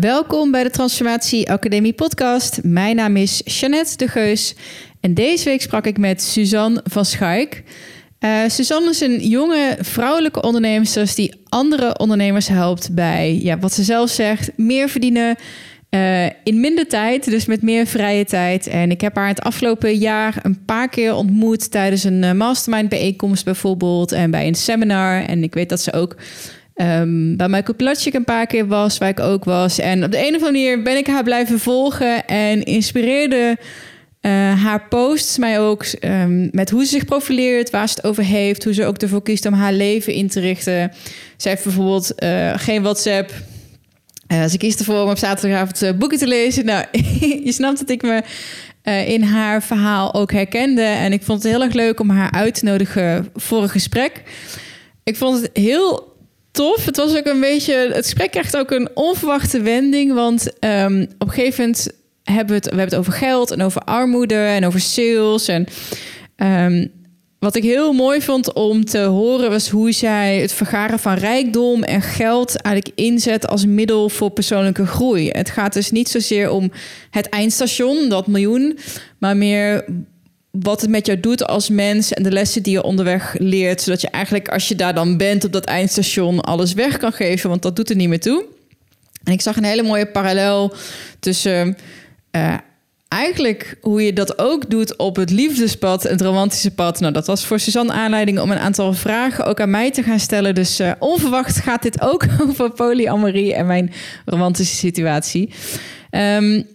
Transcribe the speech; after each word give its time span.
Welkom 0.00 0.50
bij 0.50 0.62
de 0.62 0.70
Transformatie 0.70 1.50
Academie 1.50 1.92
podcast. 1.92 2.60
Mijn 2.62 2.96
naam 2.96 3.16
is 3.16 3.42
Jeannette 3.44 3.96
de 3.96 4.08
Geus 4.08 4.54
en 5.00 5.14
deze 5.14 5.44
week 5.44 5.62
sprak 5.62 5.86
ik 5.86 5.98
met 5.98 6.22
Suzanne 6.22 6.80
van 6.84 7.04
Schaik. 7.04 7.62
Uh, 8.20 8.40
Suzanne 8.46 8.90
is 8.90 9.00
een 9.00 9.28
jonge 9.28 9.76
vrouwelijke 9.80 10.42
ondernemer 10.42 11.12
die 11.14 11.34
andere 11.48 11.98
ondernemers 11.98 12.48
helpt 12.48 12.94
bij, 12.94 13.38
ja, 13.42 13.58
wat 13.58 13.72
ze 13.72 13.82
zelf 13.82 14.10
zegt, 14.10 14.50
meer 14.56 14.88
verdienen 14.88 15.36
uh, 15.90 16.24
in 16.24 16.60
minder 16.60 16.88
tijd, 16.88 17.24
dus 17.24 17.46
met 17.46 17.62
meer 17.62 17.86
vrije 17.86 18.24
tijd. 18.24 18.66
En 18.66 18.90
ik 18.90 19.00
heb 19.00 19.16
haar 19.16 19.28
het 19.28 19.42
afgelopen 19.42 19.96
jaar 19.96 20.38
een 20.42 20.64
paar 20.64 20.88
keer 20.88 21.14
ontmoet 21.14 21.70
tijdens 21.70 22.04
een 22.04 22.24
eh, 22.24 22.32
mastermind 22.32 22.88
bijeenkomst 22.88 23.44
bijvoorbeeld 23.44 24.12
en 24.12 24.30
bij 24.30 24.46
een 24.46 24.54
seminar. 24.54 25.24
En 25.24 25.42
ik 25.42 25.54
weet 25.54 25.68
dat 25.68 25.80
ze 25.80 25.92
ook 25.92 26.16
Um, 26.76 27.36
bij 27.36 27.48
Michael 27.48 27.76
Platschik 27.76 28.14
een 28.14 28.24
paar 28.24 28.46
keer 28.46 28.66
was, 28.66 28.98
waar 28.98 29.08
ik 29.08 29.20
ook 29.20 29.44
was. 29.44 29.78
En 29.78 30.04
op 30.04 30.10
de 30.10 30.18
een 30.18 30.34
of 30.34 30.42
andere 30.42 30.52
manier 30.52 30.82
ben 30.82 30.96
ik 30.96 31.06
haar 31.06 31.22
blijven 31.22 31.58
volgen 31.58 32.26
en 32.26 32.62
inspireerde 32.62 33.56
uh, 34.22 34.62
haar 34.62 34.88
posts 34.88 35.38
mij 35.38 35.60
ook 35.60 35.86
um, 36.00 36.48
met 36.52 36.70
hoe 36.70 36.84
ze 36.84 36.90
zich 36.90 37.04
profileert, 37.04 37.70
waar 37.70 37.88
ze 37.88 37.94
het 37.94 38.04
over 38.04 38.24
heeft, 38.24 38.64
hoe 38.64 38.74
ze 38.74 38.84
ook 38.84 38.96
ervoor 38.96 39.22
kiest 39.22 39.46
om 39.46 39.52
haar 39.52 39.72
leven 39.72 40.12
in 40.12 40.28
te 40.28 40.40
richten. 40.40 40.92
Zij 41.36 41.50
heeft 41.50 41.64
bijvoorbeeld 41.64 42.12
uh, 42.22 42.52
geen 42.56 42.82
WhatsApp. 42.82 43.32
Uh, 44.32 44.44
ze 44.44 44.58
kiest 44.58 44.78
ervoor 44.78 45.02
om 45.02 45.10
op 45.10 45.18
zaterdagavond 45.18 45.98
boeken 45.98 46.18
te 46.18 46.26
lezen. 46.26 46.64
Nou, 46.64 46.84
je 47.44 47.52
snapt 47.52 47.78
dat 47.78 47.90
ik 47.90 48.02
me 48.02 48.22
in 49.06 49.22
haar 49.22 49.62
verhaal 49.62 50.14
ook 50.14 50.32
herkende. 50.32 50.82
En 50.82 51.12
ik 51.12 51.22
vond 51.22 51.42
het 51.42 51.52
heel 51.52 51.62
erg 51.62 51.72
leuk 51.72 52.00
om 52.00 52.10
haar 52.10 52.30
uit 52.30 52.54
te 52.54 52.64
nodigen 52.64 53.28
voor 53.34 53.62
een 53.62 53.68
gesprek. 53.68 54.22
Ik 55.04 55.16
vond 55.16 55.40
het 55.40 55.50
heel 55.52 56.11
tof. 56.52 56.84
Het 56.84 56.96
was 56.96 57.16
ook 57.16 57.26
een 57.26 57.40
beetje. 57.40 57.74
Het 57.74 58.04
gesprek 58.04 58.30
krijgt 58.30 58.56
ook 58.56 58.70
een 58.70 58.88
onverwachte 58.94 59.60
wending. 59.60 60.12
Want 60.12 60.46
um, 60.60 61.08
hebben 62.22 62.46
we 62.46 62.54
het, 62.54 62.64
we 62.64 62.76
hebben 62.76 62.84
het 62.84 62.94
over 62.94 63.12
geld 63.12 63.50
en 63.50 63.62
over 63.62 63.80
armoede 63.80 64.34
en 64.34 64.66
over 64.66 64.80
sales. 64.80 65.48
En 65.48 65.66
um, 66.36 66.90
wat 67.38 67.56
ik 67.56 67.62
heel 67.62 67.92
mooi 67.92 68.20
vond 68.20 68.52
om 68.52 68.84
te 68.84 68.98
horen 68.98 69.50
was 69.50 69.68
hoe 69.68 69.92
zij 69.92 70.40
het 70.40 70.52
vergaren 70.52 70.98
van 70.98 71.14
rijkdom 71.14 71.82
en 71.82 72.02
geld 72.02 72.56
eigenlijk 72.56 72.98
inzet 73.00 73.48
als 73.48 73.66
middel 73.66 74.08
voor 74.08 74.30
persoonlijke 74.30 74.86
groei. 74.86 75.28
Het 75.28 75.50
gaat 75.50 75.72
dus 75.72 75.90
niet 75.90 76.08
zozeer 76.08 76.50
om 76.50 76.70
het 77.10 77.28
eindstation, 77.28 78.08
dat 78.08 78.26
miljoen, 78.26 78.78
maar 79.18 79.36
meer 79.36 79.84
wat 80.52 80.80
het 80.80 80.90
met 80.90 81.06
jou 81.06 81.20
doet 81.20 81.46
als 81.46 81.68
mens 81.68 82.12
en 82.12 82.22
de 82.22 82.30
lessen 82.30 82.62
die 82.62 82.72
je 82.72 82.82
onderweg 82.82 83.34
leert. 83.38 83.82
Zodat 83.82 84.00
je 84.00 84.08
eigenlijk, 84.08 84.48
als 84.48 84.68
je 84.68 84.74
daar 84.74 84.94
dan 84.94 85.16
bent 85.16 85.44
op 85.44 85.52
dat 85.52 85.64
eindstation, 85.64 86.40
alles 86.40 86.72
weg 86.72 86.96
kan 86.96 87.12
geven, 87.12 87.48
want 87.48 87.62
dat 87.62 87.76
doet 87.76 87.90
er 87.90 87.96
niet 87.96 88.08
meer 88.08 88.20
toe. 88.20 88.44
En 89.24 89.32
ik 89.32 89.40
zag 89.40 89.56
een 89.56 89.64
hele 89.64 89.82
mooie 89.82 90.06
parallel 90.06 90.74
tussen 91.20 91.76
uh, 92.36 92.54
eigenlijk 93.08 93.76
hoe 93.80 94.04
je 94.04 94.12
dat 94.12 94.38
ook 94.38 94.70
doet 94.70 94.96
op 94.96 95.16
het 95.16 95.30
liefdespad 95.30 96.04
en 96.04 96.12
het 96.12 96.20
romantische 96.20 96.70
pad. 96.70 97.00
Nou, 97.00 97.12
dat 97.12 97.26
was 97.26 97.44
voor 97.44 97.60
Suzanne 97.60 97.92
aanleiding 97.92 98.40
om 98.40 98.50
een 98.50 98.58
aantal 98.58 98.92
vragen 98.92 99.46
ook 99.46 99.60
aan 99.60 99.70
mij 99.70 99.90
te 99.90 100.02
gaan 100.02 100.20
stellen. 100.20 100.54
Dus 100.54 100.80
uh, 100.80 100.92
onverwacht 100.98 101.56
gaat 101.58 101.82
dit 101.82 102.00
ook 102.00 102.24
over 102.48 102.70
polyamorie 102.70 103.54
en 103.54 103.66
mijn 103.66 103.92
romantische 104.24 104.76
situatie. 104.76 105.52
Um, 106.10 106.66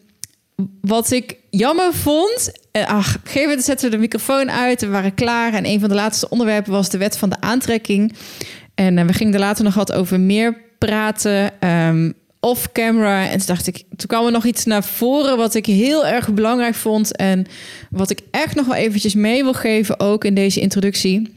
wat 0.81 1.12
ik 1.12 1.38
jammer 1.50 1.94
vond. 1.94 2.52
Eh, 2.78 2.88
ach, 2.88 3.08
op 3.08 3.22
een 3.22 3.28
gegeven 3.28 3.47
moment 3.47 3.66
zetten 3.66 3.89
we 3.89 3.95
de 3.95 4.02
microfoon 4.02 4.52
uit. 4.52 4.81
We 4.81 4.88
waren 4.88 5.14
klaar. 5.14 5.53
En 5.53 5.66
een 5.66 5.80
van 5.80 5.89
de 5.89 5.95
laatste 5.95 6.30
onderwerpen 6.30 6.72
was 6.72 6.89
de 6.89 6.97
wet 6.97 7.17
van 7.17 7.30
de 7.30 7.42
aantrekking. 7.42 8.14
En 8.75 8.97
uh, 8.97 9.06
we 9.06 9.14
gingen 9.14 9.34
er 9.34 9.39
later 9.39 9.64
nog 9.64 9.73
wat 9.73 9.92
over 9.94 10.19
meer 10.19 10.58
praten. 10.78 11.52
Um, 11.69 12.14
off 12.39 12.72
camera. 12.72 13.30
En 13.30 13.38
toen 13.38 13.47
dacht 13.47 13.67
ik, 13.67 13.75
toen 13.75 14.08
kwam 14.08 14.25
er 14.25 14.31
nog 14.31 14.45
iets 14.45 14.66
naar 14.66 14.84
voren 14.84 15.38
wat 15.38 15.56
ik 15.56 15.66
heel 15.66 16.08
erg 16.08 16.34
belangrijk 16.34 16.75
vond. 16.75 17.16
En 17.16 17.45
wat 17.89 18.09
ik 18.09 18.19
echt 18.31 18.56
nog 18.56 18.66
wel 18.66 18.75
eventjes 18.75 19.14
mee 19.14 19.44
wil 19.44 19.53
geven, 19.53 20.00
ook 20.00 20.25
in 20.25 20.34
deze 20.34 20.59
introductie. 20.59 21.35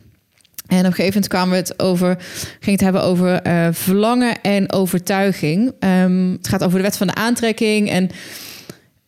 En 0.66 0.78
op 0.78 0.84
een 0.84 0.92
gegeven 0.92 1.04
moment 1.06 1.28
kwamen 1.28 1.50
we 1.50 1.56
het 1.56 1.78
over, 1.78 2.16
ging 2.60 2.76
het 2.76 2.80
hebben 2.80 3.02
over 3.02 3.46
uh, 3.46 3.68
verlangen 3.70 4.40
en 4.40 4.72
overtuiging. 4.72 5.72
Um, 5.80 6.32
het 6.32 6.48
gaat 6.48 6.64
over 6.64 6.78
de 6.78 6.84
wet 6.84 6.96
van 6.96 7.06
de 7.06 7.14
aantrekking. 7.14 7.90
En 7.90 8.10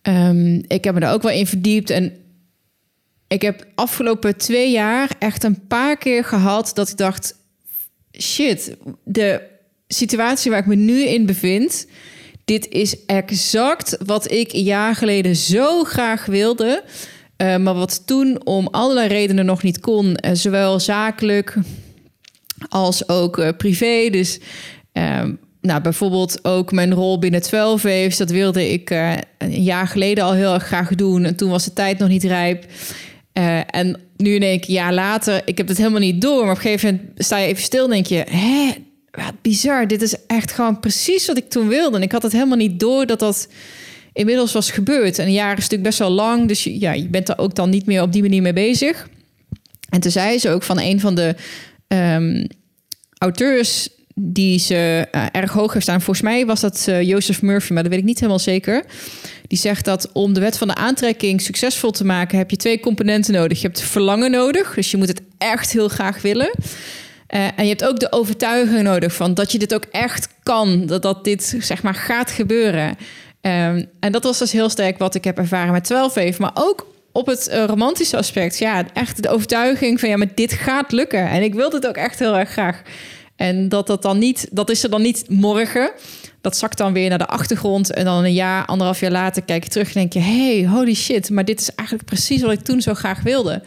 Um, 0.09 0.63
ik 0.67 0.85
heb 0.85 0.95
me 0.95 1.01
daar 1.01 1.13
ook 1.13 1.23
wel 1.23 1.33
in 1.33 1.47
verdiept. 1.47 1.91
En 1.91 2.13
ik 3.33 3.43
heb 3.43 3.67
afgelopen 3.75 4.37
twee 4.37 4.71
jaar 4.71 5.11
echt 5.19 5.45
een 5.45 5.67
paar 5.67 5.97
keer 5.97 6.25
gehad 6.25 6.71
dat 6.75 6.89
ik 6.89 6.97
dacht: 6.97 7.35
shit, 8.19 8.77
de 9.05 9.41
situatie 9.89 10.51
waar 10.51 10.61
ik 10.61 10.67
me 10.67 10.75
nu 10.75 11.03
in 11.03 11.27
bevind. 11.27 11.87
Dit 12.45 12.69
is 12.69 13.05
exact 13.07 13.97
wat 14.05 14.31
ik 14.31 14.53
een 14.53 14.63
jaar 14.63 14.95
geleden 14.95 15.37
zo 15.37 15.85
graag 15.85 16.27
wilde. 16.27 16.83
Uh, 17.37 17.57
maar 17.57 17.75
wat 17.75 18.07
toen 18.07 18.47
om 18.47 18.67
allerlei 18.67 19.09
redenen 19.09 19.45
nog 19.45 19.63
niet 19.63 19.81
kon. 19.81 20.07
Uh, 20.07 20.31
zowel 20.33 20.81
zakelijk 20.81 21.57
als 22.69 23.09
ook 23.09 23.39
uh, 23.39 23.49
privé. 23.57 24.09
Dus 24.11 24.41
ehm, 24.93 25.35
nou, 25.61 25.81
bijvoorbeeld 25.81 26.45
ook 26.45 26.73
mijn 26.73 26.95
rol 26.95 27.19
binnen 27.19 27.43
12 27.43 27.83
Waves. 27.83 28.17
Dat 28.17 28.31
wilde 28.31 28.73
ik 28.73 28.91
een 29.39 29.63
jaar 29.63 29.87
geleden 29.87 30.25
al 30.25 30.33
heel 30.33 30.55
erg 30.55 30.65
graag 30.65 30.95
doen. 30.95 31.25
En 31.25 31.37
toen 31.37 31.51
was 31.51 31.65
de 31.65 31.73
tijd 31.73 31.99
nog 31.99 32.09
niet 32.09 32.25
rijp. 32.25 32.67
Uh, 33.39 33.61
en 33.67 34.01
nu 34.17 34.39
denk 34.39 34.63
ik, 34.63 34.69
jaar 34.69 34.95
later, 34.95 35.43
ik 35.45 35.59
heb 35.59 35.69
het 35.69 35.77
helemaal 35.77 36.01
niet 36.01 36.21
door. 36.21 36.41
Maar 36.43 36.51
op 36.51 36.57
een 36.57 36.63
gegeven 36.63 36.95
moment 36.95 37.25
sta 37.25 37.39
je 37.39 37.47
even 37.47 37.63
stil 37.63 37.85
en 37.85 37.91
denk 37.91 38.07
je... 38.07 38.25
hè, 38.31 38.73
wat 39.11 39.43
bizar, 39.43 39.87
dit 39.87 40.03
is 40.03 40.15
echt 40.27 40.53
gewoon 40.53 40.81
precies 40.81 41.27
wat 41.27 41.37
ik 41.37 41.51
toen 41.51 41.69
wilde. 41.69 41.97
En 41.97 42.03
ik 42.03 42.13
had 42.13 42.23
het 42.23 42.33
helemaal 42.33 42.57
niet 42.57 42.81
door 42.81 43.07
dat 43.07 43.19
dat 43.19 43.49
inmiddels 44.13 44.53
was 44.53 44.71
gebeurd. 44.71 45.19
En 45.19 45.27
een 45.27 45.33
jaar 45.33 45.53
is 45.53 45.63
natuurlijk 45.63 45.83
best 45.83 45.99
wel 45.99 46.11
lang. 46.11 46.49
Dus 46.49 46.65
je, 46.65 46.81
ja, 46.81 46.93
je 46.93 47.09
bent 47.09 47.29
er 47.29 47.39
ook 47.39 47.55
dan 47.55 47.71
niet 47.71 47.87
meer 47.87 48.03
op 48.03 48.13
die 48.13 48.23
manier 48.23 48.43
mee 48.43 48.53
bezig. 48.53 49.09
En 49.89 50.01
toen 50.01 50.11
zei 50.11 50.39
ze 50.39 50.51
ook 50.51 50.63
van 50.63 50.81
een 50.81 51.01
van 51.01 51.15
de 51.15 51.35
um, 51.89 52.47
auteurs 53.19 53.89
die 54.15 54.59
ze 54.59 55.09
uh, 55.13 55.27
erg 55.33 55.53
hoog 55.53 55.73
heeft 55.73 55.85
staan. 55.85 56.01
Volgens 56.01 56.27
mij 56.27 56.47
was 56.47 56.61
dat 56.61 56.87
uh, 56.89 57.03
Joseph 57.03 57.43
Murphy, 57.43 57.73
maar 57.73 57.83
dat 57.83 57.93
weet 57.93 58.01
ik 58.01 58.07
niet 58.07 58.19
helemaal 58.19 58.39
zeker. 58.39 58.85
Die 59.53 59.61
zegt 59.61 59.85
dat 59.85 60.13
om 60.13 60.33
de 60.33 60.41
wet 60.41 60.59
van 60.59 60.69
de 60.69 60.75
aantrekking 60.75 61.41
succesvol 61.41 61.91
te 61.91 62.05
maken, 62.05 62.39
heb 62.39 62.51
je 62.51 62.57
twee 62.57 62.81
componenten 62.81 63.33
nodig. 63.33 63.61
Je 63.61 63.67
hebt 63.67 63.81
verlangen 63.81 64.31
nodig, 64.31 64.75
dus 64.75 64.91
je 64.91 64.97
moet 64.97 65.09
het 65.09 65.23
echt 65.39 65.73
heel 65.73 65.89
graag 65.89 66.23
willen. 66.23 66.51
Uh, 66.59 67.45
en 67.57 67.63
je 67.65 67.69
hebt 67.69 67.85
ook 67.85 68.01
de 68.01 68.13
overtuiging 68.13 68.83
nodig 68.83 69.15
van 69.15 69.35
dat 69.35 69.53
je 69.53 69.59
dit 69.59 69.75
ook 69.75 69.85
echt 69.91 70.29
kan, 70.43 70.87
dat, 70.87 71.03
dat 71.03 71.25
dit 71.25 71.57
zeg 71.59 71.83
maar 71.83 71.95
gaat 71.95 72.31
gebeuren. 72.31 72.89
Um, 72.89 73.89
en 74.01 74.13
dat 74.13 74.23
was 74.23 74.39
dus 74.39 74.53
heel 74.53 74.69
sterk 74.69 74.99
wat 74.99 75.15
ik 75.15 75.25
heb 75.25 75.39
ervaren 75.39 75.73
met 75.73 75.85
12 75.85 76.17
even, 76.17 76.43
maar 76.43 76.55
ook 76.55 76.87
op 77.13 77.27
het 77.27 77.51
romantische 77.67 78.17
aspect. 78.17 78.59
Ja, 78.59 78.85
echt 78.93 79.23
de 79.23 79.29
overtuiging 79.29 80.01
van 80.01 80.09
ja, 80.09 80.17
maar 80.17 80.35
dit 80.35 80.53
gaat 80.53 80.93
lukken. 80.93 81.29
En 81.29 81.43
ik 81.43 81.55
wil 81.55 81.71
dit 81.71 81.87
ook 81.87 81.97
echt 81.97 82.19
heel 82.19 82.37
erg 82.37 82.51
graag. 82.51 82.83
En 83.37 83.69
dat 83.69 83.87
dat 83.87 84.03
dan 84.03 84.19
niet, 84.19 84.49
dat 84.51 84.71
is 84.71 84.83
er 84.83 84.91
dan 84.91 85.03
niet 85.03 85.25
morgen. 85.29 85.91
Dat 86.43 86.57
zakt 86.57 86.79
dan 86.79 86.93
weer 86.93 87.09
naar 87.09 87.19
de 87.19 87.27
achtergrond. 87.27 87.93
En 87.93 88.05
dan 88.05 88.25
een 88.25 88.33
jaar, 88.33 88.67
anderhalf 88.67 89.01
jaar 89.01 89.11
later 89.11 89.43
kijk 89.43 89.65
je 89.65 89.71
terug 89.71 89.87
en 89.87 89.93
denk 89.95 90.13
je: 90.13 90.19
hey, 90.19 90.67
holy 90.67 90.95
shit, 90.95 91.31
maar 91.31 91.45
dit 91.45 91.61
is 91.61 91.75
eigenlijk 91.75 92.09
precies 92.09 92.43
wat 92.43 92.53
ik 92.53 92.61
toen 92.61 92.81
zo 92.81 92.95
graag 92.95 93.23
wilde. 93.23 93.63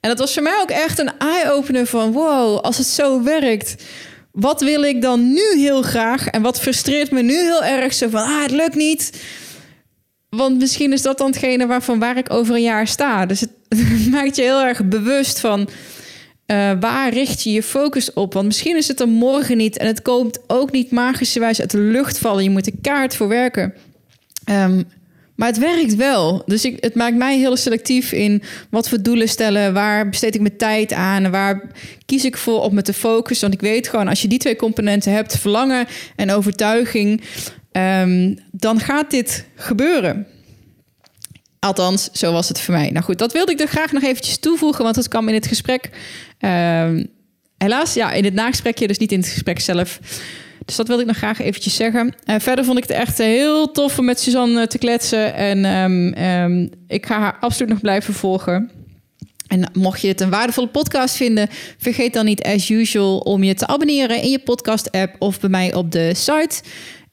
En 0.00 0.10
dat 0.10 0.18
was 0.18 0.34
voor 0.34 0.42
mij 0.42 0.58
ook 0.60 0.70
echt 0.70 0.98
een 0.98 1.12
eye-opener 1.18 1.86
van: 1.86 2.12
wow, 2.12 2.58
als 2.58 2.78
het 2.78 2.86
zo 2.86 3.22
werkt, 3.22 3.84
wat 4.32 4.60
wil 4.60 4.82
ik 4.82 5.02
dan 5.02 5.32
nu 5.32 5.54
heel 5.56 5.82
graag? 5.82 6.26
En 6.26 6.42
wat 6.42 6.60
frustreert 6.60 7.10
me 7.10 7.22
nu 7.22 7.34
heel 7.34 7.64
erg 7.64 7.94
zo 7.94 8.08
van: 8.08 8.20
ah, 8.20 8.42
het 8.42 8.50
lukt 8.50 8.74
niet. 8.74 9.22
Want 10.28 10.58
misschien 10.58 10.92
is 10.92 11.02
dat 11.02 11.18
dan 11.18 11.26
hetgene 11.26 11.66
waarvan 11.66 11.98
waar 11.98 12.16
ik 12.16 12.32
over 12.32 12.54
een 12.54 12.62
jaar 12.62 12.86
sta. 12.86 13.26
Dus 13.26 13.40
het 13.40 13.50
maakt 14.10 14.36
je 14.36 14.42
heel 14.42 14.60
erg 14.60 14.84
bewust 14.84 15.40
van 15.40 15.68
uh, 16.46 16.72
waar 16.80 17.12
richt 17.12 17.42
je 17.42 17.52
je 17.52 17.62
focus 17.62 18.12
op? 18.12 18.32
Want 18.32 18.46
misschien 18.46 18.76
is 18.76 18.88
het 18.88 19.00
er 19.00 19.08
morgen 19.08 19.56
niet 19.56 19.76
en 19.76 19.86
het 19.86 20.02
komt 20.02 20.38
ook 20.46 20.72
niet 20.72 20.90
magischerwijs 20.90 21.60
uit 21.60 21.70
de 21.70 21.78
lucht 21.78 22.18
vallen. 22.18 22.42
Je 22.42 22.50
moet 22.50 22.66
er 22.66 22.72
kaart 22.82 23.16
voor 23.16 23.28
werken. 23.28 23.74
Um, 24.50 24.84
maar 25.36 25.48
het 25.48 25.58
werkt 25.58 25.94
wel. 25.94 26.42
Dus 26.46 26.64
ik, 26.64 26.76
het 26.80 26.94
maakt 26.94 27.16
mij 27.16 27.38
heel 27.38 27.56
selectief 27.56 28.12
in 28.12 28.42
wat 28.70 28.88
voor 28.88 29.02
doelen 29.02 29.28
stellen. 29.28 29.72
Waar 29.72 30.08
besteed 30.08 30.34
ik 30.34 30.40
mijn 30.40 30.56
tijd 30.56 30.92
aan? 30.92 31.30
Waar 31.30 31.62
kies 32.06 32.24
ik 32.24 32.36
voor 32.36 32.62
op 32.62 32.72
me 32.72 32.82
te 32.82 32.92
focussen? 32.92 33.48
Want 33.48 33.62
ik 33.62 33.68
weet 33.68 33.88
gewoon, 33.88 34.08
als 34.08 34.22
je 34.22 34.28
die 34.28 34.38
twee 34.38 34.56
componenten 34.56 35.12
hebt, 35.12 35.38
verlangen 35.38 35.86
en 36.16 36.30
overtuiging, 36.30 37.22
um, 37.72 38.38
dan 38.50 38.80
gaat 38.80 39.10
dit 39.10 39.44
gebeuren. 39.54 40.26
Althans, 41.58 42.08
zo 42.12 42.32
was 42.32 42.48
het 42.48 42.60
voor 42.60 42.74
mij. 42.74 42.90
Nou 42.90 43.04
goed, 43.04 43.18
dat 43.18 43.32
wilde 43.32 43.52
ik 43.52 43.60
er 43.60 43.68
graag 43.68 43.92
nog 43.92 44.02
eventjes 44.02 44.38
toevoegen, 44.38 44.84
want 44.84 44.96
het 44.96 45.08
kwam 45.08 45.28
in 45.28 45.34
het 45.34 45.46
gesprek. 45.46 45.90
Uh, 46.40 46.90
helaas, 47.58 47.94
ja, 47.94 48.12
in 48.12 48.24
het 48.24 48.34
nagesprekje, 48.34 48.86
dus 48.86 48.98
niet 48.98 49.12
in 49.12 49.20
het 49.20 49.28
gesprek 49.28 49.60
zelf. 49.60 49.98
Dus 50.64 50.76
dat 50.76 50.86
wilde 50.86 51.02
ik 51.02 51.08
nog 51.08 51.16
graag 51.16 51.40
eventjes 51.40 51.74
zeggen. 51.74 52.14
Uh, 52.24 52.36
verder 52.38 52.64
vond 52.64 52.78
ik 52.78 52.82
het 52.82 52.96
echt 52.96 53.18
heel 53.18 53.72
tof 53.72 53.98
om 53.98 54.04
met 54.04 54.20
Suzanne 54.20 54.66
te 54.66 54.78
kletsen. 54.78 55.34
En 55.34 55.64
um, 55.64 56.18
um, 56.18 56.70
ik 56.86 57.06
ga 57.06 57.18
haar 57.18 57.36
absoluut 57.40 57.68
nog 57.68 57.80
blijven 57.80 58.14
volgen. 58.14 58.70
En 59.46 59.70
mocht 59.72 60.00
je 60.00 60.08
het 60.08 60.20
een 60.20 60.30
waardevolle 60.30 60.68
podcast 60.68 61.16
vinden, 61.16 61.48
vergeet 61.78 62.12
dan 62.12 62.24
niet 62.24 62.42
as 62.42 62.68
usual 62.68 63.18
om 63.18 63.42
je 63.42 63.54
te 63.54 63.66
abonneren 63.66 64.22
in 64.22 64.30
je 64.30 64.38
podcast-app 64.38 65.16
of 65.18 65.40
bij 65.40 65.50
mij 65.50 65.74
op 65.74 65.92
de 65.92 66.14
site. 66.14 66.62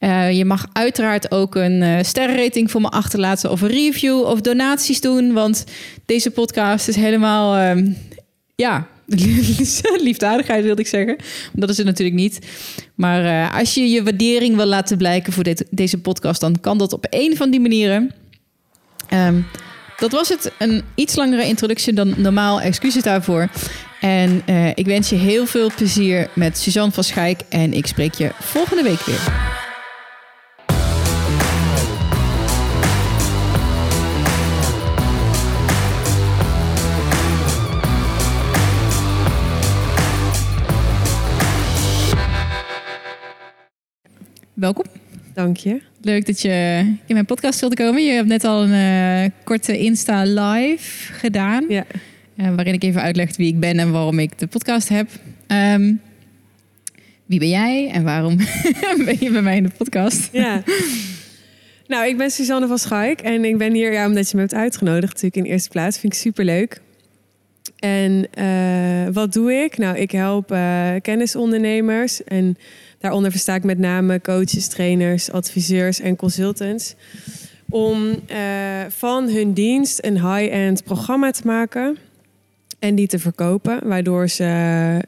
Eh, 0.03 0.31
je 0.31 0.45
mag 0.45 0.65
uiteraard 0.73 1.31
ook 1.31 1.55
een 1.55 1.81
uh, 1.81 1.97
sterrenrating 2.01 2.71
voor 2.71 2.81
me 2.81 2.89
achterlaten 2.89 3.51
of 3.51 3.61
een 3.61 3.69
review 3.69 4.21
of 4.21 4.41
donaties 4.41 5.01
doen. 5.01 5.33
Want 5.33 5.63
deze 6.05 6.31
podcast 6.31 6.87
is 6.87 6.95
helemaal, 6.95 7.55
ehm, 7.55 7.91
ja, 8.55 8.87
liefdadigheid 10.09 10.63
wilde 10.63 10.81
ik 10.81 10.87
zeggen. 10.87 11.15
Dat 11.53 11.69
is 11.69 11.77
het 11.77 11.85
natuurlijk 11.85 12.17
niet. 12.17 12.39
Maar 12.95 13.23
uh, 13.23 13.59
als 13.59 13.73
je 13.73 13.89
je 13.89 14.03
waardering 14.03 14.55
wil 14.55 14.65
laten 14.65 14.97
blijken 14.97 15.33
voor 15.33 15.45
deze 15.69 15.97
podcast, 15.97 16.41
dan 16.41 16.59
kan 16.59 16.77
dat 16.77 16.93
op 16.93 17.05
een 17.09 17.37
van 17.37 17.49
die 17.49 17.59
manieren. 17.59 18.11
Um, 19.13 19.45
dat 19.97 20.11
was 20.11 20.29
het. 20.29 20.51
Een 20.59 20.81
iets 20.95 21.15
langere 21.15 21.45
introductie 21.45 21.93
dan 21.93 22.13
normaal. 22.17 22.61
Excuses 22.61 23.03
daarvoor. 23.03 23.49
En 24.01 24.43
ik 24.75 24.85
wens 24.85 25.09
je 25.09 25.15
heel 25.15 25.45
veel 25.45 25.71
plezier 25.75 26.29
met 26.35 26.57
Suzanne 26.57 26.91
van 26.91 27.03
Schaik. 27.03 27.41
En 27.49 27.73
ik 27.73 27.87
spreek 27.87 28.13
je 28.13 28.31
volgende 28.39 28.83
week 28.83 28.99
weer. 28.99 29.62
Welkom. 44.63 44.85
Dank 45.33 45.57
je. 45.57 45.81
Leuk 46.01 46.25
dat 46.25 46.41
je 46.41 46.79
in 47.05 47.13
mijn 47.13 47.25
podcast 47.25 47.59
wilde 47.59 47.75
komen. 47.75 48.03
Je 48.03 48.11
hebt 48.11 48.27
net 48.27 48.43
al 48.43 48.63
een 48.63 49.23
uh, 49.23 49.29
korte 49.43 49.77
Insta 49.77 50.23
live 50.23 51.13
gedaan. 51.13 51.65
Ja. 51.67 51.85
Uh, 52.37 52.55
waarin 52.55 52.73
ik 52.73 52.83
even 52.83 53.01
uitleg 53.01 53.35
wie 53.35 53.47
ik 53.47 53.59
ben 53.59 53.79
en 53.79 53.91
waarom 53.91 54.19
ik 54.19 54.39
de 54.39 54.47
podcast 54.47 54.89
heb. 54.89 55.09
Um, 55.47 56.01
wie 57.25 57.39
ben 57.39 57.49
jij 57.49 57.89
en 57.89 58.03
waarom 58.03 58.37
ben 59.05 59.17
je 59.19 59.29
bij 59.31 59.41
mij 59.41 59.57
in 59.57 59.63
de 59.63 59.71
podcast? 59.77 60.29
Ja. 60.31 60.63
Nou, 61.87 62.07
ik 62.07 62.17
ben 62.17 62.31
Suzanne 62.31 62.67
van 62.67 62.77
Schaik 62.77 63.21
en 63.21 63.45
ik 63.45 63.57
ben 63.57 63.73
hier 63.73 63.91
ja, 63.91 64.07
omdat 64.07 64.29
je 64.29 64.35
me 64.35 64.41
hebt 64.41 64.53
uitgenodigd 64.53 65.13
natuurlijk 65.13 65.35
in 65.35 65.51
eerste 65.51 65.69
plaats. 65.69 65.99
Vind 65.99 66.13
ik 66.13 66.19
super 66.19 66.45
leuk. 66.45 66.81
En 67.79 68.27
uh, 68.39 69.13
wat 69.13 69.33
doe 69.33 69.53
ik? 69.53 69.77
Nou, 69.77 69.97
ik 69.97 70.11
help 70.11 70.47
kennisondernemers 71.01 72.23
en 72.23 72.57
Daaronder 73.03 73.31
versta 73.31 73.55
ik 73.55 73.63
met 73.63 73.77
name 73.77 74.21
coaches, 74.21 74.67
trainers, 74.67 75.31
adviseurs 75.31 75.99
en 75.99 76.15
consultants. 76.15 76.95
Om 77.69 77.97
uh, 78.31 78.81
van 78.89 79.29
hun 79.29 79.53
dienst 79.53 80.05
een 80.05 80.13
high-end 80.13 80.83
programma 80.83 81.31
te 81.31 81.41
maken 81.45 81.97
en 82.79 82.95
die 82.95 83.07
te 83.07 83.19
verkopen, 83.19 83.87
waardoor 83.87 84.27
ze 84.27 84.45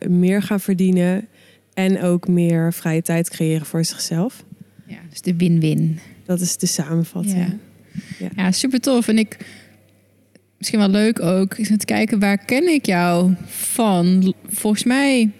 meer 0.09 0.41
gaan 0.41 0.59
verdienen 0.59 1.27
en 1.73 2.01
ook 2.01 2.27
meer 2.27 2.73
vrije 2.73 3.01
tijd 3.01 3.29
creëren 3.29 3.65
voor 3.65 3.85
zichzelf. 3.85 4.43
Ja, 4.85 4.99
dus 5.09 5.21
de 5.21 5.35
win-win. 5.35 5.99
Dat 6.25 6.39
is 6.39 6.57
de 6.57 6.67
samenvatting. 6.67 7.37
Ja, 7.37 7.57
ja. 8.19 8.29
ja 8.35 8.51
super 8.51 8.79
tof. 8.79 9.07
En 9.07 9.17
ik 9.17 9.37
misschien 10.57 10.79
wel 10.79 10.89
leuk 10.89 11.21
ook 11.21 11.57
is 11.57 11.69
om 11.69 11.77
te 11.77 11.85
kijken 11.85 12.19
waar 12.19 12.45
ken 12.45 12.73
ik 12.73 12.85
jou 12.85 13.33
van. 13.47 14.33
Volgens 14.47 14.83
mij 14.83 15.31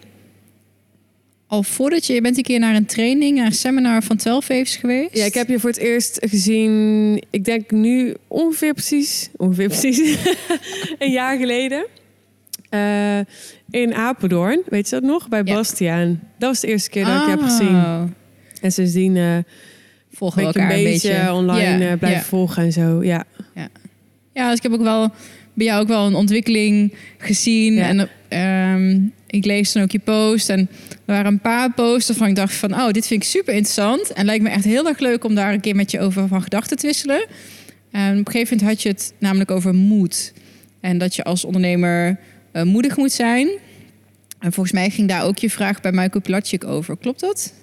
al 1.47 1.63
voordat 1.63 2.05
je, 2.05 2.13
je 2.13 2.21
bent 2.21 2.37
een 2.37 2.43
keer 2.43 2.59
naar 2.59 2.75
een 2.75 2.85
training, 2.85 3.37
naar 3.37 3.45
een 3.45 3.53
seminar 3.53 4.03
van 4.03 4.17
12 4.17 4.47
Waves 4.47 4.75
geweest. 4.75 5.17
Ja, 5.17 5.25
ik 5.25 5.33
heb 5.33 5.47
je 5.47 5.59
voor 5.59 5.69
het 5.69 5.79
eerst 5.79 6.17
gezien, 6.29 7.23
ik 7.29 7.45
denk 7.45 7.71
nu 7.71 8.15
ongeveer 8.27 8.73
precies, 8.73 9.29
ongeveer 9.37 9.67
precies, 9.67 10.17
een 10.99 11.11
jaar 11.11 11.37
geleden. 11.37 11.85
Uh, 12.69 13.19
in 13.69 13.93
Apeldoorn, 13.93 14.61
weet 14.65 14.89
je 14.89 14.95
dat 14.95 15.03
nog? 15.03 15.29
Bij 15.29 15.43
Bastiaan. 15.43 16.19
Dat 16.37 16.49
was 16.49 16.59
de 16.59 16.67
eerste 16.67 16.89
keer 16.89 17.05
dat 17.05 17.21
ik 17.21 17.27
heb 17.27 17.41
gezien. 17.41 17.75
Oh. 17.75 18.03
En 18.61 18.71
sindsdien 18.71 19.15
uh, 19.15 19.37
volgen 20.11 20.39
we 20.39 20.45
elkaar 20.45 20.71
een 20.71 20.83
beetje, 20.83 21.09
een 21.09 21.17
beetje. 21.17 21.33
online 21.33 21.77
yeah. 21.77 21.99
blijven 21.99 22.25
volgen 22.25 22.63
en 22.63 22.71
zo. 22.71 23.03
Ja. 23.03 23.23
ja. 23.55 23.67
Ja, 24.33 24.47
dus 24.49 24.57
ik 24.57 24.63
heb 24.63 24.71
ook 24.71 24.81
wel 24.81 25.11
bij 25.53 25.65
jou 25.65 25.81
ook 25.81 25.87
wel 25.87 26.05
een 26.05 26.15
ontwikkeling 26.15 26.93
gezien. 27.17 27.77
En 27.77 28.09
um, 28.35 29.13
ik 29.27 29.45
lees 29.45 29.71
dan 29.71 29.83
ook 29.83 29.91
je 29.91 29.99
post. 29.99 30.49
En 30.49 30.59
er 30.59 30.97
waren 31.05 31.25
een 31.25 31.39
paar 31.39 31.73
posts 31.73 32.07
waarvan 32.07 32.27
ik 32.27 32.35
dacht 32.35 32.53
van... 32.53 32.73
oh, 32.73 32.89
dit 32.89 33.07
vind 33.07 33.23
ik 33.23 33.29
super 33.29 33.53
interessant. 33.53 34.13
En 34.13 34.25
lijkt 34.25 34.43
me 34.43 34.49
echt 34.49 34.63
heel 34.63 34.87
erg 34.87 34.99
leuk 34.99 35.23
om 35.23 35.35
daar 35.35 35.53
een 35.53 35.61
keer 35.61 35.75
met 35.75 35.91
je 35.91 35.99
over 35.99 36.27
van 36.27 36.41
gedachten 36.41 36.77
te 36.77 36.85
wisselen. 36.85 37.25
En 37.91 38.19
op 38.19 38.25
een 38.25 38.31
gegeven 38.31 38.57
moment 38.57 38.75
had 38.75 38.81
je 38.81 38.89
het 38.89 39.13
namelijk 39.19 39.51
over 39.51 39.73
moed. 39.73 40.33
En 40.81 40.97
dat 40.97 41.15
je 41.15 41.23
als 41.23 41.45
ondernemer 41.45 42.19
uh, 42.53 42.63
moedig 42.63 42.97
moet 42.97 43.11
zijn. 43.11 43.49
En 44.39 44.53
volgens 44.53 44.75
mij 44.75 44.89
ging 44.89 45.07
daar 45.07 45.23
ook 45.23 45.37
je 45.37 45.49
vraag 45.49 45.81
bij 45.81 45.91
Michael 45.91 46.21
Platschik 46.21 46.63
over. 46.63 46.97
Klopt 46.97 47.19
dat? 47.19 47.53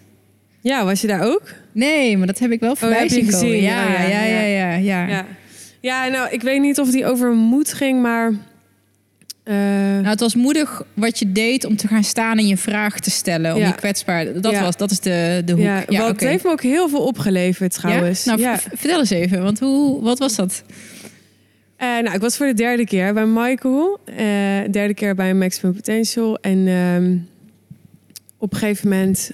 Ja, 0.60 0.84
was 0.84 1.00
je 1.00 1.06
daar 1.06 1.24
ook? 1.24 1.42
Nee, 1.72 2.16
maar 2.18 2.26
dat 2.26 2.38
heb 2.38 2.50
ik 2.50 2.60
wel 2.60 2.70
oh, 2.70 2.76
voorbij 2.76 3.04
oh, 3.04 3.10
zien 3.10 3.24
gezien. 3.24 3.62
Ja, 3.62 3.92
ja, 3.92 4.02
ja, 4.02 4.22
ja, 4.22 4.40
ja, 4.40 4.74
ja, 4.74 5.06
ja. 5.06 5.26
Ja, 5.80 6.08
nou, 6.08 6.30
ik 6.30 6.42
weet 6.42 6.60
niet 6.60 6.80
of 6.80 6.90
die 6.90 7.06
over 7.06 7.32
moed 7.32 7.72
ging, 7.72 8.02
maar 8.02 8.32
uh, 9.44 9.54
nou, 9.54 10.06
het 10.06 10.20
was 10.20 10.34
moedig 10.34 10.82
wat 10.94 11.18
je 11.18 11.32
deed 11.32 11.64
om 11.64 11.76
te 11.76 11.88
gaan 11.88 12.04
staan 12.04 12.38
en 12.38 12.46
je 12.46 12.56
vraag 12.56 13.00
te 13.00 13.10
stellen. 13.10 13.54
Om 13.54 13.60
je 13.60 13.74
kwetsbaar. 13.74 14.40
Dat, 14.40 14.58
was, 14.58 14.76
dat 14.76 14.90
is 14.90 15.00
de, 15.00 15.42
de 15.44 15.52
hoek. 15.52 15.62
Ja, 15.62 15.84
ja 15.88 16.02
wat 16.02 16.20
heeft 16.20 16.44
me 16.44 16.50
ook 16.50 16.62
heel 16.62 16.88
veel 16.88 17.06
opgeleverd 17.06 17.72
trouwens. 17.74 18.24
Nou, 18.24 18.40
vertel 18.58 18.98
eens 18.98 19.10
even, 19.10 19.42
want 19.42 19.58
hoe, 19.58 20.02
wat 20.02 20.18
was 20.18 20.36
dat? 20.36 20.62
Uh, 21.78 21.88
nou, 21.88 22.12
ik 22.14 22.20
was 22.20 22.36
voor 22.36 22.46
de 22.46 22.54
derde 22.54 22.84
keer 22.84 23.14
bij 23.14 23.26
Michael. 23.26 24.00
Uh, 24.06 24.16
derde 24.70 24.94
keer 24.94 25.14
bij 25.14 25.34
Maximum 25.34 25.74
Potential. 25.74 26.38
En 26.38 26.58
uh, 26.66 27.18
op 28.38 28.52
een 28.52 28.58
gegeven 28.58 28.88
moment 28.88 29.30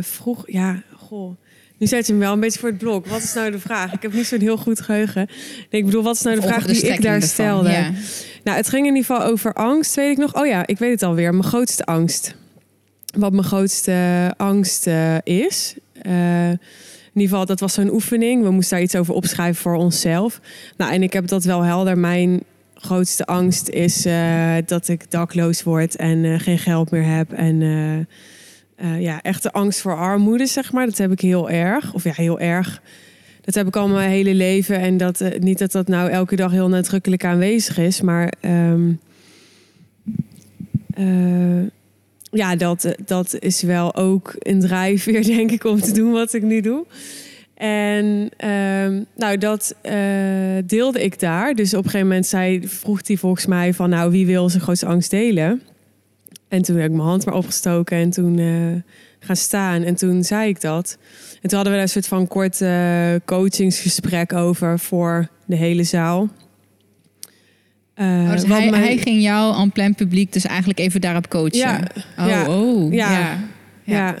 vroeg... 0.00 0.42
Ja, 0.46 0.82
goh... 0.96 1.36
Nu 1.82 1.88
zet 1.88 2.06
je 2.06 2.12
hem 2.12 2.20
wel 2.20 2.32
een 2.32 2.40
beetje 2.40 2.58
voor 2.58 2.68
het 2.68 2.78
blok. 2.78 3.06
Wat 3.06 3.22
is 3.22 3.34
nou 3.34 3.50
de 3.50 3.58
vraag? 3.58 3.92
Ik 3.92 4.02
heb 4.02 4.12
niet 4.12 4.26
zo'n 4.26 4.40
heel 4.40 4.56
goed 4.56 4.80
geheugen. 4.80 5.28
Ik 5.68 5.84
bedoel, 5.84 6.02
wat 6.02 6.14
is 6.14 6.22
nou 6.22 6.36
de 6.36 6.42
vraag 6.42 6.64
die 6.64 6.82
ik 6.82 7.02
daar 7.02 7.22
stelde? 7.22 7.70
Ja. 7.70 7.90
Nou, 8.44 8.56
het 8.56 8.68
ging 8.68 8.86
in 8.86 8.94
ieder 8.94 9.14
geval 9.14 9.30
over 9.30 9.52
angst, 9.52 9.94
weet 9.94 10.10
ik 10.10 10.16
nog. 10.16 10.34
Oh 10.34 10.46
ja, 10.46 10.66
ik 10.66 10.78
weet 10.78 10.90
het 10.90 11.02
alweer. 11.02 11.30
Mijn 11.30 11.44
grootste 11.44 11.84
angst. 11.84 12.34
Wat 13.16 13.32
mijn 13.32 13.44
grootste 13.44 14.32
angst 14.36 14.86
uh, 14.86 15.16
is. 15.22 15.74
Uh, 16.02 16.48
in 16.48 16.58
ieder 17.14 17.28
geval, 17.28 17.46
dat 17.46 17.60
was 17.60 17.74
zo'n 17.74 17.92
oefening. 17.92 18.42
We 18.42 18.50
moesten 18.50 18.76
daar 18.76 18.84
iets 18.84 18.96
over 18.96 19.14
opschrijven 19.14 19.62
voor 19.62 19.74
onszelf. 19.74 20.40
Nou, 20.76 20.92
en 20.92 21.02
ik 21.02 21.12
heb 21.12 21.26
dat 21.26 21.44
wel 21.44 21.62
helder. 21.62 21.98
Mijn 21.98 22.42
grootste 22.74 23.24
angst 23.24 23.68
is 23.68 24.06
uh, 24.06 24.54
dat 24.66 24.88
ik 24.88 25.10
dakloos 25.10 25.62
word 25.62 25.96
en 25.96 26.40
geen 26.40 26.58
geld 26.58 26.90
meer 26.90 27.06
heb. 27.06 27.32
En 27.32 27.60
ja, 28.98 29.22
echte 29.22 29.52
angst 29.52 29.80
voor 29.80 29.96
armoede, 29.96 30.46
zeg 30.46 30.72
maar. 30.72 30.86
Dat 30.86 30.98
heb 30.98 31.12
ik 31.12 31.20
heel 31.20 31.50
erg. 31.50 31.94
Of 31.94 32.04
ja, 32.04 32.12
heel 32.14 32.40
erg 32.40 32.82
dat 33.42 33.54
heb 33.54 33.66
ik 33.66 33.76
al 33.76 33.88
mijn 33.88 34.10
hele 34.10 34.34
leven. 34.34 34.78
En 34.78 34.96
dat, 34.96 35.20
uh, 35.20 35.28
niet 35.38 35.58
dat 35.58 35.72
dat 35.72 35.88
nou 35.88 36.10
elke 36.10 36.36
dag 36.36 36.50
heel 36.50 36.68
nadrukkelijk 36.68 37.24
aanwezig 37.24 37.78
is. 37.78 38.00
Maar 38.00 38.32
um, 38.40 39.00
uh, 40.98 41.66
ja, 42.30 42.56
dat, 42.56 42.94
dat 43.06 43.36
is 43.38 43.62
wel 43.62 43.94
ook 43.94 44.34
een 44.38 44.60
drijfveer, 44.60 45.22
denk 45.36 45.50
ik, 45.50 45.64
om 45.64 45.80
te 45.80 45.92
doen 45.92 46.12
wat 46.12 46.32
ik 46.32 46.42
nu 46.42 46.60
doe. 46.60 46.86
En 47.54 48.30
um, 48.48 49.06
nou, 49.16 49.38
dat 49.38 49.74
uh, 49.82 49.92
deelde 50.66 51.02
ik 51.02 51.20
daar. 51.20 51.54
Dus 51.54 51.72
op 51.74 51.84
een 51.84 51.90
gegeven 51.90 52.06
moment 52.06 52.26
zei, 52.26 52.68
vroeg 52.68 53.06
hij 53.06 53.16
volgens 53.16 53.46
mij 53.46 53.74
van... 53.74 53.90
nou, 53.90 54.10
wie 54.10 54.26
wil 54.26 54.48
zijn 54.48 54.62
grootste 54.62 54.86
angst 54.86 55.10
delen? 55.10 55.62
En 56.52 56.62
toen 56.62 56.76
heb 56.76 56.84
ik 56.84 56.96
mijn 56.96 57.08
hand 57.08 57.24
maar 57.24 57.34
opgestoken 57.34 57.96
en 57.96 58.10
toen 58.10 58.38
gaan 59.20 59.36
staan. 59.36 59.82
En 59.82 59.94
toen 59.94 60.24
zei 60.24 60.48
ik 60.48 60.60
dat. 60.60 60.98
En 61.42 61.48
toen 61.48 61.58
hadden 61.58 61.72
we 61.72 61.78
daar 61.78 61.80
een 61.80 61.88
soort 61.88 62.06
van 62.06 62.28
kort 62.28 62.60
uh, 62.60 63.14
coachingsgesprek 63.24 64.32
over 64.32 64.78
voor 64.78 65.28
de 65.46 65.56
hele 65.56 65.84
zaal. 65.84 66.28
Uh, 67.96 68.06
oh, 68.06 68.30
dus 68.30 68.46
hij, 68.46 68.68
hij, 68.68 68.96
ging 68.96 69.22
jou 69.22 69.54
aan 69.54 69.72
plan 69.72 69.94
publiek 69.94 70.32
dus 70.32 70.44
eigenlijk 70.44 70.78
even 70.78 71.00
daarop 71.00 71.28
coachen? 71.28 71.58
Ja. 71.58 71.80
Oh, 72.18 72.26
ja. 72.26 72.48
oh. 72.48 72.92
Ja. 72.92 73.10
Ja. 73.10 73.38
ja. 73.84 74.16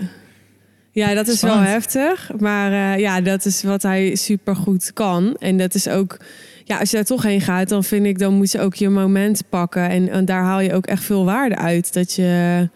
ja. 0.92 1.14
dat 1.14 1.28
is 1.28 1.40
wel 1.40 1.58
heftig. 1.58 2.30
Maar 2.38 2.72
uh, 2.72 2.98
ja, 2.98 3.20
dat 3.20 3.44
is 3.44 3.62
wat 3.62 3.82
hij 3.82 4.14
super 4.14 4.56
goed 4.56 4.92
kan. 4.92 5.36
En 5.38 5.56
dat 5.58 5.74
is 5.74 5.88
ook... 5.88 6.16
Ja, 6.64 6.78
als 6.78 6.90
je 6.90 6.96
daar 6.96 7.04
toch 7.04 7.22
heen 7.22 7.40
gaat, 7.40 7.68
dan 7.68 7.84
vind 7.84 8.06
ik... 8.06 8.18
dan 8.18 8.34
moet 8.34 8.52
je 8.52 8.60
ook 8.60 8.74
je 8.74 8.88
moment 8.88 9.42
pakken. 9.48 9.88
En, 9.88 10.08
en 10.08 10.24
daar 10.24 10.42
haal 10.42 10.60
je 10.60 10.74
ook 10.74 10.86
echt 10.86 11.04
veel 11.04 11.24
waarde 11.24 11.56
uit. 11.56 11.92
Dat 11.92 12.14
je... 12.14 12.68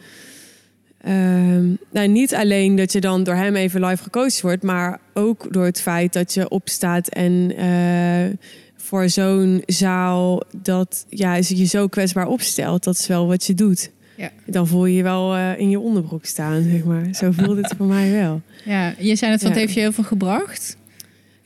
Uh, 1.06 1.12
nou, 1.90 2.08
niet 2.08 2.34
alleen 2.34 2.76
dat 2.76 2.92
je 2.92 3.00
dan 3.00 3.24
door 3.24 3.34
hem 3.34 3.56
even 3.56 3.84
live 3.84 4.02
gecoacht 4.02 4.40
wordt, 4.40 4.62
maar 4.62 5.00
ook 5.14 5.52
door 5.52 5.64
het 5.64 5.80
feit 5.80 6.12
dat 6.12 6.34
je 6.34 6.48
opstaat 6.48 7.08
en 7.08 7.52
uh, 7.58 8.36
voor 8.76 9.08
zo'n 9.08 9.62
zaal 9.66 10.42
dat 10.62 11.06
ja, 11.08 11.34
je 11.34 11.64
zo 11.64 11.86
kwetsbaar 11.86 12.26
opstelt. 12.26 12.84
Dat 12.84 12.94
is 12.94 13.06
wel 13.06 13.26
wat 13.26 13.44
je 13.44 13.54
doet. 13.54 13.90
Ja. 14.16 14.30
Dan 14.46 14.66
voel 14.66 14.86
je 14.86 14.96
je 14.96 15.02
wel 15.02 15.36
uh, 15.36 15.58
in 15.58 15.70
je 15.70 15.80
onderbroek 15.80 16.24
staan, 16.24 16.62
zeg 16.62 16.84
maar. 16.84 17.08
Zo 17.12 17.30
voelde 17.30 17.60
het 17.62 17.74
voor 17.76 17.86
mij 17.86 18.10
wel. 18.12 18.40
Ja, 18.64 18.94
je 18.98 19.16
zei 19.16 19.32
het, 19.32 19.42
wat 19.42 19.54
ja. 19.54 19.58
heeft 19.58 19.72
je 19.72 19.80
heel 19.80 19.92
veel 19.92 20.04
gebracht? 20.04 20.76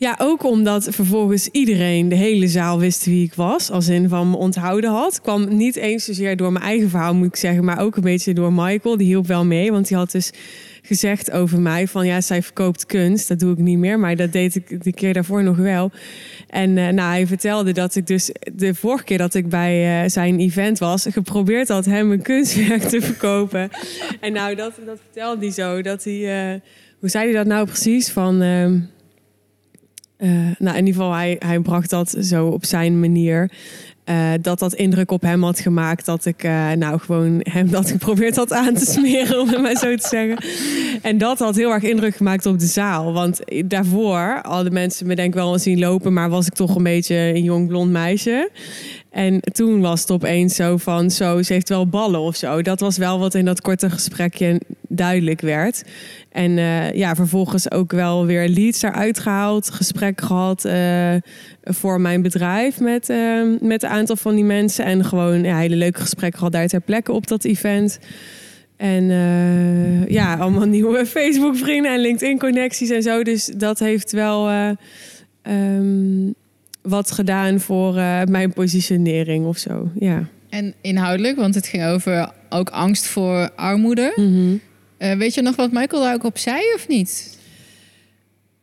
Ja, 0.01 0.17
ook 0.19 0.45
omdat 0.45 0.89
vervolgens 0.91 1.49
iedereen, 1.49 2.09
de 2.09 2.15
hele 2.15 2.49
zaal 2.49 2.79
wist 2.79 3.05
wie 3.05 3.25
ik 3.25 3.35
was. 3.35 3.71
Als 3.71 3.89
in 3.89 4.09
van 4.09 4.31
me 4.31 4.37
onthouden 4.37 4.91
had. 4.91 5.21
Kwam 5.21 5.57
niet 5.57 5.77
eens 5.77 6.05
zozeer 6.05 6.37
door 6.37 6.53
mijn 6.53 6.65
eigen 6.65 6.91
verhaal, 6.91 7.15
moet 7.15 7.27
ik 7.27 7.37
zeggen. 7.37 7.65
Maar 7.65 7.81
ook 7.81 7.97
een 7.97 8.03
beetje 8.03 8.35
door 8.35 8.53
Michael. 8.53 8.97
Die 8.97 9.07
hielp 9.07 9.27
wel 9.27 9.45
mee. 9.45 9.73
Want 9.73 9.89
die 9.89 9.97
had 9.97 10.11
dus 10.11 10.33
gezegd 10.83 11.31
over 11.31 11.61
mij 11.61 11.87
van 11.87 12.07
ja, 12.07 12.21
zij 12.21 12.43
verkoopt 12.43 12.87
kunst. 12.87 13.29
Dat 13.29 13.39
doe 13.39 13.53
ik 13.53 13.59
niet 13.59 13.79
meer, 13.79 13.99
maar 13.99 14.17
dat 14.17 14.33
deed 14.33 14.55
ik 14.55 14.83
de 14.85 14.93
keer 14.93 15.13
daarvoor 15.13 15.43
nog 15.43 15.57
wel. 15.57 15.91
En 16.49 16.71
uh, 16.71 16.89
nou, 16.89 17.11
hij 17.11 17.27
vertelde 17.27 17.73
dat 17.73 17.95
ik 17.95 18.07
dus 18.07 18.33
de 18.55 18.75
vorige 18.75 19.05
keer 19.05 19.19
dat 19.19 19.35
ik 19.35 19.49
bij 19.49 20.03
uh, 20.03 20.09
zijn 20.09 20.41
event 20.41 20.79
was, 20.79 21.07
geprobeerd 21.11 21.69
had 21.69 21.85
hem 21.85 22.13
een 22.13 22.23
kunstwerk 22.23 22.83
te 22.83 23.01
verkopen. 23.01 23.71
en 24.21 24.33
nou, 24.33 24.55
dat, 24.55 24.73
dat 24.87 24.99
vertelde 25.05 25.45
hij 25.45 25.55
zo. 25.55 25.83
Dat 25.83 26.05
hij, 26.05 26.53
uh, 26.53 26.61
hoe 27.01 27.09
zei 27.09 27.25
hij 27.25 27.35
dat 27.35 27.47
nou 27.47 27.67
precies? 27.67 28.11
Van, 28.11 28.43
ehm, 30.21 30.53
nou, 30.59 30.77
in 30.77 30.87
ieder 30.87 31.03
geval, 31.03 31.13
hij, 31.13 31.37
hij 31.39 31.61
bracht 31.61 31.91
dat 31.91 32.17
zo 32.21 32.47
op 32.47 32.65
zijn 32.65 33.01
manier. 33.01 33.51
Uh, 34.11 34.31
dat 34.41 34.59
dat 34.59 34.75
indruk 34.75 35.11
op 35.11 35.23
hem 35.23 35.43
had 35.43 35.61
gemaakt. 35.61 36.05
Dat 36.05 36.25
ik 36.25 36.45
uh, 36.45 36.73
nou 36.73 36.99
gewoon 36.99 37.41
hem 37.43 37.71
dat 37.71 37.91
geprobeerd 37.97 38.37
had 38.37 38.53
aan 38.53 38.75
te 38.75 38.85
smeren, 38.85 39.41
om 39.41 39.49
het 39.49 39.61
maar 39.61 39.77
zo 39.77 39.95
te 39.95 40.09
zeggen. 40.09 40.45
En 41.03 41.19
dat 41.19 41.39
had 41.39 41.57
heel 41.57 41.73
erg 41.73 41.83
indruk 41.83 42.17
gemaakt 42.17 42.47
op 42.47 42.59
de 42.59 42.67
zaal. 42.67 43.13
Want 43.13 43.41
daarvoor 43.65 44.39
hadden 44.43 44.73
mensen 44.73 45.07
me 45.07 45.15
denk 45.15 45.29
ik 45.29 45.35
wel 45.35 45.59
zien 45.59 45.79
lopen, 45.79 46.13
maar 46.13 46.31
was 46.31 46.47
ik 46.47 46.55
toch 46.55 46.75
een 46.75 46.83
beetje 46.83 47.17
een 47.17 47.43
jong 47.43 47.69
blond 47.69 47.91
meisje. 47.91 48.51
En 49.11 49.41
toen 49.41 49.81
was 49.81 50.01
het 50.01 50.11
opeens 50.11 50.55
zo 50.55 50.77
van, 50.77 51.11
zo, 51.11 51.43
ze 51.43 51.53
heeft 51.53 51.69
wel 51.69 51.87
ballen 51.87 52.21
of 52.21 52.37
zo. 52.37 52.63
Dat 52.63 52.81
was 52.81 52.97
wel 52.97 53.19
wat 53.19 53.35
in 53.35 53.45
dat 53.45 53.61
korte 53.61 53.91
gesprekje 53.91 54.61
duidelijk 54.93 55.41
werd. 55.41 55.83
En 56.31 56.51
uh, 56.51 56.93
ja, 56.93 57.15
vervolgens 57.15 57.71
ook 57.71 57.93
wel 57.93 58.27
weer 58.27 58.49
leads 58.49 58.83
eruit 58.83 59.19
gehaald, 59.19 59.71
gesprek 59.71 60.21
gehad 60.21 60.65
uh, 60.65 61.15
voor 61.63 62.01
mijn 62.01 62.23
bedrijf 62.23 62.81
met, 62.81 63.09
uh, 63.09 63.43
met 63.61 63.83
een 63.83 63.89
aantal 63.89 64.17
van 64.17 64.35
die 64.35 64.45
mensen. 64.45 64.85
En 64.85 65.05
gewoon 65.05 65.43
ja, 65.43 65.59
hele 65.59 65.77
leuke 65.77 66.01
gesprekken 66.01 66.39
gehad 66.39 66.53
daar 66.55 66.67
ter 66.67 66.81
plekke 66.81 67.13
op 67.13 67.27
dat 67.27 67.45
event. 67.45 67.99
En 68.77 69.05
ja, 70.09 70.35
allemaal 70.37 70.67
nieuwe 70.79 71.07
Facebook-vrienden 71.07 71.93
en 71.93 72.01
LinkedIn-connecties 72.01 72.91
en 72.91 73.03
zo. 73.03 73.23
Dus 73.23 73.51
dat 73.57 73.79
heeft 73.79 74.13
wel 74.13 74.51
um, 75.43 76.35
wat 76.83 77.11
gedaan 77.11 77.61
voor 77.61 77.95
mijn 78.29 78.53
positionering 78.53 79.47
of 79.47 79.59
zo. 79.59 79.91
Ja. 79.99 80.29
En 80.51 80.75
inhoudelijk, 80.81 81.37
want 81.37 81.55
het 81.55 81.67
ging 81.67 81.85
over 81.85 82.33
ook 82.49 82.71
angst 82.71 83.07
voor 83.07 83.51
armoede. 83.57 84.13
Mm 84.17 84.35
-hmm. 84.35 84.61
Uh, 85.03 85.13
weet 85.13 85.35
je 85.35 85.43
nog 85.43 85.57
wat 85.57 85.73
Michael 85.73 86.03
daar 86.03 86.15
ook 86.15 86.25
op 86.25 86.39
zei 86.39 86.61
of 86.75 86.89
niet? 86.89 87.39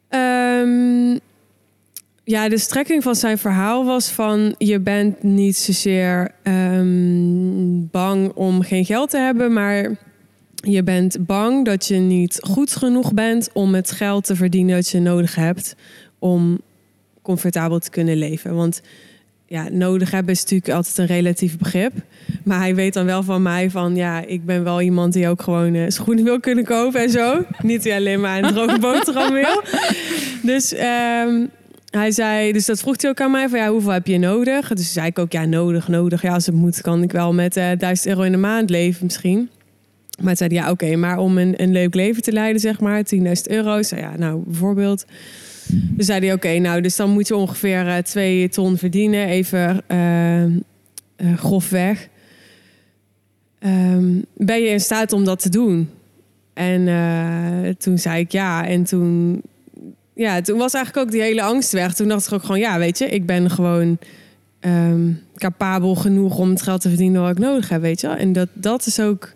Um, 0.09 1.19
ja, 2.23 2.49
de 2.49 2.57
strekking 2.57 3.03
van 3.03 3.15
zijn 3.15 3.37
verhaal 3.37 3.85
was 3.85 4.09
van 4.09 4.55
je 4.57 4.79
bent 4.79 5.23
niet 5.23 5.57
zozeer 5.57 6.31
um, 6.43 7.89
bang 7.91 8.31
om 8.33 8.61
geen 8.61 8.85
geld 8.85 9.09
te 9.09 9.17
hebben, 9.17 9.53
maar 9.53 9.97
je 10.53 10.83
bent 10.83 11.25
bang 11.25 11.65
dat 11.65 11.87
je 11.87 11.95
niet 11.95 12.39
goed 12.41 12.75
genoeg 12.75 13.13
bent 13.13 13.49
om 13.53 13.75
het 13.75 13.91
geld 13.91 14.25
te 14.25 14.35
verdienen 14.35 14.75
dat 14.75 14.89
je 14.89 14.99
nodig 14.99 15.35
hebt 15.35 15.75
om 16.19 16.61
comfortabel 17.21 17.79
te 17.79 17.89
kunnen 17.89 18.17
leven. 18.17 18.55
Want 18.55 18.81
ja, 19.49 19.69
nodig 19.71 20.11
hebben 20.11 20.33
is 20.33 20.41
natuurlijk 20.41 20.71
altijd 20.71 20.97
een 20.97 21.05
relatief 21.05 21.57
begrip. 21.57 21.93
Maar 22.43 22.59
hij 22.59 22.75
weet 22.75 22.93
dan 22.93 23.05
wel 23.05 23.23
van 23.23 23.41
mij 23.41 23.69
van 23.69 23.95
ja, 23.95 24.25
ik 24.25 24.45
ben 24.45 24.63
wel 24.63 24.81
iemand 24.81 25.13
die 25.13 25.27
ook 25.27 25.41
gewoon 25.41 25.73
uh, 25.73 25.83
schoenen 25.87 26.23
wil 26.23 26.39
kunnen 26.39 26.63
kopen 26.63 27.01
en 27.01 27.09
zo. 27.09 27.45
Niet 27.61 27.89
alleen 27.89 28.19
maar 28.19 28.43
een 28.43 28.53
droge 28.53 28.79
boterham 28.79 29.33
wil. 29.33 29.61
Dus 30.41 30.73
um, 30.73 31.49
hij 31.89 32.11
zei, 32.11 32.51
dus 32.51 32.65
dat 32.65 32.79
vroeg 32.79 33.01
hij 33.01 33.09
ook 33.09 33.21
aan 33.21 33.31
mij 33.31 33.49
van 33.49 33.59
ja, 33.59 33.69
hoeveel 33.69 33.91
heb 33.91 34.07
je 34.07 34.17
nodig? 34.17 34.67
Dus 34.73 34.93
zei 34.93 35.07
ik 35.07 35.19
ook 35.19 35.31
ja, 35.31 35.45
nodig, 35.45 35.87
nodig. 35.87 36.21
Ja, 36.21 36.33
als 36.33 36.45
het 36.45 36.55
moet, 36.55 36.81
kan 36.81 37.03
ik 37.03 37.11
wel 37.11 37.33
met 37.33 37.57
uh, 37.57 37.71
1000 37.77 38.07
euro 38.07 38.21
in 38.21 38.31
de 38.31 38.37
maand 38.37 38.69
leven 38.69 39.05
misschien. 39.05 39.49
Maar 40.19 40.29
het 40.29 40.37
zei 40.37 40.53
ja, 40.53 40.61
oké, 40.61 40.71
okay, 40.71 40.95
maar 40.95 41.17
om 41.17 41.37
een, 41.37 41.61
een 41.61 41.71
leuk 41.71 41.95
leven 41.95 42.21
te 42.21 42.31
leiden, 42.31 42.61
zeg 42.61 42.79
maar, 42.79 43.03
10.000 43.15 43.21
euro. 43.43 43.83
Zei 43.83 44.01
ja, 44.01 44.17
nou 44.17 44.41
bijvoorbeeld. 44.45 45.05
Dus 45.71 46.05
zei 46.05 46.33
oké, 46.33 46.57
nou, 46.57 46.81
dus 46.81 46.95
dan 46.95 47.09
moet 47.09 47.27
je 47.27 47.35
ongeveer 47.35 47.87
uh, 47.87 47.97
twee 47.97 48.49
ton 48.49 48.77
verdienen, 48.77 49.27
even 49.27 49.81
uh, 49.87 50.43
uh, 50.43 51.37
grofweg. 51.37 52.07
Um, 53.59 54.25
ben 54.35 54.61
je 54.61 54.69
in 54.69 54.79
staat 54.79 55.13
om 55.13 55.23
dat 55.23 55.41
te 55.41 55.49
doen? 55.49 55.89
En 56.53 56.85
toen 57.77 57.97
zei 57.97 58.19
ik 58.19 58.31
ja. 58.31 58.67
En 58.67 58.83
toen, 58.83 59.41
ja, 60.13 60.41
toen 60.41 60.57
was 60.57 60.73
eigenlijk 60.73 61.05
ook 61.05 61.11
die 61.11 61.21
hele 61.21 61.41
angst 61.41 61.71
weg. 61.71 61.93
Toen 61.93 62.07
dacht 62.07 62.27
ik 62.27 62.33
ook 62.33 62.41
gewoon, 62.41 62.59
ja, 62.59 62.77
weet 62.77 62.97
je, 62.97 63.05
ik 63.05 63.25
ben 63.25 63.49
gewoon 63.49 63.97
um, 64.59 65.21
capabel 65.35 65.95
genoeg 65.95 66.37
om 66.37 66.49
het 66.49 66.61
geld 66.61 66.81
te 66.81 66.89
verdienen 66.89 67.21
wat 67.21 67.31
ik 67.31 67.39
nodig 67.39 67.69
heb, 67.69 67.81
weet 67.81 68.01
je 68.01 68.07
wel. 68.07 68.15
En 68.15 68.33
dat, 68.33 68.49
dat 68.53 68.85
is 68.85 68.99
ook 68.99 69.33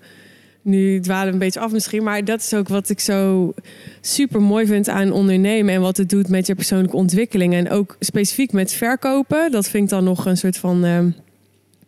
nu 0.61 0.99
dwalen 0.99 1.27
we 1.27 1.33
een 1.33 1.39
beetje 1.39 1.59
af 1.59 1.71
misschien, 1.71 2.03
maar 2.03 2.25
dat 2.25 2.39
is 2.39 2.53
ook 2.53 2.67
wat 2.67 2.89
ik 2.89 2.99
zo 2.99 3.53
super 4.01 4.41
mooi 4.41 4.65
vind 4.65 4.89
aan 4.89 5.11
ondernemen 5.11 5.73
en 5.73 5.81
wat 5.81 5.97
het 5.97 6.09
doet 6.09 6.29
met 6.29 6.47
je 6.47 6.55
persoonlijke 6.55 6.95
ontwikkeling. 6.95 7.53
En 7.53 7.69
ook 7.69 7.95
specifiek 7.99 8.51
met 8.51 8.73
verkopen. 8.73 9.51
Dat 9.51 9.67
vind 9.67 9.83
ik 9.83 9.89
dan 9.89 10.03
nog 10.03 10.25
een 10.25 10.37
soort 10.37 10.57
van 10.57 10.85
uh, 10.85 10.99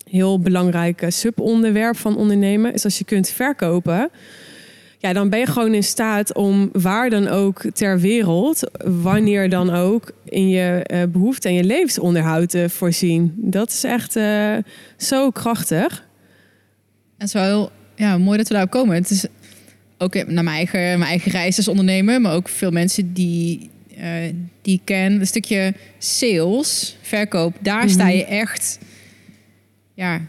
heel 0.09 0.39
belangrijk 0.39 1.05
subonderwerp 1.07 1.97
van 1.97 2.17
ondernemen. 2.17 2.73
Is 2.73 2.83
als 2.83 2.97
je 2.97 3.05
kunt 3.05 3.29
verkopen, 3.29 4.09
ja, 4.97 5.13
dan 5.13 5.29
ben 5.29 5.39
je 5.39 5.45
gewoon 5.45 5.73
in 5.73 5.83
staat 5.83 6.33
om 6.33 6.69
waar 6.71 7.09
dan 7.09 7.27
ook 7.27 7.61
ter 7.73 7.99
wereld, 7.99 8.71
wanneer 9.01 9.49
dan 9.49 9.69
ook, 9.69 10.11
in 10.25 10.49
je 10.49 10.89
uh, 10.93 11.03
behoefte 11.09 11.47
en 11.47 11.53
je 11.53 11.63
levensonderhoud 11.63 12.49
te 12.49 12.69
voorzien. 12.69 13.33
Dat 13.37 13.69
is 13.69 13.83
echt 13.83 14.15
uh, 14.15 14.55
zo 14.97 15.29
krachtig. 15.29 16.05
En 17.17 17.27
zo 17.27 17.69
ja, 18.03 18.17
mooi 18.17 18.37
dat 18.37 18.47
we 18.47 18.53
daarop 18.53 18.71
komen. 18.71 18.95
Het 18.95 19.09
is 19.09 19.25
ook 19.97 20.13
naar 20.13 20.43
mijn 20.43 20.55
eigen, 20.55 20.79
mijn 20.79 21.01
eigen 21.01 21.31
reis 21.31 21.57
als 21.57 21.67
ondernemer, 21.67 22.21
maar 22.21 22.33
ook 22.33 22.49
veel 22.49 22.71
mensen 22.71 23.13
die, 23.13 23.69
uh, 23.97 24.05
die 24.61 24.75
ik 24.75 24.81
ken. 24.83 25.19
Een 25.19 25.27
stukje 25.27 25.73
sales, 25.97 26.97
verkoop, 27.01 27.55
daar 27.59 27.75
mm 27.75 27.81
-hmm. 27.81 27.89
sta 27.89 28.07
je 28.07 28.25
echt, 28.25 28.79
ja, 29.93 30.21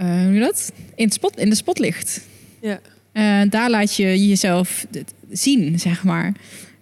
uh, 0.00 0.26
hoe 0.26 0.38
dat? 0.38 0.72
In, 0.94 1.04
het 1.04 1.14
spot, 1.14 1.38
in 1.38 1.50
de 1.50 1.56
spotlicht. 1.56 2.20
Ja. 2.60 2.80
Uh, 3.12 3.50
daar 3.50 3.70
laat 3.70 3.96
je 3.96 4.28
jezelf 4.28 4.86
zien, 5.30 5.78
zeg 5.78 6.04
maar. 6.04 6.32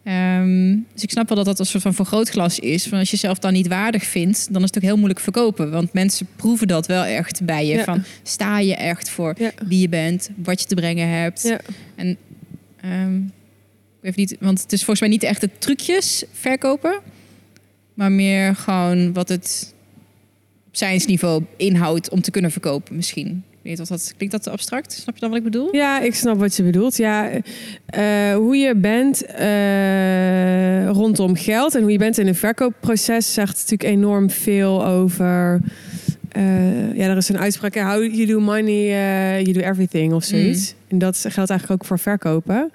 Um, 0.05 0.87
dus 0.93 1.03
ik 1.03 1.11
snap 1.11 1.29
wel 1.29 1.37
dat 1.37 1.47
dat 1.47 1.59
een 1.59 1.67
soort 1.67 1.83
van 1.83 1.95
vergrootglas 1.95 2.59
is. 2.59 2.87
Van 2.87 2.99
als 2.99 3.11
je 3.11 3.17
jezelf 3.17 3.39
dan 3.39 3.53
niet 3.53 3.67
waardig 3.67 4.05
vindt, 4.05 4.53
dan 4.53 4.63
is 4.63 4.69
het 4.69 4.77
ook 4.77 4.83
heel 4.83 4.97
moeilijk 4.97 5.21
verkopen. 5.21 5.71
Want 5.71 5.93
mensen 5.93 6.27
proeven 6.37 6.69
dat 6.69 6.87
wel 6.87 7.05
echt 7.05 7.45
bij 7.45 7.67
je. 7.67 7.75
Ja. 7.75 7.85
Van 7.85 8.03
sta 8.23 8.59
je 8.59 8.75
echt 8.75 9.11
voor 9.11 9.35
ja. 9.39 9.51
wie 9.67 9.81
je 9.81 9.89
bent, 9.89 10.31
wat 10.37 10.61
je 10.61 10.67
te 10.67 10.75
brengen 10.75 11.09
hebt. 11.09 11.43
Ja. 11.43 11.61
En 11.95 12.17
um, 12.85 13.33
even 14.03 14.21
niet, 14.21 14.37
want 14.41 14.63
het 14.63 14.73
is 14.73 14.79
volgens 14.79 15.01
mij 15.01 15.09
niet 15.09 15.23
echt 15.23 15.41
de 15.41 15.51
trucjes 15.59 16.25
verkopen, 16.33 17.01
maar 17.95 18.13
meer 18.13 18.55
gewoon 18.55 19.13
wat 19.13 19.29
het 19.29 19.75
op 20.67 20.77
zijnsniveau 20.77 21.45
inhoudt 21.57 22.11
om 22.11 22.21
te 22.21 22.31
kunnen 22.31 22.51
verkopen, 22.51 22.97
misschien 22.97 23.45
weet 23.63 23.81
of 23.81 23.89
dat 23.89 24.13
klinkt 24.17 24.35
dat 24.35 24.43
te 24.43 24.51
abstract. 24.51 24.93
Snap 24.93 25.15
je 25.15 25.21
dan 25.21 25.29
wat 25.29 25.39
ik 25.39 25.45
bedoel? 25.45 25.75
Ja, 25.75 26.01
ik 26.01 26.15
snap 26.15 26.39
wat 26.39 26.57
je 26.57 26.63
bedoelt. 26.63 26.97
Ja, 26.97 27.31
uh, 27.31 28.35
hoe 28.35 28.57
je 28.57 28.75
bent 28.77 29.25
uh, 29.41 30.89
rondom 30.89 31.37
geld 31.37 31.75
en 31.75 31.83
hoe 31.83 31.93
je 31.93 31.99
bent 31.99 32.19
in 32.19 32.27
een 32.27 32.35
verkoopproces 32.35 33.33
zegt 33.33 33.55
natuurlijk 33.57 33.83
enorm 33.83 34.31
veel 34.31 34.87
over. 34.87 35.61
Uh, 36.37 36.97
ja, 36.97 37.09
er 37.09 37.17
is 37.17 37.29
een 37.29 37.39
uitspraak: 37.39 37.75
how 37.75 38.15
you 38.15 38.27
do 38.27 38.41
money, 38.41 38.87
you 39.43 39.53
do 39.53 39.61
everything 39.61 40.13
of 40.13 40.25
zoiets. 40.25 40.73
Mm. 40.73 40.81
En 40.89 40.99
dat 40.99 41.17
geldt 41.17 41.51
eigenlijk 41.51 41.83
ook 41.83 41.89
voor 41.89 41.99
verkopen. 41.99 42.73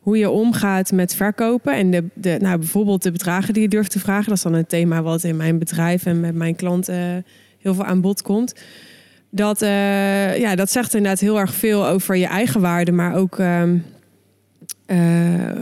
Hoe 0.00 0.18
je 0.18 0.30
omgaat 0.30 0.92
met 0.92 1.14
verkopen 1.14 1.74
en 1.74 1.90
de, 1.90 2.04
de, 2.14 2.36
nou, 2.40 2.58
bijvoorbeeld 2.58 3.02
de 3.02 3.10
bedragen 3.10 3.54
die 3.54 3.62
je 3.62 3.68
durft 3.68 3.90
te 3.90 3.98
vragen. 3.98 4.28
Dat 4.28 4.36
is 4.36 4.42
dan 4.42 4.54
een 4.54 4.66
thema 4.66 5.02
wat 5.02 5.24
in 5.24 5.36
mijn 5.36 5.58
bedrijf 5.58 6.06
en 6.06 6.20
met 6.20 6.34
mijn 6.34 6.56
klanten 6.56 7.24
heel 7.58 7.74
veel 7.74 7.84
aan 7.84 8.00
bod 8.00 8.22
komt 8.22 8.54
dat, 9.30 9.62
uh, 9.62 10.38
ja, 10.38 10.54
dat 10.54 10.70
zegt 10.70 10.94
inderdaad 10.94 11.20
heel 11.20 11.38
erg 11.38 11.54
veel 11.54 11.86
over 11.86 12.16
je 12.16 12.26
eigen 12.26 12.60
waarde, 12.60 12.92
maar 12.92 13.14
ook 13.14 13.38
um, 13.38 13.84
uh, 14.86 14.96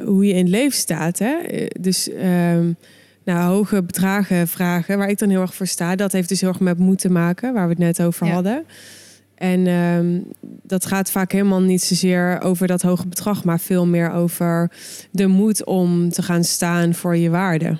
hoe 0.04 0.26
je 0.26 0.33
in 0.33 0.44
het 0.44 0.49
leven 0.49 0.78
staat. 0.78 1.18
Hè? 1.18 1.37
Dus 1.80 2.11
um, 2.11 2.76
nou, 3.25 3.54
hoge 3.54 3.83
bedragen 3.83 4.49
vragen, 4.49 4.99
waar 4.99 5.09
ik 5.09 5.18
dan 5.18 5.28
heel 5.28 5.40
erg 5.40 5.54
voor 5.54 5.66
sta, 5.66 5.97
dat 5.97 6.12
heeft 6.12 6.28
dus 6.28 6.40
heel 6.40 6.49
erg 6.49 6.61
met 6.61 6.78
moed 6.78 6.99
te 6.99 7.11
maken, 7.11 7.52
waar 7.52 7.64
we 7.64 7.71
het 7.71 7.78
net 7.78 8.02
over 8.02 8.26
ja. 8.26 8.33
hadden. 8.33 8.64
En 9.35 9.66
um, 9.66 10.25
dat 10.62 10.87
gaat 10.87 11.11
vaak 11.11 11.33
helemaal 11.33 11.61
niet 11.61 11.83
zozeer 11.83 12.40
over 12.42 12.66
dat 12.66 12.83
hoge 12.83 13.09
bedrag, 13.09 13.44
maar 13.44 13.61
veel 13.61 13.87
meer 13.87 14.12
over 14.12 14.71
de 15.11 15.26
moed 15.26 15.64
om 15.64 16.09
te 16.11 16.23
gaan 16.23 16.44
staan 16.44 16.94
voor 16.94 17.16
je 17.16 17.30
waarde. 17.30 17.78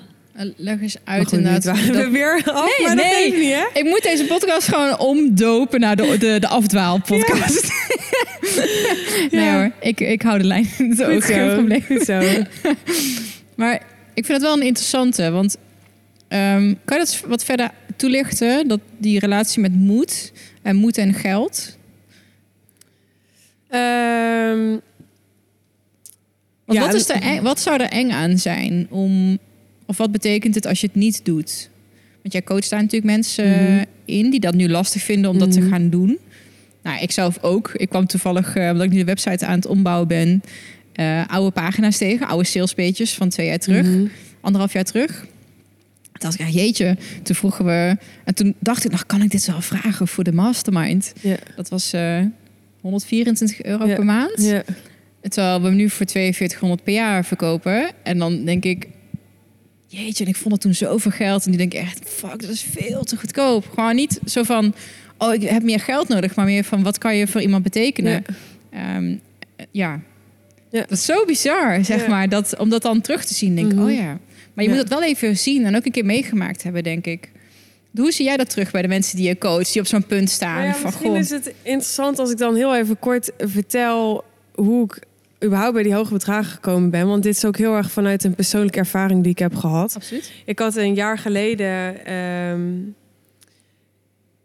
Leg 0.55 0.81
eens 0.81 0.97
uit 1.03 1.23
goed, 1.23 1.37
inderdaad. 1.37 1.63
Dat... 1.63 1.95
We 1.95 2.09
weer 2.19 2.43
af, 2.45 2.77
nee, 2.77 2.87
maar 2.87 2.95
nee. 2.95 3.33
Niet, 3.37 3.53
hè? 3.53 3.79
Ik 3.79 3.83
moet 3.83 4.03
deze 4.03 4.25
podcast 4.25 4.67
gewoon 4.67 4.99
omdopen 4.99 5.79
naar 5.79 5.95
de, 5.95 6.17
de, 6.17 6.37
de 6.39 6.47
afdwaalpodcast. 6.47 7.71
Ja. 7.71 8.65
nee 9.39 9.49
hoor, 9.49 9.71
ik, 9.79 9.99
ik 9.99 10.21
hou 10.21 10.37
de 10.37 10.43
lijn. 10.43 10.67
Dat 10.77 10.99
is 10.99 11.15
ook 11.15 11.23
geen 11.23 11.53
probleem. 11.53 12.03
Zo. 12.03 12.21
maar 13.61 13.73
ik 14.13 14.25
vind 14.25 14.27
het 14.27 14.41
wel 14.41 14.53
een 14.53 14.65
interessante, 14.65 15.31
want 15.31 15.57
um, 16.29 16.79
kan 16.85 16.97
je 16.97 17.05
dat 17.05 17.21
wat 17.25 17.43
verder 17.43 17.71
toelichten? 17.95 18.67
Dat 18.67 18.79
die 18.97 19.19
relatie 19.19 19.61
met 19.61 19.73
moed 19.73 20.31
en 20.61 20.75
moed 20.75 20.97
en 20.97 21.13
geld? 21.13 21.77
Um, 23.69 24.81
Ja, 26.67 26.81
wat, 26.81 26.93
is 26.93 27.09
er 27.09 27.21
eng- 27.21 27.41
wat 27.41 27.59
zou 27.59 27.81
er 27.81 27.89
eng 27.89 28.11
aan 28.11 28.37
zijn 28.37 28.87
om, 28.89 29.39
of 29.85 29.97
wat 29.97 30.11
betekent 30.11 30.55
het 30.55 30.65
als 30.65 30.81
je 30.81 30.87
het 30.87 30.95
niet 30.95 31.25
doet? 31.25 31.69
Want 32.21 32.33
jij 32.33 32.43
coacht 32.43 32.69
daar 32.69 32.81
natuurlijk 32.81 33.11
mensen 33.11 33.49
Mhm. 33.49 33.83
in 34.05 34.29
die 34.29 34.39
dat 34.39 34.53
nu 34.55 34.69
lastig 34.69 35.01
vinden 35.01 35.29
om 35.29 35.39
dat 35.39 35.51
te 35.51 35.59
Mhm. 35.59 35.69
gaan 35.69 35.89
doen. 35.89 36.17
Nou, 36.83 37.01
ik 37.01 37.11
zelf 37.11 37.37
ook. 37.43 37.71
Ik 37.73 37.89
kwam 37.89 38.05
toevallig, 38.07 38.55
eh, 38.55 38.69
omdat 38.69 38.85
ik 38.85 38.91
nu 38.91 38.97
de 38.97 39.03
website 39.05 39.45
aan 39.45 39.55
het 39.55 39.65
ombouwen 39.65 40.07
ben, 40.07 40.41
eh, 40.93 41.21
oude 41.27 41.51
pagina's 41.51 41.97
tegen, 41.97 42.27
oude 42.27 42.45
salespages 42.45 43.13
van 43.13 43.29
twee 43.29 43.47
jaar 43.47 43.57
terug, 43.59 43.85
Mhm. 43.87 44.05
anderhalf 44.41 44.73
jaar 44.73 44.83
terug. 44.83 45.25
Toen 46.01 46.29
dacht 46.29 46.39
ik, 46.39 46.47
ja, 46.47 46.61
jeetje, 46.61 46.97
toen 47.23 47.35
vroegen 47.35 47.65
we... 47.65 47.97
En 48.23 48.33
toen 48.35 48.55
dacht 48.59 48.85
ik, 48.85 48.91
nog 48.91 49.05
kan 49.05 49.21
ik 49.21 49.31
dit 49.31 49.45
wel 49.45 49.61
vragen 49.61 50.07
voor 50.07 50.23
de 50.23 50.31
mastermind? 50.33 51.13
Dat 51.55 51.69
was 51.69 51.93
eh 51.93 52.19
124 52.81 53.63
euro 53.63 53.85
per 53.85 54.05
maand. 54.05 54.41
Ja. 54.41 54.63
Terwijl 55.29 55.61
we 55.61 55.67
hem 55.67 55.75
nu 55.75 55.89
voor 55.89 56.05
4200 56.09 56.83
per 56.83 56.93
jaar 56.93 57.25
verkopen. 57.25 57.91
En 58.03 58.17
dan 58.17 58.45
denk 58.45 58.63
ik, 58.65 58.87
jeetje, 59.95 60.23
en 60.23 60.29
ik 60.29 60.35
vond 60.35 60.53
het 60.53 60.61
toen 60.61 60.73
zoveel 60.73 61.11
geld. 61.11 61.45
En 61.45 61.51
die 61.51 61.59
denk 61.59 61.73
ik 61.73 61.79
echt, 61.79 61.99
fuck, 62.05 62.41
dat 62.41 62.49
is 62.49 62.65
veel 62.71 63.03
te 63.03 63.17
goedkoop. 63.17 63.69
Gewoon 63.73 63.95
niet 63.95 64.19
zo 64.25 64.43
van, 64.43 64.73
oh, 65.17 65.33
ik 65.33 65.41
heb 65.41 65.63
meer 65.63 65.79
geld 65.79 66.07
nodig. 66.07 66.35
Maar 66.35 66.45
meer 66.45 66.63
van, 66.63 66.83
wat 66.83 66.97
kan 66.97 67.15
je 67.15 67.27
voor 67.27 67.41
iemand 67.41 67.63
betekenen? 67.63 68.11
Ja. 68.71 68.95
Ehm, 68.95 69.15
eh, 69.55 69.65
ja. 69.71 69.99
Ja. 70.69 70.79
Dat 70.81 70.91
is 70.91 71.05
zo 71.05 71.25
bizar, 71.25 71.83
zeg 71.85 72.01
Ja. 72.01 72.07
maar. 72.09 72.29
Dat, 72.29 72.57
om 72.57 72.69
dat 72.69 72.81
dan 72.81 73.01
terug 73.01 73.25
te 73.25 73.33
zien, 73.33 73.55
denk 73.55 73.71
ik, 73.71 73.77
Mhm. 73.77 73.85
oh 73.87 73.93
ja. 73.93 74.19
Maar 74.53 74.63
je 74.63 74.69
moet 74.69 74.79
het 74.79 74.89
wel 74.89 75.03
even 75.03 75.37
zien 75.37 75.65
en 75.65 75.75
ook 75.75 75.85
een 75.85 75.91
keer 75.91 76.05
meegemaakt 76.05 76.63
hebben, 76.63 76.83
denk 76.83 77.05
ik. 77.05 77.29
Hoe 77.95 78.11
zie 78.11 78.25
jij 78.25 78.37
dat 78.37 78.49
terug 78.49 78.71
bij 78.71 78.81
de 78.81 78.87
mensen 78.87 79.17
die 79.17 79.27
je 79.27 79.37
coacht, 79.37 79.71
die 79.73 79.81
op 79.81 79.87
zo'n 79.87 80.05
punt 80.05 80.29
staan? 80.29 80.53
Nou 80.55 80.65
ja, 80.67 80.73
van, 80.73 80.83
misschien 80.83 81.09
goh, 81.09 81.17
is 81.17 81.29
het 81.29 81.53
interessant 81.61 82.19
als 82.19 82.31
ik 82.31 82.37
dan 82.37 82.55
heel 82.55 82.75
even 82.75 82.99
kort 82.99 83.31
vertel 83.37 84.23
hoe 84.53 84.83
ik 84.85 84.99
überhaupt 85.43 85.73
bij 85.73 85.83
die 85.83 85.93
hoge 85.93 86.13
bedragen 86.13 86.51
gekomen 86.51 86.89
ben. 86.89 87.07
Want 87.07 87.23
dit 87.23 87.35
is 87.35 87.45
ook 87.45 87.57
heel 87.57 87.75
erg 87.75 87.91
vanuit 87.91 88.23
een 88.23 88.35
persoonlijke 88.35 88.79
ervaring 88.79 89.23
die 89.23 89.31
ik 89.31 89.39
heb 89.39 89.55
gehad. 89.55 89.95
Absoluut. 89.95 90.31
Ik 90.45 90.59
had 90.59 90.75
een 90.75 90.93
jaar 90.93 91.17
geleden. 91.17 92.05
ehm, 92.05 92.61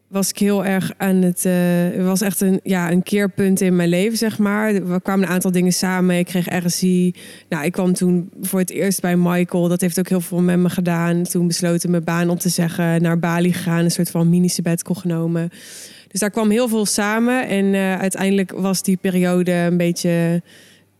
was 0.08 0.30
ik 0.30 0.38
heel 0.38 0.64
erg 0.64 0.92
aan 0.96 1.16
het. 1.22 1.44
eh, 1.44 1.52
Het 1.92 2.04
was 2.04 2.20
echt 2.20 2.40
een, 2.40 2.60
ja, 2.62 2.90
een 2.90 3.02
keerpunt 3.02 3.60
in 3.60 3.76
mijn 3.76 3.88
leven, 3.88 4.18
zeg 4.18 4.38
maar. 4.38 4.74
Er 4.74 5.00
kwamen 5.00 5.24
een 5.26 5.32
aantal 5.32 5.50
dingen 5.52 5.72
samen. 5.72 6.18
Ik 6.18 6.26
kreeg 6.26 6.64
RSI. 6.64 7.14
Nou, 7.48 7.64
ik 7.64 7.72
kwam 7.72 7.92
toen 7.92 8.30
voor 8.40 8.58
het 8.58 8.70
eerst 8.70 9.00
bij 9.00 9.16
Michael. 9.16 9.68
Dat 9.68 9.80
heeft 9.80 9.98
ook 9.98 10.08
heel 10.08 10.20
veel 10.20 10.40
met 10.40 10.58
me 10.58 10.70
gedaan. 10.70 11.22
Toen 11.22 11.46
besloten 11.46 11.90
mijn 11.90 12.04
baan 12.04 12.30
op 12.30 12.38
te 12.38 12.48
zeggen. 12.48 13.02
Naar 13.02 13.18
Bali 13.18 13.52
gegaan. 13.52 13.84
Een 13.84 13.90
soort 13.90 14.10
van 14.10 14.28
mini-sabbatical 14.30 14.94
genomen. 14.94 15.48
Dus 16.08 16.20
daar 16.20 16.30
kwam 16.30 16.50
heel 16.50 16.68
veel 16.68 16.86
samen. 16.86 17.48
En 17.48 17.74
eh, 17.74 17.98
uiteindelijk 17.98 18.52
was 18.52 18.82
die 18.82 18.96
periode 18.96 19.52
een 19.52 19.76
beetje 19.76 20.42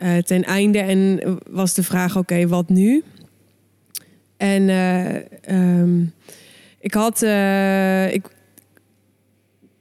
eh, 0.00 0.16
ten 0.16 0.44
einde. 0.44 0.78
En 0.78 1.20
was 1.50 1.74
de 1.74 1.82
vraag, 1.82 2.16
oké, 2.16 2.48
wat 2.48 2.68
nu? 2.68 3.02
En 4.36 4.68
eh, 4.68 5.16
ehm, 5.42 6.00
ik 6.78 6.94
had... 6.94 7.22
eh, 7.22 8.12
ik, 8.12 8.26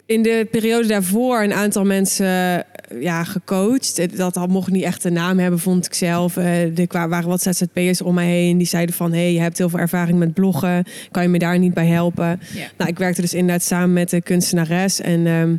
in 0.05 0.21
de 0.21 0.47
periode 0.51 0.87
daarvoor 0.87 1.43
een 1.43 1.53
aantal 1.53 1.85
mensen 1.85 2.65
ja, 2.99 3.23
gecoacht. 3.23 4.17
Dat 4.17 4.35
had, 4.35 4.49
mocht 4.49 4.71
niet 4.71 4.83
echt 4.83 5.03
een 5.03 5.13
naam 5.13 5.39
hebben, 5.39 5.59
vond 5.59 5.85
ik 5.85 5.93
zelf. 5.93 6.35
Er 6.35 6.87
waren 7.09 7.29
wat 7.29 7.41
ZZP'ers 7.41 8.01
om 8.01 8.13
mij 8.13 8.27
heen. 8.27 8.57
Die 8.57 8.67
zeiden 8.67 8.95
van, 8.95 9.13
hey, 9.13 9.33
je 9.33 9.39
hebt 9.39 9.57
heel 9.57 9.69
veel 9.69 9.79
ervaring 9.79 10.19
met 10.19 10.33
bloggen. 10.33 10.83
Kan 11.11 11.23
je 11.23 11.29
me 11.29 11.39
daar 11.39 11.59
niet 11.59 11.73
bij 11.73 11.87
helpen? 11.87 12.39
Ja. 12.53 12.67
Nou, 12.77 12.89
ik 12.89 12.97
werkte 12.97 13.21
dus 13.21 13.33
inderdaad 13.33 13.63
samen 13.63 13.93
met 13.93 14.09
de 14.09 14.21
kunstenares. 14.21 15.01
En 15.01 15.27
ehm, 15.27 15.55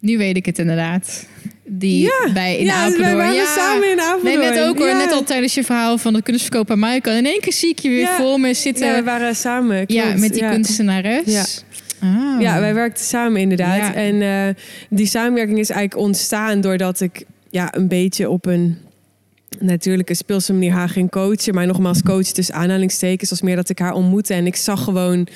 Nu 0.00 0.18
weet 0.18 0.36
ik 0.36 0.46
het 0.46 0.58
inderdaad. 0.58 1.26
Die 1.64 2.02
Ja, 2.02 2.32
bij 2.32 2.56
in 2.56 2.64
ja, 2.64 2.74
Apeldoorn. 2.74 3.02
wij 3.04 3.16
waren 3.16 3.34
ja. 3.34 3.54
samen 3.56 3.90
in 3.90 4.00
Apeldoorn. 4.00 4.38
Nee, 4.38 4.50
net 4.50 4.68
ook 4.68 4.78
hoor. 4.78 4.86
Ja. 4.88 4.96
Net 4.98 5.12
al 5.12 5.22
tijdens 5.24 5.54
je 5.54 5.64
verhaal 5.64 5.98
van 5.98 6.12
de 6.12 6.22
kunstverkoop 6.22 6.70
aan 6.70 6.78
Michael. 6.78 7.16
In 7.16 7.26
één 7.26 7.40
keer 7.40 7.52
zie 7.52 7.68
ik 7.68 7.78
je 7.78 7.88
weer 7.88 8.00
Ja. 8.00 8.16
voor 8.16 8.40
me 8.40 8.54
zitten. 8.54 8.86
Ja, 8.86 8.90
we 8.92 8.98
Ja, 8.98 9.04
waren 9.04 9.36
samen. 9.36 9.86
klopt. 9.86 10.18
met 10.18 10.32
die 10.32 10.42
ja. 10.42 10.50
kunstenares. 10.50 11.22
Ja. 11.24 11.44
Ah. 12.00 12.40
Ja, 12.40 12.60
wij 12.60 12.74
werkten 12.74 13.04
samen 13.04 13.40
inderdaad. 13.40 13.78
Ja. 13.78 13.94
En 13.94 14.22
eh, 14.22 14.54
die 14.90 15.06
samenwerking 15.06 15.58
is 15.58 15.70
eigenlijk 15.70 16.06
ontstaan 16.06 16.60
doordat 16.60 17.00
ik 17.00 17.22
ja, 17.50 17.74
een 17.74 17.88
beetje 17.88 18.30
op 18.30 18.46
een 18.46 18.78
natuurlijke 19.58 20.14
speelse 20.14 20.52
manier 20.52 20.72
haar 20.72 20.88
ging 20.88 21.10
coachen. 21.10 21.54
Maar 21.54 21.66
nogmaals, 21.66 22.02
coach 22.02 22.22
tussen 22.26 22.54
aanhalingstekens 22.54 23.30
was 23.30 23.42
meer 23.42 23.56
dat 23.56 23.68
ik 23.68 23.78
haar 23.78 23.92
ontmoette. 23.92 24.34
En 24.34 24.46
ik 24.46 24.56
zag 24.56 24.84
gewoon... 24.84 25.28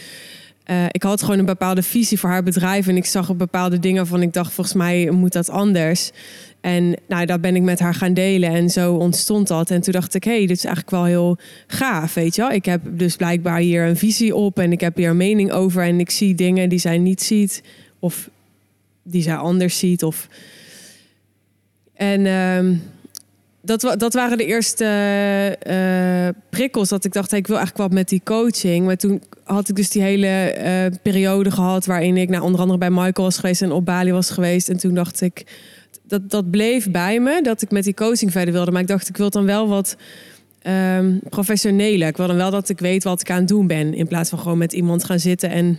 eh, 0.73 0.85
ik 0.91 1.03
had 1.03 1.23
gewoon 1.23 1.39
een 1.39 1.45
bepaalde 1.45 1.83
visie 1.83 2.19
voor 2.19 2.31
haar 2.31 2.43
bedrijf. 2.43 2.87
En 2.87 2.97
ik 2.97 3.05
zag 3.05 3.29
op 3.29 3.39
bepaalde 3.39 3.79
dingen 3.79 4.07
van... 4.07 4.23
Ik 4.23 4.33
dacht, 4.33 4.53
volgens 4.53 4.77
mij 4.77 5.11
moet 5.11 5.33
dat 5.33 5.51
anders. 5.51 6.11
En 6.61 6.97
nou, 7.09 7.27
dat 7.27 7.41
ben 7.41 7.57
ik 7.57 7.63
met 7.63 7.79
haar 7.79 7.95
gaan 7.95 8.15
delen. 8.15 8.51
En 8.51 8.71
zo 8.71 8.95
ontstond 8.95 9.49
dat. 9.49 9.71
En 9.71 9.81
toen 9.81 9.93
dacht 9.93 10.15
ik, 10.15 10.25
hé, 10.25 10.37
hey, 10.37 10.47
dit 10.47 10.57
is 10.57 10.65
eigenlijk 10.65 10.95
wel 10.95 11.05
heel 11.05 11.39
gaaf, 11.67 12.15
weet 12.15 12.35
je 12.35 12.43
wel. 12.43 12.51
Ik 12.51 12.65
heb 12.65 12.83
dus 12.91 13.17
blijkbaar 13.17 13.59
hier 13.59 13.87
een 13.87 13.97
visie 13.97 14.35
op. 14.35 14.59
En 14.59 14.73
ik 14.73 14.81
heb 14.81 14.97
hier 14.97 15.11
een 15.11 15.17
mening 15.17 15.53
over. 15.53 15.83
En 15.83 16.01
ik 16.01 16.11
zie 16.11 16.35
dingen 16.35 16.69
die 16.69 16.79
zij 16.79 16.99
niet 16.99 17.23
ziet. 17.23 17.63
Of 17.99 18.31
die 19.03 19.23
zij 19.23 19.37
anders 19.37 19.79
ziet. 19.79 20.03
Of... 20.03 20.29
En 21.95 22.27
ehm, 22.27 22.75
dat, 23.63 23.95
dat 23.99 24.15
waren 24.15 24.39
de 24.39 24.47
eerste 24.47 24.85
eh, 25.59 26.43
prikkels. 26.51 26.89
Dat 26.89 27.05
ik 27.05 27.13
dacht, 27.13 27.31
hey, 27.31 27.39
ik 27.39 27.47
wil 27.47 27.57
eigenlijk 27.57 27.89
wat 27.89 27.99
met 27.99 28.09
die 28.09 28.21
coaching. 28.25 28.87
Maar 28.87 28.97
toen 28.97 29.23
had 29.45 29.69
ik 29.69 29.77
dus 29.77 29.91
die 29.91 30.03
hele 30.03 30.27
eh, 30.27 30.99
periode 31.03 31.51
gehad... 31.51 31.87
waarin 31.87 32.17
ik 32.17 32.29
nou, 32.29 32.43
onder 32.43 32.61
andere 32.61 32.79
bij 32.79 32.91
Michael 32.91 33.27
was 33.27 33.39
geweest... 33.39 33.63
en 33.63 33.73
op 33.73 33.85
Bali 33.85 34.13
was 34.13 34.31
geweest. 34.31 34.69
En 34.69 34.77
toen 34.77 34.95
dacht 34.95 35.21
ik, 35.21 35.45
dat, 36.03 36.31
dat 36.31 36.51
bleef 36.51 36.91
bij 36.91 37.21
me... 37.21 37.43
dat 37.43 37.63
ik 37.63 37.71
met 37.71 37.85
die 37.85 37.95
coaching 37.95 38.33
verder 38.33 38.55
wilde. 38.55 38.71
Maar 38.71 38.81
ik 38.81 38.87
dacht, 38.87 39.09
ik 39.09 39.17
wil 39.17 39.31
dan 39.31 39.45
wel 39.45 39.69
wat 39.69 39.97
ehm 40.63 41.19
professioneler. 41.29 42.09
Ik 42.09 42.17
wil 42.17 42.27
dan 42.27 42.37
wel 42.37 42.51
dat 42.51 42.69
ik 42.69 42.79
weet 42.79 43.05
wat 43.05 43.21
ik 43.21 43.31
aan 43.31 43.39
het 43.39 43.49
doen 43.49 43.67
ben... 43.67 43.95
in 43.95 44.07
plaats 44.07 44.31
van 44.31 44.39
gewoon 44.39 44.59
met 44.59 44.73
iemand 44.73 45.05
gaan 45.05 45.21
zitten... 45.21 45.51
en 45.51 45.79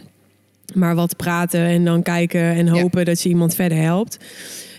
maar 0.74 0.96
wat 0.96 1.18
praten 1.18 1.66
en 1.66 1.86
dan 1.86 2.04
kijken 2.04 2.42
en 2.42 2.66
Ja. 2.66 2.72
hopen 2.72 3.06
dat 3.06 3.22
je 3.22 3.30
iemand 3.30 3.56
verder 3.56 3.78
helpt. 3.78 4.18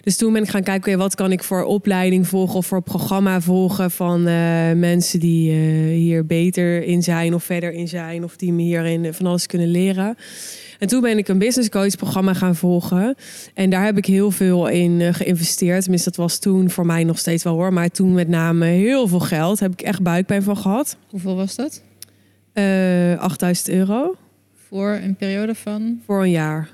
Dus 0.04 0.16
toen 0.16 0.32
ben 0.32 0.42
ik 0.42 0.48
gaan 0.48 0.62
kijken, 0.62 0.92
oké, 0.92 1.02
wat 1.02 1.14
kan 1.14 1.32
ik 1.32 1.42
voor 1.42 1.62
opleiding 1.62 2.28
volgen 2.28 2.56
of 2.56 2.66
voor 2.66 2.82
programma 2.82 3.40
volgen 3.40 3.90
van 3.90 4.26
eh, 4.26 4.72
mensen 4.72 5.20
die 5.20 5.50
eh, 5.50 5.56
hier 5.96 6.26
beter 6.26 6.82
in 6.82 7.02
zijn 7.02 7.34
of 7.34 7.44
verder 7.44 7.72
in 7.72 7.88
zijn 7.88 8.24
of 8.24 8.36
die 8.36 8.52
me 8.52 8.62
hierin 8.62 9.14
van 9.14 9.26
alles 9.26 9.46
kunnen 9.46 9.68
leren. 9.68 10.16
En 10.78 10.88
toen 10.88 11.00
ben 11.00 11.18
ik 11.18 11.28
een 11.28 11.38
business 11.38 11.68
coach 11.68 11.96
programma 11.96 12.34
gaan 12.34 12.56
volgen. 12.56 13.14
En 13.54 13.70
daar 13.70 13.84
heb 13.84 13.96
ik 13.96 14.06
heel 14.06 14.30
veel 14.30 14.68
in 14.68 15.00
eh, 15.00 15.14
geïnvesteerd. 15.14 15.82
Tenminste, 15.82 16.10
dat 16.10 16.18
was 16.18 16.38
toen 16.38 16.70
voor 16.70 16.86
mij 16.86 17.04
nog 17.04 17.18
steeds 17.18 17.42
wel 17.42 17.54
hoor. 17.54 17.72
Maar 17.72 17.88
toen 17.88 18.12
met 18.12 18.28
name 18.28 18.66
heel 18.66 19.08
veel 19.08 19.20
geld. 19.20 19.60
Heb 19.60 19.72
ik 19.72 19.82
echt 19.82 20.02
buikpijn 20.02 20.42
van 20.42 20.56
gehad. 20.56 20.96
Hoeveel 21.10 21.36
was 21.36 21.54
dat? 21.54 21.82
Eh 22.52 23.18
8000 23.18 23.68
euro. 23.68 24.16
Voor 24.68 24.98
een 25.02 25.16
periode 25.16 25.54
van... 25.54 26.00
Voor 26.06 26.22
een 26.22 26.30
jaar. 26.30 26.70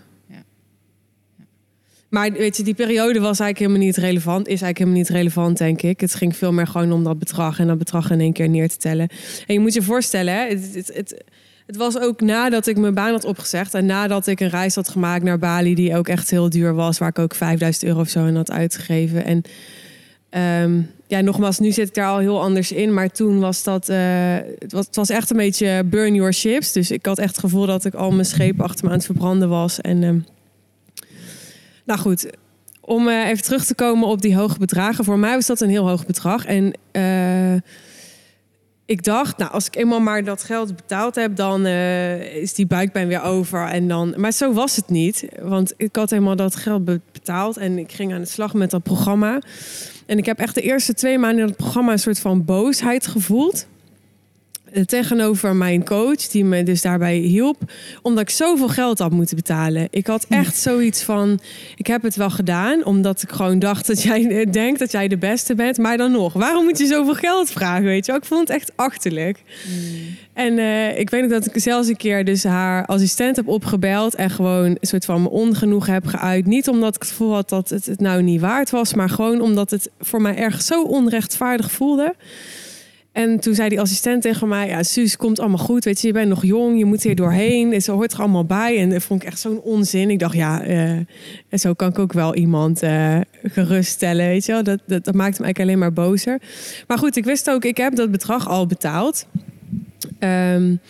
Maar 2.10 2.32
weet 2.32 2.56
je, 2.56 2.62
die 2.62 2.74
periode 2.74 3.20
was 3.20 3.40
eigenlijk 3.40 3.58
helemaal 3.58 3.86
niet 3.86 3.96
relevant. 3.96 4.40
Is 4.40 4.62
eigenlijk 4.62 4.78
helemaal 4.78 4.98
niet 4.98 5.08
relevant, 5.08 5.58
denk 5.58 5.82
ik. 5.82 6.00
Het 6.00 6.14
ging 6.14 6.36
veel 6.36 6.52
meer 6.52 6.66
gewoon 6.66 6.92
om 6.92 7.04
dat 7.04 7.18
bedrag 7.18 7.58
en 7.58 7.66
dat 7.66 7.78
bedrag 7.78 8.10
in 8.10 8.20
één 8.20 8.32
keer 8.32 8.48
neer 8.48 8.68
te 8.68 8.76
tellen. 8.76 9.08
En 9.46 9.54
je 9.54 9.60
moet 9.60 9.74
je 9.74 9.82
voorstellen, 9.82 10.34
hè, 10.34 10.48
het, 10.48 10.74
het, 10.74 10.90
het, 10.94 11.24
het 11.66 11.76
was 11.76 11.98
ook 11.98 12.20
nadat 12.20 12.66
ik 12.66 12.76
mijn 12.78 12.94
baan 12.94 13.10
had 13.10 13.24
opgezegd 13.24 13.74
en 13.74 13.86
nadat 13.86 14.26
ik 14.26 14.40
een 14.40 14.48
reis 14.48 14.74
had 14.74 14.88
gemaakt 14.88 15.24
naar 15.24 15.38
Bali, 15.38 15.74
die 15.74 15.96
ook 15.96 16.08
echt 16.08 16.30
heel 16.30 16.50
duur 16.50 16.74
was, 16.74 16.98
waar 16.98 17.08
ik 17.08 17.18
ook 17.18 17.34
5000 17.34 17.84
euro 17.84 18.00
of 18.00 18.08
zo 18.08 18.26
in 18.26 18.36
had 18.36 18.50
uitgegeven. 18.50 19.24
En 19.24 19.42
ehm, 20.30 20.80
ja, 21.06 21.20
nogmaals, 21.20 21.58
nu 21.58 21.72
zit 21.72 21.88
ik 21.88 21.94
daar 21.94 22.08
al 22.08 22.18
heel 22.18 22.42
anders 22.42 22.72
in. 22.72 22.94
Maar 22.94 23.10
toen 23.10 23.40
was 23.40 23.62
dat. 23.62 23.88
eh, 23.88 23.98
het, 24.58 24.72
was, 24.72 24.86
het 24.86 24.96
was 24.96 25.08
echt 25.08 25.30
een 25.30 25.36
beetje 25.36 25.84
burn 25.84 26.14
your 26.14 26.34
ships. 26.34 26.72
Dus 26.72 26.90
ik 26.90 27.06
had 27.06 27.18
echt 27.18 27.30
het 27.30 27.38
gevoel 27.38 27.66
dat 27.66 27.84
ik 27.84 27.94
al 27.94 28.10
mijn 28.10 28.24
schepen 28.24 28.64
achter 28.64 28.84
me 28.84 28.90
aan 28.90 28.96
het 28.96 29.06
verbranden 29.06 29.48
was. 29.48 29.80
En. 29.80 30.02
ehm, 30.02 30.18
nou 31.90 32.02
goed, 32.02 32.30
om 32.80 33.08
eh, 33.08 33.28
even 33.28 33.42
terug 33.42 33.64
te 33.64 33.74
komen 33.74 34.08
op 34.08 34.22
die 34.22 34.36
hoge 34.36 34.58
bedragen. 34.58 35.04
Voor 35.04 35.18
mij 35.18 35.34
was 35.34 35.46
dat 35.46 35.60
een 35.60 35.68
heel 35.68 35.88
hoog 35.88 36.06
bedrag. 36.06 36.44
En 36.44 36.72
eh, 36.92 37.54
ik 38.84 39.04
dacht, 39.04 39.38
nou, 39.38 39.50
als 39.52 39.66
ik 39.66 39.76
eenmaal 39.76 40.00
maar 40.00 40.24
dat 40.24 40.42
geld 40.44 40.76
betaald 40.76 41.14
heb, 41.14 41.36
dan 41.36 41.66
eh, 41.66 42.34
is 42.36 42.54
die 42.54 42.66
buikpijn 42.66 43.08
weer 43.08 43.22
over. 43.22 43.66
En 43.66 43.88
dan, 43.88 44.14
maar 44.16 44.32
zo 44.32 44.52
was 44.52 44.76
het 44.76 44.88
niet. 44.88 45.24
Want 45.42 45.72
ik 45.76 45.96
had 45.96 46.12
eenmaal 46.12 46.36
dat 46.36 46.56
geld 46.56 46.84
be- 46.84 47.00
betaald 47.12 47.56
en 47.56 47.78
ik 47.78 47.92
ging 47.92 48.14
aan 48.14 48.20
de 48.20 48.26
slag 48.26 48.54
met 48.54 48.70
dat 48.70 48.82
programma. 48.82 49.40
En 50.06 50.18
ik 50.18 50.26
heb 50.26 50.38
echt 50.38 50.54
de 50.54 50.62
eerste 50.62 50.94
twee 50.94 51.18
maanden 51.18 51.40
in 51.40 51.46
het 51.48 51.56
programma 51.56 51.92
een 51.92 51.98
soort 51.98 52.20
van 52.20 52.44
boosheid 52.44 53.06
gevoeld. 53.06 53.66
Tegenover 54.86 55.56
mijn 55.56 55.84
coach, 55.84 56.28
die 56.28 56.44
me 56.44 56.62
dus 56.62 56.82
daarbij 56.82 57.16
hielp, 57.16 57.72
omdat 58.02 58.22
ik 58.22 58.30
zoveel 58.30 58.68
geld 58.68 58.98
had 58.98 59.10
moeten 59.10 59.36
betalen. 59.36 59.88
Ik 59.90 60.06
had 60.06 60.26
echt 60.28 60.56
zoiets 60.56 61.02
van: 61.02 61.40
ik 61.76 61.86
heb 61.86 62.02
het 62.02 62.16
wel 62.16 62.30
gedaan, 62.30 62.84
omdat 62.84 63.22
ik 63.22 63.30
gewoon 63.30 63.58
dacht 63.58 63.86
dat 63.86 64.02
jij 64.02 64.46
denkt 64.50 64.78
dat 64.78 64.92
jij 64.92 65.08
de 65.08 65.18
beste 65.18 65.54
bent, 65.54 65.78
maar 65.78 65.96
dan 65.96 66.12
nog, 66.12 66.32
waarom 66.32 66.64
moet 66.64 66.78
je 66.78 66.86
zoveel 66.86 67.14
geld 67.14 67.50
vragen? 67.50 67.84
Weet 67.84 68.06
je, 68.06 68.12
ik 68.12 68.24
vond 68.24 68.48
het 68.48 68.56
echt 68.56 68.72
achterlijk. 68.76 69.42
En 70.32 70.58
uh, 70.58 70.98
ik 70.98 71.10
weet 71.10 71.20
nog 71.20 71.30
dat 71.30 71.46
ik 71.46 71.62
zelfs 71.62 71.88
een 71.88 71.96
keer 71.96 72.24
dus 72.24 72.44
haar 72.44 72.86
assistent 72.86 73.36
heb 73.36 73.48
opgebeld 73.48 74.14
en 74.14 74.30
gewoon 74.30 74.64
een 74.64 74.78
soort 74.80 75.04
van 75.04 75.22
mijn 75.22 75.34
ongenoeg 75.34 75.86
heb 75.86 76.06
geuit. 76.06 76.46
Niet 76.46 76.68
omdat 76.68 76.94
ik 76.94 77.02
het 77.02 77.10
gevoel 77.10 77.34
had 77.34 77.48
dat 77.48 77.68
het 77.68 77.86
het 77.86 78.00
nou 78.00 78.22
niet 78.22 78.40
waard 78.40 78.70
was, 78.70 78.94
maar 78.94 79.08
gewoon 79.08 79.40
omdat 79.40 79.70
het 79.70 79.90
voor 80.00 80.22
mij 80.22 80.36
erg 80.36 80.62
zo 80.62 80.82
onrechtvaardig 80.82 81.70
voelde. 81.70 82.14
En 83.12 83.40
toen 83.40 83.54
zei 83.54 83.68
die 83.68 83.80
assistent 83.80 84.22
tegen 84.22 84.48
mij: 84.48 84.68
Ja, 84.68 84.82
Suus, 84.82 85.16
komt 85.16 85.40
allemaal 85.40 85.58
goed. 85.58 85.84
Weet 85.84 86.00
je, 86.00 86.06
je 86.06 86.12
bent 86.12 86.28
nog 86.28 86.44
jong, 86.44 86.78
je 86.78 86.84
moet 86.84 87.02
hier 87.02 87.14
doorheen. 87.14 87.72
Het 87.72 87.86
hoort 87.86 88.12
er 88.12 88.18
allemaal 88.18 88.44
bij. 88.44 88.78
En 88.78 88.90
dat 88.90 89.02
vond 89.02 89.22
ik 89.22 89.28
echt 89.28 89.40
zo'n 89.40 89.60
onzin. 89.60 90.10
Ik 90.10 90.18
dacht, 90.18 90.34
ja, 90.34 90.66
uh, 90.66 91.00
zo 91.52 91.74
kan 91.74 91.88
ik 91.88 91.98
ook 91.98 92.12
wel 92.12 92.34
iemand 92.34 92.82
uh, 92.82 93.20
geruststellen. 93.42 94.26
Weet 94.26 94.46
je 94.46 94.52
wel, 94.52 94.62
dat, 94.62 94.80
dat, 94.86 95.04
dat 95.04 95.14
maakte 95.14 95.40
me 95.40 95.44
eigenlijk 95.44 95.58
alleen 95.58 95.78
maar 95.78 95.92
bozer. 95.92 96.40
Maar 96.86 96.98
goed, 96.98 97.16
ik 97.16 97.24
wist 97.24 97.50
ook, 97.50 97.64
ik 97.64 97.76
heb 97.76 97.94
dat 97.94 98.10
bedrag 98.10 98.48
al 98.48 98.66
betaald. 98.66 99.26
Um, 100.18 100.80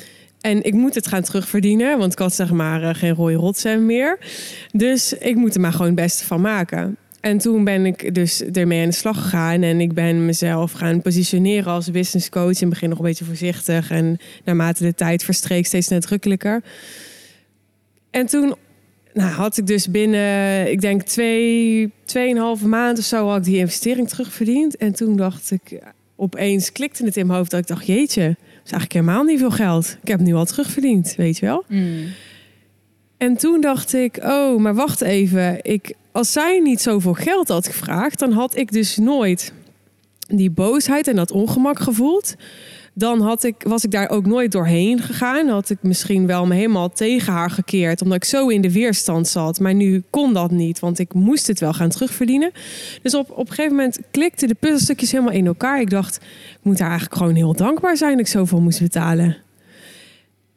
en 0.41 0.63
ik 0.63 0.73
moet 0.73 0.95
het 0.95 1.07
gaan 1.07 1.23
terugverdienen, 1.23 1.99
want 1.99 2.13
ik 2.13 2.19
had 2.19 2.35
zeg 2.35 2.51
maar 2.51 2.83
uh, 2.83 2.89
geen 2.93 3.15
rode 3.15 3.35
rotsen 3.35 3.87
meer. 3.87 4.19
Dus 4.73 5.13
ik 5.13 5.37
moet 5.37 5.55
er 5.55 5.61
maar 5.61 5.73
gewoon 5.73 5.87
het 5.87 5.95
beste 5.95 6.25
van 6.25 6.41
maken. 6.41 6.97
En 7.21 7.39
toen 7.39 7.65
ben 7.65 7.87
ik 7.87 8.15
dus 8.15 8.43
ermee 8.43 8.83
aan 8.83 8.89
de 8.89 8.95
slag 8.95 9.23
gegaan. 9.23 9.63
En 9.63 9.81
ik 9.81 9.93
ben 9.93 10.25
mezelf 10.25 10.73
gaan 10.73 11.03
positioneren 11.03 11.73
als 11.73 11.91
business 11.91 12.29
coach. 12.29 12.47
In 12.47 12.57
het 12.61 12.69
begin 12.69 12.89
nog 12.89 12.99
een 12.99 13.05
beetje 13.05 13.25
voorzichtig. 13.25 13.91
En 13.91 14.19
naarmate 14.45 14.85
de 14.85 14.95
tijd 14.95 15.25
verstreek 15.25 15.67
steeds 15.67 15.89
nadrukkelijker. 15.89 16.63
En 18.11 18.27
toen 18.27 18.55
nou, 19.15 19.31
had 19.31 19.57
ik 19.57 19.67
dus 19.67 19.91
binnen, 19.91 20.71
ik 20.71 20.81
denk 20.81 21.03
twee, 21.03 21.91
tweeënhalve 22.05 22.69
maand 22.69 22.99
of 22.99 23.05
zo... 23.05 23.29
had 23.29 23.39
ik 23.39 23.45
die 23.45 23.59
investering 23.59 24.09
terugverdiend. 24.09 24.77
En 24.77 24.93
toen 24.93 25.17
dacht 25.17 25.51
ik, 25.51 25.79
opeens 26.17 26.73
klikte 26.73 27.05
het 27.05 27.17
in 27.17 27.27
mijn 27.27 27.39
hoofd 27.39 27.51
dat 27.51 27.61
ik 27.61 27.67
dacht... 27.67 27.87
jeetje, 27.87 28.23
dat 28.23 28.65
is 28.65 28.73
eigenlijk 28.73 28.93
helemaal 28.93 29.25
niet 29.25 29.39
veel 29.39 29.51
geld. 29.51 29.97
Ik 30.03 30.09
heb 30.09 30.21
nu 30.21 30.35
al 30.35 30.45
terugverdiend, 30.45 31.15
weet 31.17 31.39
je 31.39 31.47
wel. 31.47 31.65
Mm. 31.69 32.05
En 33.21 33.37
toen 33.37 33.61
dacht 33.61 33.95
ik, 33.95 34.19
oh, 34.23 34.59
maar 34.59 34.75
wacht 34.75 35.01
even. 35.01 35.59
Ik, 35.63 35.95
als 36.13 36.33
zij 36.33 36.59
niet 36.59 36.81
zoveel 36.81 37.15
geld 37.15 37.49
had 37.49 37.67
gevraagd, 37.67 38.19
dan 38.19 38.33
had 38.33 38.57
ik 38.57 38.73
dus 38.73 38.97
nooit 38.97 39.53
die 40.29 40.51
boosheid 40.51 41.09
en 41.09 41.17
dat 41.17 41.31
ongemak 41.31 41.79
gevoeld. 41.79 42.35
Dan 42.95 43.21
had 43.21 43.45
ik, 43.45 43.55
was 43.59 43.85
ik 43.85 43.91
daar 43.91 44.11
ook 44.11 44.27
nooit 44.27 44.53
doorheen 44.53 45.01
gegaan. 45.01 45.49
Had 45.49 45.71
ik 45.71 45.79
misschien 45.81 46.27
wel 46.27 46.47
me 46.47 46.55
helemaal 46.55 46.91
tegen 46.91 47.33
haar 47.33 47.51
gekeerd, 47.51 48.03
omdat 48.03 48.17
ik 48.17 48.25
zo 48.25 48.49
in 48.49 48.61
de 48.61 48.73
weerstand 48.73 49.29
zat. 49.29 49.61
Maar 49.61 49.75
nu 49.75 50.03
kon 50.11 50.33
dat 50.33 50.51
niet, 50.51 50.79
want 50.79 50.99
ik 50.99 51.15
moest 51.15 51.47
het 51.47 51.61
wel 51.61 51.73
gaan 51.73 51.91
terugverdienen. 51.91 52.51
Dus 53.03 53.15
op, 53.15 53.31
op 53.31 53.49
een 53.49 53.55
gegeven 53.55 53.77
moment 53.77 53.99
klikten 54.11 54.49
de 54.49 54.57
puzzelstukjes 54.61 55.13
helemaal 55.13 55.35
in 55.35 55.47
elkaar. 55.47 55.81
Ik 55.81 55.91
dacht, 55.91 56.17
ik 56.17 56.59
moet 56.63 56.79
haar 56.79 56.89
eigenlijk 56.89 57.19
gewoon 57.19 57.35
heel 57.35 57.55
dankbaar 57.55 57.97
zijn 57.97 58.11
dat 58.11 58.21
ik 58.21 58.27
zoveel 58.27 58.61
moest 58.61 58.81
betalen. 58.81 59.37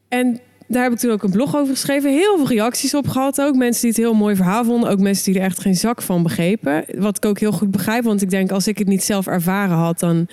En 0.08 0.40
daar 0.74 0.84
heb 0.84 0.92
ik 0.92 0.98
toen 0.98 1.12
ook 1.12 1.24
een 1.24 1.32
blog 1.32 1.56
over 1.56 1.74
geschreven. 1.74 2.12
Heel 2.12 2.38
veel 2.38 2.48
reacties 2.48 2.94
op 2.94 3.08
gehad 3.08 3.42
ook. 3.42 3.56
Mensen 3.56 3.82
die 3.82 3.90
het 3.90 4.00
heel 4.00 4.14
mooi 4.14 4.36
verhaal 4.36 4.66
vonden. 4.66 4.90
Ook 4.90 5.00
mensen 5.00 5.32
die 5.32 5.42
er 5.42 5.46
echt 5.46 5.62
geen 5.62 5.76
zak 5.76 6.02
van 6.02 6.24
begrepen. 6.24 6.86
Wat 6.98 7.18
ik 7.18 7.26
ook 7.26 7.40
heel 7.40 7.52
goed 7.52 7.72
begrijp. 7.72 8.04
Want 8.04 8.22
ik 8.22 8.30
denk, 8.30 8.52
als 8.52 8.68
ik 8.68 8.78
het 8.78 8.88
niet 8.88 9.04
zelf 9.04 9.28
ervaren 9.28 9.76
had... 9.76 10.00
dan, 10.00 10.28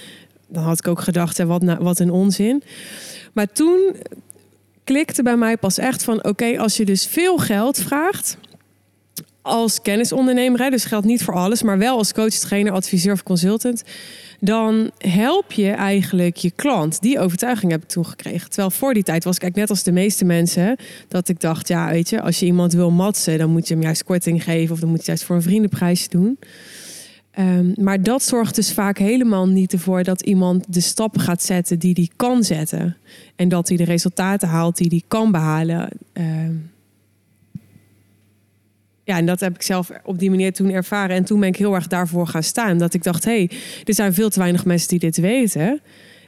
dan 0.48 0.62
had 0.62 0.78
ik 0.78 0.88
ook 0.88 1.00
gedacht, 1.00 1.38
hè, 1.38 1.46
wat, 1.46 1.62
wat 1.78 1.98
een 1.98 2.10
onzin. 2.10 2.62
Maar 3.32 3.52
toen 3.52 3.96
klikte 4.84 5.22
bij 5.22 5.36
mij 5.36 5.56
pas 5.56 5.78
echt 5.78 6.04
van... 6.04 6.24
oké, 6.24 6.58
als 6.58 6.76
je 6.76 6.84
dus 6.84 7.06
veel 7.06 7.38
geld 7.38 7.78
vraagt 7.78 8.38
als 9.42 9.82
kennisondernemer, 9.82 10.70
dus 10.70 10.84
geldt 10.84 11.06
niet 11.06 11.24
voor 11.24 11.34
alles, 11.34 11.62
maar 11.62 11.78
wel 11.78 11.96
als 11.96 12.12
coach, 12.12 12.34
trainer, 12.34 12.72
adviseur 12.72 13.12
of 13.12 13.22
consultant, 13.22 13.82
dan 14.40 14.90
help 14.98 15.52
je 15.52 15.70
eigenlijk 15.70 16.36
je 16.36 16.50
klant. 16.50 17.00
Die 17.00 17.18
overtuiging 17.18 17.72
heb 17.72 17.82
ik 17.82 17.88
toen 17.88 18.06
gekregen. 18.06 18.48
Terwijl 18.48 18.70
voor 18.70 18.94
die 18.94 19.02
tijd 19.02 19.24
was 19.24 19.38
ik 19.38 19.54
net 19.54 19.70
als 19.70 19.82
de 19.82 19.92
meeste 19.92 20.24
mensen, 20.24 20.76
dat 21.08 21.28
ik 21.28 21.40
dacht, 21.40 21.68
ja, 21.68 21.90
weet 21.90 22.08
je, 22.08 22.20
als 22.20 22.38
je 22.38 22.46
iemand 22.46 22.72
wil 22.72 22.90
matsen, 22.90 23.38
dan 23.38 23.50
moet 23.50 23.68
je 23.68 23.74
hem 23.74 23.82
juist 23.82 24.04
korting 24.04 24.44
geven 24.44 24.74
of 24.74 24.80
dan 24.80 24.88
moet 24.88 25.00
je 25.00 25.06
juist 25.06 25.24
voor 25.24 25.36
een 25.36 25.42
vriendenprijs 25.42 26.08
doen. 26.08 26.38
Um, 27.38 27.72
maar 27.76 28.02
dat 28.02 28.22
zorgt 28.22 28.54
dus 28.54 28.72
vaak 28.72 28.98
helemaal 28.98 29.48
niet 29.48 29.72
ervoor 29.72 30.02
dat 30.02 30.20
iemand 30.20 30.64
de 30.68 30.80
stappen 30.80 31.20
gaat 31.20 31.42
zetten 31.42 31.78
die 31.78 31.92
hij 31.94 32.08
kan 32.16 32.44
zetten. 32.44 32.96
En 33.36 33.48
dat 33.48 33.68
hij 33.68 33.76
de 33.76 33.84
resultaten 33.84 34.48
haalt 34.48 34.76
die 34.76 34.88
hij 34.88 35.02
kan 35.08 35.30
behalen. 35.30 35.88
Um, 36.12 36.70
ja, 39.10 39.16
en 39.16 39.26
dat 39.26 39.40
heb 39.40 39.54
ik 39.54 39.62
zelf 39.62 39.90
op 40.04 40.18
die 40.18 40.30
manier 40.30 40.52
toen 40.52 40.70
ervaren. 40.70 41.16
En 41.16 41.24
toen 41.24 41.40
ben 41.40 41.48
ik 41.48 41.56
heel 41.56 41.74
erg 41.74 41.86
daarvoor 41.86 42.26
gaan 42.26 42.42
staan. 42.42 42.78
Dat 42.78 42.94
ik 42.94 43.02
dacht, 43.02 43.24
hé, 43.24 43.30
hey, 43.30 43.50
er 43.84 43.94
zijn 43.94 44.14
veel 44.14 44.30
te 44.30 44.38
weinig 44.38 44.64
mensen 44.64 44.88
die 44.88 44.98
dit 44.98 45.16
weten. 45.16 45.80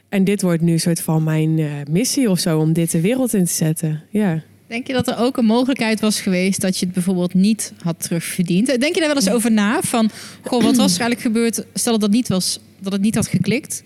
En 0.09 0.23
dit 0.23 0.41
wordt 0.41 0.61
nu 0.61 0.71
een 0.71 0.79
soort 0.79 1.01
van 1.01 1.23
mijn 1.23 1.57
uh, 1.57 1.71
missie 1.89 2.29
of 2.29 2.39
zo, 2.39 2.59
om 2.59 2.73
dit 2.73 2.91
de 2.91 3.01
wereld 3.01 3.33
in 3.33 3.45
te 3.45 3.51
zetten. 3.51 4.03
Ja. 4.09 4.43
Denk 4.67 4.87
je 4.87 4.93
dat 4.93 5.07
er 5.07 5.17
ook 5.17 5.37
een 5.37 5.45
mogelijkheid 5.45 5.99
was 5.99 6.21
geweest 6.21 6.61
dat 6.61 6.77
je 6.77 6.85
het 6.85 6.93
bijvoorbeeld 6.93 7.33
niet 7.33 7.73
had 7.83 8.03
terugverdiend? 8.03 8.65
Denk 8.67 8.93
je 8.93 8.99
daar 8.99 9.07
wel 9.07 9.15
eens 9.15 9.29
over 9.29 9.51
na? 9.51 9.81
Van, 9.81 10.09
goh, 10.41 10.63
wat 10.63 10.75
was 10.75 10.93
er 10.93 11.01
eigenlijk 11.01 11.21
gebeurd? 11.21 11.65
Stel 11.73 11.91
dat, 11.91 12.01
dat, 12.01 12.11
niet 12.11 12.27
was, 12.27 12.59
dat 12.79 12.93
het 12.93 13.01
niet 13.01 13.15
had 13.15 13.27
geklikt. 13.27 13.83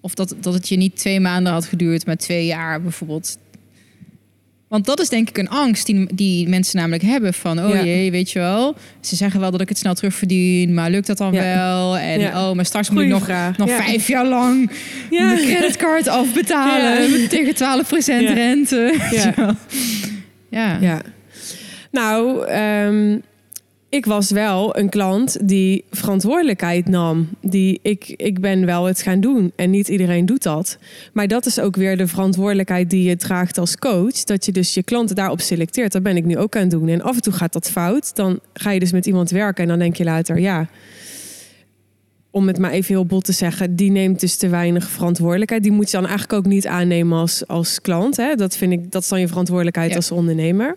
Of 0.00 0.14
dat, 0.14 0.34
dat 0.40 0.54
het 0.54 0.68
je 0.68 0.76
niet 0.76 0.96
twee 0.96 1.20
maanden 1.20 1.52
had 1.52 1.64
geduurd, 1.64 2.06
maar 2.06 2.16
twee 2.16 2.46
jaar 2.46 2.82
bijvoorbeeld. 2.82 3.38
Want 4.70 4.86
dat 4.86 5.00
is 5.00 5.08
denk 5.08 5.28
ik 5.28 5.38
een 5.38 5.48
angst 5.48 5.86
die, 5.86 6.14
die 6.14 6.48
mensen 6.48 6.78
namelijk 6.78 7.02
hebben 7.02 7.34
van... 7.34 7.64
oh 7.64 7.84
jee, 7.84 8.10
weet 8.10 8.30
je 8.30 8.38
wel, 8.38 8.76
ze 9.00 9.16
zeggen 9.16 9.40
wel 9.40 9.50
dat 9.50 9.60
ik 9.60 9.68
het 9.68 9.78
snel 9.78 9.94
terugverdien... 9.94 10.74
maar 10.74 10.90
lukt 10.90 11.06
dat 11.06 11.18
dan 11.18 11.30
wel? 11.30 11.98
En 11.98 12.26
oh, 12.26 12.52
maar 12.52 12.64
straks 12.64 12.90
moet 12.90 13.02
ik 13.02 13.08
nog, 13.08 13.28
nog 13.56 13.70
vijf 13.70 14.08
jaar 14.08 14.26
lang 14.26 14.70
mijn 15.10 15.38
creditcard 15.38 16.08
afbetalen... 16.08 17.08
tegen 17.28 17.84
12% 17.84 18.34
rente. 18.34 18.94
Ja. 19.10 19.56
ja. 20.50 20.78
ja. 20.80 21.02
Nou, 21.90 22.50
um, 22.52 23.22
ik 23.90 24.06
was 24.06 24.30
wel 24.30 24.76
een 24.76 24.88
klant 24.88 25.48
die 25.48 25.84
verantwoordelijkheid 25.90 26.88
nam. 26.88 27.28
Die 27.40 27.78
ik, 27.82 28.08
ik 28.16 28.40
ben 28.40 28.66
wel 28.66 28.84
het 28.84 29.02
gaan 29.02 29.20
doen. 29.20 29.52
En 29.56 29.70
niet 29.70 29.88
iedereen 29.88 30.26
doet 30.26 30.42
dat. 30.42 30.78
Maar 31.12 31.28
dat 31.28 31.46
is 31.46 31.60
ook 31.60 31.76
weer 31.76 31.96
de 31.96 32.06
verantwoordelijkheid 32.06 32.90
die 32.90 33.08
je 33.08 33.16
draagt 33.16 33.58
als 33.58 33.76
coach. 33.76 34.24
Dat 34.24 34.44
je 34.44 34.52
dus 34.52 34.74
je 34.74 34.82
klanten 34.82 35.16
daarop 35.16 35.40
selecteert. 35.40 35.92
Dat 35.92 36.02
ben 36.02 36.16
ik 36.16 36.24
nu 36.24 36.38
ook 36.38 36.56
aan 36.56 36.62
het 36.62 36.70
doen. 36.70 36.88
En 36.88 37.02
af 37.02 37.14
en 37.14 37.22
toe 37.22 37.32
gaat 37.32 37.52
dat 37.52 37.70
fout. 37.70 38.16
Dan 38.16 38.40
ga 38.52 38.70
je 38.70 38.80
dus 38.80 38.92
met 38.92 39.06
iemand 39.06 39.30
werken. 39.30 39.62
En 39.62 39.68
dan 39.68 39.78
denk 39.78 39.96
je 39.96 40.04
later, 40.04 40.38
ja. 40.38 40.68
Om 42.30 42.46
het 42.46 42.58
maar 42.58 42.70
even 42.70 42.94
heel 42.94 43.06
bot 43.06 43.24
te 43.24 43.32
zeggen, 43.32 43.76
die 43.76 43.90
neemt 43.90 44.20
dus 44.20 44.36
te 44.36 44.48
weinig 44.48 44.88
verantwoordelijkheid. 44.88 45.62
Die 45.62 45.72
moet 45.72 45.90
je 45.90 45.96
dan 45.96 46.06
eigenlijk 46.06 46.32
ook 46.32 46.52
niet 46.52 46.66
aannemen 46.66 47.18
als, 47.18 47.46
als 47.46 47.80
klant. 47.80 48.16
Hè? 48.16 48.34
Dat 48.34 48.56
vind 48.56 48.72
ik, 48.72 48.92
dat 48.92 49.02
is 49.02 49.08
dan 49.08 49.20
je 49.20 49.28
verantwoordelijkheid 49.28 49.96
als 49.96 50.10
ondernemer. 50.10 50.76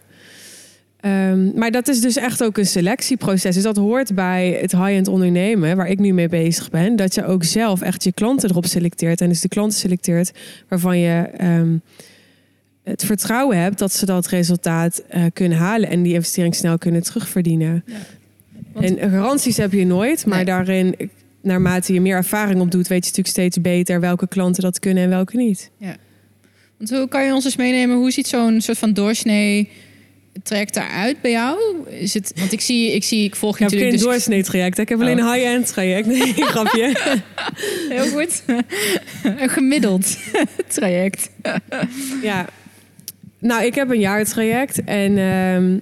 Um, 1.05 1.51
maar 1.55 1.71
dat 1.71 1.87
is 1.87 2.01
dus 2.01 2.15
echt 2.15 2.43
ook 2.43 2.57
een 2.57 2.65
selectieproces. 2.65 3.53
Dus 3.53 3.63
dat 3.63 3.77
hoort 3.77 4.15
bij 4.15 4.57
het 4.61 4.71
high-end 4.71 5.07
ondernemen, 5.07 5.75
waar 5.75 5.89
ik 5.89 5.99
nu 5.99 6.13
mee 6.13 6.29
bezig 6.29 6.69
ben. 6.69 6.95
Dat 6.95 7.15
je 7.15 7.25
ook 7.25 7.43
zelf 7.43 7.81
echt 7.81 8.03
je 8.03 8.11
klanten 8.11 8.49
erop 8.49 8.65
selecteert. 8.65 9.21
En 9.21 9.29
dus 9.29 9.41
de 9.41 9.47
klanten 9.47 9.79
selecteert 9.79 10.31
waarvan 10.67 10.99
je 10.99 11.29
um, 11.41 11.81
het 12.83 13.05
vertrouwen 13.05 13.57
hebt 13.57 13.79
dat 13.79 13.93
ze 13.93 14.05
dat 14.05 14.27
resultaat 14.27 15.03
uh, 15.15 15.23
kunnen 15.33 15.57
halen 15.57 15.89
en 15.89 16.01
die 16.01 16.13
investering 16.13 16.55
snel 16.55 16.77
kunnen 16.77 17.03
terugverdienen. 17.03 17.83
Ja. 17.85 17.93
Want... 18.73 18.97
En 18.97 19.09
garanties 19.09 19.57
heb 19.57 19.71
je 19.71 19.85
nooit, 19.85 20.25
maar 20.25 20.35
nee. 20.35 20.45
daarin, 20.45 21.09
naarmate 21.41 21.93
je 21.93 22.01
meer 22.01 22.15
ervaring 22.15 22.61
opdoet, 22.61 22.87
weet 22.87 23.03
je 23.03 23.09
natuurlijk 23.09 23.27
steeds 23.27 23.61
beter 23.61 23.99
welke 23.99 24.27
klanten 24.27 24.63
dat 24.63 24.79
kunnen 24.79 25.03
en 25.03 25.09
welke 25.09 25.37
niet. 25.37 25.71
Ja. 25.77 25.95
Want 26.77 26.89
hoe 26.89 27.07
kan 27.07 27.25
je 27.25 27.33
ons 27.33 27.45
eens 27.45 27.55
meenemen? 27.55 27.95
Hoe 27.95 28.11
ziet 28.11 28.27
zo'n 28.27 28.61
soort 28.61 28.77
van 28.77 28.93
doorsnee 28.93 29.69
traject 30.43 30.73
daaruit 30.73 31.21
bij 31.21 31.31
jou? 31.31 31.57
Is 31.89 32.13
het, 32.13 32.33
want 32.35 32.51
ik 32.51 32.61
zie, 32.61 32.91
ik 32.91 33.03
zie, 33.03 33.23
ik 33.23 33.35
volg 33.35 33.57
je 33.57 33.63
ik 33.63 33.69
heb 33.69 33.79
geen 33.79 33.91
dus... 33.91 34.01
doorsnee 34.01 34.43
traject. 34.43 34.77
Ik 34.77 34.89
heb 34.89 34.99
alleen 35.01 35.19
oh. 35.19 35.25
een 35.25 35.33
high-end 35.33 35.67
traject. 35.67 36.07
Nee, 36.07 36.33
grapje. 36.53 36.95
Heel 37.89 38.07
goed. 38.07 38.43
een 39.23 39.49
gemiddeld 39.49 40.17
traject. 40.67 41.29
ja. 42.21 42.45
Nou, 43.39 43.63
ik 43.65 43.75
heb 43.75 43.89
een 43.89 43.99
jaartraject 43.99 44.83
en 44.83 45.17
um, 45.17 45.81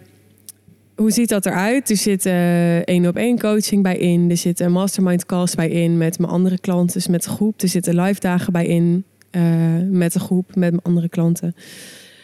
hoe 0.95 1.11
ziet 1.11 1.29
dat 1.29 1.45
eruit? 1.45 1.89
Er 1.89 1.97
zit 1.97 2.25
uh, 2.25 2.77
één 2.77 3.07
op 3.07 3.15
één 3.15 3.39
coaching 3.39 3.83
bij 3.83 3.97
in. 3.97 4.29
Er 4.29 4.37
zit 4.37 4.59
een 4.59 4.71
mastermind 4.71 5.25
calls 5.25 5.55
bij 5.55 5.69
in 5.69 5.97
met 5.97 6.19
mijn 6.19 6.31
andere 6.31 6.59
klanten, 6.59 6.93
dus 6.93 7.07
met 7.07 7.23
de 7.23 7.29
groep. 7.29 7.61
Er 7.61 7.67
zitten 7.67 8.01
live 8.01 8.19
dagen 8.19 8.53
bij 8.53 8.65
in 8.65 9.03
uh, 9.31 9.43
met 9.89 10.13
de 10.13 10.19
groep, 10.19 10.45
met 10.47 10.71
mijn 10.71 10.83
andere 10.83 11.09
klanten. 11.09 11.55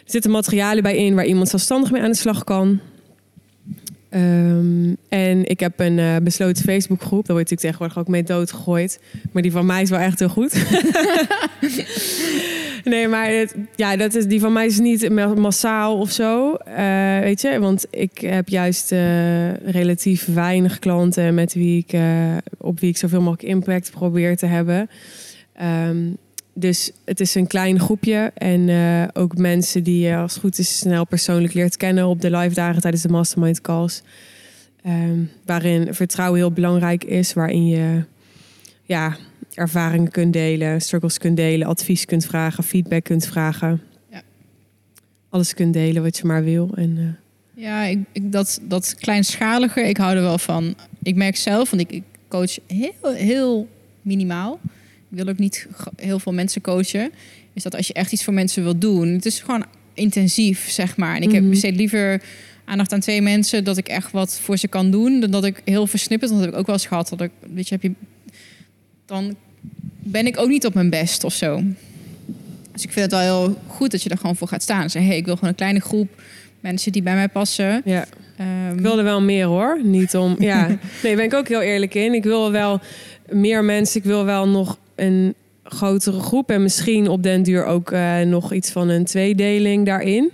Er 0.08 0.14
zitten 0.14 0.32
materialen 0.32 0.84
bij 0.84 0.96
in 0.98 1.16
waar 1.16 1.26
iemand 1.26 1.50
zelfstandig 1.50 1.92
mee 1.92 2.02
aan 2.02 2.12
de 2.12 2.18
slag 2.18 2.44
kan. 2.44 2.80
Um, 4.12 4.98
en 5.10 5.46
ik 5.50 5.60
heb 5.60 5.80
een 5.80 5.98
uh, 5.98 6.16
besloten 6.24 6.64
Facebookgroep. 6.64 7.26
Daar 7.26 7.36
word 7.36 7.52
ik 7.52 7.60
tegenwoordig 7.60 7.98
ook 7.98 8.08
mee 8.08 8.24
doodgegooid. 8.24 9.00
Maar 9.32 9.42
die 9.42 9.52
van 9.52 9.66
mij 9.66 9.82
is 9.82 9.90
wel 9.90 10.00
echt 10.00 10.20
heel 10.20 10.30
goed. 10.30 10.54
Nee, 12.84 13.08
maar 13.08 13.32
ja, 13.76 13.96
dat 13.96 14.16
is, 14.16 14.26
die 14.26 14.40
van 14.40 14.54
mij 14.54 14.66
is 14.66 14.80
niet 14.80 15.10
ma- 15.10 15.34
massaal 15.34 16.00
of 16.00 16.12
zo. 16.12 16.54
eh, 16.54 17.20
weet 17.20 17.42
je, 17.42 17.60
want 17.60 17.86
ik 17.92 18.18
heb 18.18 18.50
juist 18.50 18.92
eh, 18.92 19.54
relatief 19.54 20.26
weinig 20.26 20.80
klanten 20.80 21.34
met 21.34 21.54
wie 21.54 21.86
ik, 21.88 22.00
op 22.58 22.80
wie 22.80 22.90
ik 22.90 22.98
zoveel 22.98 23.22
mogelijk 23.22 23.50
impact 23.50 23.92
probeer 23.92 24.38
te 24.38 24.46
hebben. 24.46 24.90
Ehm, 25.54 25.98
dus 26.60 26.92
het 27.06 27.20
is 27.20 27.36
een 27.36 27.48
klein 27.48 27.80
groepje. 27.80 28.32
En 28.34 28.70
eh, 28.70 29.04
ook 29.14 29.38
mensen 29.38 29.84
die 29.84 30.08
je 30.08 30.16
als 30.16 30.34
het 30.34 30.42
goed 30.42 30.58
is 30.58 30.78
snel 30.78 31.06
persoonlijk 31.06 31.54
leert 31.54 31.78
kennen 31.78 32.08
op 32.08 32.22
de 32.22 32.38
live 32.38 32.56
dagen 32.56 32.82
tijdens 32.82 33.04
de 33.04 33.10
mastermind 33.10 33.62
calls. 33.62 34.02
Ehm, 34.84 35.20
waarin 35.46 35.94
vertrouwen 35.94 36.40
heel 36.40 36.52
belangrijk 36.52 37.04
is, 37.04 37.34
waarin 37.34 37.68
je 37.68 38.04
ja, 38.84 39.18
ervaringen 39.54 40.12
kunt 40.12 40.34
delen, 40.34 40.82
struggles 40.82 41.18
kunt 41.18 41.38
delen, 41.38 41.68
advies 41.68 42.06
kunt 42.06 42.26
vragen, 42.26 42.64
feedback 42.64 43.04
kunt 43.04 43.26
vragen. 43.26 43.82
Ja. 44.12 44.22
Alles 45.30 45.54
kunt 45.54 45.74
delen 45.74 46.04
wat 46.04 46.18
je 46.18 46.26
maar 46.26 46.44
wil. 46.44 46.70
En, 46.76 46.98
eh, 46.98 47.64
Ja, 47.64 47.84
ik, 47.84 48.00
ik, 48.12 48.32
dat, 48.32 48.60
dat 48.64 48.96
kleinschalige, 48.96 49.82
ik 49.82 49.98
hou 49.98 50.16
er 50.16 50.22
wel 50.22 50.38
van. 50.38 50.76
Ik 51.04 51.16
merk 51.16 51.36
zelf, 51.36 51.70
want 51.70 51.82
ik, 51.82 51.92
ik 51.92 52.04
coach 52.28 52.58
heel, 52.68 53.14
heel 53.14 53.68
minimaal. 54.02 54.60
Wil 55.08 55.28
ook 55.28 55.38
niet 55.38 55.68
heel 55.96 56.20
veel 56.20 56.34
mensen 56.34 56.62
coachen. 56.62 57.12
Is 57.54 57.64
dat 57.64 57.76
als 57.76 57.88
je 57.88 57.94
echt 57.94 58.12
iets 58.12 58.24
voor 58.24 58.34
mensen 58.34 58.64
wil 58.64 58.78
doen, 58.78 59.08
het 59.08 59.26
is 59.26 59.40
gewoon 59.40 59.66
intensief, 59.94 60.70
zeg 60.70 60.98
maar. 60.98 61.16
En 61.16 61.22
ik 61.22 61.32
heb 61.32 61.50
besteed 61.50 61.76
liever 61.76 62.22
aandacht 62.66 62.94
aan 62.94 63.00
twee 63.00 63.22
mensen, 63.22 63.64
dat 63.64 63.78
ik 63.78 63.88
echt 63.88 64.12
wat 64.12 64.40
voor 64.40 64.58
ze 64.58 64.68
kan 64.68 64.92
doen, 64.92 65.20
dan 65.20 65.32
dat 65.32 65.44
ik 65.46 65.62
heel 65.66 65.88
versnipperd, 65.88 66.32
dat 66.32 66.40
heb 66.40 66.50
ik 66.50 66.56
ook 66.56 66.66
wel 66.66 66.76
eens 66.76 66.86
gehad. 66.86 67.10
Dat 67.10 67.22
ik, 67.22 67.32
weet 67.54 67.68
je, 67.68 67.74
heb 67.74 67.84
je, 67.84 67.92
dan 69.06 69.36
ben 70.00 70.26
ik 70.28 70.38
ook 70.40 70.48
niet 70.50 70.66
op 70.66 70.74
mijn 70.74 70.90
best 70.90 71.24
of 71.24 71.34
zo. 71.34 71.64
Dus 72.72 72.84
ik 72.84 72.92
vind 72.92 73.12
het 73.12 73.12
wel 73.12 73.20
heel 73.46 73.58
goed 73.68 73.92
dat 73.92 74.04
je 74.04 74.10
er 74.10 74.18
gewoon 74.18 74.36
voor 74.36 74.48
gaat 74.48 74.62
staan. 74.64 74.90
Zeg, 74.90 75.04
hey, 75.04 75.18
ik 75.18 75.26
wil 75.26 75.34
gewoon 75.34 75.50
een 75.50 75.56
kleine 75.56 75.80
groep 75.80 76.22
mensen 76.60 76.92
die 76.92 77.02
bij 77.02 77.16
mij 77.16 77.30
passen. 77.30 77.82
ja. 77.86 78.06
Ehm, 78.38 78.74
Ik 78.76 78.80
wil 78.80 78.98
er 78.98 79.04
wel 79.04 79.22
meer 79.22 79.46
hoor. 79.46 79.80
Niet 79.84 80.16
om. 80.16 80.36
Ja. 80.40 80.68
Nee, 81.04 81.16
ben 81.16 81.26
ik 81.26 81.34
ook 81.34 81.48
heel 81.48 81.62
eerlijk 81.62 81.94
in. 81.94 82.14
Ik 82.14 82.24
wil 82.24 82.52
wel 82.52 82.82
meer 83.30 83.64
mensen. 83.64 83.98
Ik 83.98 84.04
wil 84.04 84.26
wel 84.26 84.48
nog 84.48 84.78
een 84.98 85.36
grotere 85.64 86.20
groep. 86.20 86.52
En 86.52 86.62
misschien 86.62 87.08
op 87.08 87.24
den 87.24 87.44
duur 87.44 87.66
ook 87.66 87.92
eh, 87.92 88.20
nog 88.20 88.54
iets 88.54 88.72
van 88.72 88.90
een 88.90 89.06
tweedeling 89.06 89.86
daarin. 89.86 90.32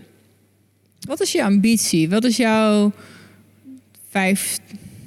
Wat 1.07 1.21
is 1.21 1.31
je 1.31 1.43
ambitie? 1.43 2.09
Wat 2.09 2.23
is 2.23 2.37
jouw 2.37 2.91
vijf, 4.09 4.59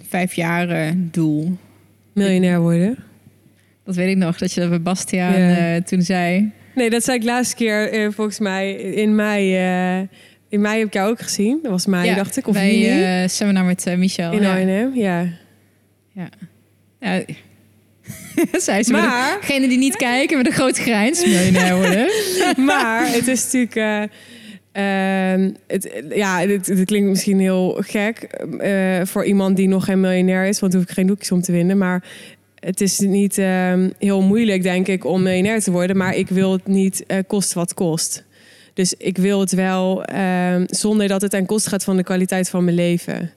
vijf 0.09 0.35
jaren 0.35 1.09
doel? 1.13 1.57
Miljonair 2.13 2.61
worden. 2.61 2.97
Dat 3.85 3.95
weet 3.95 4.09
ik 4.09 4.17
nog, 4.17 4.39
dat 4.39 4.53
je 4.53 4.61
dat 4.61 4.69
bij 4.69 4.83
Bastiaan 4.83 5.41
Ja. 5.41 5.75
eh, 5.75 5.83
toen 5.83 6.03
zei. 6.03 6.51
Nee, 6.75 6.91
dat 6.91 7.05
zei 7.05 7.19
ik 7.19 7.25
laatste 7.25 7.57
keer 7.57 7.93
eh, 7.93 8.09
volgens 8.13 8.39
mij 8.39 8.73
in 8.75 9.15
mei. 9.15 9.51
in 10.49 10.61
mei 10.61 10.79
heb 10.79 10.87
ik 10.87 10.93
jou 10.95 11.11
ook 11.11 11.21
gezien. 11.21 11.59
Dat 11.63 11.71
was 11.71 11.87
mei, 11.87 12.09
Ja, 12.09 12.15
dacht 12.15 12.37
ik. 12.37 12.47
Of 12.47 12.55
bij 12.55 13.29
seminar 13.29 13.65
met 13.65 13.95
Michel. 13.97 14.33
in 14.33 14.43
ja. 14.43 14.55
Arnhem, 14.55 14.95
ja. 14.95 15.27
Ja. 16.13 16.29
zei 18.67 18.83
ze. 18.83 18.93
Maar... 18.93 19.39
Degene 19.41 19.69
die 19.69 19.79
niet 19.79 19.97
kijken 19.97 20.37
met 20.37 20.47
een 20.47 20.53
groot 20.53 20.79
grijns, 20.79 21.25
miljonair 21.25 21.77
worden. 21.77 22.07
maar 22.71 23.13
het 23.13 23.29
is 23.29 23.45
natuurlijk... 23.45 24.11
ehm, 24.73 25.51
het, 25.67 26.05
ja, 26.15 26.39
het, 26.39 26.67
het 26.67 26.85
klinkt 26.85 27.09
misschien 27.09 27.41
heel 27.41 27.77
gek 27.81 28.19
eh, 28.59 29.01
voor 29.05 29.25
iemand 29.25 29.57
die 29.57 29.69
nog 29.69 29.85
geen 29.85 30.01
miljonair 30.01 30.47
is, 30.47 30.61
want 30.61 30.75
hoef 30.75 30.83
ik 30.83 30.91
geen 30.91 31.07
doekjes 31.07 31.33
om 31.33 31.41
te 31.41 31.53
winnen. 31.53 31.79
Maar 31.79 32.05
het 32.55 32.81
is 32.81 32.99
niet 32.99 33.39
ehm, 33.39 33.91
heel 33.99 34.23
moeilijk, 34.23 34.63
denk 34.63 34.89
ik, 34.89 35.05
om 35.05 35.23
miljonair 35.23 35.61
te 35.61 35.71
worden. 35.71 35.97
Maar 35.97 36.15
ik 36.15 36.29
wil 36.29 36.53
het 36.53 36.67
niet 36.67 37.07
eh 37.07 37.19
kosten 37.27 37.59
wat 37.59 37.75
kost. 37.75 38.25
Dus 38.75 38.95
ik 38.99 39.19
wil 39.19 39.41
het 39.41 39.53
wel 39.53 40.05
ehm, 40.05 40.65
zonder 40.67 41.09
dat 41.09 41.23
het 41.23 41.31
ten 41.31 41.47
koste 41.47 41.69
gaat 41.69 41.85
van 41.85 41.97
de 41.97 42.03
kwaliteit 42.05 42.49
van 42.49 42.65
mijn 42.65 42.77
leven. 42.77 43.31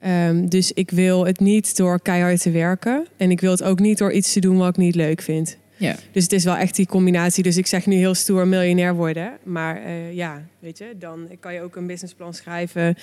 Ehm, 0.00 0.46
dus 0.46 0.72
ik 0.72 0.90
wil 0.90 1.26
het 1.26 1.40
niet 1.40 1.76
door 1.76 2.00
keihard 2.00 2.42
te 2.42 2.50
werken. 2.50 3.06
En 3.16 3.30
ik 3.30 3.40
wil 3.40 3.50
het 3.50 3.62
ook 3.62 3.80
niet 3.80 3.98
door 3.98 4.12
iets 4.12 4.32
te 4.32 4.40
doen 4.40 4.56
wat 4.56 4.68
ik 4.68 4.76
niet 4.76 4.94
leuk 4.94 5.22
vind. 5.22 5.58
Ja. 5.80 5.94
Dus 6.12 6.22
het 6.22 6.32
is 6.32 6.44
wel 6.44 6.56
echt 6.56 6.76
die 6.76 6.86
combinatie. 6.86 7.42
Dus 7.42 7.56
ik 7.56 7.66
zeg 7.66 7.86
nu 7.86 7.94
heel 7.96 8.14
stoer 8.14 8.48
miljonair 8.48 8.94
worden. 8.94 9.32
Maar 9.42 9.82
eh, 9.82 10.12
ja, 10.12 10.42
weet 10.58 10.78
je, 10.78 10.94
dan 10.98 11.28
kan 11.40 11.54
je 11.54 11.60
ook 11.60 11.76
een 11.76 11.86
businessplan 11.86 12.34
schrijven. 12.34 12.96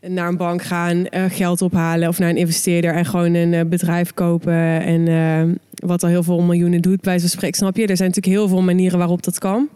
Naar 0.00 0.28
een 0.28 0.36
bank 0.36 0.62
gaan, 0.62 1.06
eh, 1.06 1.24
geld 1.28 1.62
ophalen 1.62 2.08
of 2.08 2.18
naar 2.18 2.28
een 2.28 2.36
investeerder 2.36 2.94
en 2.94 3.04
gewoon 3.04 3.34
een 3.34 3.54
eh, 3.54 3.64
bedrijf 3.64 4.14
kopen. 4.14 4.80
En 4.82 5.58
wat 5.74 6.02
al 6.02 6.08
heel 6.08 6.22
veel 6.22 6.42
miljoenen 6.42 6.82
doet, 6.82 7.00
bij 7.00 7.18
zo'n 7.18 7.28
spreken, 7.28 7.56
snap 7.56 7.76
je? 7.76 7.86
Er 7.86 7.96
zijn 7.96 8.08
natuurlijk 8.08 8.36
heel 8.36 8.48
veel 8.48 8.62
manieren 8.62 8.98
waarop 8.98 9.22
dat 9.22 9.38
kan. 9.38 9.68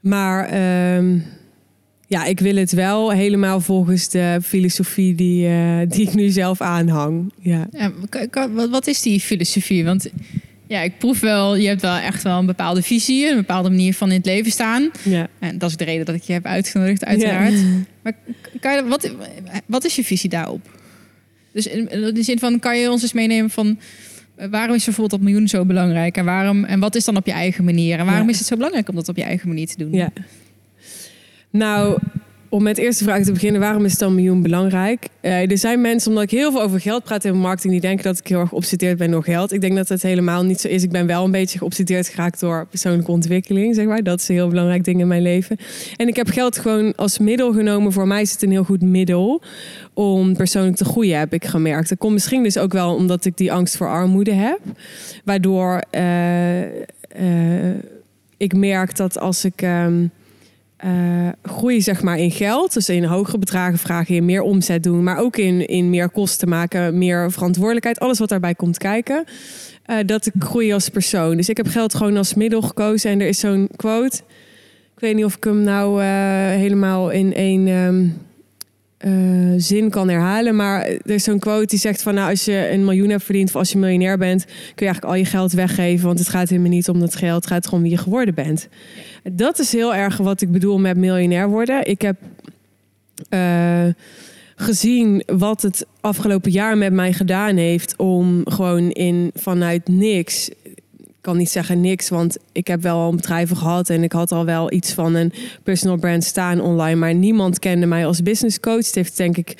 Maar 0.00 0.46
ehm, 0.46 1.18
ja, 2.10 2.24
ik 2.24 2.40
wil 2.40 2.56
het 2.56 2.72
wel 2.72 3.10
helemaal 3.12 3.60
volgens 3.60 4.08
de 4.08 4.38
filosofie 4.42 5.14
die, 5.14 5.46
eh, 5.46 5.78
die 5.88 6.06
ik 6.08 6.14
nu 6.14 6.28
zelf 6.28 6.60
aanhang. 6.60 7.32
Ja. 7.40 7.68
Wat, 8.70 8.86
is 8.86 9.02
die 9.02 9.20
filosofie? 9.20 9.84
Want 9.84 10.10
ja, 10.66 10.80
ik 10.80 10.98
proef 10.98 11.20
wel, 11.20 11.56
je 11.56 11.68
hebt 11.68 11.82
wel 11.82 11.96
echt 11.96 12.22
wel 12.22 12.38
een 12.38 12.46
bepaalde 12.46 12.82
visie, 12.82 13.28
een 13.30 13.36
bepaalde 13.36 13.68
manier 13.68 13.94
van 13.94 14.08
in 14.08 14.16
het 14.16 14.26
leven 14.26 14.50
staan. 14.50 14.90
Ja. 15.02 15.28
En 15.38 15.58
dat 15.58 15.70
is 15.70 15.76
de 15.76 15.84
reden 15.84 16.06
dat 16.06 16.14
ik 16.14 16.22
je 16.22 16.32
heb 16.32 16.44
uitgenodigd, 16.46 17.04
uiteraard. 17.04 17.52
Ja. 17.52 17.64
Maar 18.02 18.12
kan 18.60 18.74
je, 18.74 18.84
wat, 18.86 19.14
wat 19.66 19.84
is 19.84 19.96
je 19.96 20.04
visie 20.04 20.30
daarop? 20.30 20.78
Dus 21.52 21.66
in, 21.66 21.90
in 21.90 22.14
de 22.14 22.22
zin 22.22 22.38
van, 22.38 22.58
kan 22.58 22.78
je 22.78 22.90
ons 22.90 23.02
eens 23.02 23.12
meenemen 23.12 23.50
van... 23.50 23.78
eh, 24.36 24.48
Waarom 24.50 24.74
is 24.74 24.84
bijvoorbeeld 24.84 25.20
dat 25.20 25.30
miljoen 25.30 25.48
zo 25.48 25.64
belangrijk? 25.64 26.16
En, 26.16 26.24
waarom, 26.24 26.64
en 26.64 26.80
wat 26.80 26.94
is 26.94 27.04
dan 27.04 27.16
op 27.16 27.26
je 27.26 27.32
eigen 27.32 27.64
manier? 27.64 27.98
En 27.98 28.04
waarom 28.06 28.24
Ja. 28.26 28.30
is 28.32 28.38
het 28.38 28.46
zo 28.46 28.56
belangrijk 28.56 28.88
om 28.88 28.94
dat 28.94 29.08
op 29.08 29.16
je 29.16 29.22
eigen 29.22 29.48
manier 29.48 29.66
te 29.66 29.76
doen? 29.78 29.92
Ja. 29.92 30.12
Nou, 31.50 31.98
om 32.48 32.62
met 32.62 32.76
de 32.76 32.82
eerste 32.82 33.04
vraag 33.04 33.24
te 33.24 33.32
beginnen, 33.32 33.60
waarom 33.60 33.84
is 33.84 33.98
dan 33.98 34.14
miljoen 34.14 34.42
belangrijk? 34.42 35.08
Eh, 35.20 35.50
er 35.50 35.58
zijn 35.58 35.80
mensen, 35.80 36.08
omdat 36.08 36.24
ik 36.24 36.30
heel 36.30 36.50
veel 36.50 36.62
over 36.62 36.80
geld 36.80 37.04
praat 37.04 37.24
in 37.24 37.36
marketing, 37.36 37.72
die 37.72 37.80
denken 37.80 38.04
dat 38.04 38.18
ik 38.18 38.26
heel 38.26 38.38
erg 38.38 38.48
geobsedeerd 38.48 38.98
ben 38.98 39.10
door 39.10 39.22
geld. 39.22 39.52
Ik 39.52 39.60
denk 39.60 39.76
dat 39.76 39.88
het 39.88 40.02
helemaal 40.02 40.44
niet 40.44 40.60
zo 40.60 40.68
is. 40.68 40.82
Ik 40.82 40.90
ben 40.90 41.06
wel 41.06 41.24
een 41.24 41.30
beetje 41.30 41.58
geobsedeerd 41.58 42.08
geraakt 42.08 42.40
door 42.40 42.66
persoonlijke 42.66 43.10
ontwikkeling, 43.10 43.74
zeg 43.74 43.86
maar. 43.86 44.02
Dat 44.02 44.20
is 44.20 44.28
een 44.28 44.34
heel 44.34 44.48
belangrijk 44.48 44.84
ding 44.84 45.00
in 45.00 45.06
mijn 45.08 45.22
leven. 45.22 45.56
En 45.96 46.08
ik 46.08 46.16
heb 46.16 46.28
geld 46.28 46.58
gewoon 46.58 46.94
als 46.94 47.18
middel 47.18 47.52
genomen. 47.52 47.92
Voor 47.92 48.06
mij 48.06 48.20
is 48.20 48.32
het 48.32 48.42
een 48.42 48.50
heel 48.50 48.64
goed 48.64 48.82
middel 48.82 49.42
om 49.94 50.36
persoonlijk 50.36 50.76
te 50.76 50.84
groeien, 50.84 51.18
heb 51.18 51.32
ik 51.32 51.44
gemerkt. 51.44 51.88
Dat 51.88 51.98
komt 51.98 52.12
misschien 52.12 52.42
dus 52.42 52.58
ook 52.58 52.72
wel 52.72 52.94
omdat 52.94 53.24
ik 53.24 53.36
die 53.36 53.52
angst 53.52 53.76
voor 53.76 53.88
armoede 53.88 54.32
heb. 54.32 54.60
Waardoor 55.24 55.82
eh, 55.90 56.62
eh, 56.62 57.76
ik 58.36 58.54
merk 58.54 58.96
dat 58.96 59.18
als 59.18 59.44
ik... 59.44 59.62
ehm, 59.62 60.04
eh, 60.80 61.28
groei 61.42 61.80
zeg 61.80 62.02
maar 62.02 62.18
in 62.18 62.30
geld. 62.30 62.72
Dus 62.74 62.88
in 62.88 63.04
hogere 63.04 63.38
bedragen 63.38 63.78
vragen 63.78 64.14
je 64.14 64.22
meer 64.22 64.42
omzet 64.42 64.82
doen. 64.82 65.02
Maar 65.02 65.18
ook 65.18 65.36
in, 65.36 65.66
in 65.66 65.90
meer 65.90 66.10
kosten 66.10 66.48
maken, 66.48 66.98
meer 66.98 67.32
verantwoordelijkheid. 67.32 68.00
Alles 68.00 68.18
wat 68.18 68.28
daarbij 68.28 68.54
komt 68.54 68.78
kijken. 68.78 69.24
eh, 69.84 69.96
dat 70.06 70.26
ik 70.26 70.32
groei 70.38 70.72
als 70.72 70.88
persoon. 70.88 71.36
Dus 71.36 71.48
ik 71.48 71.56
heb 71.56 71.68
geld 71.68 71.94
gewoon 71.94 72.16
als 72.16 72.34
middel 72.34 72.62
gekozen. 72.62 73.10
En 73.10 73.20
er 73.20 73.28
is 73.28 73.38
zo'n 73.38 73.68
quote. 73.76 74.16
Ik 74.94 75.00
weet 75.06 75.14
niet 75.14 75.24
of 75.24 75.36
ik 75.36 75.44
hem 75.44 75.62
nou 75.62 76.02
eh, 76.02 76.06
helemaal 76.48 77.10
in 77.10 77.34
één 77.34 77.66
ehm, 77.68 78.06
eh, 79.00 79.12
zin 79.56 79.90
kan 79.90 80.08
herhalen. 80.08 80.56
Maar 80.56 80.86
er 80.86 81.10
is 81.10 81.24
zo'n 81.24 81.38
quote 81.38 81.66
die 81.66 81.78
zegt 81.78 82.02
van... 82.02 82.14
nou, 82.14 82.30
als 82.30 82.44
je 82.44 82.68
een 82.70 82.84
miljoen 82.84 83.08
hebt 83.08 83.22
verdiend... 83.22 83.48
of 83.48 83.56
als 83.56 83.72
je 83.72 83.78
miljonair 83.78 84.18
bent... 84.18 84.44
kun 84.44 84.54
je 84.74 84.84
eigenlijk 84.84 85.12
al 85.12 85.18
je 85.18 85.24
geld 85.24 85.52
weggeven. 85.52 86.06
Want 86.06 86.18
het 86.18 86.28
gaat 86.28 86.48
helemaal 86.48 86.70
niet 86.70 86.88
om 86.88 87.00
dat 87.00 87.14
geld. 87.14 87.42
Het 87.42 87.52
gaat 87.52 87.66
gewoon 87.66 87.82
wie 87.82 87.92
je 87.92 87.98
geworden 87.98 88.34
bent. 88.34 88.68
Dat 89.32 89.58
is 89.58 89.72
heel 89.72 89.94
erg 89.94 90.16
wat 90.16 90.40
ik 90.40 90.52
bedoel 90.52 90.78
met 90.78 90.96
miljonair 90.96 91.48
worden. 91.48 91.86
Ik 91.86 92.02
heb 92.02 92.16
eh, 93.28 93.86
gezien 94.56 95.22
wat 95.26 95.62
het 95.62 95.86
afgelopen 96.00 96.50
jaar 96.50 96.78
met 96.78 96.92
mij 96.92 97.12
gedaan 97.12 97.56
heeft 97.56 97.96
om 97.96 98.40
gewoon 98.44 98.90
in 98.90 99.30
vanuit 99.34 99.88
niks. 99.88 100.50
Kan 101.20 101.36
niet 101.36 101.50
zeggen 101.50 101.80
niks, 101.80 102.08
want 102.08 102.36
ik 102.52 102.66
heb 102.66 102.82
wel 102.82 102.96
al 102.96 103.14
bedrijven 103.14 103.56
gehad 103.56 103.90
en 103.90 104.02
ik 104.02 104.12
had 104.12 104.32
al 104.32 104.44
wel 104.44 104.72
iets 104.72 104.92
van 104.92 105.14
een 105.14 105.32
personal 105.62 105.96
brand 105.96 106.24
staan 106.24 106.60
online, 106.60 106.96
maar 106.96 107.14
niemand 107.14 107.58
kende 107.58 107.86
mij 107.86 108.06
als 108.06 108.22
business 108.22 108.60
coach. 108.60 108.86
Het 108.86 108.94
heeft 108.94 109.16
denk 109.16 109.36
ik 109.36 109.56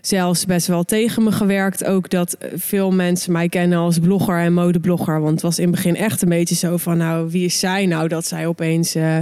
zelfs 0.00 0.44
best 0.44 0.66
wel 0.66 0.84
tegen 0.84 1.24
me 1.24 1.32
gewerkt. 1.32 1.84
Ook 1.84 2.10
dat 2.10 2.36
veel 2.54 2.90
mensen 2.90 3.32
mij 3.32 3.48
kennen 3.48 3.78
als 3.78 3.98
blogger 3.98 4.38
en 4.38 4.52
modeblogger. 4.52 5.20
Want 5.20 5.32
het 5.32 5.42
was 5.42 5.58
in 5.58 5.66
het 5.66 5.74
begin 5.74 5.96
echt 5.96 6.22
een 6.22 6.28
beetje 6.28 6.54
zo 6.54 6.76
van... 6.76 6.96
nou, 6.96 7.30
wie 7.30 7.44
is 7.44 7.58
zij 7.58 7.86
nou 7.86 8.08
dat 8.08 8.26
zij 8.26 8.46
opeens 8.46 8.94
eh, 8.94 9.18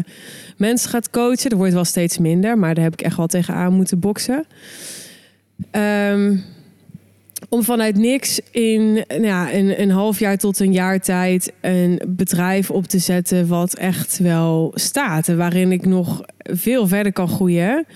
mensen 0.56 0.90
gaat 0.90 1.10
coachen? 1.10 1.50
Er 1.50 1.56
wordt 1.56 1.72
wel 1.72 1.84
steeds 1.84 2.18
minder, 2.18 2.58
maar 2.58 2.74
daar 2.74 2.84
heb 2.84 2.92
ik 2.92 3.02
echt 3.02 3.16
wel 3.16 3.26
tegenaan 3.26 3.72
moeten 3.72 3.98
boksen. 3.98 4.46
Ehm, 5.70 6.36
om 7.54 7.62
vanuit 7.62 7.96
niks 7.96 8.40
in 8.50 8.92
nou 9.08 9.24
ja, 9.24 9.52
een, 9.52 9.80
een 9.80 9.90
half 9.90 10.18
jaar 10.18 10.36
tot 10.36 10.60
een 10.60 10.72
jaar 10.72 11.00
tijd 11.00 11.52
een 11.60 12.00
bedrijf 12.08 12.70
op 12.70 12.86
te 12.86 12.98
zetten 12.98 13.46
wat 13.46 13.74
echt 13.74 14.18
wel 14.18 14.72
staat. 14.74 15.28
En 15.28 15.36
waarin 15.36 15.72
ik 15.72 15.86
nog 15.86 16.22
veel 16.36 16.86
verder 16.86 17.12
kan 17.12 17.28
groeien. 17.28 17.86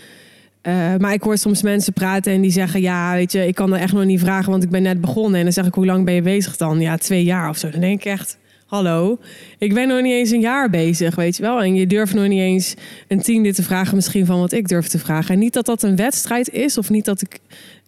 Uh, 0.62 0.97
maar 0.97 1.12
ik 1.12 1.23
hoor 1.23 1.38
soms 1.38 1.62
mensen 1.62 1.92
praten 1.92 2.33
en 2.33 2.40
die 2.40 2.51
zeggen: 2.51 2.81
Ja, 2.81 3.14
weet 3.14 3.33
je, 3.33 3.47
ik 3.47 3.55
kan 3.55 3.75
er 3.75 3.81
echt 3.81 3.92
nog 3.92 4.05
niet 4.05 4.21
vragen, 4.21 4.51
want 4.51 4.62
ik 4.62 4.71
ben 4.71 4.83
net 4.83 5.01
begonnen. 5.01 5.38
En 5.38 5.44
dan 5.44 5.53
zeg 5.53 5.66
ik: 5.66 5.75
Hoe 5.75 5.87
lang 5.87 6.05
ben 6.05 6.14
je 6.14 6.23
bezig 6.23 6.57
dan? 6.57 6.81
Ja, 6.81 6.97
twee 6.97 7.25
jaar 7.25 7.49
of 7.49 7.59
zo. 7.59 7.71
Dan 7.71 7.81
denk 7.81 7.99
ik 7.99 8.05
echt: 8.05 8.38
hallo, 8.69 9.19
ik 9.59 9.75
ben 9.75 9.89
nog 9.89 10.03
niet 10.03 10.13
eens 10.13 10.31
een 10.31 10.41
jaar 10.41 10.71
bezig, 10.71 11.15
weet 11.15 11.37
je 11.37 11.43
wel. 11.43 11.63
En 11.63 11.75
je 11.75 11.87
durft 11.87 12.15
nog 12.15 12.29
niet 12.29 12.41
eens 12.41 12.75
een 13.09 13.23
tiende 13.23 13.55
te 13.55 13.63
vragen 13.63 13.95
misschien 13.95 14.27
van 14.27 14.39
wat 14.39 14.53
ik 14.53 14.69
durf 14.69 14.89
te 14.89 14.99
vragen. 14.99 15.35
En 15.35 15.41
niet 15.41 15.53
dat 15.53 15.67
dat 15.67 15.83
een 15.83 15.97
wedstrijd 15.97 16.51
is 16.51 16.79
of 16.79 16.91
niet 16.91 17.05
dat 17.05 17.21
ik 17.21 17.39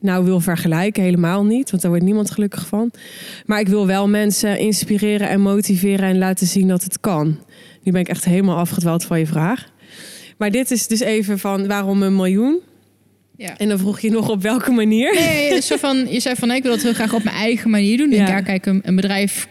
nou 0.00 0.24
wil 0.24 0.40
vergelijken, 0.40 1.02
helemaal 1.02 1.44
niet. 1.44 1.70
Want 1.70 1.82
daar 1.82 1.90
wordt 1.90 2.06
niemand 2.06 2.30
gelukkig 2.30 2.66
van. 2.66 2.90
Maar 3.46 3.60
ik 3.60 3.68
wil 3.68 3.86
wel 3.86 4.08
mensen 4.08 4.58
inspireren 4.58 5.28
en 5.28 5.40
motiveren 5.40 6.08
en 6.08 6.18
laten 6.18 6.46
zien 6.46 6.68
dat 6.68 6.82
het 6.82 7.00
kan. 7.00 7.38
Nu 7.82 7.92
ben 7.92 8.00
ik 8.00 8.08
echt 8.08 8.24
helemaal 8.24 8.56
afgedwaald 8.56 9.04
van 9.04 9.18
je 9.18 9.26
vraag. 9.26 9.68
Maar 10.38 10.50
dit 10.50 10.70
is 10.70 10.86
dus 10.86 11.00
even 11.00 11.38
van 11.38 11.66
waarom 11.66 12.02
een 12.02 12.16
miljoen? 12.16 12.60
Ja. 13.36 13.56
En 13.56 13.68
dan 13.68 13.78
vroeg 13.78 14.00
je 14.00 14.10
nog 14.10 14.28
op 14.28 14.42
welke 14.42 14.70
manier? 14.70 15.14
Nee, 15.14 15.60
zo 15.60 15.76
van, 15.76 16.06
je 16.08 16.20
zei 16.20 16.34
van 16.36 16.48
nee, 16.48 16.56
ik 16.56 16.62
wil 16.62 16.72
het 16.72 16.82
heel 16.82 16.92
graag 16.94 17.14
op 17.14 17.24
mijn 17.24 17.36
eigen 17.36 17.70
manier 17.70 17.96
doen. 17.96 18.10
Ja. 18.10 18.26
ja, 18.26 18.40
kijk, 18.40 18.66
een, 18.66 18.80
een 18.84 18.96
bedrijf, 18.96 19.48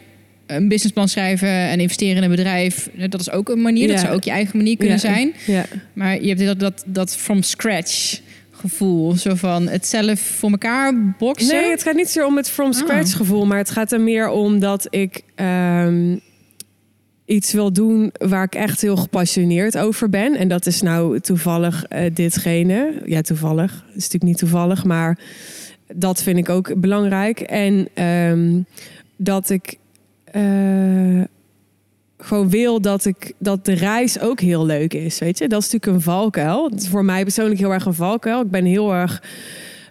een 0.50 0.68
businessplan 0.68 1.08
schrijven 1.08 1.50
en 1.50 1.80
investeren 1.80 2.16
in 2.16 2.24
een 2.24 2.36
bedrijf, 2.36 2.90
dat 3.10 3.20
is 3.20 3.32
ook 3.32 3.50
een 3.50 3.62
manier. 3.62 3.88
Dat 3.88 4.00
zou 4.00 4.14
ook 4.14 4.24
je 4.24 4.32
eigen 4.32 4.58
manier 4.58 4.78
kunnen 4.78 5.00
zijn. 5.00 5.34
Ja. 5.46 5.66
Maar 5.94 6.22
je 6.22 6.28
hebt 6.28 6.46
dat, 6.46 6.60
dat, 6.60 6.84
dat 6.86 7.18
from 7.18 7.44
scratch 7.44 8.20
gevoel. 8.52 9.16
Zo 9.16 9.36
van 9.36 9.68
het 9.68 9.88
zelf 9.88 10.20
voor 10.20 10.50
elkaar 10.50 11.16
boksen. 11.18 11.56
Nee, 11.56 11.70
het 11.70 11.84
gaat 11.84 11.96
niet 11.96 12.10
zo 12.10 12.26
om 12.26 12.38
het 12.38 12.50
from 12.50 12.74
scratch 12.74 13.16
gevoel. 13.16 13.46
Maar 13.46 13.58
het 13.58 13.70
gaat 13.70 13.92
er 13.92 14.02
meer 14.02 14.30
om 14.30 14.60
dat 14.60 14.88
ik 14.90 15.22
ehm, 15.36 16.16
iets 17.26 17.54
wil 17.54 17.74
doen 17.74 18.12
waar 18.18 18.44
ik 18.44 18.56
echt 18.56 18.82
heel 18.82 18.98
gepassioneerd 18.98 19.78
over 19.78 20.10
ben. 20.10 20.36
En 20.36 20.48
dat 20.48 20.66
is 20.66 20.82
nou 20.82 21.20
toevallig 21.20 21.86
uh, 21.90 22.00
ditgene. 22.14 23.02
Ja, 23.06 23.22
toevallig. 23.22 23.72
Het 23.72 23.96
is 23.96 24.04
natuurlijk 24.04 24.24
niet 24.24 24.38
toevallig, 24.38 24.84
maar 24.84 25.20
dat 25.94 26.24
vind 26.24 26.38
ik 26.38 26.50
ook 26.50 26.80
belangrijk. 26.80 27.40
En 27.40 28.04
um, 28.06 28.66
dat 29.16 29.50
ik 29.50 29.78
uh, 30.36 31.24
gewoon 32.18 32.50
wil 32.50 32.82
dat, 32.82 33.06
ik, 33.06 33.34
dat 33.38 33.66
de 33.66 33.74
reis 33.74 34.20
ook 34.20 34.40
heel 34.40 34.66
leuk 34.66 34.94
is. 34.94 35.20
Weet 35.20 35.38
je, 35.38 35.48
dat 35.48 35.62
is 35.62 35.72
natuurlijk 35.72 35.94
een 35.94 36.12
valkuil. 36.12 36.70
Het 36.70 36.82
is 36.82 36.88
voor 36.88 37.06
mij 37.06 37.24
persoonlijk 37.24 37.60
heel 37.60 37.74
erg 37.74 37.86
een 37.86 37.94
valkuil. 37.94 38.42
Ik 38.42 38.52
ben 38.52 38.66
heel 38.66 38.94
erg 38.94 39.22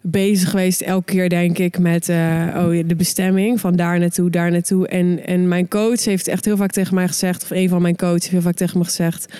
bezig 0.02 0.50
geweest 0.50 0.80
elke 0.80 1.12
keer, 1.12 1.28
denk 1.28 1.58
ik, 1.58 1.78
met 1.78 2.08
uh, 2.08 2.16
oh, 2.56 2.82
de 2.86 2.94
bestemming 2.96 3.60
van 3.60 3.76
daar 3.76 3.98
naartoe, 3.98 4.30
daar 4.30 4.50
naartoe. 4.50 4.88
En, 4.88 5.26
en 5.26 5.48
mijn 5.48 5.68
coach 5.68 6.04
heeft 6.04 6.28
echt 6.28 6.44
heel 6.44 6.56
vaak 6.56 6.70
tegen 6.70 6.94
mij 6.94 7.08
gezegd, 7.08 7.42
of 7.42 7.50
een 7.50 7.68
van 7.68 7.82
mijn 7.82 7.96
coaches 7.96 8.20
heeft 8.20 8.32
heel 8.32 8.42
vaak 8.42 8.54
tegen 8.54 8.78
me 8.78 8.84
gezegd. 8.84 9.38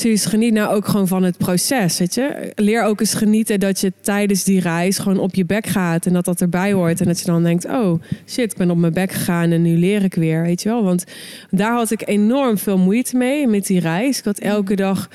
Sus, 0.00 0.24
geniet 0.24 0.52
nou 0.52 0.74
ook 0.74 0.86
gewoon 0.86 1.08
van 1.08 1.22
het 1.22 1.38
proces, 1.38 1.98
weet 1.98 2.14
je. 2.14 2.52
Leer 2.54 2.84
ook 2.84 3.00
eens 3.00 3.14
genieten 3.14 3.60
dat 3.60 3.80
je 3.80 3.92
tijdens 4.00 4.44
die 4.44 4.60
reis 4.60 4.98
gewoon 4.98 5.18
op 5.18 5.34
je 5.34 5.44
bek 5.44 5.66
gaat 5.66 6.06
en 6.06 6.12
dat 6.12 6.24
dat 6.24 6.40
erbij 6.40 6.72
hoort. 6.72 7.00
En 7.00 7.06
dat 7.06 7.20
je 7.20 7.26
dan 7.26 7.42
denkt, 7.42 7.64
oh 7.64 8.02
shit, 8.26 8.52
ik 8.52 8.58
ben 8.58 8.70
op 8.70 8.76
mijn 8.76 8.92
bek 8.92 9.12
gegaan 9.12 9.50
en 9.50 9.62
nu 9.62 9.78
leer 9.78 10.04
ik 10.04 10.14
weer, 10.14 10.42
weet 10.42 10.62
je 10.62 10.68
wel. 10.68 10.82
Want 10.82 11.04
daar 11.50 11.72
had 11.72 11.90
ik 11.90 12.08
enorm 12.08 12.58
veel 12.58 12.78
moeite 12.78 13.16
mee 13.16 13.46
met 13.46 13.66
die 13.66 13.80
reis. 13.80 14.18
Ik 14.18 14.24
had 14.24 14.38
elke 14.38 14.76
dag 14.76 15.08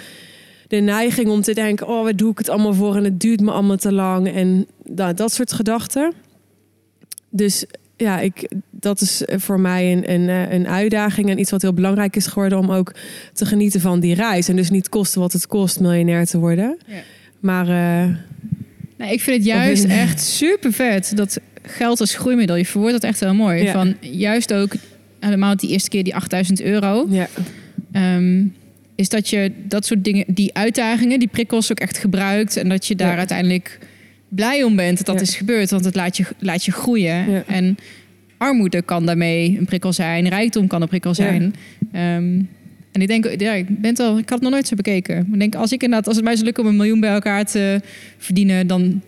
de 0.67 0.77
neiging 0.77 1.29
om 1.29 1.41
te 1.41 1.53
denken: 1.53 1.87
oh, 1.87 2.03
wat 2.03 2.17
doe 2.17 2.31
ik 2.31 2.37
het 2.37 2.49
allemaal 2.49 2.73
voor 2.73 2.95
en 2.95 3.03
het 3.03 3.19
duurt 3.19 3.41
me 3.41 3.51
allemaal 3.51 3.77
te 3.77 3.93
lang. 3.93 4.33
En 4.33 4.67
dat, 4.83 5.17
dat 5.17 5.33
soort 5.33 5.53
gedachten. 5.53 6.13
Dus 7.29 7.65
ja, 7.97 8.19
ik, 8.19 8.51
dat 8.71 9.01
is 9.01 9.23
voor 9.25 9.59
mij 9.59 9.91
een, 9.91 10.11
een, 10.11 10.29
eh, 10.29 10.51
een 10.51 10.67
uitdaging 10.67 11.29
en 11.29 11.39
iets 11.39 11.51
wat 11.51 11.61
heel 11.61 11.73
belangrijk 11.73 12.15
is 12.15 12.27
geworden 12.27 12.57
om 12.57 12.71
ook 12.71 12.93
te 13.33 13.45
genieten 13.45 13.81
van 13.81 13.99
die 13.99 14.15
reis. 14.15 14.47
En 14.47 14.55
dus 14.55 14.69
niet 14.69 14.89
kosten 14.89 15.21
wat 15.21 15.33
het 15.33 15.47
kost 15.47 15.79
miljonair 15.79 16.25
te 16.25 16.37
worden. 16.37 16.77
Ja. 16.87 17.01
Maar. 17.39 17.67
Uh, 17.67 18.15
nou, 18.97 19.11
ik 19.11 19.21
vind 19.21 19.37
het 19.37 19.45
juist 19.45 19.83
echt 19.83 20.21
super 20.21 20.73
vet 20.73 21.11
dat 21.15 21.39
geld 21.61 21.99
als 21.99 22.15
groeimiddel. 22.15 22.55
Je 22.55 22.65
verwoordt 22.65 22.93
dat 22.93 23.03
echt 23.03 23.19
heel 23.19 23.33
mooi. 23.33 23.63
Ja. 23.63 23.71
Van 23.71 23.95
juist 23.99 24.53
ook 24.53 24.73
helemaal 25.19 25.55
die 25.55 25.69
eerste 25.69 25.89
keer 25.89 26.03
die 26.03 26.15
8000 26.15 26.61
euro. 26.61 27.07
Ja. 27.09 27.27
Um, 28.15 28.53
is 28.95 29.09
dat 29.09 29.29
je 29.29 29.51
dat 29.63 29.85
soort 29.85 30.03
dingen, 30.03 30.25
die 30.27 30.53
uitdagingen, 30.53 31.19
die 31.19 31.27
prikkels 31.27 31.71
ook 31.71 31.79
echt 31.79 31.97
gebruikt. 31.97 32.57
En 32.57 32.69
dat 32.69 32.85
je 32.85 32.95
daar 32.95 33.17
uiteindelijk 33.17 33.79
blij 34.35 34.63
om 34.63 34.75
bent 34.75 34.97
dat 34.97 35.05
dat 35.05 35.21
is 35.21 35.35
gebeurd. 35.35 35.69
Want 35.69 35.85
het 35.85 35.95
laat 35.95 36.17
je, 36.17 36.25
laat 36.39 36.65
je 36.65 36.71
groeien. 36.71 37.47
En 37.47 37.77
armoede 38.37 38.81
kan 38.81 39.05
daarmee 39.05 39.57
een 39.57 39.65
prikkel 39.65 39.93
zijn. 39.93 40.27
Rijkdom 40.27 40.67
kan 40.67 40.81
een 40.81 40.87
prikkel 40.87 41.13
zijn. 41.13 41.55
Um, 41.93 42.49
en 42.91 43.01
ik 43.01 43.07
denk, 43.07 43.39
ja, 43.41 43.53
ik 43.53 43.81
ben 43.81 43.95
al, 43.95 44.17
ik 44.17 44.29
had 44.29 44.39
het 44.39 44.41
nog 44.41 44.51
nooit 44.51 44.67
zo 44.67 44.75
bekeken. 44.75 45.27
Ik 45.33 45.39
denk, 45.39 45.55
als 45.55 45.71
ik 45.71 45.83
inderdaad, 45.83 46.07
als 46.07 46.15
het 46.15 46.25
mij 46.25 46.33
zou 46.33 46.45
lukken 46.45 46.63
om 46.63 46.69
een 46.69 46.75
miljoen 46.75 46.99
bij 46.99 47.09
elkaar 47.09 47.45
te 47.45 47.81
verdienen, 48.17 48.67
dan 48.67 49.01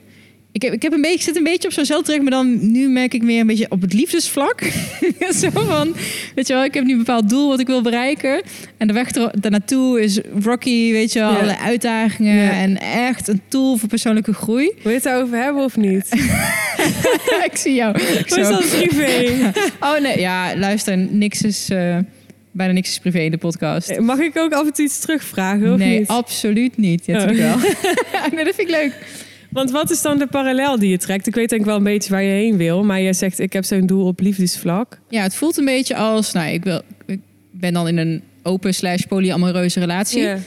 ik 0.57 0.63
heb, 0.63 0.73
ik 0.73 0.81
heb 0.81 0.93
een 0.93 1.01
beetje, 1.01 1.17
ik 1.17 1.21
zit 1.21 1.35
een 1.35 1.43
beetje 1.43 1.67
op 1.67 1.73
zo'n 1.73 1.85
zeiltrek, 1.85 2.21
maar 2.21 2.31
dan 2.31 2.71
nu 2.71 2.89
merk 2.89 3.13
ik 3.13 3.23
meer 3.23 3.39
een 3.39 3.47
beetje 3.47 3.65
op 3.69 3.81
het 3.81 3.93
liefdesvlak. 3.93 4.61
Zo 5.41 5.49
van, 5.49 5.95
weet 6.35 6.47
je 6.47 6.53
wel, 6.53 6.63
ik 6.63 6.73
heb 6.73 6.83
nu 6.83 6.91
een 6.91 6.97
bepaald 6.97 7.29
doel 7.29 7.49
wat 7.49 7.59
ik 7.59 7.67
wil 7.67 7.81
bereiken. 7.81 8.41
En 8.77 8.87
de 8.87 8.93
weg 8.93 9.15
er, 9.15 9.31
naartoe 9.49 10.01
is 10.01 10.19
rocky, 10.43 10.91
weet 10.91 11.13
je 11.13 11.19
wel, 11.19 11.31
ja. 11.31 11.39
alle 11.39 11.57
uitdagingen. 11.57 12.51
En 12.51 12.77
echt 12.79 13.27
een 13.27 13.41
tool 13.47 13.77
voor 13.77 13.89
persoonlijke 13.89 14.33
groei. 14.33 14.71
Wil 14.81 14.91
je 14.91 14.97
het 14.97 15.03
daarover 15.03 15.37
hebben 15.37 15.63
of 15.63 15.77
niet? 15.77 16.07
ik 17.51 17.57
zie 17.57 17.73
jou. 17.73 17.99
Hoe 18.27 18.39
is 18.39 18.47
dat 18.47 18.69
privé? 18.69 19.51
oh 19.79 19.99
nee, 19.99 20.19
ja, 20.19 20.57
luister, 20.57 20.97
niks 20.97 21.41
is... 21.41 21.69
Uh, 21.69 21.97
bijna 22.51 22.73
niks 22.73 22.89
is 22.89 22.99
privé 22.99 23.19
in 23.19 23.31
de 23.31 23.37
podcast. 23.37 23.99
Mag 23.99 24.19
ik 24.19 24.37
ook 24.37 24.53
af 24.53 24.65
en 24.65 24.73
toe 24.73 24.85
iets 24.85 24.99
terugvragen? 24.99 25.73
Of 25.73 25.79
nee, 25.79 25.99
niet? 25.99 26.07
absoluut 26.07 26.77
niet. 26.77 27.05
Ja, 27.05 27.19
oh. 27.19 27.25
wel. 27.25 27.57
nee, 28.33 28.45
dat 28.45 28.55
vind 28.55 28.59
ik 28.59 28.69
leuk. 28.69 29.25
Want 29.49 29.71
wat 29.71 29.91
is 29.91 30.01
dan 30.01 30.17
de 30.17 30.27
parallel 30.27 30.79
die 30.79 30.89
je 30.89 30.97
trekt? 30.97 31.27
Ik 31.27 31.35
weet 31.35 31.49
denk 31.49 31.61
ik 31.61 31.67
wel 31.67 31.77
een 31.77 31.83
beetje 31.83 32.09
waar 32.09 32.23
je 32.23 32.31
heen 32.31 32.57
wil, 32.57 32.83
maar 32.83 33.01
jij 33.01 33.13
zegt 33.13 33.39
ik 33.39 33.53
heb 33.53 33.65
zo'n 33.65 33.85
doel 33.85 34.05
op 34.05 34.19
liefdesvlak. 34.19 34.99
Ja, 35.09 35.21
het 35.21 35.35
voelt 35.35 35.57
een 35.57 35.65
beetje 35.65 35.95
als, 35.95 36.33
nou, 36.33 36.49
ik, 36.49 36.63
wil, 36.63 36.81
ik 37.05 37.19
ben 37.51 37.73
dan 37.73 37.87
in 37.87 37.97
een 37.97 38.21
open 38.43 38.73
slash 38.73 39.01
polyamoreuze 39.01 39.79
relatie. 39.79 40.21
Yeah. 40.21 40.39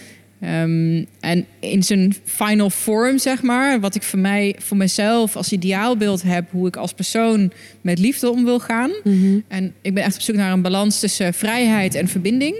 Um, 0.42 1.06
en 1.20 1.46
in 1.58 1.82
zijn 1.82 2.14
final 2.24 2.70
form, 2.70 3.18
zeg 3.18 3.42
maar, 3.42 3.80
wat 3.80 3.94
ik 3.94 4.02
voor 4.02 4.18
mij, 4.18 4.56
voor 4.58 4.76
mezelf 4.76 5.36
als 5.36 5.52
ideaalbeeld 5.52 6.22
heb, 6.22 6.50
hoe 6.50 6.66
ik 6.66 6.76
als 6.76 6.92
persoon 6.92 7.52
met 7.80 7.98
liefde 7.98 8.30
om 8.30 8.44
wil 8.44 8.60
gaan. 8.60 8.90
Mm 9.04 9.20
-hmm. 9.20 9.44
En 9.48 9.74
ik 9.82 9.94
ben 9.94 10.04
echt 10.04 10.14
op 10.14 10.20
zoek 10.20 10.36
naar 10.36 10.52
een 10.52 10.62
balans 10.62 11.00
tussen 11.00 11.34
vrijheid 11.34 11.94
en 11.94 12.08
verbinding. 12.08 12.56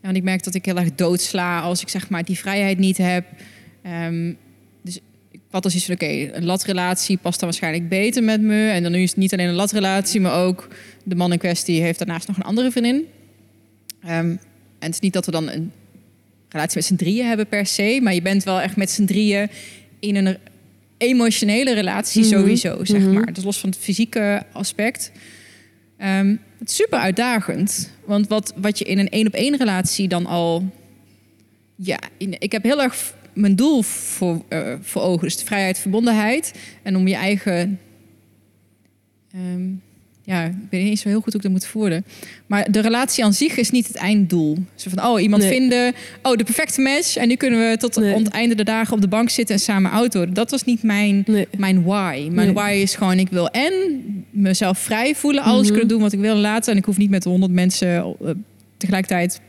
En 0.00 0.16
ik 0.16 0.22
merk 0.22 0.44
dat 0.44 0.54
ik 0.54 0.64
heel 0.64 0.76
erg 0.76 0.94
doodsla 0.94 1.60
als 1.60 1.82
ik 1.82 1.88
zeg 1.88 2.08
maar 2.08 2.24
die 2.24 2.38
vrijheid 2.38 2.78
niet 2.78 2.96
heb. 2.96 3.24
Um, 4.06 4.36
wat 5.52 5.64
als 5.64 5.74
iets 5.74 5.84
van, 5.84 5.94
oké, 5.94 6.30
een 6.32 6.44
latrelatie 6.44 7.16
past 7.16 7.40
dan 7.40 7.48
waarschijnlijk 7.48 7.88
beter 7.88 8.22
met 8.22 8.40
me. 8.40 8.68
En 8.68 8.82
dan 8.82 8.92
nu 8.92 9.02
is 9.02 9.10
het 9.10 9.18
niet 9.18 9.32
alleen 9.32 9.48
een 9.48 9.54
latrelatie, 9.54 10.20
maar 10.20 10.44
ook 10.44 10.68
de 11.04 11.14
man 11.14 11.32
in 11.32 11.38
kwestie 11.38 11.82
heeft 11.82 11.98
daarnaast 11.98 12.28
nog 12.28 12.36
een 12.36 12.42
andere 12.42 12.70
vriendin. 12.70 12.94
Um, 12.94 13.08
en 14.08 14.40
het 14.78 14.94
is 14.94 15.00
niet 15.00 15.12
dat 15.12 15.26
we 15.26 15.32
dan 15.32 15.48
een 15.48 15.72
relatie 16.48 16.76
met 16.76 16.84
z'n 16.84 16.94
drieën 16.94 17.26
hebben 17.26 17.46
per 17.46 17.66
se, 17.66 18.00
maar 18.02 18.14
je 18.14 18.22
bent 18.22 18.44
wel 18.44 18.60
echt 18.60 18.76
met 18.76 18.90
z'n 18.90 19.04
drieën 19.04 19.50
in 20.00 20.16
een 20.16 20.36
emotionele 20.98 21.74
relatie 21.74 22.24
mhm. 22.24 22.30
sowieso, 22.30 22.84
zeg 22.84 23.00
mm 23.00 23.12
maar. 23.12 23.32
Dus 23.32 23.44
los 23.44 23.58
van 23.58 23.70
het 23.70 23.78
fysieke 23.78 24.42
aspect. 24.52 25.12
Um, 25.98 26.40
het 26.58 26.68
is 26.68 26.76
super 26.76 26.98
uitdagend. 26.98 27.90
Want 28.04 28.28
wat, 28.28 28.52
wat 28.56 28.78
je 28.78 28.84
in 28.84 28.98
een 28.98 29.08
één 29.08 29.26
op 29.26 29.32
één 29.32 29.56
relatie 29.56 30.08
dan 30.08 30.26
al. 30.26 30.70
Ja, 31.76 31.98
in, 32.16 32.36
ik 32.38 32.52
heb 32.52 32.62
heel 32.62 32.82
erg 32.82 33.14
mijn 33.32 33.56
doel 33.56 33.82
voor, 33.82 34.42
uh, 34.48 34.74
voor 34.80 35.02
ogen. 35.02 35.22
Dus 35.22 35.36
de 35.36 35.44
vrijheid, 35.44 35.78
verbondenheid. 35.78 36.54
En 36.82 36.96
om 36.96 37.08
je 37.08 37.14
eigen. 37.14 37.78
Um, 39.34 39.82
ja, 40.24 40.44
ik 40.44 40.54
weet 40.70 40.84
niet 40.84 40.98
zo 40.98 41.08
heel 41.08 41.20
goed 41.20 41.32
hoe 41.32 41.36
ik 41.36 41.42
dat 41.42 41.52
moet 41.52 41.66
voeren. 41.66 42.04
Maar 42.46 42.70
de 42.70 42.80
relatie 42.80 43.24
aan 43.24 43.32
zich 43.32 43.56
is 43.56 43.70
niet 43.70 43.86
het 43.86 43.96
einddoel. 43.96 44.56
Zo 44.74 44.90
van, 44.94 45.04
oh, 45.04 45.20
iemand 45.20 45.44
vinden, 45.44 45.94
oh, 46.22 46.36
de 46.36 46.44
perfecte 46.44 46.80
match. 46.80 47.16
En 47.16 47.28
nu 47.28 47.36
kunnen 47.36 47.70
we 47.70 47.76
tot 47.76 47.96
nee. 47.96 48.14
het 48.14 48.28
einde 48.28 48.54
de 48.54 48.64
dagen 48.64 48.94
op 48.94 49.00
de 49.00 49.08
bank 49.08 49.30
zitten 49.30 49.54
en 49.54 49.60
samen 49.60 49.90
auto. 49.90 50.32
Dat 50.32 50.50
was 50.50 50.64
niet 50.64 50.82
mijn, 50.82 51.22
nee. 51.26 51.48
mijn 51.56 51.82
why. 51.84 52.28
Mijn 52.30 52.52
why 52.52 52.78
is 52.82 52.94
gewoon, 52.94 53.18
ik 53.18 53.28
wil 53.28 53.48
en 53.48 53.72
mezelf 54.30 54.78
vrij 54.78 55.14
voelen, 55.14 55.42
alles 55.42 55.56
mm 55.56 55.62
-hmm. 55.62 55.70
kunnen 55.70 55.88
doen 55.88 56.00
wat 56.00 56.12
ik 56.12 56.20
wil 56.20 56.36
laten. 56.36 56.72
En 56.72 56.78
ik 56.78 56.84
hoef 56.84 56.96
niet 56.96 57.10
met 57.10 57.24
honderd 57.24 57.52
mensen 57.52 58.16
uh, 58.22 58.30
tegelijkertijd, 58.82 59.40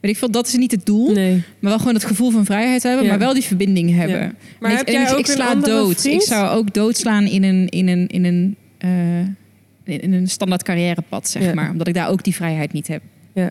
weet 0.00 0.10
ik 0.10 0.16
veel, 0.16 0.30
dat 0.30 0.46
is 0.46 0.54
niet 0.54 0.70
het 0.70 0.86
doel. 0.86 1.12
Nee. 1.12 1.32
Maar 1.32 1.70
wel 1.70 1.78
gewoon 1.78 1.94
het 1.94 2.04
gevoel 2.04 2.30
van 2.30 2.44
vrijheid 2.44 2.82
hebben, 2.82 3.04
ja. 3.04 3.10
maar 3.10 3.18
wel 3.18 3.34
die 3.34 3.42
verbinding 3.42 3.94
hebben. 3.94 4.20
Ja. 4.20 4.32
Maar 4.60 4.70
en 4.70 4.76
heb 4.76 4.88
ik, 4.88 4.94
jij 4.94 5.02
ik, 5.02 5.12
ook 5.12 5.18
ik 5.18 5.26
sla 5.26 5.54
dood. 5.54 6.00
Vriend? 6.00 6.22
Ik 6.22 6.28
zou 6.28 6.56
ook 6.56 6.74
doodslaan 6.74 7.24
in 7.24 7.42
een, 7.42 7.68
in 7.68 7.88
een, 7.88 8.06
in 8.06 8.24
een, 8.24 8.56
uh, 8.84 9.98
in 10.00 10.12
een 10.12 10.28
standaard 10.28 10.62
carrièrepad, 10.62 11.28
zeg 11.28 11.42
ja. 11.42 11.54
maar. 11.54 11.70
Omdat 11.70 11.88
ik 11.88 11.94
daar 11.94 12.08
ook 12.08 12.24
die 12.24 12.34
vrijheid 12.34 12.72
niet 12.72 12.88
heb. 12.88 13.02
Ja. 13.34 13.50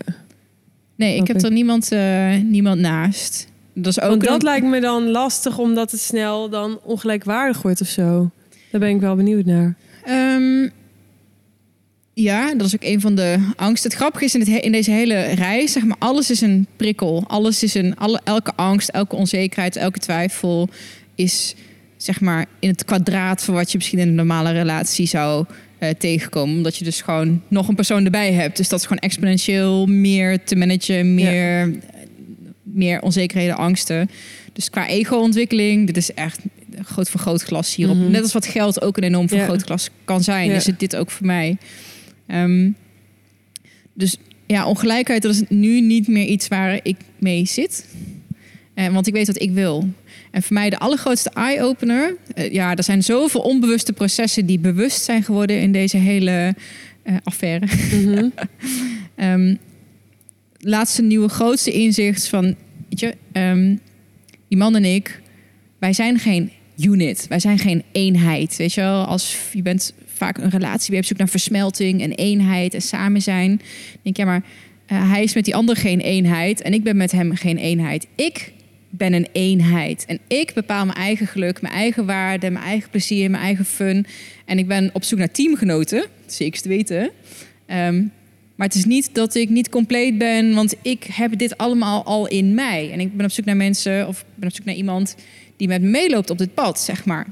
Nee, 0.96 1.16
ik 1.16 1.26
heb 1.26 1.42
er 1.42 1.52
niemand, 1.52 1.92
uh, 1.92 2.36
niemand 2.36 2.80
naast. 2.80 3.50
Dat, 3.74 3.86
is 3.86 4.00
ook 4.00 4.08
Want 4.08 4.24
dat 4.24 4.42
lijkt 4.42 4.66
me 4.66 4.80
dan 4.80 5.10
lastig, 5.10 5.58
omdat 5.58 5.90
het 5.90 6.00
snel 6.00 6.48
dan 6.48 6.78
ongelijkwaardig 6.82 7.62
wordt 7.62 7.80
of 7.80 7.88
zo. 7.88 8.30
Daar 8.70 8.80
ben 8.80 8.90
ik 8.90 9.00
wel 9.00 9.16
benieuwd 9.16 9.44
naar. 9.44 9.76
Um, 10.08 10.70
ja, 12.14 12.54
dat 12.54 12.66
is 12.66 12.74
ook 12.74 12.84
een 12.84 13.00
van 13.00 13.14
de 13.14 13.38
angsten. 13.56 13.90
Het 13.90 13.98
grappige 13.98 14.24
is 14.24 14.34
in, 14.34 14.40
het 14.40 14.48
in 14.48 14.72
deze 14.72 14.90
hele 14.90 15.20
reis, 15.22 15.72
zeg 15.72 15.84
maar, 15.84 15.96
alles 15.98 16.30
is 16.30 16.40
een 16.40 16.66
prikkel. 16.76 17.24
Alles 17.26 17.62
is 17.62 17.74
een, 17.74 17.96
alle, 17.96 18.20
elke 18.24 18.52
angst, 18.56 18.88
elke 18.88 19.16
onzekerheid, 19.16 19.76
elke 19.76 19.98
twijfel 19.98 20.68
is 21.14 21.54
zeg 21.96 22.20
maar 22.20 22.46
in 22.58 22.68
het 22.68 22.84
kwadraat 22.84 23.44
van 23.44 23.54
wat 23.54 23.70
je 23.72 23.76
misschien 23.78 23.98
in 23.98 24.08
een 24.08 24.14
normale 24.14 24.50
relatie 24.52 25.06
zou 25.06 25.44
eh, 25.78 25.88
tegenkomen. 25.98 26.56
Omdat 26.56 26.76
je 26.76 26.84
dus 26.84 27.00
gewoon 27.00 27.42
nog 27.48 27.68
een 27.68 27.74
persoon 27.74 28.04
erbij 28.04 28.32
hebt. 28.32 28.56
Dus 28.56 28.68
dat 28.68 28.78
is 28.78 28.86
gewoon 28.86 29.02
exponentieel 29.02 29.86
meer 29.86 30.44
te 30.44 30.56
managen, 30.56 31.14
meer, 31.14 31.72
meer 32.62 33.00
onzekerheden, 33.02 33.56
angsten. 33.56 34.10
Dus 34.52 34.70
qua 34.70 34.88
ego-ontwikkeling, 34.88 35.86
dit 35.86 35.96
is 35.96 36.14
echt 36.14 36.38
een 36.74 36.84
groot 36.84 37.10
vergrootglas 37.10 37.74
hierop. 37.74 37.96
Mhm. 37.96 38.10
Net 38.10 38.22
als 38.22 38.32
wat 38.32 38.46
geld 38.46 38.82
ook 38.82 38.96
een 38.96 39.02
enorm 39.02 39.26
Ja. 39.30 39.36
vergrootglas 39.36 39.90
kan 40.04 40.22
zijn, 40.22 40.48
Ja. 40.48 40.54
is 40.54 40.66
het 40.66 40.80
dit 40.80 40.96
ook 40.96 41.10
voor 41.10 41.26
mij. 41.26 41.56
Ehm, 42.26 42.70
dus 43.94 44.16
ja, 44.46 44.66
ongelijkheid, 44.66 45.22
dat 45.22 45.34
is 45.34 45.42
nu 45.48 45.80
niet 45.80 46.08
meer 46.08 46.26
iets 46.26 46.48
waar 46.48 46.80
ik 46.82 46.96
mee 47.18 47.46
zit. 47.46 47.86
Eh, 48.74 48.88
want 48.88 49.06
ik 49.06 49.12
weet 49.12 49.26
wat 49.26 49.42
ik 49.42 49.50
wil. 49.50 49.88
En 50.30 50.42
voor 50.42 50.54
mij 50.54 50.70
de 50.70 50.78
allergrootste 50.78 51.30
eye-opener. 51.30 52.16
eh, 52.34 52.52
ja, 52.52 52.76
er 52.76 52.82
zijn 52.82 53.02
zoveel 53.02 53.40
onbewuste 53.40 53.92
processen 53.92 54.46
die 54.46 54.58
bewust 54.58 55.02
zijn 55.02 55.22
geworden 55.22 55.60
in 55.60 55.72
deze 55.72 55.96
hele 55.96 56.54
eh, 57.02 57.16
affaire. 57.22 57.66
Mhm. 57.92 58.28
Ehm, 59.14 59.54
laatste 60.58 61.02
nieuwe 61.02 61.28
grootste 61.28 61.72
inzicht 61.72 62.28
van, 62.28 62.44
weet 62.88 63.00
je, 63.00 63.14
ehm, 63.32 63.76
die 64.48 64.58
man 64.58 64.76
en 64.76 64.84
ik, 64.84 65.20
wij 65.78 65.92
zijn 65.92 66.18
geen 66.18 66.50
unit, 66.78 67.26
wij 67.28 67.40
zijn 67.40 67.58
geen 67.58 67.82
eenheid. 67.92 68.56
Weet 68.56 68.72
je 68.72 68.80
wel, 68.80 69.04
als 69.04 69.36
je 69.52 69.62
bent 69.62 69.94
vaak 70.22 70.38
een 70.38 70.50
relatie, 70.50 70.90
je 70.90 70.96
hebt 70.96 71.06
zoek 71.06 71.18
naar 71.18 71.28
versmelting 71.28 72.02
en 72.02 72.12
eenheid 72.12 72.74
en 72.74 72.82
samen 72.82 73.22
zijn. 73.22 73.60
Denk 74.02 74.16
ja, 74.16 74.24
maar 74.24 74.42
eh, 74.86 75.10
hij 75.10 75.22
is 75.22 75.34
met 75.34 75.44
die 75.44 75.54
ander 75.54 75.76
geen 75.76 76.00
eenheid 76.00 76.62
en 76.62 76.72
ik 76.72 76.82
ben 76.82 76.96
met 76.96 77.12
hem 77.12 77.34
geen 77.34 77.56
eenheid. 77.56 78.06
Ik 78.14 78.52
ben 78.90 79.12
een 79.12 79.28
eenheid 79.32 80.04
en 80.06 80.18
ik 80.28 80.52
bepaal 80.54 80.84
mijn 80.84 80.98
eigen 80.98 81.26
geluk, 81.26 81.62
mijn 81.62 81.74
eigen 81.74 82.06
waarde, 82.06 82.50
mijn 82.50 82.64
eigen 82.64 82.90
plezier, 82.90 83.30
mijn 83.30 83.42
eigen 83.42 83.64
fun. 83.64 84.06
En 84.44 84.58
ik 84.58 84.66
ben 84.66 84.90
op 84.92 85.04
zoek 85.04 85.18
naar 85.18 85.30
teamgenoten, 85.30 86.06
zeker 86.26 86.62
te 86.62 86.68
weten. 86.68 87.10
Ehm, 87.66 88.02
maar 88.54 88.66
het 88.66 88.76
is 88.76 88.84
niet 88.84 89.14
dat 89.14 89.34
ik 89.34 89.48
niet 89.48 89.68
compleet 89.68 90.18
ben, 90.18 90.54
want 90.54 90.74
ik 90.82 91.04
heb 91.04 91.38
dit 91.38 91.58
allemaal 91.58 92.04
al 92.04 92.28
in 92.28 92.54
mij. 92.54 92.90
En 92.92 93.00
ik 93.00 93.16
ben 93.16 93.26
op 93.26 93.32
zoek 93.32 93.44
naar 93.44 93.56
mensen, 93.56 94.08
of 94.08 94.24
ben 94.34 94.48
op 94.48 94.54
zoek 94.54 94.64
naar 94.64 94.74
iemand 94.74 95.16
die 95.56 95.68
met 95.68 95.82
me 95.82 95.88
meeloopt 95.88 96.30
op 96.30 96.38
dit 96.38 96.54
pad, 96.54 96.80
zeg 96.80 97.04
maar. 97.04 97.26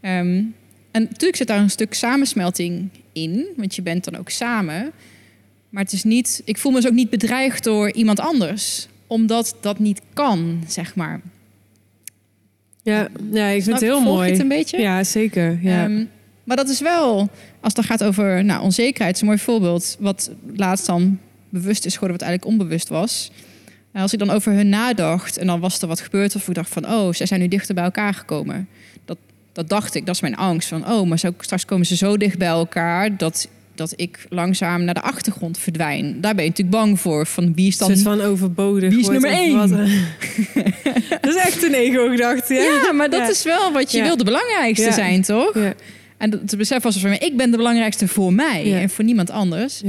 Ehm, 0.00 0.42
en 0.94 1.02
natuurlijk 1.02 1.36
zit 1.36 1.46
daar 1.46 1.58
een 1.58 1.70
stuk 1.70 1.94
samensmelting 1.94 2.88
in, 3.12 3.46
want 3.56 3.74
je 3.74 3.82
bent 3.82 4.04
dan 4.04 4.16
ook 4.16 4.30
samen. 4.30 4.92
Maar 5.68 5.82
het 5.82 5.92
is 5.92 6.04
niet, 6.04 6.42
ik 6.44 6.58
voel 6.58 6.72
me 6.72 6.80
dus 6.80 6.90
ook 6.90 6.96
niet 6.96 7.10
bedreigd 7.10 7.64
door 7.64 7.92
iemand 7.92 8.20
anders, 8.20 8.88
omdat 9.06 9.56
dat 9.60 9.78
niet 9.78 10.00
kan, 10.12 10.62
zeg 10.68 10.94
maar. 10.94 11.20
Ja, 12.82 13.08
ja, 13.30 13.46
ik 13.46 13.62
vind 13.62 13.74
het 13.74 13.84
heel 13.84 14.00
mooi. 14.00 14.30
het 14.30 14.40
een 14.40 14.48
beetje? 14.48 14.80
Ja, 14.80 15.04
zeker. 15.04 15.58
Ja. 15.62 15.84
Ehm, 15.84 16.04
maar 16.44 16.56
dat 16.56 16.68
is 16.68 16.80
wel, 16.80 17.18
als 17.18 17.28
het 17.60 17.74
dan 17.74 17.84
gaat 17.84 18.04
over 18.04 18.44
nou, 18.44 18.62
onzekerheid, 18.62 19.14
is 19.14 19.20
een 19.20 19.26
mooi 19.26 19.38
voorbeeld. 19.38 19.96
Wat 20.00 20.30
laatst 20.56 20.86
dan 20.86 21.18
bewust 21.48 21.84
is 21.84 21.94
geworden, 21.94 22.18
wat 22.18 22.26
eigenlijk 22.28 22.60
onbewust 22.60 22.88
was. 22.88 23.30
En 23.92 24.02
als 24.02 24.12
ik 24.12 24.18
dan 24.18 24.30
over 24.30 24.52
hun 24.52 24.68
nadacht 24.68 25.36
en 25.36 25.46
dan 25.46 25.60
was 25.60 25.82
er 25.82 25.88
wat 25.88 26.00
gebeurd, 26.00 26.34
of 26.34 26.48
ik 26.48 26.54
dacht 26.54 26.70
van, 26.70 26.86
oh, 26.86 27.12
zij 27.12 27.26
zijn 27.26 27.40
nu 27.40 27.48
dichter 27.48 27.74
bij 27.74 27.84
elkaar 27.84 28.14
gekomen. 28.14 28.68
Dat, 29.54 29.68
dacht 29.68 29.94
ik, 29.94 30.06
dat 30.06 30.14
is 30.14 30.20
mijn 30.20 30.36
angst. 30.36 30.68
Van, 30.68 30.90
oh, 30.90 31.08
maar 31.08 31.18
zo, 31.18 31.34
straks 31.38 31.64
komen 31.64 31.86
ze 31.86 31.96
zo 31.96 32.16
dicht 32.16 32.38
bij 32.38 32.48
elkaar 32.48 33.16
dat, 33.16 33.48
dat 33.74 33.92
ik 33.96 34.26
langzaam 34.28 34.84
naar 34.84 34.94
de 34.94 35.02
achtergrond 35.02 35.58
verdwijn. 35.58 36.20
Daar 36.20 36.34
ben 36.34 36.44
je 36.44 36.50
natuurlijk 36.50 36.76
bang 36.76 37.00
voor. 37.00 37.26
Van 37.26 37.54
wie 37.54 37.66
is 37.66 37.78
dan. 37.78 37.96
van 37.96 38.20
overbodig. 38.20 38.90
Wie 38.90 39.00
is 39.00 39.08
nummer 39.08 39.30
één? 39.30 39.56
wat. 39.58 39.68
dat 41.20 41.34
is 41.34 41.36
echt 41.36 41.62
een 41.62 41.74
ego-gedachte. 41.74 42.54
Ja. 42.54 42.62
Ja, 42.84 42.92
maar 42.92 43.10
dat 43.10 43.20
Ja. 43.20 43.28
is 43.30 43.42
wel 43.42 43.72
wat 43.72 43.92
je 43.92 43.98
Ja. 43.98 44.04
wil, 44.04 44.16
de 44.16 44.24
belangrijkste 44.24 44.92
zijn, 44.92 45.22
toch? 45.22 45.54
Ja. 45.54 45.74
En 46.16 46.30
dat 46.30 46.48
te 46.48 46.56
beseffen 46.56 46.92
was 46.92 47.00
van, 47.00 47.12
ik 47.12 47.36
ben 47.36 47.50
de 47.50 47.56
belangrijkste 47.56 48.08
voor 48.08 48.32
mij 48.32 48.80
en 48.82 48.90
voor 48.90 49.04
niemand 49.04 49.30
anders. 49.30 49.82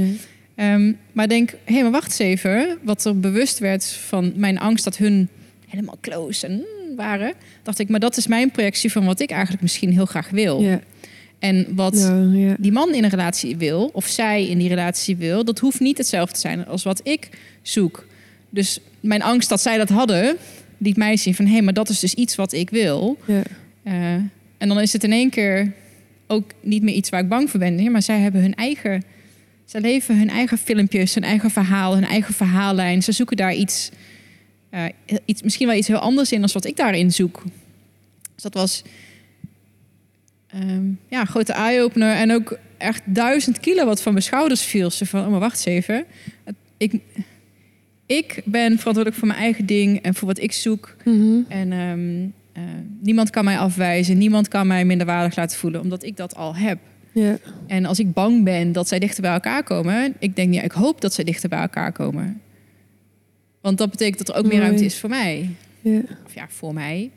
Ehm, 0.54 0.92
maar 1.12 1.28
denk, 1.28 1.50
hé, 1.64 1.82
maar 1.82 1.90
wacht 1.90 2.06
eens 2.06 2.18
even. 2.18 2.78
Wat 2.82 3.04
er 3.04 3.20
bewust 3.20 3.58
werd 3.58 3.84
van 4.08 4.32
mijn 4.36 4.58
angst 4.58 4.84
dat 4.84 4.96
hun 4.96 5.28
helemaal 5.68 5.98
close 6.00 6.46
en 6.46 6.64
waren. 6.96 7.32
Dacht 7.62 7.78
ik, 7.78 7.88
maar 7.88 8.00
dat 8.00 8.16
is 8.16 8.26
mijn 8.26 8.50
projectie 8.50 8.92
van 8.92 9.04
wat 9.04 9.20
ik 9.20 9.30
eigenlijk 9.30 9.62
misschien 9.62 9.92
heel 9.92 10.06
graag 10.06 10.30
wil. 10.30 10.60
Ja. 10.60 10.80
En 11.38 11.66
wat 11.74 11.98
ja. 12.32 12.56
die 12.58 12.72
man 12.72 12.94
in 12.94 13.04
een 13.04 13.10
relatie 13.10 13.56
wil, 13.56 13.90
of 13.92 14.06
zij 14.06 14.46
in 14.46 14.58
die 14.58 14.68
relatie 14.68 15.16
wil, 15.16 15.44
dat 15.44 15.58
hoeft 15.58 15.80
niet 15.80 15.98
hetzelfde 15.98 16.34
te 16.34 16.40
zijn 16.40 16.66
als 16.66 16.82
wat 16.82 17.00
ik 17.02 17.28
zoek. 17.62 18.06
Dus 18.50 18.80
mijn 19.00 19.22
angst 19.22 19.48
dat 19.48 19.60
zij 19.60 19.76
dat 19.76 19.88
hadden, 19.88 20.36
liet 20.78 20.96
mij 20.96 21.16
zien 21.16 21.34
van, 21.34 21.46
hé, 21.46 21.60
maar 21.60 21.74
dat 21.74 21.88
is 21.88 22.00
dus 22.00 22.14
iets 22.14 22.34
wat 22.34 22.52
ik 22.52 22.70
wil. 22.70 23.18
Ja. 23.26 23.42
Eh, 23.82 24.12
en 24.58 24.68
dan 24.68 24.80
is 24.80 24.92
het 24.92 25.04
in 25.04 25.12
één 25.12 25.30
keer 25.30 25.72
ook 26.26 26.50
niet 26.60 26.82
meer 26.82 26.94
iets 26.94 27.08
waar 27.08 27.20
ik 27.20 27.28
bang 27.28 27.50
voor 27.50 27.60
ben. 27.60 27.74
Nee, 27.74 27.90
maar 27.90 28.02
zij 28.02 28.18
hebben 28.18 28.40
hun 28.40 28.54
eigen. 28.54 29.02
Ze 29.64 29.80
leven 29.80 30.18
hun 30.18 30.30
eigen 30.30 30.58
filmpjes, 30.58 31.14
hun 31.14 31.24
eigen 31.24 31.50
verhaal, 31.50 31.94
hun 31.94 32.04
eigen 32.04 32.34
verhaallijn. 32.34 33.02
Ze 33.02 33.12
zoeken 33.12 33.36
daar 33.36 33.54
iets, 33.54 33.90
eh, 34.70 34.84
iets 35.24 35.42
misschien 35.42 35.66
wel 35.66 35.76
iets 35.76 35.88
heel 35.88 35.98
anders 35.98 36.32
in 36.32 36.40
dan 36.40 36.50
wat 36.52 36.64
ik 36.64 36.76
daarin 36.76 37.12
zoek. 37.12 37.42
Dus 38.34 38.42
dat 38.42 38.54
was 38.54 38.82
ehm, 40.46 40.86
ja, 41.08 41.20
een 41.20 41.26
grote 41.26 41.52
eye-opener. 41.52 42.14
En 42.14 42.32
ook 42.32 42.58
echt 42.78 43.02
duizend 43.04 43.60
kilo 43.60 43.84
wat 43.84 44.02
van 44.02 44.12
mijn 44.12 44.24
schouders 44.24 44.62
viel. 44.62 44.90
Ze 44.90 45.06
van, 45.06 45.24
oh 45.24 45.30
maar 45.30 45.40
wacht 45.40 45.66
eens 45.66 45.76
even. 45.76 46.04
Ik, 46.76 47.00
ik 48.06 48.42
ben 48.44 48.78
verantwoordelijk 48.78 49.16
voor 49.16 49.28
mijn 49.28 49.40
eigen 49.40 49.66
ding 49.66 50.02
en 50.02 50.14
voor 50.14 50.28
wat 50.28 50.40
ik 50.40 50.52
zoek. 50.52 50.96
Mhm. 51.04 51.38
En 51.48 51.72
ehm, 51.72 52.26
eh, 52.52 52.62
niemand 53.00 53.30
kan 53.30 53.44
mij 53.44 53.58
afwijzen, 53.58 54.18
niemand 54.18 54.48
kan 54.48 54.66
mij 54.66 54.84
minderwaardig 54.84 55.36
laten 55.36 55.58
voelen, 55.58 55.80
omdat 55.80 56.02
ik 56.02 56.16
dat 56.16 56.34
al 56.36 56.56
heb. 56.56 56.78
Ja. 57.12 57.38
En 57.66 57.84
als 57.84 57.98
ik 57.98 58.12
bang 58.12 58.44
ben 58.44 58.72
dat 58.72 58.88
zij 58.88 58.98
dichter 58.98 59.22
bij 59.22 59.32
elkaar 59.32 59.62
komen, 59.62 60.14
ik 60.18 60.36
denk, 60.36 60.54
ja, 60.54 60.62
ik 60.62 60.72
hoop 60.72 61.00
dat 61.00 61.14
zij 61.14 61.24
dichter 61.24 61.48
bij 61.48 61.60
elkaar 61.60 61.92
komen. 61.92 62.40
Want 63.66 63.78
dat 63.78 63.90
betekent 63.90 64.18
dat 64.18 64.28
er 64.28 64.34
ook 64.42 64.46
meer 64.46 64.60
ruimte 64.60 64.84
is 64.84 64.98
voor 64.98 65.08
mij. 65.08 65.50
Ja. 65.80 65.98
Of 66.26 66.34
ja, 66.34 66.46
voor 66.48 66.74
mij. 66.74 67.10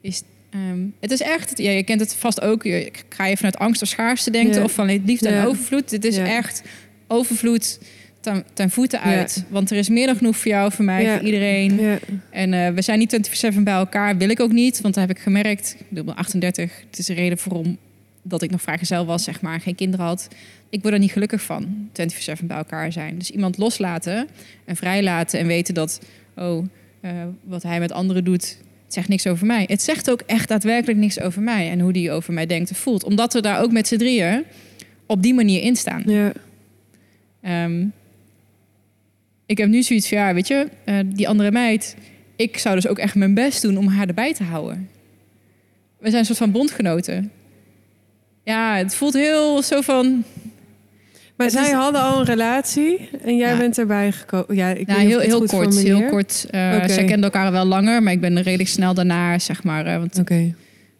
Is, 0.00 0.22
ehm, 0.50 0.78
het 1.00 1.10
is 1.10 1.20
echt, 1.20 1.58
ja, 1.58 1.70
je 1.70 1.82
kent 1.82 2.00
het 2.00 2.14
vast 2.14 2.40
ook. 2.40 2.62
Je, 2.62 2.90
ga 3.08 3.26
je 3.26 3.36
vanuit 3.36 3.56
angst 3.58 3.82
of 3.82 3.88
schaarste 3.88 4.30
denken 4.30 4.54
Ja. 4.54 4.64
of 4.64 4.72
van 4.72 5.02
liefde 5.04 5.28
en 5.28 5.46
overvloed. 5.46 5.90
Dit 5.90 6.04
is 6.04 6.16
echt 6.16 6.62
overvloed 7.06 7.78
ten, 8.20 8.44
ten 8.52 8.70
voeten 8.70 9.00
uit. 9.00 9.44
Want 9.48 9.70
er 9.70 9.76
is 9.76 9.88
meer 9.88 10.06
dan 10.06 10.16
genoeg 10.16 10.36
voor 10.36 10.50
jou, 10.50 10.72
voor 10.72 10.84
mij, 10.84 11.12
voor 11.12 11.26
iedereen. 11.26 11.80
Ja. 11.80 11.98
En 12.30 12.54
eh, 12.54 12.70
we 12.74 12.82
zijn 12.82 12.98
niet 12.98 13.12
24-7 13.56 13.62
bij 13.62 13.74
elkaar. 13.74 14.16
Wil 14.16 14.28
ik 14.28 14.40
ook 14.40 14.52
niet, 14.52 14.80
want 14.80 14.94
dat 14.94 15.08
heb 15.08 15.16
ik 15.16 15.22
gemerkt. 15.22 15.76
Ik 15.78 15.86
bedoel, 15.88 16.04
ik 16.04 16.10
ben 16.14 16.16
38. 16.16 16.70
Het 16.90 16.98
is 16.98 17.06
de 17.06 17.14
reden 17.14 17.38
waarom 17.44 17.78
dat 18.26 18.42
ik 18.42 18.50
nog 18.50 18.62
vrijgezel 18.62 19.06
was, 19.06 19.24
zeg 19.24 19.40
maar. 19.40 19.60
Geen 19.60 19.74
kinderen 19.74 20.06
had. 20.06 20.28
Ik 20.68 20.82
word 20.82 20.94
er 20.94 21.00
niet 21.00 21.12
gelukkig 21.12 21.42
van, 21.42 21.88
24-7 22.42 22.44
bij 22.44 22.56
elkaar 22.56 22.92
zijn. 22.92 23.18
Dus 23.18 23.30
iemand 23.30 23.58
loslaten 23.58 24.28
en 24.64 24.76
vrijlaten 24.76 25.38
en 25.40 25.46
weten 25.46 25.74
dat... 25.74 26.00
oh, 26.36 26.66
eh, 27.00 27.10
wat 27.42 27.62
hij 27.62 27.80
met 27.80 27.92
anderen 27.92 28.24
doet, 28.24 28.58
het 28.84 28.94
zegt 28.94 29.08
niks 29.08 29.26
over 29.26 29.46
mij. 29.46 29.64
Het 29.68 29.82
zegt 29.82 30.10
ook 30.10 30.20
echt 30.20 30.48
daadwerkelijk 30.48 30.98
niks 30.98 31.20
over 31.20 31.42
mij... 31.42 31.70
en 31.70 31.80
hoe 31.80 31.92
die 31.92 32.10
over 32.10 32.32
mij 32.32 32.46
denkt 32.46 32.70
en 32.70 32.76
voelt. 32.76 33.04
Omdat 33.04 33.32
we 33.32 33.40
daar 33.40 33.62
ook 33.62 33.72
met 33.72 33.88
z'n 33.88 33.96
drieën 33.96 34.44
op 35.06 35.22
die 35.22 35.34
manier 35.34 35.62
in 35.62 35.76
staan. 35.76 36.02
Ja. 36.06 36.32
Ehm, 37.40 37.86
ik 39.46 39.58
heb 39.58 39.68
nu 39.68 39.82
zoiets 39.82 40.08
van, 40.08 40.18
ja, 40.18 40.34
weet 40.34 40.48
je, 40.48 40.68
eh, 40.84 40.98
die 41.06 41.28
andere 41.28 41.50
meid... 41.50 41.96
ik 42.36 42.58
zou 42.58 42.74
dus 42.74 42.86
ook 42.86 42.98
echt 42.98 43.14
mijn 43.14 43.34
best 43.34 43.62
doen 43.62 43.76
om 43.76 43.86
haar 43.86 44.08
erbij 44.08 44.34
te 44.34 44.44
houden. 44.44 44.88
We 45.98 46.08
zijn 46.08 46.20
een 46.20 46.26
soort 46.26 46.38
van 46.38 46.50
bondgenoten. 46.50 47.30
Ja, 48.44 48.76
het 48.76 48.94
voelt 48.94 49.14
heel 49.14 49.62
zo 49.62 49.80
van... 49.80 50.24
Maar 51.36 51.50
zij 51.50 51.66
is- 51.66 51.72
hadden 51.72 52.00
al 52.02 52.18
een 52.18 52.24
relatie 52.26 53.08
en 53.24 53.36
jij 53.36 53.50
Ja. 53.52 53.58
bent 53.58 53.78
erbij 53.78 54.12
gekomen. 54.12 54.56
Ja, 54.56 54.68
ik 54.70 54.86
Nou, 54.86 55.00
heel, 55.00 55.20
heel 55.20 55.44
kort, 55.46 55.78
heel 55.78 56.04
kort. 56.08 56.46
Eh, 56.50 56.72
Oké. 56.76 56.88
Zij 56.88 57.04
kenden 57.04 57.24
elkaar 57.24 57.52
wel 57.52 57.64
langer, 57.64 58.02
maar 58.02 58.12
ik 58.12 58.20
ben 58.20 58.42
redelijk 58.42 58.68
snel 58.68 58.94
daarna, 58.94 59.38
zeg 59.38 59.62
maar... 59.64 59.86
eh, 59.86 59.98
want 59.98 60.18
Oké. 60.18 60.54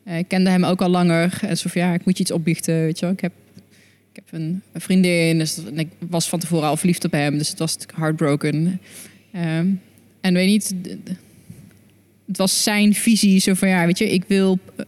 eh, 0.05 0.19
ik 0.19 0.29
kende 0.29 0.51
hem 0.51 0.65
ook 0.65 0.83
al 0.83 0.89
langer. 0.89 1.39
En 1.43 1.57
zo 1.59 1.69
van, 1.71 1.81
ja, 1.83 1.95
ik 1.95 2.05
moet 2.05 2.17
je 2.17 2.23
iets 2.23 2.33
opbiechten, 2.33 2.75
weet 2.81 2.99
je 2.99 3.05
wel. 3.05 3.15
Ik 3.15 3.21
heb, 3.21 3.33
ik 4.13 4.17
heb 4.25 4.25
een, 4.41 4.63
een 4.73 4.81
vriendin, 4.81 5.39
dus, 5.39 5.59
en 5.65 5.79
ik 5.79 5.89
was 6.09 6.29
van 6.29 6.39
tevoren 6.39 6.69
al 6.69 6.77
verliefd 6.77 7.05
op 7.05 7.13
hem. 7.13 7.39
Dus 7.39 7.49
het 7.49 7.59
was 7.59 7.77
heartbroken. 7.95 8.81
Ehm, 9.33 9.67
en 10.21 10.35
weet 10.35 10.45
je 10.69 10.75
niet, 10.75 10.75
het 12.27 12.37
was 12.37 12.63
zijn 12.63 12.95
visie. 12.95 13.41
Zo 13.41 13.55
van, 13.55 13.69
ja, 13.69 13.87
weet 13.87 13.99
je, 13.99 14.11
ik 14.11 14.25
wil 14.27 14.59
eh, 14.77 14.85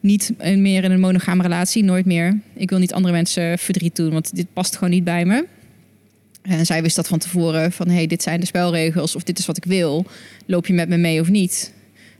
niet 0.00 0.32
meer 0.38 0.84
in 0.84 0.90
een 0.90 1.00
monogame 1.00 1.42
relatie, 1.42 1.84
nooit 1.84 2.06
meer. 2.06 2.38
Ik 2.54 2.70
wil 2.70 2.78
niet 2.78 2.92
andere 2.92 3.14
mensen 3.14 3.58
verdriet 3.58 3.96
doen, 3.96 4.12
want 4.12 4.34
dit 4.34 4.46
past 4.52 4.74
gewoon 4.74 4.90
niet 4.90 5.04
bij 5.04 5.24
me. 5.24 5.44
En 6.42 6.66
zij 6.66 6.82
wist 6.82 6.96
dat 6.96 7.08
van 7.08 7.18
tevoren, 7.18 7.72
van 7.72 7.88
hey, 7.88 8.06
dit 8.06 8.22
zijn 8.22 8.40
de 8.40 8.46
spelregels 8.46 9.16
of 9.16 9.22
dit 9.22 9.38
is 9.38 9.46
wat 9.46 9.56
ik 9.56 9.64
wil. 9.64 10.06
Loop 10.46 10.66
je 10.66 10.72
met 10.72 10.88
me 10.88 10.96
mee 10.96 11.20
of 11.20 11.28
niet? 11.28 11.72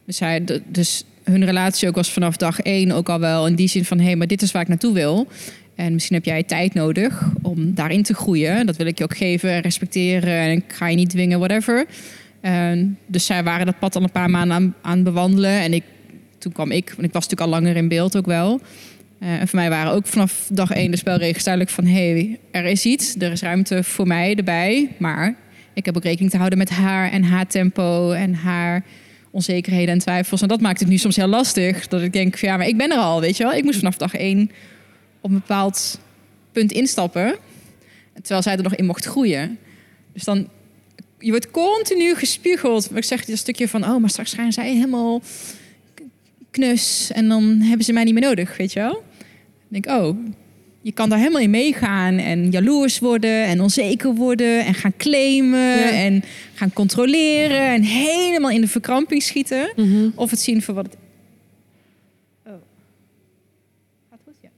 Dus, 0.05 0.21
dus 0.67 1.05
hun 1.25 1.45
relatie 1.45 1.89
ook 1.89 1.95
was 1.95 2.13
vanaf 2.13 2.37
dag 2.37 2.61
één 2.61 2.91
ook 2.91 3.09
al 3.09 3.21
wel 3.21 3.47
in 3.47 3.55
die 3.55 3.69
zin 3.69 3.85
van... 3.85 3.99
hé, 3.99 4.05
hey, 4.05 4.17
maar 4.17 4.27
dit 4.27 4.43
is 4.43 4.53
waar 4.53 4.63
ik 4.63 4.69
naartoe 4.69 4.95
wil. 4.95 5.29
En 5.75 5.93
misschien 5.93 6.17
heb 6.17 6.25
jij 6.25 6.43
tijd 6.43 6.75
nodig 6.75 7.31
om 7.43 7.75
daarin 7.75 8.03
te 8.03 8.15
groeien. 8.15 8.67
Dat 8.67 8.77
wil 8.77 8.87
ik 8.87 8.99
je 8.99 9.05
ook 9.05 9.17
geven 9.17 9.51
en 9.51 9.61
respecteren. 9.61 10.35
En 10.35 10.51
ik 10.51 10.65
ga 10.67 10.89
je 10.89 10.97
niet 10.97 11.11
dwingen, 11.11 11.39
whatever. 11.39 11.87
Dus 13.07 13.27
zij 13.27 13.45
waren 13.45 13.67
dat 13.67 13.79
pad 13.79 13.97
al 13.97 14.03
een 14.03 14.11
paar 14.11 14.31
maanden 14.31 14.57
aan, 14.57 14.75
aan 14.83 15.03
bewandelen. 15.03 15.61
En 15.61 15.73
ik, 15.73 15.85
toen 16.41 16.53
kwam 16.53 16.71
ik, 16.71 16.89
want 16.89 17.03
ik 17.03 17.13
was 17.13 17.29
natuurlijk 17.29 17.41
al 17.41 17.61
langer 17.61 17.77
in 17.77 17.89
beeld 17.89 18.17
ook 18.17 18.27
wel. 18.27 18.61
Eh, 19.19 19.41
en 19.41 19.49
voor 19.49 19.59
mij 19.59 19.71
waren 19.71 19.93
ook 19.93 20.07
vanaf 20.07 20.49
dag 20.53 20.71
één 20.71 20.91
de 20.91 20.97
spelregels 20.97 21.45
duidelijk 21.45 21.75
van... 21.75 21.85
hé, 21.85 22.11
hey, 22.11 22.39
er 22.51 22.65
is 22.65 22.85
iets, 22.85 23.15
er 23.19 23.33
is 23.33 23.43
ruimte 23.43 23.85
voor 23.85 24.07
mij 24.07 24.35
erbij. 24.35 24.89
Maar 24.99 25.37
ik 25.75 25.85
heb 25.85 25.97
ook 25.97 26.03
rekening 26.03 26.31
te 26.31 26.37
houden 26.37 26.59
met 26.59 26.71
haar 26.71 27.11
en 27.11 27.23
haar 27.23 27.47
tempo 27.47 28.11
en 28.11 28.35
haar 28.35 28.85
onzekerheden 29.31 29.95
en 29.95 29.99
twijfels. 29.99 30.43
En 30.43 30.49
dat 30.49 30.61
maakt 30.61 30.81
het 30.81 30.89
nu 30.89 30.97
soms 30.97 31.17
heel 31.17 31.27
lastig. 31.27 31.89
Dat 31.89 32.03
ik 32.03 32.13
denk, 32.13 32.37
ja, 32.37 32.57
maar 32.57 32.67
ik 32.67 32.77
ben 32.77 32.91
er 32.91 32.99
al, 32.99 33.21
weet 33.21 33.37
je 33.37 33.43
wel. 33.45 33.53
Ik 33.53 33.65
moest 33.65 33.79
vanaf 33.79 33.97
dag 33.97 34.15
één 34.15 34.51
op 35.21 35.31
een 35.31 35.37
bepaald 35.37 35.99
punt 36.53 36.73
instappen. 36.73 37.37
Terwijl 38.13 38.43
zij 38.43 38.57
er 38.57 38.63
nog 38.63 38.75
in 38.75 38.87
mocht 38.87 39.05
groeien. 39.05 39.59
Dus 40.13 40.25
dan, 40.25 40.49
je 41.19 41.31
wordt 41.31 41.51
continu 41.51 42.15
gespiegeld. 42.15 42.97
Ik 42.97 43.05
zeg 43.05 43.25
dit 43.25 43.39
stukje 43.39 43.69
van, 43.69 43.85
oh, 43.85 44.01
maar 44.01 44.11
straks 44.11 44.33
gaan 44.33 44.53
zij 44.53 44.75
helemaal 44.75 45.23
knus. 46.51 47.11
En 47.15 47.29
dan 47.29 47.61
hebben 47.61 47.85
ze 47.85 47.93
mij 47.93 48.05
niet 48.05 48.15
meer 48.15 48.23
nodig, 48.23 48.57
weet 48.57 48.73
je 48.73 48.81
wel. 48.81 48.93
Dan 48.93 49.83
denk 49.83 49.87
ik, 49.87 49.93
oh, 49.93 50.17
je 50.83 50.93
kan 50.93 51.09
daar 51.09 51.19
helemaal 51.19 51.41
in 51.41 51.51
meegaan 51.51 52.19
en 52.19 52.51
jaloers 52.51 52.99
worden 52.99 53.45
en 53.45 53.61
onzeker 53.61 54.15
worden 54.15 54.65
en 54.65 54.75
gaan 54.75 54.97
claimen 54.97 55.93
en 55.93 56.23
gaan 56.55 56.73
controleren 56.73 57.69
en 57.69 57.83
helemaal 57.83 58.51
in 58.51 58.61
de 58.61 58.69
verkramping 58.69 59.23
schieten. 59.23 59.73
Mhm. 59.77 60.09
Of 60.15 60.31
het 60.31 60.41
zien 60.41 60.63
voor 60.63 60.75
wat 60.75 60.85
het. 60.87 60.97
Oh. 62.47 62.53
Gaat 64.11 64.21
goed? 64.25 64.35
Ja. 64.43 64.49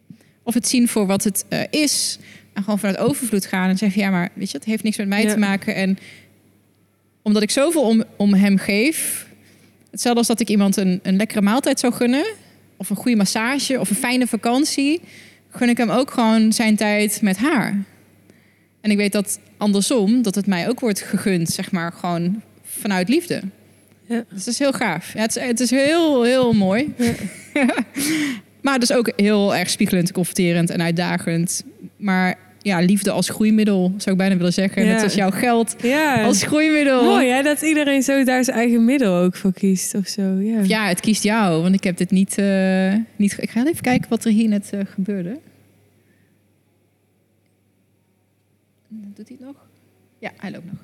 Of 0.42 0.54
het 0.54 0.68
zien 0.68 0.88
voor 0.88 1.06
wat 1.06 1.24
het 1.24 1.44
eh, 1.48 1.60
is. 1.70 2.18
En 2.52 2.62
gewoon 2.62 2.78
vanuit 2.78 2.98
overvloed 2.98 3.46
gaan 3.46 3.68
en 3.68 3.78
zeggen: 3.78 4.02
ja, 4.02 4.10
maar 4.10 4.28
weet 4.34 4.50
je, 4.50 4.56
het 4.56 4.66
heeft 4.66 4.82
niks 4.82 4.96
met 4.96 5.08
mij 5.08 5.22
Ja. 5.22 5.32
te 5.32 5.38
maken. 5.38 5.74
En 5.74 5.98
omdat 7.22 7.42
ik 7.42 7.50
zoveel 7.50 7.82
om, 7.82 8.04
om 8.16 8.34
hem 8.34 8.58
geef. 8.58 9.26
Hetzelfde 9.92 10.18
als 10.18 10.28
dat 10.28 10.40
ik 10.40 10.48
iemand 10.48 10.76
een, 10.76 11.00
een 11.02 11.16
lekkere 11.16 11.42
maaltijd 11.42 11.80
zou 11.80 11.92
gunnen. 11.92 12.24
Of 12.76 12.90
een 12.90 12.96
goede 12.96 13.16
massage 13.16 13.80
of 13.80 13.90
een 13.90 13.96
fijne 13.96 14.26
vakantie. 14.26 15.00
Gun 15.50 15.68
ik 15.68 15.76
hem 15.76 15.90
ook 15.90 16.10
gewoon 16.10 16.52
zijn 16.52 16.76
tijd 16.76 17.22
met 17.22 17.36
haar. 17.36 17.84
En 18.80 18.90
ik 18.90 18.96
weet 18.96 19.12
dat 19.12 19.38
andersom, 19.56 20.22
dat 20.22 20.34
het 20.34 20.46
mij 20.46 20.68
ook 20.68 20.80
wordt 20.80 21.00
gegund, 21.00 21.48
zeg 21.48 21.70
maar, 21.70 21.92
gewoon 21.92 22.42
vanuit 22.62 23.08
liefde. 23.08 23.42
Ja. 24.06 24.24
Dus 24.28 24.44
dat 24.44 24.54
is 24.54 24.58
heel 24.58 24.72
gaaf. 24.72 25.12
Ja, 25.12 25.20
het, 25.20 25.36
is, 25.36 25.42
het 25.42 25.60
is 25.60 25.70
heel, 25.70 26.22
heel 26.22 26.52
mooi. 26.52 26.94
maar 28.62 28.78
dus 28.78 28.92
ook 28.92 29.12
heel 29.16 29.54
erg 29.54 29.70
spiegelend, 29.70 30.12
confronterend 30.12 30.70
en 30.70 30.82
uitdagend. 30.82 31.64
Maar 31.96 32.38
ja, 32.62 32.78
liefde 32.80 33.10
als 33.10 33.28
groeimiddel, 33.28 33.92
zou 33.96 34.10
ik 34.10 34.16
bijna 34.16 34.36
willen 34.36 34.52
zeggen. 34.52 34.84
Ja. 34.84 34.92
Net 34.92 35.02
als 35.02 35.14
jouw 35.14 35.30
geld 35.30 35.76
Ja, 35.82 36.24
als 36.24 36.42
groeimiddel. 36.42 37.04
mooi 37.04 37.28
hè, 37.28 37.42
dat 37.42 37.62
iedereen 37.62 38.02
zo 38.02 38.24
daar 38.24 38.44
zijn 38.44 38.56
eigen 38.56 38.84
middel 38.84 39.14
ook 39.16 39.36
voor 39.36 39.52
kiest 39.52 39.94
of 39.94 40.06
zo. 40.06 40.22
Ja. 40.22 40.60
Ja, 40.62 40.86
het 40.88 41.00
kiest 41.00 41.22
jou, 41.22 41.62
want 41.62 41.74
ik 41.74 41.84
heb 41.84 41.96
dit 41.96 42.10
niet... 42.10 42.38
eh, 42.38 42.94
niet 43.16 43.36
ik 43.38 43.50
ga 43.50 43.66
even 43.66 43.82
kijken 43.82 44.08
wat 44.08 44.24
er 44.24 44.32
hier 44.32 44.48
net 44.48 44.70
eh, 44.72 44.80
gebeurde. 44.94 45.38
Doet 48.88 49.28
hij 49.28 49.36
het 49.38 49.46
nog? 49.46 49.56
Ja, 50.18 50.30
hij 50.36 50.50
loopt 50.50 50.64
nog. 50.66 50.80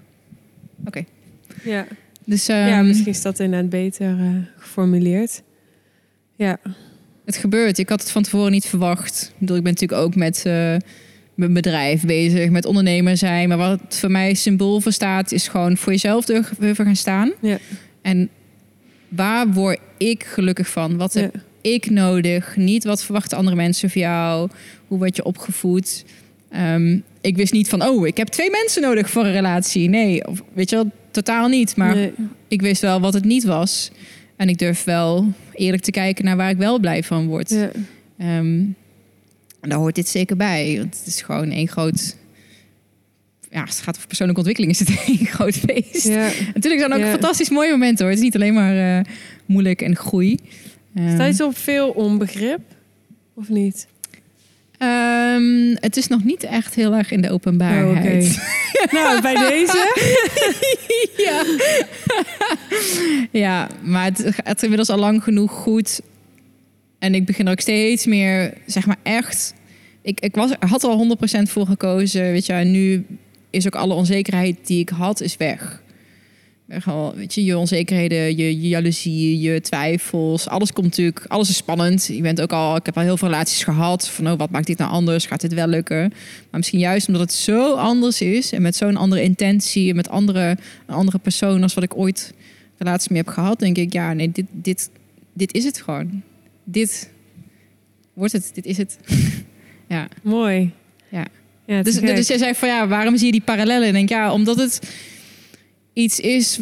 Oké. 0.87 1.05
Ja. 1.65 1.87
Dus 2.25 2.47
ja, 2.47 2.69
ehm, 2.79 2.87
misschien 2.87 3.13
is 3.13 3.23
dat 3.23 3.39
inderdaad 3.41 3.71
beter 3.71 4.19
eh, 4.19 4.29
geformuleerd. 4.57 5.43
Ja, 6.37 6.59
het 7.25 7.37
gebeurt. 7.37 7.79
Ik 7.79 7.89
had 7.89 8.01
het 8.01 8.11
van 8.11 8.23
tevoren 8.23 8.51
niet 8.53 8.67
verwacht. 8.67 9.23
Ik, 9.33 9.39
bedoel, 9.39 9.57
ik 9.57 9.63
ben 9.63 9.73
natuurlijk 9.73 10.01
ook 10.03 10.15
met 10.15 10.43
mijn 11.39 11.53
bedrijf 11.53 12.05
bezig, 12.05 12.51
met 12.51 12.65
ondernemer 12.65 13.17
zijn. 13.17 13.49
Maar 13.49 13.59
wat 13.59 13.81
voor 13.89 14.11
mij 14.11 14.35
symbool 14.35 14.81
voor 14.81 14.93
staat, 14.93 15.33
is 15.33 15.49
gewoon 15.49 15.77
voor 15.77 15.93
jezelf 15.93 16.25
durven 16.25 16.85
gaan 16.85 16.97
staan. 16.97 17.33
Ja. 17.41 17.59
En 18.03 18.29
waar 19.09 19.53
word 19.53 19.79
ik 19.97 20.25
gelukkig 20.25 20.69
van? 20.69 20.97
Wat 20.97 21.13
heb 21.13 21.35
ja. 21.35 21.71
ik 21.71 21.91
nodig? 21.91 22.57
Niet 22.57 22.85
wat 22.85 23.05
verwachten 23.05 23.39
andere 23.39 23.57
mensen 23.57 23.91
van 23.91 24.01
jou? 24.01 24.49
Hoe 24.87 24.99
word 24.99 25.17
je 25.17 25.25
opgevoed? 25.25 26.05
Ehm, 26.51 26.99
ik 27.21 27.37
wist 27.37 27.53
niet 27.53 27.69
van, 27.69 27.83
oh, 27.83 28.07
ik 28.07 28.17
heb 28.17 28.29
twee 28.29 28.51
mensen 28.51 28.83
nodig 28.83 29.11
voor 29.11 29.25
een 29.25 29.33
relatie. 29.33 29.89
Nee, 29.89 30.27
of, 30.27 30.43
weet 30.53 30.71
je 30.71 30.77
wel, 30.77 30.91
totaal 31.11 31.49
niet. 31.49 31.77
Maar 31.77 31.95
Nee. 31.95 32.13
ik 32.49 32.61
wist 32.63 32.83
wel 32.83 33.01
wat 33.01 33.15
het 33.15 33.25
niet 33.25 33.45
was. 33.45 33.91
En 34.37 34.49
ik 34.49 34.59
durf 34.59 34.85
wel 34.85 35.33
eerlijk 35.53 35.83
te 35.83 35.91
kijken 35.91 36.25
naar 36.25 36.37
waar 36.37 36.51
ik 36.51 36.57
wel 36.57 36.79
blij 36.79 37.03
van 37.03 37.27
word. 37.27 37.51
Ja. 37.51 37.71
Ehm, 38.19 38.61
en 39.61 39.69
daar 39.69 39.79
hoort 39.79 39.95
dit 39.95 40.09
zeker 40.09 40.37
bij. 40.37 40.75
Want 40.79 40.97
het 40.99 41.07
is 41.07 41.23
gewoon 41.23 41.51
één 41.51 41.69
groot... 41.69 42.17
Ja, 43.51 43.61
als 43.61 43.71
het 43.75 43.85
gaat 43.85 43.95
over 43.97 44.07
persoonlijke 44.07 44.41
ontwikkeling, 44.47 44.81
is 44.81 44.89
het 44.89 45.05
één 45.19 45.27
groot 45.27 45.55
feest. 45.57 46.07
Ja. 46.09 46.29
Natuurlijk 46.55 46.81
zijn 46.81 46.93
ook 46.93 46.99
Ja. 46.99 47.11
fantastisch 47.11 47.49
mooie 47.51 47.71
momenten 47.71 47.99
hoor. 48.05 48.09
Het 48.15 48.19
is 48.19 48.25
niet 48.25 48.35
alleen 48.35 48.55
maar 48.55 48.99
eh, 48.99 49.05
moeilijk 49.47 49.83
en 49.83 49.97
groei. 49.97 50.39
Ehm, 50.95 51.15
Sta 51.15 51.25
je 51.25 51.33
zo 51.33 51.47
op 51.47 51.57
veel 51.59 51.89
onbegrip? 51.91 52.61
Of 53.35 53.49
niet? 53.49 53.87
ehm, 54.79 55.75
het 55.75 55.97
is 55.97 56.07
nog 56.07 56.25
niet 56.25 56.43
echt 56.43 56.75
heel 56.75 56.95
erg 56.95 57.11
in 57.11 57.21
de 57.21 57.31
openbaarheid. 57.31 58.39
Oh, 58.87 58.93
nou, 59.03 59.21
bij 59.23 59.35
deze. 59.35 59.93
ja. 61.17 61.45
ja, 63.31 63.69
maar 63.83 64.05
het 64.05 64.25
gaat 64.45 64.63
inmiddels 64.63 64.89
al 64.89 64.99
lang 64.99 65.23
genoeg 65.23 65.51
goed. 65.53 66.01
En 66.99 67.15
ik 67.15 67.27
begin 67.27 67.49
ook 67.49 67.61
steeds 67.61 68.07
meer, 68.07 68.55
zeg 68.67 68.87
maar 68.87 68.99
echt... 69.03 69.55
Ik, 70.03 70.21
ik 70.21 70.35
was, 70.35 70.51
had 70.59 70.85
al 70.85 71.17
100% 71.19 71.43
voor 71.43 71.67
gekozen, 71.67 72.23
weet 72.23 72.47
je. 72.47 72.53
En 72.53 72.71
nu 72.71 73.07
is 73.51 73.67
ook 73.67 73.75
alle 73.75 73.95
onzekerheid 73.95 74.67
die 74.67 74.81
ik 74.81 74.89
had, 74.89 75.21
is 75.21 75.37
weg. 75.37 75.83
Weg 76.65 76.89
al, 76.89 77.15
weet 77.15 77.35
je, 77.35 77.45
je 77.45 77.59
onzekerheden, 77.59 78.37
je, 78.37 78.61
je 78.61 78.69
jaloezie, 78.69 79.41
je 79.41 79.61
twijfels. 79.61 80.49
Alles 80.49 80.73
komt 80.73 80.87
natuurlijk, 80.87 81.25
alles 81.29 81.49
is 81.49 81.57
spannend. 81.57 82.07
Je 82.07 82.21
bent 82.21 82.41
ook 82.41 82.53
al, 82.53 82.77
ik 82.77 82.87
heb 82.87 82.97
al 82.97 83.03
heel 83.03 83.17
veel 83.17 83.29
relaties 83.29 83.65
gehad. 83.65 84.09
Van, 84.09 84.31
oh, 84.31 84.39
wat 84.39 84.51
maakt 84.51 84.67
dit 84.67 84.79
nou 84.79 84.91
anders? 84.91 85.27
Gaat 85.27 85.41
dit 85.41 85.55
wel 85.55 85.67
lukken? 85.67 86.09
Maar 86.09 86.49
misschien 86.51 86.79
juist 86.79 87.07
omdat 87.07 87.23
het 87.23 87.33
zo 87.33 87.75
anders 87.75 88.21
is 88.21 88.53
en 88.53 88.63
met 88.63 88.77
zo'n 88.77 88.97
andere 88.97 89.23
intentie 89.23 89.91
en 89.91 89.97
met 89.97 90.09
andere, 90.09 90.57
een 90.87 90.95
andere 90.95 91.19
persoon 91.19 91.63
als 91.63 91.75
wat 91.75 91.85
ik 91.85 91.97
ooit 91.97 92.35
relaties 92.79 93.09
mee 93.09 93.23
heb 93.23 93.29
gehad, 93.29 93.59
denk 93.59 93.77
ik, 93.77 93.93
ja, 93.93 94.13
nee, 94.13 94.31
dit, 94.33 94.47
dit, 94.51 94.91
dit 95.33 95.55
is 95.55 95.65
het 95.65 95.81
gewoon. 95.81 96.23
Dit 96.71 97.11
wordt 98.13 98.33
het, 98.33 98.51
dit 98.55 98.67
is 98.67 98.77
het. 98.77 98.99
ja. 99.89 100.09
Mooi. 100.23 100.71
Ja. 101.09 101.27
ja 101.67 101.83
Dus, 101.83 102.01
dus 102.01 102.29
jij 102.29 102.39
zei 102.39 102.55
van 102.55 102.69
ja, 102.69 102.89
waarom 102.89 103.17
zie 103.17 103.27
je 103.27 103.33
die 103.33 103.41
parallellen? 103.41 103.87
En 103.87 103.93
denk 103.93 104.09
ja, 104.09 104.33
omdat 104.33 104.57
het 104.57 104.81
iets 105.93 106.21
is 106.21 106.59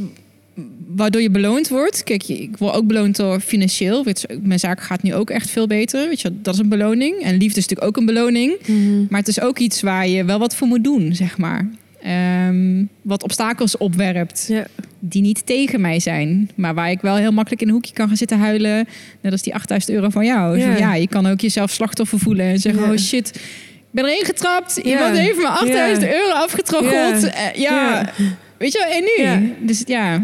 waardoor 0.86 1.22
je 1.22 1.30
beloond 1.30 1.68
wordt. 1.68 2.04
Kijk, 2.04 2.28
ik 2.28 2.56
word 2.56 2.74
ook 2.74 2.86
beloond 2.86 3.16
door 3.16 3.40
financieel. 3.40 4.04
Mijn 4.42 4.58
zaak 4.58 4.80
gaat 4.80 5.02
nu 5.02 5.14
ook 5.14 5.30
echt 5.30 5.50
veel 5.50 5.66
beter. 5.66 6.08
Weet 6.08 6.20
je, 6.20 6.40
dat 6.42 6.54
is 6.54 6.60
een 6.60 6.68
beloning. 6.68 7.22
En 7.22 7.36
liefde 7.36 7.58
is 7.58 7.66
natuurlijk 7.68 7.88
ook 7.88 7.96
een 7.96 8.14
beloning. 8.14 8.56
Mhm. 8.66 9.06
Maar 9.08 9.20
het 9.20 9.28
is 9.28 9.40
ook 9.40 9.58
iets 9.58 9.80
waar 9.80 10.08
je 10.08 10.24
wel 10.24 10.38
wat 10.38 10.56
voor 10.56 10.68
moet 10.68 10.84
doen, 10.84 11.14
zeg 11.14 11.38
maar. 11.38 11.70
Ehm, 12.02 12.84
wat 13.02 13.22
obstakels 13.22 13.76
opwerpt 13.76 14.44
Ja. 14.48 14.66
Die 15.08 15.22
niet 15.22 15.46
tegen 15.46 15.80
mij 15.80 16.00
zijn. 16.00 16.50
Maar 16.54 16.74
waar 16.74 16.90
ik 16.90 17.00
wel 17.00 17.16
heel 17.16 17.32
makkelijk 17.32 17.62
in 17.62 17.68
een 17.68 17.74
hoekje 17.74 17.92
kan 17.92 18.06
gaan 18.08 18.16
zitten 18.16 18.38
huilen. 18.38 18.88
Net 19.20 19.32
als 19.32 19.42
die 19.42 19.54
8000 19.54 19.92
euro 19.92 20.08
van 20.08 20.24
jou. 20.24 20.58
Ja. 20.58 20.70
Ja, 20.70 20.76
ja 20.76 20.94
je 20.94 21.08
kan 21.08 21.26
ook 21.26 21.40
jezelf 21.40 21.70
slachtoffer 21.70 22.18
voelen 22.18 22.46
en 22.46 22.58
zeggen... 22.58 22.82
Ja. 22.82 22.90
oh 22.90 22.96
shit, 22.96 23.28
ik 23.36 24.02
ben 24.02 24.04
erin 24.04 24.24
getrapt. 24.24 24.76
Iemand 24.76 25.16
heeft 25.16 25.36
me 25.36 25.48
8000 25.48 26.06
Ja. 26.06 26.12
euro 26.14 26.32
afgetroggeld. 26.32 27.22
Ja. 27.22 27.50
Ja. 27.54 28.10
weet 28.58 28.72
je 28.72 28.78
wel, 28.78 28.92
en 28.92 29.36
nu? 29.38 29.52
Dus 29.66 29.82
ja, 29.86 30.22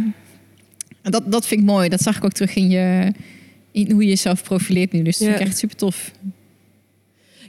dat, 1.02 1.22
dat 1.26 1.46
vind 1.46 1.60
ik 1.60 1.66
mooi. 1.66 1.88
Dat 1.88 2.00
zag 2.00 2.16
ik 2.16 2.24
ook 2.24 2.32
terug 2.32 2.54
in, 2.54 2.70
je, 2.70 3.12
in 3.72 3.90
hoe 3.90 4.02
je 4.02 4.08
jezelf 4.08 4.42
profileert 4.42 4.92
nu. 4.92 5.02
Dus 5.02 5.18
dat 5.18 5.28
vind 5.28 5.40
ik 5.40 5.46
echt 5.46 5.58
super 5.58 5.76
tof. 5.76 6.10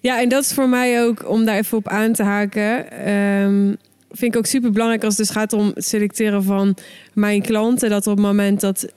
Ja, 0.02 0.22
en 0.22 0.30
dat 0.30 0.44
is 0.44 0.54
voor 0.54 0.70
mij 0.70 1.04
ook, 1.04 1.30
om 1.30 1.46
daar 1.46 1.58
even 1.58 1.78
op 1.78 1.88
aan 1.88 2.14
te 2.14 2.24
haken... 2.24 2.92
ehm, 2.92 3.74
vind 4.14 4.34
ik 4.34 4.38
ook 4.38 4.46
super 4.46 4.72
belangrijk 4.72 5.04
als 5.04 5.18
het 5.18 5.28
dus 5.28 5.36
gaat 5.36 5.54
om 5.54 5.72
het 5.74 5.86
selecteren 5.86 6.44
van 6.44 6.76
mijn 7.14 7.42
klanten. 7.42 7.90
Dat 7.90 8.08
op 8.08 8.16
het 8.16 8.26
moment 8.26 8.60
dat 8.60 8.94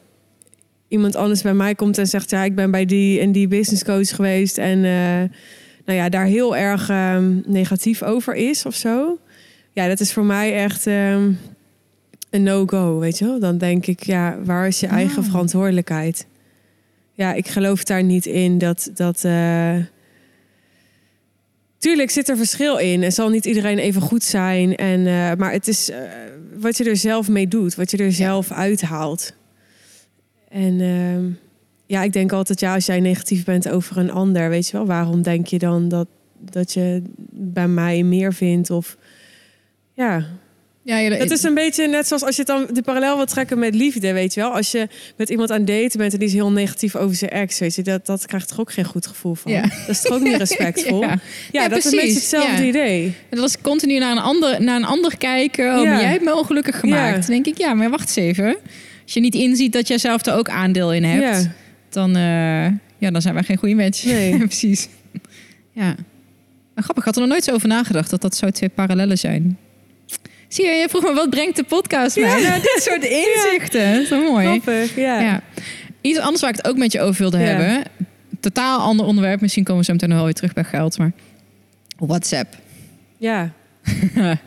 iemand 0.89 1.17
anders 1.17 1.43
bij 1.43 1.55
mij 1.55 1.75
komt 1.75 1.99
en 1.99 2.07
zegt... 2.07 2.31
ja, 2.31 2.45
ik 2.45 2.55
ben 2.55 2.71
bij 2.71 2.85
die 2.85 3.21
en 3.21 3.33
die 3.33 3.49
business 3.49 3.85
coach 3.85 4.15
geweest... 4.15 4.59
en 4.59 4.85
eh, 4.85 5.39
nou 5.85 5.99
ja, 5.99 6.09
daar 6.09 6.25
heel 6.25 6.57
erg 6.57 6.89
ehm, 6.89 7.41
negatief 7.47 8.03
over 8.03 8.35
is 8.35 8.67
of 8.67 8.75
zo. 8.75 9.19
Ja, 9.73 9.89
dat 9.89 10.01
is 10.01 10.13
voor 10.13 10.25
mij 10.25 10.55
echt 10.55 10.87
ehm, 10.87 11.33
een 12.31 12.43
no-go, 12.43 12.99
weet 12.99 13.19
je 13.19 13.25
wel. 13.25 13.39
Dan 13.41 13.59
denk 13.59 13.87
ik, 13.87 14.03
ja, 14.03 14.39
waar 14.45 14.67
is 14.67 14.81
je 14.81 14.87
eigen 14.87 15.25
verantwoordelijkheid? 15.25 16.27
Ja, 17.13 17.33
ik 17.33 17.49
geloof 17.49 17.85
daar 17.85 18.03
niet 18.03 18.27
in 18.27 18.59
dat... 18.59 18.91
dat 18.95 19.25
eh, 19.25 19.77
Tuurlijk 21.87 22.11
zit 22.11 22.29
er 22.29 22.37
verschil 22.37 22.77
in 22.77 23.03
en 23.03 23.13
zal 23.13 23.29
niet 23.29 23.45
iedereen 23.45 23.79
even 23.79 24.03
goed 24.03 24.23
zijn. 24.23 24.77
En, 24.77 25.07
eh, 25.07 25.33
maar 25.39 25.53
het 25.53 25.69
is 25.69 25.91
eh, 25.91 25.99
wat 26.59 26.77
je 26.77 26.85
er 26.85 26.97
zelf 26.97 27.29
mee 27.29 27.49
doet, 27.49 27.75
wat 27.75 27.91
je 27.91 27.97
er 27.97 28.13
zelf 28.13 28.51
uithaalt. 28.51 29.35
En 30.49 30.81
ehm, 30.81 31.25
ja, 31.87 32.03
ik 32.03 32.13
denk 32.13 32.33
altijd, 32.33 32.61
ja, 32.61 32.75
als 32.75 32.87
jij 32.87 33.01
negatief 33.01 33.45
bent 33.45 33.69
over 33.69 33.97
een 33.97 34.11
ander, 34.11 34.49
weet 34.49 34.67
je 34.67 34.73
wel, 34.73 34.87
waarom 34.87 35.23
denk 35.23 35.47
je 35.47 35.59
dan 35.59 35.89
dat, 35.89 36.09
dat 36.51 36.73
je 36.73 37.03
bij 37.31 37.69
mij 37.69 38.03
meer 38.03 38.33
vindt? 38.35 38.71
Of 38.71 38.97
ja, 39.93 40.27
Ja, 40.87 40.97
je, 40.99 41.19
Dat 41.19 41.31
is 41.31 41.43
een 41.43 41.55
beetje 41.55 41.87
net 41.89 42.07
zoals 42.07 42.23
als 42.25 42.37
je 42.37 42.43
het 42.47 42.51
dan 42.51 42.67
de 42.73 42.83
parallel 42.83 43.17
wilt 43.17 43.29
trekken 43.29 43.59
met 43.59 43.75
liefde, 43.75 44.13
weet 44.13 44.35
je 44.35 44.41
wel. 44.41 44.51
Als 44.51 44.71
je 44.71 44.89
met 45.17 45.29
iemand 45.31 45.51
aan 45.51 45.57
het 45.59 45.67
daten 45.67 45.99
bent 45.99 46.13
en 46.13 46.19
die 46.19 46.29
is 46.29 46.35
heel 46.35 46.53
negatief 46.53 46.97
over 46.97 47.17
zijn 47.17 47.31
ex, 47.31 47.59
weet 47.59 47.75
je, 47.75 47.83
dat, 47.83 48.07
dat 48.07 48.27
krijgt 48.27 48.49
toch 48.49 48.61
ook 48.61 48.73
geen 48.73 48.85
goed 48.85 49.07
gevoel 49.07 49.35
van. 49.35 49.53
Ja. 49.53 49.61
Dat 49.63 49.89
is 49.89 50.01
toch 50.03 50.13
ook 50.13 50.23
niet 50.23 50.37
respectvol? 50.47 51.01
Ja. 51.01 51.09
ja, 51.09 51.19
Ja, 51.53 51.69
dat 51.69 51.79
is 51.79 51.85
een 51.85 51.91
beetje 51.91 52.07
precies. 52.07 52.31
hetzelfde 52.31 52.63
Ja. 52.63 52.69
idee. 52.69 53.15
Dat 53.31 53.39
was 53.41 53.61
continu 53.61 53.99
naar 53.99 54.11
een 54.13 54.23
ander, 54.23 54.63
naar 54.63 54.77
een 54.77 54.85
ander 54.85 55.17
kijken. 55.19 55.77
Oh, 55.77 55.83
Ja. 55.85 55.91
maar 55.91 56.01
jij 56.01 56.11
hebt 56.11 56.25
me 56.25 56.37
ongelukkig 56.37 56.79
gemaakt. 56.81 57.15
Ja. 57.15 57.21
Dan 57.21 57.31
denk 57.31 57.47
ik, 57.47 57.59
ja, 57.59 57.75
maar 57.75 57.91
wacht 57.91 58.17
eens 58.17 58.17
even. 58.29 58.57
Als 59.05 59.15
je 59.15 59.21
niet 59.21 59.35
inziet 59.35 59.73
dat 59.73 59.89
jij 59.89 59.99
zelf 59.99 60.27
er 60.27 60.35
ook 60.35 60.49
aandeel 60.49 60.93
in 60.93 61.05
hebt, 61.05 61.43
Ja. 61.45 61.53
dan, 61.91 62.17
eh, 62.17 62.67
ja, 62.99 63.11
dan 63.11 63.23
zijn 63.23 63.35
wij 63.35 63.43
geen 63.43 63.57
goede 63.57 63.75
match. 63.75 64.05
Nee. 64.05 64.37
Precies. 64.47 64.89
Ja. 65.73 65.95
Maar 66.75 66.85
grappig, 66.85 66.97
ik 66.97 67.05
had 67.05 67.15
er 67.15 67.21
nog 67.21 67.31
nooit 67.31 67.45
zo 67.45 67.53
over 67.53 67.69
nagedacht 67.69 68.11
dat 68.11 68.21
dat 68.21 68.37
zo 68.37 68.51
twee 68.51 68.69
parallellen 68.69 69.19
zijn. 69.19 69.59
Zie 70.49 70.65
je, 70.67 70.71
je 70.73 70.89
vroeg 70.89 71.03
me, 71.03 71.13
wat 71.15 71.31
brengt 71.31 71.57
de 71.57 71.65
podcast 71.65 72.17
mij? 72.17 72.41
Ja. 72.41 72.49
Nou, 72.49 72.61
dit 72.61 72.81
soort 72.83 73.05
inzichten. 73.25 74.09
Wel 74.09 74.33
mooi. 74.33 74.47
Grappig, 74.47 74.97
ja. 74.97 75.21
Ja. 75.21 75.43
Iets 76.01 76.19
anders 76.19 76.41
waar 76.41 76.51
ik 76.51 76.57
het 76.57 76.67
ook 76.69 76.77
met 76.77 76.93
je 76.93 77.01
over 77.01 77.21
wilde 77.21 77.39
Ja. 77.39 77.45
hebben. 77.45 77.83
Totaal 78.41 78.81
ander 78.81 79.07
onderwerp. 79.07 79.41
Misschien 79.41 79.65
komen 79.65 79.81
we 79.81 79.87
zo 79.87 79.93
meteen 79.93 80.09
nog 80.09 80.17
wel 80.19 80.27
weer 80.27 80.35
terug 80.37 80.53
bij 80.53 80.65
geld. 80.65 80.99
Maar 80.99 81.13
WhatsApp. 81.99 82.55
Ja. 83.17 83.51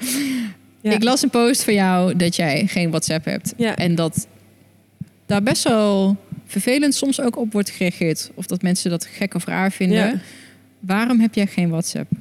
Ja. 0.81 0.91
Ik 0.91 1.03
las 1.03 1.21
een 1.23 1.29
post 1.29 1.63
van 1.63 1.73
jou 1.73 2.15
dat 2.15 2.35
jij 2.35 2.67
geen 2.67 2.89
WhatsApp 2.89 3.25
hebt. 3.25 3.53
Ja. 3.57 3.75
En 3.75 3.95
dat 3.95 4.27
daar 5.25 5.43
best 5.43 5.63
wel 5.63 6.17
vervelend 6.45 6.95
soms 6.95 7.21
ook 7.21 7.37
op 7.37 7.51
wordt 7.53 7.69
gereageerd. 7.69 8.29
Of 8.33 8.45
dat 8.45 8.61
mensen 8.61 8.89
dat 8.89 9.05
gek 9.05 9.33
of 9.33 9.45
raar 9.45 9.71
vinden. 9.71 10.21
Waarom 10.79 11.19
heb 11.19 11.33
jij 11.33 11.45
geen 11.47 11.69
WhatsApp? 11.69 12.11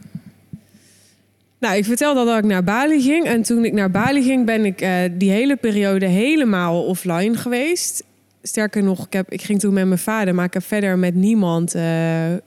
Nou, 1.60 1.76
ik 1.76 1.84
vertelde 1.84 2.24
dat 2.24 2.38
ik 2.38 2.44
naar 2.44 2.64
Bali 2.64 3.00
ging. 3.02 3.24
En 3.26 3.42
toen 3.42 3.64
ik 3.64 3.72
naar 3.72 3.90
Bali 3.90 4.22
ging, 4.22 4.46
ben 4.46 4.64
ik 4.64 4.80
eh, 4.80 4.98
die 5.12 5.30
hele 5.30 5.56
periode 5.56 6.06
helemaal 6.06 6.84
offline 6.84 7.36
geweest. 7.36 8.04
Sterker 8.42 8.82
nog, 8.82 9.06
ik, 9.06 9.12
heb, 9.12 9.30
ik 9.30 9.42
ging 9.42 9.60
toen 9.60 9.72
met 9.72 9.86
mijn 9.86 9.98
vader, 9.98 10.34
maar 10.34 10.44
ik 10.44 10.52
heb 10.52 10.62
verder 10.62 10.98
met 10.98 11.14
niemand 11.14 11.74
eh, 11.74 12.32
eh, 12.32 12.40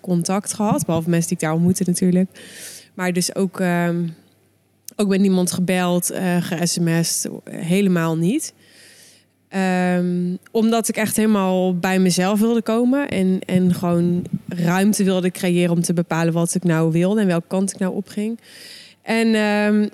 contact 0.00 0.54
gehad. 0.54 0.86
Behalve 0.86 1.10
mensen 1.10 1.28
die 1.28 1.36
ik 1.36 1.42
daar 1.42 1.52
ontmoette 1.52 1.82
natuurlijk. 1.86 2.30
Maar 2.94 3.12
dus 3.12 3.34
ook, 3.34 3.60
ehm, 3.60 4.06
ook 4.96 5.08
met 5.08 5.20
niemand 5.20 5.52
gebeld, 5.52 6.10
eh 6.10 6.36
ge-sms'd, 6.36 7.28
helemaal 7.50 8.16
niet. 8.16 8.52
Ehm, 9.52 10.36
omdat 10.50 10.88
ik 10.88 10.96
echt 10.96 11.16
helemaal 11.16 11.78
bij 11.78 11.98
mezelf 11.98 12.40
wilde 12.40 12.62
komen. 12.62 13.08
En, 13.08 13.38
en 13.46 13.74
gewoon 13.74 14.24
ruimte 14.48 15.04
wilde 15.04 15.30
creëren 15.30 15.74
om 15.74 15.82
te 15.82 15.92
bepalen 15.92 16.32
wat 16.32 16.54
ik 16.54 16.64
nou 16.64 16.92
wilde 16.92 17.20
en 17.20 17.26
welke 17.26 17.46
kant 17.46 17.72
ik 17.72 17.78
nou 17.78 17.94
opging. 17.94 18.40
En 19.02 19.34
ehm, 19.34 19.88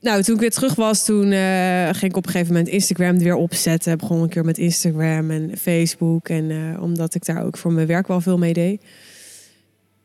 nou, 0.00 0.22
toen 0.22 0.34
ik 0.34 0.40
weer 0.40 0.50
terug 0.50 0.74
was, 0.74 1.04
toen 1.04 1.32
eh, 1.32 1.84
ging 1.84 2.10
ik 2.10 2.16
op 2.16 2.26
een 2.26 2.32
gegeven 2.32 2.52
moment 2.52 2.72
Instagram 2.72 3.14
er 3.14 3.22
weer 3.22 3.34
opzetten. 3.34 3.98
Begon 3.98 4.22
een 4.22 4.28
keer 4.28 4.44
met 4.44 4.58
Instagram 4.58 5.30
en 5.30 5.56
Facebook. 5.58 6.28
En 6.28 6.50
eh, 6.50 6.82
omdat 6.82 7.14
ik 7.14 7.24
daar 7.24 7.44
ook 7.44 7.56
voor 7.56 7.72
mijn 7.72 7.86
werk 7.86 8.06
wel 8.06 8.20
veel 8.20 8.38
mee 8.38 8.52
deed. 8.52 8.82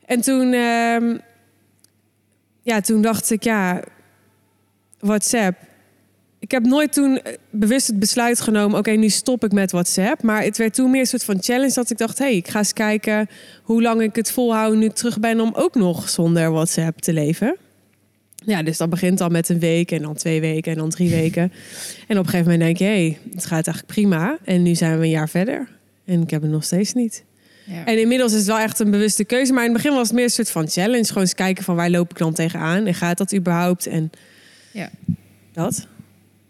En 0.06 0.20
toen, 0.20 0.52
ehm, 0.52 1.16
ja, 2.62 2.80
toen 2.80 3.02
dacht 3.02 3.30
ik, 3.30 3.42
ja, 3.42 3.82
WhatsApp. 4.98 5.56
Ik 6.44 6.50
heb 6.50 6.64
nooit 6.64 6.92
toen 6.92 7.20
eh, 7.22 7.32
bewust 7.50 7.86
het 7.86 7.98
besluit 7.98 8.40
genomen, 8.40 8.78
oké, 8.78 8.90
nu 8.90 9.08
stop 9.08 9.44
ik 9.44 9.52
met 9.52 9.70
WhatsApp. 9.70 10.22
Maar 10.22 10.42
het 10.42 10.56
werd 10.56 10.74
toen 10.74 10.90
meer 10.90 11.00
een 11.00 11.06
soort 11.06 11.24
van 11.24 11.42
challenge 11.42 11.72
dat 11.74 11.90
ik 11.90 11.98
dacht, 11.98 12.18
hé, 12.18 12.24
hey, 12.24 12.36
ik 12.36 12.48
ga 12.48 12.58
eens 12.58 12.72
kijken 12.72 13.28
hoe 13.62 13.82
lang 13.82 14.02
ik 14.02 14.16
het 14.16 14.30
volhoud 14.30 14.76
nu 14.76 14.84
ik 14.84 14.94
terug 14.94 15.20
ben 15.20 15.40
om 15.40 15.52
ook 15.54 15.74
nog 15.74 16.08
zonder 16.08 16.52
WhatsApp 16.52 17.00
te 17.00 17.12
leven. 17.12 17.56
Ja, 18.36 18.62
dus 18.62 18.76
dat 18.76 18.90
begint 18.90 19.20
al 19.20 19.28
met 19.28 19.48
een 19.48 19.58
week 19.58 19.90
en 19.90 20.02
dan 20.02 20.14
twee 20.14 20.40
weken 20.40 20.72
en 20.72 20.78
dan 20.78 20.90
drie 20.90 21.10
weken. 21.20 21.52
En 22.08 22.18
op 22.18 22.24
een 22.24 22.30
gegeven 22.30 22.52
moment 22.52 22.60
denk 22.60 22.76
je, 22.78 22.84
hé, 22.84 22.90
hey, 23.06 23.18
het 23.34 23.46
gaat 23.46 23.66
eigenlijk 23.66 23.86
prima. 23.86 24.38
En 24.44 24.62
nu 24.62 24.74
zijn 24.74 24.98
we 24.98 25.04
een 25.04 25.10
jaar 25.10 25.28
verder 25.28 25.68
en 26.04 26.22
ik 26.22 26.30
heb 26.30 26.42
het 26.42 26.50
nog 26.50 26.64
steeds 26.64 26.92
niet. 26.92 27.24
Ja. 27.66 27.84
En 27.84 28.00
inmiddels 28.00 28.32
is 28.32 28.38
het 28.38 28.46
wel 28.46 28.58
echt 28.58 28.78
een 28.78 28.90
bewuste 28.90 29.24
keuze. 29.24 29.52
Maar 29.52 29.64
in 29.64 29.72
het 29.72 29.82
begin 29.82 29.96
was 29.96 30.06
het 30.06 30.16
meer 30.16 30.24
een 30.24 30.30
soort 30.30 30.50
van 30.50 30.68
challenge. 30.68 31.06
Gewoon 31.06 31.22
eens 31.22 31.34
kijken 31.34 31.64
van 31.64 31.76
waar 31.76 31.90
loop 31.90 32.10
ik 32.10 32.18
dan 32.18 32.32
tegenaan? 32.34 32.86
En 32.86 32.94
gaat 32.94 33.18
dat 33.18 33.34
überhaupt? 33.34 33.86
En 33.86 34.10
Ja. 34.72 34.90
dat. 35.52 35.86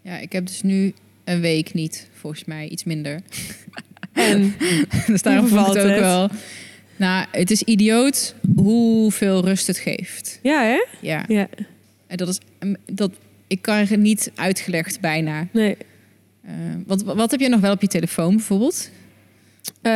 Ja, 0.05 0.17
ik 0.17 0.31
heb 0.31 0.45
dus 0.47 0.61
nu 0.61 0.93
een 1.23 1.39
week 1.41 1.73
niet, 1.73 2.07
volgens 2.13 2.45
mij 2.45 2.67
iets 2.67 2.83
minder. 2.83 3.19
En 4.13 4.53
dus 5.07 5.21
daarom 5.21 5.47
valt 5.47 5.75
het 5.75 5.83
ook 5.83 5.89
het? 5.89 5.99
wel. 5.99 6.29
Nou, 6.95 7.25
het 7.31 7.51
is 7.51 7.61
idioot 7.61 8.35
hoeveel 8.55 9.45
rust 9.45 9.67
het 9.67 9.77
geeft. 9.77 10.39
ja, 10.43 10.63
hè? 10.63 10.85
Ja. 11.01 11.25
Ja, 11.27 11.47
En 12.07 12.17
dat 12.17 12.27
is 12.27 12.39
dat 12.85 13.11
ik 13.47 13.61
kan 13.61 13.75
het 13.75 13.99
niet 13.99 14.31
uitgelegd 14.35 14.99
bijna. 14.99 15.47
nee. 15.51 15.77
Eh, 16.43 16.51
wat, 16.85 17.03
wat 17.03 17.31
heb 17.31 17.39
je 17.39 17.49
nog 17.49 17.59
wel 17.59 17.71
op 17.71 17.81
je 17.81 17.87
telefoon 17.87 18.35
bijvoorbeeld? 18.35 18.89
Eh, 19.81 19.91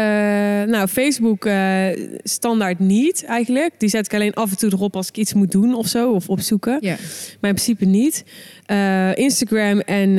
nou, 0.67 0.87
Facebook 0.87 1.45
eh, 1.45 1.85
standaard 2.23 2.79
niet 2.79 3.25
eigenlijk. 3.25 3.73
Die 3.77 3.89
zet 3.89 4.05
ik 4.05 4.13
alleen 4.13 4.33
af 4.33 4.51
en 4.51 4.57
toe 4.57 4.71
erop 4.73 4.95
als 4.95 5.07
ik 5.07 5.17
iets 5.17 5.33
moet 5.33 5.51
doen 5.51 5.73
of 5.73 5.87
zo. 5.87 6.11
Of 6.11 6.29
opzoeken. 6.29 6.77
Ja. 6.81 6.95
Maar 7.39 7.49
in 7.49 7.55
principe 7.55 7.85
niet. 7.85 8.23
Eh, 8.65 9.15
Instagram 9.15 9.79
en 9.79 10.09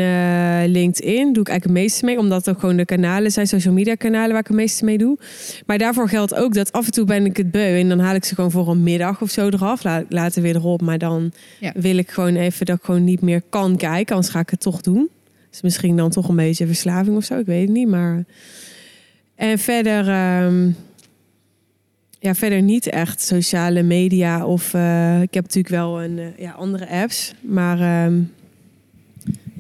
LinkedIn 0.71 1.33
doe 1.33 1.43
ik 1.43 1.49
eigenlijk 1.49 1.65
het 1.65 1.73
meeste 1.73 2.05
mee. 2.05 2.19
Omdat 2.19 2.49
ook 2.49 2.61
gewoon 2.61 2.77
de 2.77 2.85
kanalen 2.85 3.31
zijn, 3.31 3.47
social 3.47 3.75
media 3.75 3.95
kanalen 3.95 4.31
waar 4.31 4.41
ik 4.41 4.47
het 4.47 4.57
meeste 4.57 4.85
mee 4.85 4.99
doe. 4.99 5.19
Maar 5.67 5.79
daarvoor 5.79 6.09
geldt 6.09 6.35
ook 6.35 6.55
dat 6.55 6.73
af 6.73 6.87
en 6.87 6.93
toe 6.93 7.05
ben 7.05 7.25
ik 7.25 7.37
het 7.37 7.51
beu. 7.51 7.79
En 7.79 7.89
dan 7.89 7.99
haal 7.99 8.15
ik 8.15 8.25
ze 8.25 8.35
gewoon 8.35 8.51
voor 8.51 8.69
een 8.69 8.83
middag 8.83 9.23
of 9.23 9.31
zo 9.31 9.47
eraf. 9.49 9.83
La- 9.83 10.05
later 10.09 10.43
weer 10.43 10.57
erop. 10.57 10.83
Maar 10.83 10.99
dan 10.99 11.33
wil 11.75 11.97
ik 11.97 12.11
gewoon 12.11 12.37
even 12.37 12.67
dat 12.67 12.77
ik 12.77 12.85
gewoon 12.85 13.05
niet 13.05 13.21
meer 13.21 13.43
kan 13.49 13.77
kijken. 13.77 14.15
Anders 14.15 14.33
ga 14.33 14.41
ik 14.41 14.51
het 14.51 14.61
toch 14.61 14.81
doen. 14.81 15.09
Dus 15.51 15.63
misschien 15.63 15.97
dan 15.97 16.11
toch 16.11 16.29
een 16.29 16.37
beetje 16.37 16.67
verslaving 16.67 17.17
of 17.17 17.25
zo. 17.25 17.39
Ik 17.39 17.47
weet 17.47 17.63
het 17.63 17.77
niet. 17.77 17.89
Maar... 17.89 18.25
En 19.41 19.59
verder... 19.59 20.09
ehm, 20.09 20.71
ja, 22.19 22.35
verder 22.35 22.63
niet 22.63 22.87
echt 22.87 23.21
sociale 23.21 23.83
media 23.83 24.47
of 24.47 24.75
eh, 24.75 25.23
ik 25.23 25.35
heb 25.35 25.43
natuurlijk 25.43 25.75
wel 25.75 26.03
een, 26.03 26.19
eh, 26.19 26.27
ja, 26.39 26.51
andere 26.51 26.89
apps, 26.89 27.35
maar 27.41 27.81
ehm, 27.81 28.23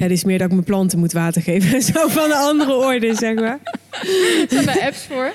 ja, 0.01 0.09
dit 0.09 0.17
is 0.17 0.25
meer 0.25 0.39
dat 0.39 0.47
ik 0.47 0.53
mijn 0.53 0.65
planten 0.65 0.99
moet 0.99 1.13
water 1.13 1.43
geven, 1.43 1.83
zo 1.93 2.09
van 2.09 2.25
een 2.25 2.37
andere 2.37 2.75
orde, 2.75 3.15
zeg 3.15 3.35
maar. 3.35 3.59
Zijn 4.49 4.65
daar 4.65 4.81
apps 4.81 5.07
voor? 5.07 5.33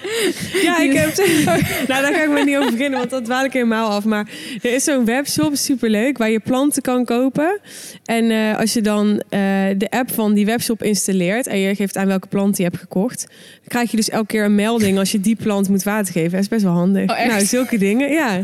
Ja, 0.63 0.79
ik 0.79 0.93
heb. 0.93 1.15
nou, 1.87 2.01
daar 2.01 2.13
ga 2.13 2.23
ik 2.23 2.29
maar 2.29 2.45
niet 2.45 2.57
over 2.57 2.71
beginnen, 2.71 2.99
want 2.99 3.09
dat 3.11 3.25
dwaal 3.25 3.45
ik 3.45 3.53
helemaal 3.53 3.89
af. 3.89 4.05
Maar 4.05 4.29
er 4.61 4.73
is 4.73 4.83
zo'n 4.83 5.05
webshop, 5.05 5.55
superleuk, 5.55 6.17
waar 6.17 6.29
je 6.29 6.39
planten 6.39 6.81
kan 6.81 7.05
kopen. 7.05 7.59
En 8.05 8.31
eh, 8.31 8.57
als 8.57 8.73
je 8.73 8.81
dan 8.81 9.19
eh, 9.29 9.39
de 9.77 9.87
app 9.89 10.11
van 10.13 10.33
die 10.33 10.45
webshop 10.45 10.83
installeert 10.83 11.47
en 11.47 11.57
je 11.59 11.75
geeft 11.75 11.97
aan 11.97 12.07
welke 12.07 12.27
plant 12.27 12.57
je 12.57 12.63
hebt 12.63 12.77
gekocht, 12.77 13.25
dan 13.29 13.67
krijg 13.67 13.91
je 13.91 13.97
dus 13.97 14.09
elke 14.09 14.25
keer 14.27 14.43
een 14.45 14.55
melding 14.55 14.97
als 14.97 15.11
je 15.11 15.19
die 15.19 15.35
plant 15.35 15.69
moet 15.69 15.83
water 15.83 16.13
geven. 16.13 16.31
Dat 16.31 16.39
is 16.41 16.47
best 16.47 16.63
wel 16.63 16.73
handig. 16.73 17.09
Oh? 17.09 17.25
Nou, 17.25 17.45
zulke 17.45 17.77
dingen, 17.77 18.09
ja. 18.11 18.41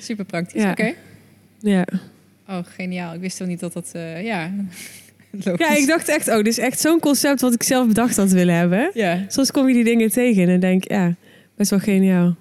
Super 0.00 0.24
praktisch. 0.24 0.62
Ja. 0.62 0.70
Oké. 0.70 0.92
Ja. 1.60 1.84
Oh, 2.48 2.58
geniaal. 2.76 3.14
Ik 3.14 3.20
wist 3.20 3.36
toch 3.38 3.46
niet 3.46 3.60
dat 3.60 3.72
dat... 3.72 3.90
eh, 3.92 4.24
ja. 4.24 4.50
Logisch. 5.44 5.66
ja, 5.66 5.74
ik 5.74 5.86
dacht 5.86 6.08
echt, 6.08 6.28
oh, 6.28 6.36
dit 6.36 6.46
is 6.46 6.58
echt 6.58 6.80
zo'n 6.80 7.00
concept 7.00 7.40
wat 7.40 7.54
ik 7.54 7.62
zelf 7.62 7.86
bedacht 7.86 8.16
had 8.16 8.30
willen 8.30 8.54
hebben. 8.54 8.90
Ja. 8.94 9.24
Soms 9.28 9.50
kom 9.50 9.68
je 9.68 9.74
die 9.74 9.84
dingen 9.84 10.10
tegen 10.10 10.48
en 10.48 10.60
denk 10.60 10.88
ja, 10.88 11.14
best 11.56 11.70
wel 11.70 11.78
geniaal. 11.78 12.36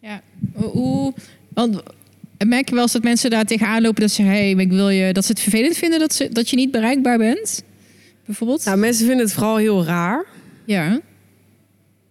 Ja. 0.00 0.20
Hoe... 0.54 1.14
Want 1.54 1.82
merk 2.46 2.68
je 2.68 2.74
wel 2.74 2.82
eens 2.82 2.92
dat 2.92 3.02
mensen 3.02 3.30
daar 3.30 3.44
tegenaan 3.44 3.82
lopen 3.82 4.00
dat 4.00 4.10
ze... 4.10 4.22
Hey, 4.22 4.50
ik 4.50 4.70
wil 4.70 4.88
je... 4.88 5.12
Dat 5.12 5.24
ze 5.24 5.32
het 5.32 5.40
vervelend 5.40 5.76
vinden 5.76 5.98
dat, 5.98 6.14
ze, 6.14 6.28
dat 6.28 6.50
je 6.50 6.56
niet 6.56 6.70
bereikbaar 6.70 7.18
bent? 7.18 7.62
Bijvoorbeeld? 8.26 8.64
Nou, 8.64 8.78
mensen 8.78 9.06
vinden 9.06 9.24
het 9.24 9.34
vooral 9.34 9.56
heel 9.56 9.84
raar. 9.84 10.24
ja. 10.64 11.00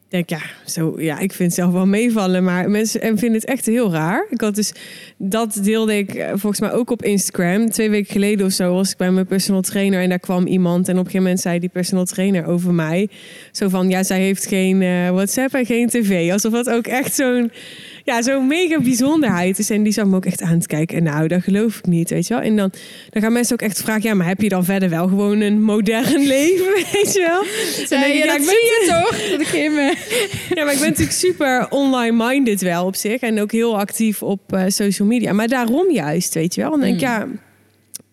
Denk, 0.10 0.30
ja, 0.30 0.42
zo, 0.66 0.96
ja, 0.98 1.20
ik 1.20 1.34
vind 1.34 1.50
het 1.50 1.60
zelf 1.60 1.74
wel 1.74 1.88
meevallen, 1.88 2.44
maar 2.44 2.70
mensen 2.70 3.02
en 3.02 3.18
vinden 3.18 3.40
het 3.40 3.50
echt 3.50 3.66
heel 3.66 3.92
raar. 3.92 4.26
Ik 4.30 4.42
had 4.42 4.56
dus, 4.56 4.72
dat 5.18 5.60
deelde 5.64 5.98
ik 5.98 6.14
eh, 6.14 6.28
volgens 6.30 6.60
mij 6.60 6.72
ook 6.72 6.90
op 6.90 7.04
Instagram. 7.04 7.70
Twee 7.70 7.90
weken 7.90 8.12
geleden 8.12 8.46
of 8.46 8.52
zo 8.52 8.74
was 8.74 8.92
ik 8.92 8.98
bij 8.98 9.12
mijn 9.12 9.26
personal 9.26 9.62
trainer 9.62 10.02
en 10.02 10.10
daar 10.10 10.20
kwam 10.20 10.48
iemand. 10.48 10.88
En 10.88 10.94
op 10.94 11.00
een 11.00 11.06
gegeven 11.06 11.24
moment 11.24 11.40
zei 11.40 11.60
die 11.60 11.70
personal 11.70 12.06
trainer 12.06 12.46
over 12.46 12.74
mij. 12.74 13.10
Zo 13.52 13.70
van, 13.70 13.90
ja, 13.90 14.04
zij 14.04 14.20
heeft 14.20 14.46
geen 14.46 14.82
eh, 14.82 15.10
WhatsApp 15.10 15.54
en 15.54 15.66
geen 15.66 15.88
tv. 15.88 16.32
Alsof 16.32 16.52
dat 16.52 16.70
ook 16.70 16.88
echt 16.88 17.16
zo'n, 17.16 17.52
ja, 18.10 18.22
zo'n 18.22 18.48
mega 18.48 18.80
bijzonderheid 18.82 19.60
is. 19.60 19.70
En 19.70 19.84
die 19.84 19.94
zat 19.94 20.06
me 20.08 20.16
ook 20.16 20.26
echt 20.26 20.42
aan 20.42 20.60
te 20.60 20.68
kijken. 20.68 20.98
En 20.98 21.04
nou, 21.04 21.28
dat 21.28 21.44
geloof 21.44 21.78
ik 21.78 21.86
niet, 21.86 22.10
weet 22.10 22.28
je 22.28 22.34
wel. 22.34 22.44
En 22.44 22.56
dan, 22.56 22.72
dan 23.10 23.22
gaan 23.22 23.34
mensen 23.34 23.54
ook 23.54 23.62
echt 23.62 23.82
vragen, 23.82 24.04
ja, 24.04 24.14
maar 24.14 24.28
heb 24.28 24.42
je 24.42 24.50
dan 24.50 24.66
verder 24.66 24.90
wel 24.90 25.08
gewoon 25.08 25.40
een 25.40 25.62
modern 25.62 26.28
leven, 26.38 26.74
weet 26.74 27.14
je 27.14 27.20
wel? 27.20 27.42
Dan 27.78 27.88
Zei 27.88 28.02
denk 28.02 28.14
je, 28.14 28.20
ja, 28.20 28.26
dat 28.26 28.36
ik 28.36 28.42
zie 28.44 28.54
je 28.56 28.86
toch? 28.88 29.30
Dat 29.30 29.42
ik 29.42 29.48
in 29.48 29.74
me... 29.74 29.96
ja, 30.56 30.64
maar 30.64 30.74
ik 30.74 30.80
ben 30.80 30.90
natuurlijk 30.90 31.18
super 31.18 31.68
online-minded 31.70 32.62
wel 32.62 32.86
op 32.86 32.96
zich. 32.96 33.22
En 33.22 33.42
ook 33.42 33.52
heel 33.52 33.78
actief 33.78 34.24
op 34.24 34.54
eh, 34.54 34.64
social 34.68 35.08
media. 35.08 35.34
Maar 35.34 35.48
daarom 35.48 35.92
juist, 35.92 36.34
weet 36.34 36.56
je 36.56 36.62
wel. 36.62 36.70
Dan 36.70 36.80
denk 36.80 36.94
ik, 36.94 36.98
Mm. 37.00 37.08
ja, 37.08 37.28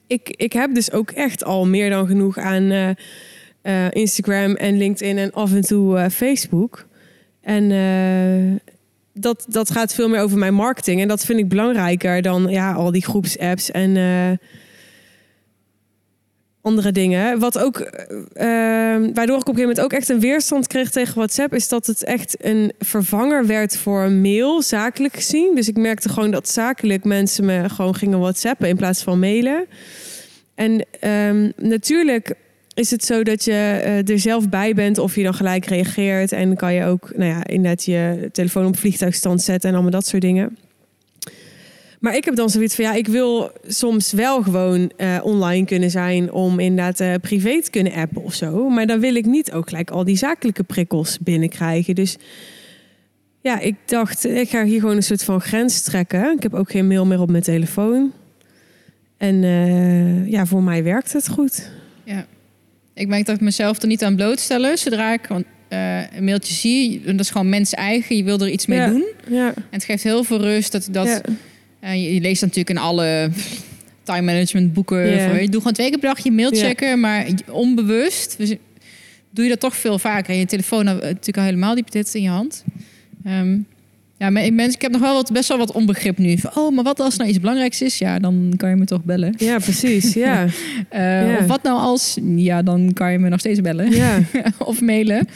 ik, 0.07 0.35
ik 0.37 0.53
heb 0.53 0.75
dus 0.75 0.93
ook 0.93 1.11
echt 1.11 1.45
al 1.45 1.67
meer 1.67 1.91
dan 1.91 2.07
genoeg 2.07 2.39
aan 2.39 2.71
eh, 2.71 2.89
eh, 3.63 3.91
Instagram 3.91 4.55
en 4.55 4.77
LinkedIn 4.77 5.19
en 5.19 5.33
af 5.33 5.53
en 5.53 5.61
toe 5.61 6.11
Facebook. 6.11 6.87
En 7.41 7.71
dat, 9.19 9.47
dat 9.49 9.71
gaat 9.71 9.95
veel 9.95 10.09
meer 10.09 10.21
over 10.21 10.39
mijn 10.39 10.55
marketing. 10.55 11.01
En 11.01 11.09
dat 11.09 11.25
vind 11.25 11.39
ik 11.39 11.49
belangrijker 11.49 12.23
dan 12.23 12.47
ja, 12.49 12.73
al 12.73 12.91
die 12.91 13.05
groepsapps. 13.05 13.71
En 13.71 13.97
eh, 13.97 14.47
andere 16.67 16.93
dingen. 16.93 17.39
Wat 17.39 17.59
ook, 17.59 17.79
eh, 17.79 18.95
eh, 18.95 19.11
waardoor 19.15 19.37
ik 19.37 19.49
op 19.49 19.49
een 19.49 19.55
gegeven 19.55 19.61
moment 19.61 19.81
ook 19.81 19.93
echt 19.93 20.09
een 20.09 20.21
weerstand 20.21 20.67
kreeg 20.67 20.91
tegen 20.91 21.15
WhatsApp, 21.15 21.55
is 21.55 21.69
dat 21.69 21.87
het 21.87 22.05
echt 22.05 22.37
een 22.45 22.73
vervanger 22.79 23.47
werd 23.47 23.77
voor 23.77 24.11
mail, 24.11 24.63
zakelijk 24.63 25.15
gezien. 25.15 25.55
Dus 25.55 25.69
ik 25.69 25.77
merkte 25.77 26.09
gewoon 26.09 26.31
dat 26.31 26.49
zakelijk 26.49 27.05
mensen 27.05 27.45
me 27.45 27.69
gewoon 27.69 27.95
gingen 27.95 28.19
WhatsAppen 28.19 28.69
in 28.69 28.77
plaats 28.77 29.03
van 29.03 29.19
mailen. 29.19 29.67
En 30.55 30.87
ehm, 31.01 31.51
natuurlijk 31.57 32.35
is 32.77 32.91
het 32.91 33.05
zo 33.05 33.23
dat 33.23 33.45
je 33.45 33.53
eh, 33.53 34.09
er 34.09 34.19
zelf 34.19 34.49
bij 34.49 34.75
bent 34.75 34.99
of 34.99 35.15
je 35.15 35.23
dan 35.23 35.35
gelijk 35.35 35.65
reageert. 35.65 36.33
En 36.33 36.57
kan 36.57 36.75
je 36.75 36.85
ook, 36.85 37.13
nou 37.17 37.31
ja, 37.31 37.47
inderdaad 37.47 37.85
je 37.85 38.29
telefoon 38.33 38.67
op 38.67 38.77
vliegtuigstand 38.77 39.43
zetten 39.43 39.69
en 39.69 39.75
allemaal 39.75 39.93
dat 39.93 40.07
soort 40.07 40.23
dingen. 40.23 40.57
Maar 42.01 42.17
ik 42.17 42.25
heb 42.25 42.35
dan 42.35 42.51
zoiets 42.51 42.75
van 42.75 42.85
ja, 42.85 42.93
ik 42.93 43.09
wil 43.09 43.51
soms 43.67 44.13
wel 44.13 44.43
gewoon 44.43 44.91
eh, 44.97 45.19
online 45.23 45.67
kunnen 45.67 45.91
zijn 45.91 46.33
om 46.33 46.59
inderdaad 46.59 47.01
uh, 47.01 47.15
privé 47.21 47.63
te 47.63 47.71
kunnen 47.71 47.93
appen 47.93 48.23
of 48.23 48.35
zo. 48.35 48.69
Maar 48.69 48.87
dan 48.87 49.01
wil 49.01 49.15
ik 49.15 49.27
niet 49.27 49.53
ook 49.53 49.69
gelijk 49.69 49.91
al 49.91 50.05
die 50.05 50.17
zakelijke 50.17 50.63
prikkels 50.63 51.19
binnenkrijgen. 51.19 51.95
Dus 51.95 52.17
ja, 53.41 53.59
ik 53.59 53.75
dacht, 53.85 54.25
ik 54.25 54.49
ga 54.49 54.65
hier 54.65 54.81
gewoon 54.81 54.97
een 54.97 55.03
soort 55.03 55.25
van 55.25 55.41
grens 55.41 55.83
trekken. 55.83 56.37
Ik 56.37 56.43
heb 56.43 56.55
ook 56.55 56.71
geen 56.71 56.87
mail 56.87 57.07
meer 57.07 57.21
op 57.21 57.31
mijn 57.31 57.43
telefoon. 57.43 58.13
En 59.17 59.43
ja, 60.31 60.47
voor 60.47 60.63
mij 60.63 60.85
werkt 60.85 61.13
het 61.13 61.29
goed. 61.29 61.71
Ik 62.97 63.09
merk 63.09 63.27
dat 63.27 63.35
ik 63.35 63.41
mezelf 63.41 63.83
er 63.83 63.89
niet 63.89 64.05
aan 64.05 64.17
blootstellen 64.17 64.79
zodra 64.79 65.13
ik 65.13 65.27
want, 65.27 65.45
een 65.69 66.25
mailtje 66.25 66.55
zie. 66.55 67.03
Dat 67.05 67.21
is 67.21 67.31
gewoon 67.31 67.49
mens 67.49 67.73
eigen. 67.73 68.17
Je 68.17 68.25
wil 68.25 68.41
er 68.41 68.49
iets 68.49 68.67
mee 68.67 68.79
ja. 68.79 68.89
doen. 68.89 69.05
Ja. 69.29 69.47
En 69.55 69.65
het 69.71 69.85
geeft 69.85 70.03
heel 70.03 70.25
veel 70.25 70.41
rust 70.41 70.73
dat 70.73 70.89
dat. 70.91 71.07
Ja. 71.07 71.21
En 71.81 72.03
je, 72.03 72.15
je 72.15 72.21
leest 72.21 72.43
natuurlijk 72.43 72.71
in 72.71 72.79
alle 72.79 73.31
time 74.03 74.23
management 74.23 74.73
boeken. 74.73 75.21
Van, 75.21 75.41
je 75.41 75.49
doet 75.49 75.57
gewoon 75.57 75.73
twee 75.73 75.89
keer 75.91 75.99
per 75.99 76.09
dag 76.09 76.25
je 76.25 76.31
mail 76.33 76.51
checken, 76.51 77.01
maar 77.01 77.27
onbewust 77.51 78.35
dus 78.39 78.55
doe 79.31 79.45
je 79.45 79.51
dat 79.51 79.61
toch 79.61 79.77
veel 79.77 79.99
vaker. 79.99 80.33
En 80.33 80.39
je 80.39 80.47
telefoon 80.47 80.85
nou, 80.85 81.01
natuurlijk 81.01 81.37
al 81.37 81.43
helemaal 81.43 81.75
die 81.75 81.85
dit 81.91 82.15
in 82.15 82.23
je 82.23 82.29
hand. 82.29 82.65
Ehm, 83.25 83.59
ja, 84.19 84.31
maar 84.31 84.45
ik, 84.45 84.53
mensen, 84.53 84.75
ik 84.75 84.83
heb 84.83 84.91
nog 84.93 85.01
wel 85.01 85.15
wat, 85.15 85.33
best 85.33 85.49
wel 85.49 85.59
wat 85.59 85.73
onbegrip 85.73 86.19
nu. 86.19 86.39
Van, 86.39 86.51
oh, 86.55 86.75
maar 86.75 86.85
wat 86.85 87.01
als 87.01 87.17
nou 87.17 87.29
iets 87.31 87.41
belangrijks 87.41 87.83
is? 87.83 87.99
Ja, 87.99 88.19
dan 88.19 88.53
kan 88.57 88.69
je 88.69 88.77
me 88.77 88.85
toch 88.85 89.05
bellen. 89.05 89.35
ja, 89.39 89.59
precies. 89.59 90.15
Ja. 90.15 90.47
Eh, 90.89 91.31
Ja. 91.31 91.39
Of 91.39 91.47
wat 91.47 91.63
nou 91.63 91.79
als? 91.79 92.19
Ja, 92.37 92.63
dan 92.63 92.91
kan 92.93 93.13
je 93.13 93.19
me 93.19 93.29
nog 93.29 93.41
steeds 93.41 93.61
bellen. 93.61 93.91
ja. 93.91 94.19
of 94.59 94.81
mailen. 94.81 95.29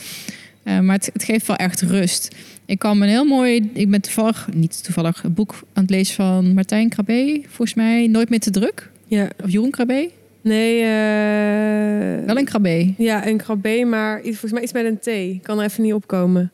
Eh, 0.62 0.78
maar 0.78 0.96
het, 0.96 1.10
het 1.12 1.24
geeft 1.24 1.46
wel 1.46 1.56
echt 1.56 1.80
rust. 1.82 2.28
Ik 2.66 2.78
kan 2.78 3.02
een 3.02 3.08
heel 3.08 3.24
mooi, 3.24 3.70
ik 3.74 3.90
ben 3.90 4.00
toevallig, 4.00 4.48
niet 4.54 4.84
toevallig, 4.84 5.22
een 5.24 5.34
boek 5.34 5.52
aan 5.72 5.82
het 5.82 5.90
lezen 5.90 6.14
van 6.14 6.54
Martijn 6.54 6.88
Krabbe, 6.88 7.40
volgens 7.46 7.74
mij 7.74 8.06
Nooit 8.06 8.28
meer 8.28 8.40
te 8.40 8.50
druk. 8.50 8.90
ja. 9.06 9.28
Of 9.44 9.50
Jeroen 9.50 9.70
Krabbe. 9.70 10.10
Nee, 10.42 10.80
eh 10.82 12.26
Wel 12.26 12.36
een 12.38 12.44
Krabbe. 12.44 12.92
Ja, 12.98 13.26
een 13.26 13.36
krabbe, 13.36 13.84
maar 13.84 14.20
volgens 14.22 14.52
mij 14.52 14.62
iets 14.62 14.72
met 14.72 14.84
een 14.84 14.98
T. 14.98 15.06
Ik 15.06 15.42
kan 15.42 15.58
er 15.58 15.64
even 15.64 15.82
niet 15.82 15.92
opkomen. 15.92 16.52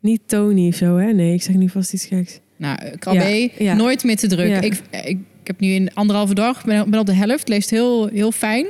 Niet 0.00 0.20
Tony 0.26 0.68
of 0.68 0.74
zo, 0.74 0.96
hè? 0.96 1.12
Nee, 1.12 1.34
ik 1.34 1.42
zeg 1.42 1.54
niet 1.54 1.70
vast 1.70 1.92
iets 1.92 2.04
geks. 2.04 2.40
Nou, 2.56 2.78
Krabbe, 2.98 3.40
Ja, 3.40 3.48
ja. 3.58 3.74
nooit 3.74 4.04
meer 4.04 4.16
te 4.16 4.26
druk. 4.26 4.48
Ja. 4.48 4.60
Ik, 4.60 4.74
ik, 4.90 5.18
ik 5.42 5.46
heb 5.46 5.60
nu 5.60 5.68
in 5.68 5.94
anderhalve 5.94 6.34
dag, 6.34 6.64
ben, 6.64 6.90
ben 6.90 7.00
op 7.00 7.06
de 7.06 7.12
helft, 7.12 7.48
leest 7.48 7.70
heel, 7.70 8.06
heel 8.06 8.32
fijn. 8.32 8.66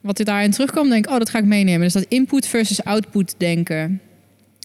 Wat 0.00 0.18
er 0.18 0.24
daarin 0.24 0.50
terugkwam, 0.50 0.88
denk 0.88 1.04
ik, 1.04 1.10
oh, 1.10 1.18
dat 1.18 1.30
ga 1.30 1.38
ik 1.38 1.44
meenemen. 1.44 1.80
Dus 1.80 1.92
dat 1.92 2.06
input 2.08 2.46
versus 2.46 2.84
output 2.84 3.34
denken. 3.38 4.00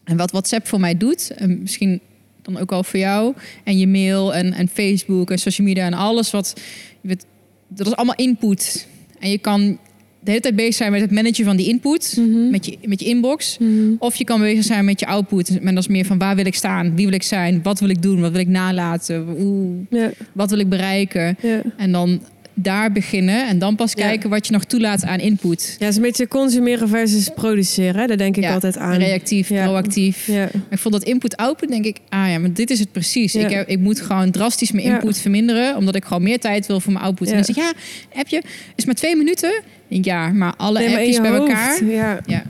En 0.03 0.17
wat 0.17 0.31
WhatsApp 0.31 0.67
voor 0.67 0.79
mij 0.79 0.97
doet, 0.97 1.31
en 1.35 1.61
misschien 1.61 1.99
dan 2.41 2.57
ook 2.57 2.71
al 2.71 2.83
voor 2.83 2.99
jou, 2.99 3.33
en 3.63 3.77
je 3.77 3.87
mail 3.87 4.33
en, 4.33 4.53
en 4.53 4.67
Facebook 4.67 5.31
en 5.31 5.37
social 5.37 5.67
media 5.67 5.85
en 5.85 5.93
alles 5.93 6.31
wat, 6.31 6.53
je 7.01 7.07
weet, 7.07 7.25
dat 7.67 7.87
is 7.87 7.95
allemaal 7.95 8.15
input. 8.15 8.87
En 9.19 9.29
je 9.29 9.37
kan 9.37 9.79
de 10.23 10.29
hele 10.29 10.41
tijd 10.41 10.55
bezig 10.55 10.73
zijn 10.73 10.91
met 10.91 11.01
het 11.01 11.11
managen 11.11 11.45
van 11.45 11.55
die 11.57 11.67
input, 11.67 12.15
Mhm. 12.19 12.49
met, 12.49 12.65
je, 12.65 12.77
met 12.85 12.99
je 12.99 13.05
inbox. 13.05 13.57
Mhm. 13.57 13.71
Of 13.99 14.15
je 14.15 14.23
kan 14.23 14.39
bezig 14.39 14.63
zijn 14.63 14.85
met 14.85 14.99
je 14.99 15.05
output. 15.05 15.59
En 15.59 15.75
dat 15.75 15.83
is 15.83 15.89
meer 15.89 16.05
van 16.05 16.17
waar 16.17 16.35
wil 16.35 16.45
ik 16.45 16.55
staan? 16.55 16.95
Wie 16.95 17.05
wil 17.05 17.13
ik 17.15 17.23
zijn? 17.23 17.59
Wat 17.63 17.79
wil 17.79 17.89
ik 17.89 18.01
doen? 18.01 18.19
Wat 18.21 18.31
wil 18.31 18.39
ik 18.39 18.47
nalaten? 18.47 19.25
Hoe, 19.37 19.75
Ja, 19.89 20.11
wat 20.33 20.49
wil 20.49 20.59
ik 20.59 20.69
bereiken? 20.69 21.37
ja. 21.41 21.61
En 21.77 21.91
dan 21.91 22.21
daar 22.61 22.91
beginnen 22.91 23.47
en 23.47 23.59
dan 23.59 23.75
pas 23.75 23.93
Ja. 23.95 24.03
kijken 24.03 24.29
wat 24.29 24.47
je 24.47 24.53
nog 24.53 24.63
toelaat 24.63 25.03
aan 25.03 25.19
input. 25.19 25.61
ja, 25.79 25.85
het 25.85 25.89
is 25.89 25.95
een 25.95 26.01
beetje 26.01 26.27
consumeren 26.27 26.87
versus 26.89 27.29
produceren. 27.35 28.07
Daar 28.07 28.17
denk 28.17 28.37
ik 28.37 28.43
Ja, 28.43 28.53
altijd 28.53 28.77
aan. 28.77 28.97
Reactief, 28.97 29.49
Ja. 29.49 29.63
proactief. 29.65 30.27
Ik 30.69 30.77
vond 30.77 30.93
dat 30.93 31.03
input-output, 31.03 31.69
denk 31.69 31.85
ik, 31.85 31.97
ah 32.09 32.29
ja, 32.29 32.39
maar 32.39 32.53
dit 32.53 32.69
is 32.69 32.79
het 32.79 32.91
precies. 32.91 33.35
Ik, 33.35 33.49
heb, 33.49 33.67
ik 33.67 33.79
moet 33.79 34.01
gewoon 34.01 34.31
drastisch 34.31 34.71
mijn 34.71 34.85
input 34.85 35.17
verminderen, 35.19 35.75
omdat 35.75 35.95
ik 35.95 36.05
gewoon 36.05 36.23
meer 36.23 36.39
tijd 36.39 36.65
wil 36.65 36.79
voor 36.79 36.91
mijn 36.93 37.05
output. 37.05 37.27
En 37.27 37.33
dan 37.35 37.43
zeg 37.43 37.55
je, 37.55 37.61
ja, 37.61 38.19
appje 38.19 38.43
is 38.75 38.85
maar 38.85 38.95
twee 38.95 39.15
minuten. 39.15 39.61
Ja, 39.87 40.29
maar 40.31 40.53
alle 40.57 40.79
Nee, 40.79 40.87
maar 40.89 40.97
appjes 40.97 41.15
je 41.15 41.21
bij 41.21 41.31
hoofd. 41.31 41.49
elkaar. 41.49 41.85
Ja, 41.85 42.19
Ja. 42.25 42.43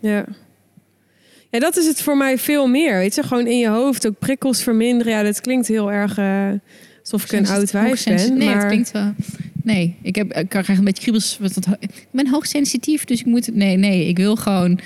ja. 0.00 0.24
Ja, 1.50 1.58
dat 1.58 1.76
is 1.76 1.86
het 1.86 2.02
voor 2.02 2.16
mij 2.16 2.38
veel 2.38 2.66
meer. 2.66 2.98
Weet 2.98 3.14
je, 3.14 3.22
gewoon 3.22 3.46
in 3.46 3.58
je 3.58 3.68
hoofd 3.68 4.06
ook 4.06 4.18
prikkels 4.18 4.62
verminderen. 4.62 5.12
Ja, 5.12 5.22
dat 5.22 5.40
klinkt 5.40 5.66
heel 5.68 5.92
erg 5.92 6.18
eh, 6.18 6.48
alsof 7.02 7.24
ik 7.24 7.32
een 7.32 7.48
oud 7.48 7.70
wijf 7.70 8.04
ben. 8.04 8.36
Nee, 8.38 8.48
maar... 8.48 8.56
het 8.58 8.66
klinkt 8.66 8.90
wel. 8.90 9.14
Nee, 9.72 9.96
ik, 10.02 10.16
heb, 10.16 10.32
ik 10.32 10.48
krijg 10.48 10.68
een 10.68 10.84
beetje 10.84 11.02
kriebels. 11.02 11.38
Ik 11.78 12.06
ben 12.10 12.28
hoogsensitief, 12.28 13.04
dus 13.04 13.20
ik 13.20 13.26
moet. 13.26 13.54
Nee, 13.54 13.76
nee, 13.76 14.06
ik 14.06 14.16
wil 14.16 14.36
gewoon. 14.36 14.80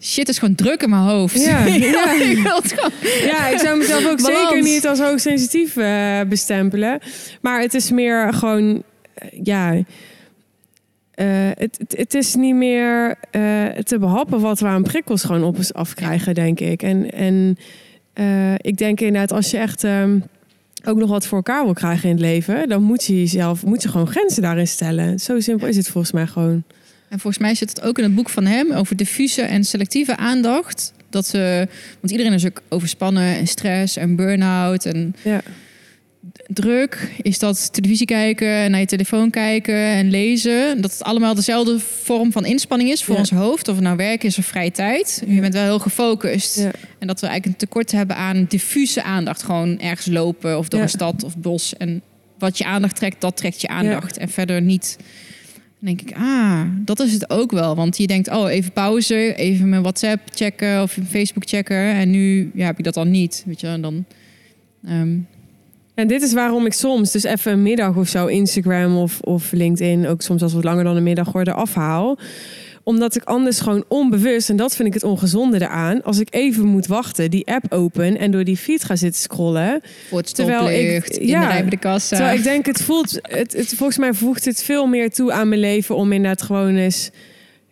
Shit 0.00 0.28
is 0.28 0.38
gewoon 0.38 0.54
druk 0.54 0.82
in 0.82 0.90
mijn 0.90 1.02
hoofd. 1.02 1.44
Ja, 1.44 1.64
ja. 1.94 2.12
ik 2.12 2.38
gewoon. 2.38 2.90
Ja, 3.24 3.48
ik 3.48 3.58
zou 3.58 3.78
mezelf 3.78 4.06
ook 4.06 4.22
Balans. 4.22 4.48
zeker 4.48 4.62
niet 4.62 4.86
als 4.86 4.98
hoogsensitief 4.98 5.76
eh 5.76 6.20
bestempelen. 6.28 7.00
Maar 7.40 7.60
het 7.60 7.74
is 7.74 7.90
meer 7.90 8.32
gewoon, 8.32 8.82
eh, 9.14 9.28
ja, 9.42 9.74
eh, 11.14 11.26
het, 11.54 11.78
het, 11.78 11.94
het 11.96 12.14
is 12.14 12.34
niet 12.34 12.54
meer 12.54 13.16
te 13.82 13.98
behappen 13.98 14.40
wat 14.40 14.60
we 14.60 14.66
aan 14.66 14.82
prikkels 14.82 15.24
gewoon 15.24 15.44
op 15.44 15.56
ons 15.56 15.74
afkrijgen, 15.74 16.34
denk 16.34 16.60
ik. 16.60 16.82
En, 16.82 17.10
en 17.10 17.56
ik 18.56 18.76
denk 18.76 19.00
inderdaad, 19.00 19.32
als 19.32 19.50
je 19.50 19.58
echt 19.58 19.84
ehm, 19.84 20.18
ook 20.84 20.98
nog 20.98 21.10
wat 21.10 21.26
voor 21.26 21.36
elkaar 21.36 21.64
wil 21.64 21.72
krijgen 21.72 22.08
in 22.08 22.14
het 22.14 22.24
leven, 22.24 22.68
dan 22.68 22.82
moet 22.82 23.04
je 23.04 23.18
jezelf, 23.18 23.64
moet 23.64 23.82
je 23.82 23.88
gewoon 23.88 24.06
grenzen 24.06 24.42
daarin 24.42 24.68
stellen. 24.68 25.18
Zo 25.18 25.40
simpel 25.40 25.68
is 25.68 25.76
het 25.76 25.88
volgens 25.88 26.12
mij 26.12 26.26
gewoon. 26.26 26.62
En 27.08 27.18
volgens 27.18 27.42
mij 27.42 27.54
zit 27.54 27.68
het 27.68 27.80
ook 27.82 27.98
in 27.98 28.04
het 28.04 28.14
boek 28.14 28.28
van 28.28 28.46
hem 28.46 28.72
over 28.72 28.96
diffuse 28.96 29.42
en 29.42 29.64
selectieve 29.64 30.16
aandacht. 30.16 30.92
Dat 31.10 31.26
ze, 31.26 31.68
want 32.00 32.12
iedereen 32.12 32.32
is 32.32 32.46
ook 32.46 32.62
overspannen 32.68 33.36
en 33.36 33.46
stress 33.46 33.96
en 33.96 34.16
burn-out 34.16 34.84
en 34.84 35.14
Ja, 35.22 35.40
druk. 36.52 37.10
Is 37.22 37.38
dat 37.38 37.72
televisie 37.72 38.06
kijken 38.06 38.48
en 38.48 38.70
naar 38.70 38.80
je 38.80 38.86
telefoon 38.86 39.30
kijken 39.30 39.74
en 39.74 40.10
lezen. 40.10 40.80
Dat 40.80 40.92
het 40.92 41.02
allemaal 41.02 41.34
dezelfde 41.34 41.78
vorm 41.78 42.32
van 42.32 42.44
inspanning 42.44 42.90
is 42.90 43.04
voor 43.04 43.14
Ja. 43.14 43.20
ons 43.20 43.30
hoofd. 43.30 43.68
Of 43.68 43.74
het 43.74 43.84
nou 43.84 43.96
werk 43.96 44.24
is 44.24 44.38
of 44.38 44.44
vrije 44.46 44.70
tijd. 44.70 45.22
Je 45.26 45.40
bent 45.40 45.52
wel 45.54 45.62
heel 45.62 45.78
gefocust. 45.78 46.58
ja, 46.58 46.70
En 46.98 47.06
dat 47.06 47.20
we 47.20 47.26
eigenlijk 47.26 47.46
een 47.46 47.66
tekort 47.68 47.92
hebben 47.92 48.16
aan 48.16 48.44
diffuse 48.48 49.02
aandacht. 49.02 49.42
Gewoon 49.42 49.78
ergens 49.80 50.06
lopen 50.06 50.58
of 50.58 50.68
door 50.68 50.78
Ja. 50.78 50.84
een 50.84 50.90
stad 50.90 51.24
of 51.24 51.36
bos. 51.36 51.76
En 51.76 52.02
wat 52.38 52.58
je 52.58 52.64
aandacht 52.64 52.96
trekt, 52.96 53.20
dat 53.20 53.36
trekt 53.36 53.60
je 53.60 53.68
aandacht. 53.68 54.16
En 54.18 54.28
verder 54.28 54.62
niet. 54.62 54.96
Dan 55.80 55.94
denk 55.96 56.00
ik, 56.10 56.16
ah, 56.16 56.62
dat 56.84 57.00
is 57.00 57.12
het 57.12 57.30
ook 57.30 57.50
wel. 57.50 57.74
Want 57.76 57.96
je 57.96 58.06
denkt, 58.06 58.30
oh, 58.30 58.50
even 58.50 58.72
pauze, 58.72 59.34
even 59.34 59.68
mijn 59.68 59.82
WhatsApp 59.82 60.20
checken 60.34 60.82
of 60.82 60.98
Facebook 61.10 61.48
checken. 61.48 61.76
En 61.94 62.10
nu 62.10 62.50
ja, 62.54 62.66
heb 62.66 62.76
je 62.76 62.82
dat 62.82 62.94
dan 62.94 63.10
niet. 63.10 63.42
Weet 63.46 63.60
je, 63.60 63.66
en 63.66 63.80
dan. 63.80 64.04
ehm, 64.86 65.08
En 65.98 66.06
dit 66.06 66.22
is 66.22 66.32
waarom 66.32 66.66
ik 66.66 66.72
soms 66.72 67.12
dus 67.12 67.22
even 67.22 67.52
een 67.52 67.62
middag 67.62 67.96
of 67.96 68.08
zo 68.08 68.26
Instagram 68.26 68.96
of, 68.96 69.20
of 69.20 69.52
LinkedIn, 69.52 70.06
ook 70.06 70.22
soms 70.22 70.42
als 70.42 70.52
wat 70.52 70.64
langer 70.64 70.84
dan 70.84 70.96
een 70.96 71.02
middag 71.02 71.32
worden, 71.32 71.54
afhaal. 71.54 72.18
Omdat 72.82 73.16
ik 73.16 73.22
anders 73.24 73.60
gewoon 73.60 73.84
onbewust, 73.88 74.50
en 74.50 74.56
dat 74.56 74.76
vind 74.76 74.88
ik 74.88 74.94
het 74.94 75.02
ongezonde 75.02 75.60
eraan, 75.62 76.02
als 76.02 76.18
ik 76.18 76.28
even 76.34 76.64
moet 76.66 76.86
wachten, 76.86 77.30
die 77.30 77.46
app 77.46 77.64
open 77.72 78.18
en 78.18 78.30
door 78.30 78.44
die 78.44 78.56
feed 78.56 78.84
ga 78.84 78.96
zitten 78.96 79.20
scrollen. 79.20 79.80
voor 80.08 80.18
het 80.18 80.34
Terwijl 80.34 80.68
ik- 80.70 80.74
stoplicht, 80.76 81.16
in 81.16 81.26
ja, 81.26 81.40
de 81.40 81.46
rij 81.46 81.60
bij 81.60 81.70
de 81.70 81.76
kassa. 81.78 82.16
Terwijl 82.16 82.38
ik 82.38 82.44
denk, 82.44 82.66
het 82.66 82.82
voelt, 82.82 83.18
het, 83.22 83.52
het, 83.52 83.68
volgens 83.76 83.98
mij 83.98 84.12
voegt 84.14 84.44
het 84.44 84.62
veel 84.62 84.86
meer 84.86 85.10
toe 85.10 85.32
aan 85.32 85.48
mijn 85.48 85.60
leven 85.60 85.96
om 85.96 86.12
inderdaad 86.12 86.42
gewoon 86.42 86.76
eens 86.76 87.10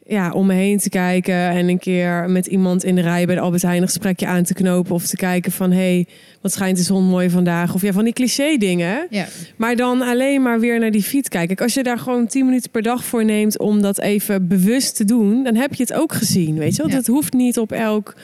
ja, 0.09 0.33
om 0.33 0.47
me 0.47 0.55
heen 0.55 0.79
te 0.79 0.89
kijken 0.89 1.35
en 1.35 1.69
een 1.69 1.79
keer 1.79 2.31
met 2.31 2.47
iemand 2.47 2.85
in 2.85 2.95
de 2.95 3.01
rij 3.01 3.27
bij 3.27 3.35
de 3.35 3.41
Albert 3.41 3.63
Heijn 3.63 3.83
een 3.83 3.89
gesprekje 3.89 4.27
aan 4.27 4.43
te 4.43 4.55
knopen 4.55 4.95
of 4.95 5.07
te 5.07 5.17
kijken 5.17 5.53
van 5.53 5.71
hé, 5.71 5.77
hey, 5.77 6.07
wat 6.41 6.53
schijnt 6.53 6.77
de 6.77 6.83
zon 6.83 7.05
mooi 7.05 7.31
vandaag? 7.31 7.75
Of 7.75 7.83
ja, 7.83 7.93
van 7.93 8.05
die 8.05 8.13
cliché 8.13 8.57
dingen. 8.57 9.07
ja. 9.11 9.27
Maar 9.57 9.77
dan 9.77 10.03
alleen 10.03 10.43
maar 10.43 10.61
weer 10.61 10.79
naar 10.79 10.91
die 10.91 11.03
feed 11.03 11.29
kijken. 11.29 11.49
Kijk, 11.49 11.61
Als 11.61 11.75
je 11.75 11.83
daar 11.83 11.99
gewoon 11.99 12.27
10 12.27 12.45
minuten 12.45 12.71
per 12.71 12.83
dag 12.83 13.05
voor 13.05 13.25
neemt 13.25 13.59
om 13.59 13.83
dat 13.83 14.01
even 14.01 14.49
bewust 14.49 14.97
te 14.97 15.05
doen, 15.05 15.45
dan 15.45 15.55
heb 15.55 15.75
je 15.75 15.83
het 15.83 15.93
ook 15.93 16.13
gezien. 16.13 16.59
Weet 16.59 16.77
je 16.77 16.83
wel? 16.83 16.91
Ja. 16.91 16.97
Het 16.97 17.07
hoeft 17.07 17.33
niet 17.33 17.59
op 17.59 17.73
elk 17.73 18.15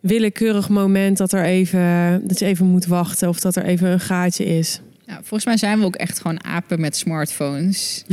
willekeurig 0.00 0.68
moment 0.68 1.16
dat 1.16 1.32
er 1.32 1.44
even 1.44 2.20
dat 2.24 2.38
je 2.38 2.44
even 2.44 2.66
moet 2.66 2.86
wachten 2.86 3.28
of 3.28 3.40
dat 3.40 3.56
er 3.56 3.64
even 3.64 3.90
een 3.90 4.00
gaatje 4.00 4.44
is. 4.44 4.80
Nou, 5.06 5.18
volgens 5.18 5.44
mij 5.44 5.56
zijn 5.56 5.78
we 5.78 5.84
ook 5.84 5.96
echt 5.96 6.20
gewoon 6.20 6.44
apen 6.44 6.80
met 6.80 6.96
smartphones. 6.96 8.04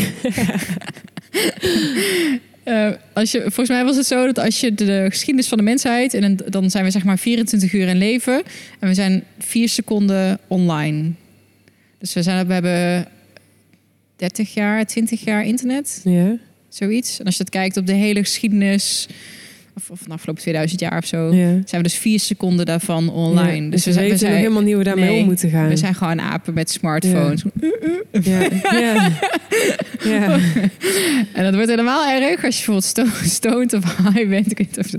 Eh, 2.64 2.90
als 3.14 3.32
je, 3.32 3.40
volgens 3.42 3.70
mij 3.70 3.84
was 3.84 3.96
het 3.96 4.06
zo 4.06 4.26
dat 4.26 4.40
als 4.40 4.60
je 4.60 4.74
de 4.74 5.06
geschiedenis 5.10 5.48
van 5.48 5.58
de 5.58 5.64
mensheid... 5.64 6.14
en 6.14 6.36
dan 6.50 6.70
zijn 6.70 6.84
we 6.84 6.92
zeg 6.92 7.04
maar 7.04 7.18
24 7.20 7.74
uur 7.74 7.88
in 7.88 7.98
leven... 7.98 8.44
en 8.80 8.88
we 8.88 8.94
zijn 8.94 9.24
vier 9.40 9.70
seconden 9.70 10.40
online. 10.48 11.12
Dus 11.98 12.14
we, 12.14 12.22
zijn, 12.24 12.48
we 12.48 12.54
hebben 12.54 13.08
30 14.16 14.54
jaar, 14.54 14.86
20 14.86 15.24
jaar 15.24 15.46
internet, 15.46 16.02
Ja. 16.04 16.38
zoiets. 16.70 17.20
En 17.20 17.26
als 17.26 17.38
je 17.38 17.44
dat 17.44 17.54
kijkt 17.54 17.78
op 17.78 17.88
de 17.88 17.94
hele 17.94 18.20
geschiedenis, 18.20 19.08
de 19.74 20.14
afgelopen 20.14 20.42
2000 20.42 20.80
jaar 20.80 20.98
of 20.98 21.06
zo, 21.06 21.34
ja. 21.34 21.48
zijn 21.48 21.62
we 21.72 21.82
dus 21.82 21.94
vier 21.98 22.20
seconden 22.20 22.66
daarvan 22.66 23.10
online. 23.10 23.64
Ja, 23.66 23.70
Dus 23.72 23.86
we 23.86 23.92
we 23.92 23.98
zijn, 23.98 24.10
we 24.10 24.18
zijn, 24.18 24.36
helemaal 24.36 24.64
we 24.64 24.84
daarmee 24.84 25.10
Nee, 25.10 25.20
om 25.20 25.26
moeten 25.26 25.50
gaan. 25.50 25.68
we 25.68 25.78
zijn 25.78 25.96
gewoon 25.96 26.22
apen 26.22 26.54
met 26.54 26.70
smartphones. 26.72 27.44
Ja. 28.22 28.48
ja. 28.72 29.10
ja. 30.04 30.40
En 31.34 31.44
dat 31.44 31.54
wordt 31.54 31.70
helemaal 31.70 32.08
erg 32.08 32.46
als 32.46 32.60
je 32.60 32.72
bijvoorbeeld 32.72 32.84
sto- 32.84 33.26
stoned 33.30 33.74
of 33.74 33.98
high 33.98 34.30
bent. 34.30 34.52
Ik 34.52 34.58
weet 34.58 34.78
niet 34.78 34.80
of 34.80 34.92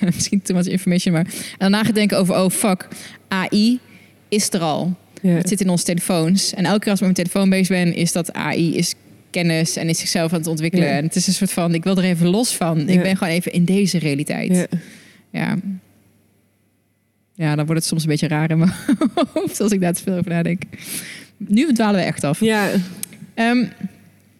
misschien 0.14 0.42
too 0.42 0.56
much 0.56 0.66
information, 0.66 1.12
maar... 1.14 1.24
En 1.24 1.32
daarna 1.58 1.82
gaat 1.84 1.94
denken 1.94 2.18
over, 2.18 2.34
oh 2.34 2.50
fuck, 2.50 2.88
AI 3.28 3.78
is 4.28 4.52
er 4.52 4.60
al. 4.60 4.96
Het 5.22 5.48
zit 5.48 5.60
in 5.60 5.68
onze 5.68 5.84
telefoons. 5.84 6.54
En 6.54 6.64
elke 6.64 6.78
keer 6.78 6.90
als 6.90 7.00
ik 7.00 7.06
met 7.06 7.16
mijn 7.16 7.28
telefoon 7.28 7.50
bezig 7.50 7.68
ben, 7.68 7.94
is 7.94 8.12
dat 8.12 8.32
AI 8.32 8.76
is 8.76 8.94
kennis 9.30 9.76
en 9.76 9.88
is 9.88 9.98
zichzelf 9.98 10.32
aan 10.32 10.38
het 10.38 10.46
ontwikkelen. 10.48 10.86
Ja. 10.86 10.92
En 10.96 11.04
het 11.04 11.16
is 11.16 11.26
een 11.26 11.32
soort 11.32 11.52
van, 11.52 11.74
ik 11.74 11.84
wil 11.84 11.96
er 11.96 12.04
even 12.04 12.28
los 12.28 12.56
van. 12.56 12.78
Ik 12.88 13.02
ben 13.02 13.16
gewoon 13.16 13.32
even 13.32 13.52
in 13.52 13.64
deze 13.64 13.98
realiteit. 13.98 14.56
Ja. 14.56 14.66
Ja. 15.30 15.56
Ja, 17.34 17.54
dan 17.56 17.64
wordt 17.66 17.80
het 17.80 17.84
soms 17.90 18.02
een 18.02 18.08
beetje 18.08 18.28
raar 18.28 18.50
in 18.50 18.58
mijn 18.58 18.72
hoofd 19.34 19.60
als 19.60 19.72
ik 19.72 19.80
daar 19.80 19.92
te 19.92 20.02
veel 20.02 20.16
over 20.16 20.30
nadenk. 20.30 20.62
Nu 21.36 21.72
dwalen 21.72 22.00
we 22.00 22.06
echt 22.06 22.24
af. 22.24 22.40
Ja. 22.40 22.70
Ehm, 23.34 23.56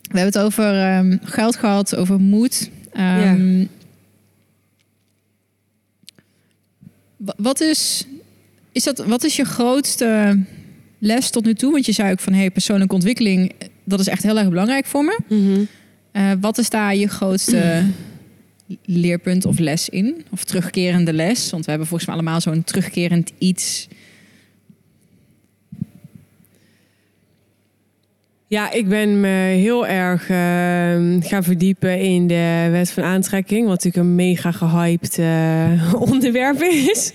we 0.03 0.19
hebben 0.19 0.25
het 0.25 0.39
over 0.39 0.81
ehm, 0.81 1.17
geld 1.23 1.57
gehad, 1.57 1.97
over 1.97 2.21
moed. 2.21 2.71
Ehm, 2.93 3.65
wa- 7.17 7.35
Wat 7.37 7.61
is, 7.61 8.07
is 8.73 8.85
dat, 8.85 8.99
wat 9.07 9.25
is 9.25 9.37
je 9.37 9.45
grootste 9.45 10.39
les 10.99 11.31
tot 11.31 11.45
nu 11.45 11.55
toe? 11.55 11.73
Want 11.73 11.87
je 11.87 11.93
zei 11.93 12.11
ook 12.13 12.21
van 12.21 12.33
hey, 12.33 12.51
persoonlijke 12.51 12.95
ontwikkeling, 12.95 13.53
dat 13.89 14.01
is 14.01 14.09
echt 14.09 14.23
heel 14.23 14.39
erg 14.39 14.49
belangrijk 14.49 14.87
voor 14.87 15.05
me. 15.05 15.19
Mhm. 15.29 15.65
Eh, 16.13 16.33
wat 16.41 16.59
is 16.59 16.71
daar 16.71 16.97
je 16.97 17.09
grootste 17.09 17.85
leerpunt 18.85 19.45
of 19.45 19.59
les 19.59 19.89
in? 19.89 20.25
Of 20.31 20.45
terugkerende 20.45 21.13
les? 21.13 21.51
Want 21.51 21.65
we 21.65 21.71
hebben 21.71 21.89
volgens 21.89 22.09
mij 22.09 22.19
allemaal 22.19 22.41
zo'n 22.41 22.65
terugkerend 22.65 23.33
iets. 23.39 23.89
Ja, 28.47 28.73
ik 28.73 28.89
ben 28.89 29.21
me 29.21 29.55
heel 29.59 29.87
erg 29.87 30.29
ehm, 30.31 31.21
gaan 31.21 31.45
verdiepen 31.45 32.01
in 32.01 32.27
de 32.27 32.69
wet 32.71 32.91
van 32.91 33.03
aantrekking. 33.03 33.67
Wat 33.67 33.85
natuurlijk 33.85 34.05
een 34.05 34.15
mega 34.15 34.53
gehyped 34.53 35.19
eh, 35.19 35.95
onderwerp 36.11 36.63
is. 36.63 37.13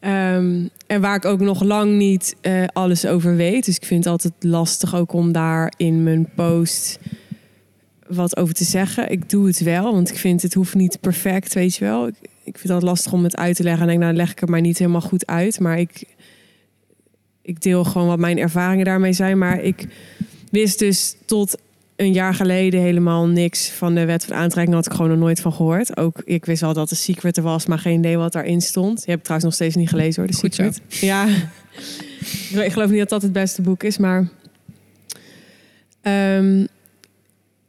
Ehm, 0.00 0.66
en 0.92 1.00
waar 1.00 1.16
ik 1.16 1.24
ook 1.24 1.40
nog 1.40 1.62
lang 1.62 1.96
niet 1.96 2.36
eh, 2.40 2.64
alles 2.72 3.06
over 3.06 3.36
weet. 3.36 3.64
Dus 3.64 3.76
ik 3.76 3.84
vind 3.84 4.04
het 4.04 4.12
altijd 4.12 4.32
lastig 4.40 4.94
ook 4.94 5.12
om 5.12 5.32
daar 5.32 5.72
in 5.76 6.02
mijn 6.02 6.28
post 6.34 6.98
wat 8.08 8.36
over 8.36 8.54
te 8.54 8.64
zeggen. 8.64 9.10
Ik 9.10 9.30
doe 9.30 9.46
het 9.46 9.60
wel, 9.60 9.92
want 9.92 10.10
ik 10.10 10.16
vind 10.16 10.42
het 10.42 10.54
hoeft 10.54 10.74
niet 10.74 11.00
perfect, 11.00 11.52
weet 11.52 11.74
je 11.74 11.84
wel. 11.84 12.06
Ik, 12.44 12.58
vind 12.58 12.72
het 12.72 12.82
lastig 12.82 13.12
om 13.12 13.24
het 13.24 13.36
uit 13.36 13.56
te 13.56 13.62
leggen. 13.62 13.82
En 13.82 13.88
denk, 13.88 14.00
nou 14.00 14.14
leg 14.14 14.30
ik 14.30 14.38
het 14.38 14.48
maar 14.48 14.60
niet 14.60 14.78
helemaal 14.78 15.00
goed 15.00 15.26
uit. 15.26 15.60
Maar 15.60 15.78
ik, 15.78 16.04
ik 17.42 17.60
deel 17.60 17.84
gewoon 17.84 18.08
wat 18.08 18.18
mijn 18.18 18.38
ervaringen 18.38 18.84
daarmee 18.84 19.12
zijn. 19.12 19.38
Maar 19.38 19.60
ik 19.60 19.86
wist 20.50 20.78
dus 20.78 21.16
tot 21.24 21.58
een 22.02 22.12
jaar 22.12 22.34
geleden 22.34 22.80
helemaal 22.80 23.26
niks 23.26 23.70
van 23.70 23.94
de 23.94 24.04
wet 24.04 24.24
van 24.24 24.36
aantrekking. 24.36 24.74
Had 24.76 24.86
ik 24.86 24.92
gewoon 24.92 25.10
nog 25.10 25.18
nooit 25.18 25.40
van 25.40 25.52
gehoord. 25.52 25.96
Ook 25.96 26.22
ik 26.24 26.44
wist 26.44 26.60
wel 26.60 26.72
dat 26.72 26.88
de 26.88 26.94
secret 26.94 27.36
er 27.36 27.42
was, 27.42 27.66
maar 27.66 27.78
geen 27.78 27.98
idee 27.98 28.16
wat 28.16 28.32
daarin 28.32 28.60
stond. 28.60 28.98
Je 29.04 29.10
hebt 29.10 29.12
het 29.12 29.24
trouwens 29.24 29.44
nog 29.44 29.54
steeds 29.54 29.76
niet 29.76 29.88
gelezen 29.88 30.22
hoor, 30.22 30.30
de 30.30 30.38
Goed 30.38 30.54
zo. 30.54 30.62
secret. 30.62 31.00
Ja, 31.00 31.26
ik 32.64 32.72
geloof 32.72 32.90
niet 32.90 32.98
dat 32.98 33.08
dat 33.08 33.22
het 33.22 33.32
beste 33.32 33.62
boek 33.62 33.82
is, 33.82 33.98
maar... 33.98 34.28
Ehm, 36.02 36.66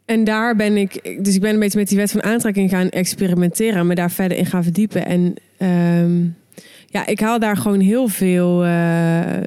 en 0.06 0.24
daar 0.24 0.56
ben 0.56 0.78
ik, 0.78 1.18
dus 1.24 1.36
ik 1.36 1.42
ben 1.42 1.54
een 1.54 1.60
beetje 1.60 1.80
met 1.80 1.88
die 1.88 1.98
wet 1.98 2.12
van 2.12 2.24
aantrekking 2.24 2.70
gaan 2.70 2.90
experimenteren, 2.90 3.80
en 3.80 3.88
me 3.88 3.96
daar 3.96 4.12
verder 4.12 4.38
in 4.38 4.46
gaan 4.46 4.64
verdiepen. 4.64 5.06
En 5.06 5.34
ehm, 5.58 6.22
ja, 6.88 7.06
ik 7.06 7.20
haal 7.20 7.40
daar 7.40 7.58
gewoon 7.58 7.80
heel 7.80 8.08
veel 8.08 8.64
eh, 8.64 9.38
eh, 9.38 9.44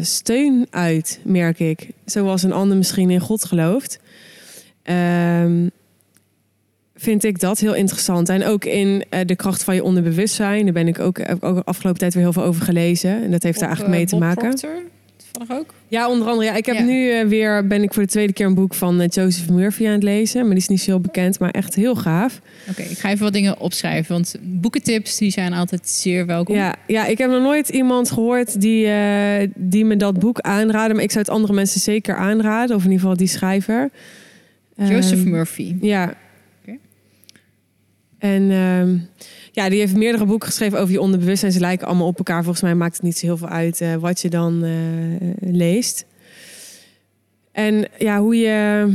steun 0.00 0.66
uit, 0.70 1.20
merk 1.24 1.58
ik. 1.58 1.88
Zoals 2.04 2.42
een 2.42 2.52
ander 2.52 2.76
misschien 2.76 3.10
in 3.10 3.20
God 3.20 3.44
gelooft. 3.44 4.00
Ehm, 4.88 5.68
vind 6.94 7.24
ik 7.24 7.40
dat 7.40 7.58
heel 7.58 7.74
interessant. 7.74 8.28
En 8.28 8.44
ook 8.44 8.64
in 8.64 9.04
eh, 9.10 9.20
de 9.26 9.36
kracht 9.36 9.64
van 9.64 9.74
je 9.74 9.82
onderbewustzijn. 9.84 10.64
Daar 10.64 10.72
ben 10.72 10.88
ik 10.88 10.98
ook, 10.98 11.18
heb 11.18 11.36
ik 11.36 11.44
ook 11.44 11.56
de 11.56 11.64
afgelopen 11.64 12.00
tijd 12.00 12.14
weer 12.14 12.22
heel 12.22 12.32
veel 12.32 12.42
over 12.42 12.62
gelezen. 12.64 13.22
En 13.24 13.30
dat 13.30 13.42
heeft 13.42 13.58
daar 13.58 13.68
eigenlijk 13.68 13.96
mee 13.98 14.06
te 14.06 14.16
maken. 14.16 14.54
Ook. 15.48 15.74
Ja, 15.88 16.08
onder 16.08 16.28
andere. 16.28 16.48
Ja, 16.48 16.56
ik 16.56 16.66
heb 16.66 16.74
Ja. 16.76 16.82
nu 16.82 17.10
eh, 17.10 17.26
weer, 17.26 17.66
ben 17.66 17.82
ik 17.82 17.92
voor 17.94 18.02
de 18.02 18.08
tweede 18.08 18.32
keer 18.32 18.46
een 18.46 18.54
boek 18.54 18.74
van 18.74 19.00
eh, 19.00 19.08
Joseph 19.08 19.48
Murphy 19.50 19.86
aan 19.86 19.92
het 19.92 20.02
lezen. 20.02 20.40
Maar 20.40 20.50
die 20.50 20.58
is 20.58 20.68
niet 20.68 20.80
zo 20.80 20.90
heel 20.90 21.00
bekend, 21.00 21.38
maar 21.38 21.50
echt 21.50 21.74
heel 21.74 21.94
gaaf. 21.96 22.40
Oké, 22.70 22.82
ik 22.82 22.98
ga 22.98 23.10
even 23.10 23.24
wat 23.24 23.32
dingen 23.32 23.60
opschrijven, 23.60 24.12
want 24.14 24.34
boekentips 24.40 25.16
die 25.16 25.30
zijn 25.30 25.52
altijd 25.52 25.88
zeer 25.88 26.26
welkom. 26.26 26.54
Ja, 26.54 26.74
ja, 26.86 27.06
ik 27.06 27.18
heb 27.18 27.30
nog 27.30 27.42
nooit 27.42 27.68
iemand 27.68 28.10
gehoord 28.10 28.60
die, 28.60 28.86
eh, 28.86 29.48
die 29.54 29.84
me 29.84 29.96
dat 29.96 30.18
boek 30.18 30.40
aanraden. 30.40 30.94
Maar 30.94 31.04
ik 31.04 31.10
zou 31.10 31.24
het 31.24 31.34
andere 31.34 31.52
mensen 31.52 31.80
zeker 31.80 32.16
aanraden. 32.16 32.76
Of 32.76 32.84
in 32.84 32.90
ieder 32.90 33.00
geval 33.00 33.16
die 33.16 33.28
schrijver. 33.28 33.90
Joseph 34.78 35.20
Ehm, 35.20 35.30
Murphy. 35.30 35.76
Ja. 35.80 36.16
En 38.18 38.50
ehm, 38.50 38.96
ja, 39.52 39.68
die 39.68 39.78
heeft 39.78 39.96
meerdere 39.96 40.24
boeken 40.26 40.48
geschreven 40.48 40.80
over 40.80 40.92
je 40.92 41.00
onderbewustzijn. 41.00 41.52
Ze 41.52 41.60
lijken 41.60 41.86
allemaal 41.86 42.06
op 42.06 42.18
elkaar. 42.18 42.42
Volgens 42.42 42.62
mij 42.62 42.74
maakt 42.74 42.94
het 42.94 43.02
niet 43.02 43.18
zo 43.18 43.26
heel 43.26 43.36
veel 43.36 43.48
uit 43.48 43.80
eh, 43.80 43.94
wat 43.94 44.20
je 44.20 44.28
dan 44.28 44.64
eh, 44.64 44.70
leest. 45.40 46.06
En 47.52 47.88
ja, 47.98 48.20
hoe 48.20 48.36
je 48.36 48.86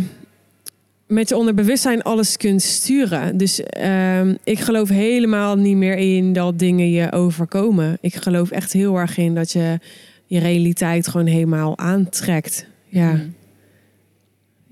met 1.07 1.29
je 1.29 1.37
onderbewustzijn 1.37 2.01
alles 2.01 2.37
kunt 2.37 2.61
sturen. 2.61 3.37
Dus 3.37 3.63
ehm, 3.63 4.35
ik 4.43 4.59
geloof 4.59 4.89
helemaal 4.89 5.55
niet 5.55 5.77
meer 5.77 5.95
in 5.97 6.33
dat 6.33 6.59
dingen 6.59 6.91
je 6.91 7.11
overkomen. 7.11 7.97
Ik 8.01 8.15
geloof 8.15 8.51
echt 8.51 8.73
heel 8.73 8.97
erg 8.97 9.17
in 9.17 9.35
dat 9.35 9.51
je 9.51 9.79
je 10.25 10.39
realiteit 10.39 11.07
gewoon 11.07 11.25
helemaal 11.27 11.77
aantrekt. 11.77 12.67
Ja. 12.87 13.11
Mhm. 13.11 13.27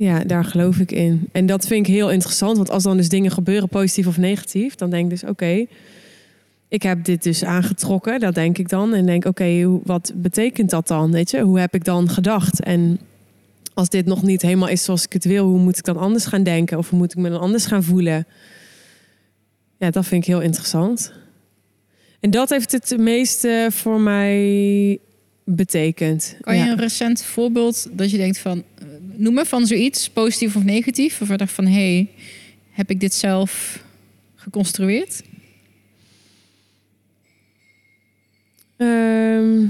Ja, 0.04 0.24
daar 0.24 0.46
geloof 0.46 0.78
ik 0.80 0.92
in. 0.92 1.30
En 1.32 1.46
dat 1.46 1.68
vind 1.68 1.88
ik 1.88 1.94
heel 1.94 2.12
interessant. 2.12 2.58
Want 2.58 2.70
als 2.70 2.84
dan 2.84 2.98
dus 2.98 3.10
dingen 3.10 3.32
gebeuren, 3.32 3.70
positief 3.70 4.08
of 4.08 4.18
negatief, 4.18 4.76
dan 4.76 4.90
denk 4.90 5.04
ik 5.04 5.10
dus, 5.10 5.30
oké, 5.30 5.66
ik 6.68 6.82
heb 6.84 7.04
dit 7.04 7.24
dus 7.24 7.44
aangetrokken. 7.44 8.20
Dat 8.20 8.36
denk 8.36 8.58
ik 8.58 8.70
dan. 8.70 8.94
En 8.94 9.06
denk, 9.06 9.26
oké, 9.26 9.80
wat 9.84 10.12
betekent 10.16 10.70
dat 10.70 10.88
dan? 10.88 11.12
Weet 11.12 11.32
je, 11.32 11.42
hoe 11.42 11.60
heb 11.60 11.74
ik 11.74 11.84
dan 11.84 12.10
gedacht? 12.10 12.64
En 12.64 13.00
als 13.74 13.90
dit 13.90 14.06
nog 14.06 14.24
niet 14.24 14.42
helemaal 14.42 14.68
is 14.68 14.84
zoals 14.84 15.04
ik 15.06 15.14
het 15.14 15.26
wil, 15.26 15.46
hoe 15.46 15.60
moet 15.60 15.78
ik 15.78 15.84
dan 15.84 15.98
anders 15.98 16.26
gaan 16.26 16.44
denken? 16.44 16.78
Of 16.78 16.90
hoe 16.90 17.00
moet 17.00 17.12
ik 17.12 17.18
me 17.18 17.30
dan 17.30 17.40
anders 17.40 17.66
gaan 17.66 17.84
voelen? 17.84 18.28
Ja, 19.78 19.90
dat 19.90 20.06
vind 20.06 20.22
ik 20.22 20.28
heel 20.30 20.42
interessant. 20.42 21.12
En 22.20 22.30
dat 22.30 22.50
heeft 22.50 22.72
het 22.72 22.98
meeste 22.98 23.68
voor 23.72 24.00
mij 24.00 25.00
betekend. 25.46 26.36
Kan 26.42 26.58
je 26.58 26.64
Ja. 26.64 26.72
een 26.72 26.80
recent 26.80 27.24
voorbeeld 27.24 27.88
dat 27.92 28.12
je 28.12 28.18
denkt 28.18 28.38
van, 28.38 28.64
noem 29.22 29.34
me 29.34 29.46
van 29.46 29.66
zoiets, 29.66 30.10
positief 30.10 30.56
of 30.56 30.64
negatief, 30.64 31.22
of 31.22 31.28
dacht 31.28 31.54
van, 31.54 31.66
hé, 31.66 31.94
hey, 31.96 32.10
heb 32.72 32.90
ik 32.90 33.00
dit 33.00 33.14
zelf 33.14 33.84
geconstrueerd? 34.36 35.24
Ehm, 38.78 39.66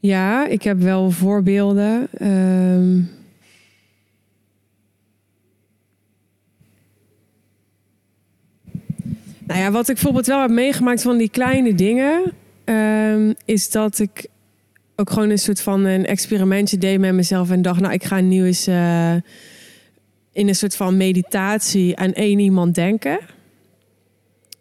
ja, 0.00 0.46
ik 0.46 0.62
heb 0.62 0.80
wel 0.80 1.10
voorbeelden. 1.10 2.08
Ehm, 2.12 2.96
nou 9.44 9.60
ja, 9.60 9.70
wat 9.70 9.88
ik 9.88 9.94
bijvoorbeeld 9.94 10.26
wel 10.26 10.40
heb 10.40 10.50
meegemaakt 10.50 11.02
van 11.02 11.16
die 11.18 11.30
kleine 11.30 11.74
dingen, 11.74 12.32
ehm, 12.64 13.32
is 13.44 13.70
dat 13.70 13.98
ik 13.98 14.28
ook 15.00 15.10
gewoon 15.10 15.30
een 15.30 15.38
soort 15.38 15.60
van 15.60 15.84
een 15.84 16.06
experimentje 16.06 16.78
deed 16.78 16.98
met 16.98 17.12
mezelf 17.12 17.50
en 17.50 17.62
dacht, 17.62 17.80
nou, 17.80 17.92
ik 17.92 18.04
ga 18.04 18.20
nu 18.20 18.44
eens 18.44 18.66
eh, 18.66 19.14
in 20.32 20.48
een 20.48 20.54
soort 20.54 20.76
van 20.76 20.96
meditatie 20.96 21.96
aan 21.96 22.12
één 22.12 22.38
iemand 22.38 22.74
denken. 22.74 23.18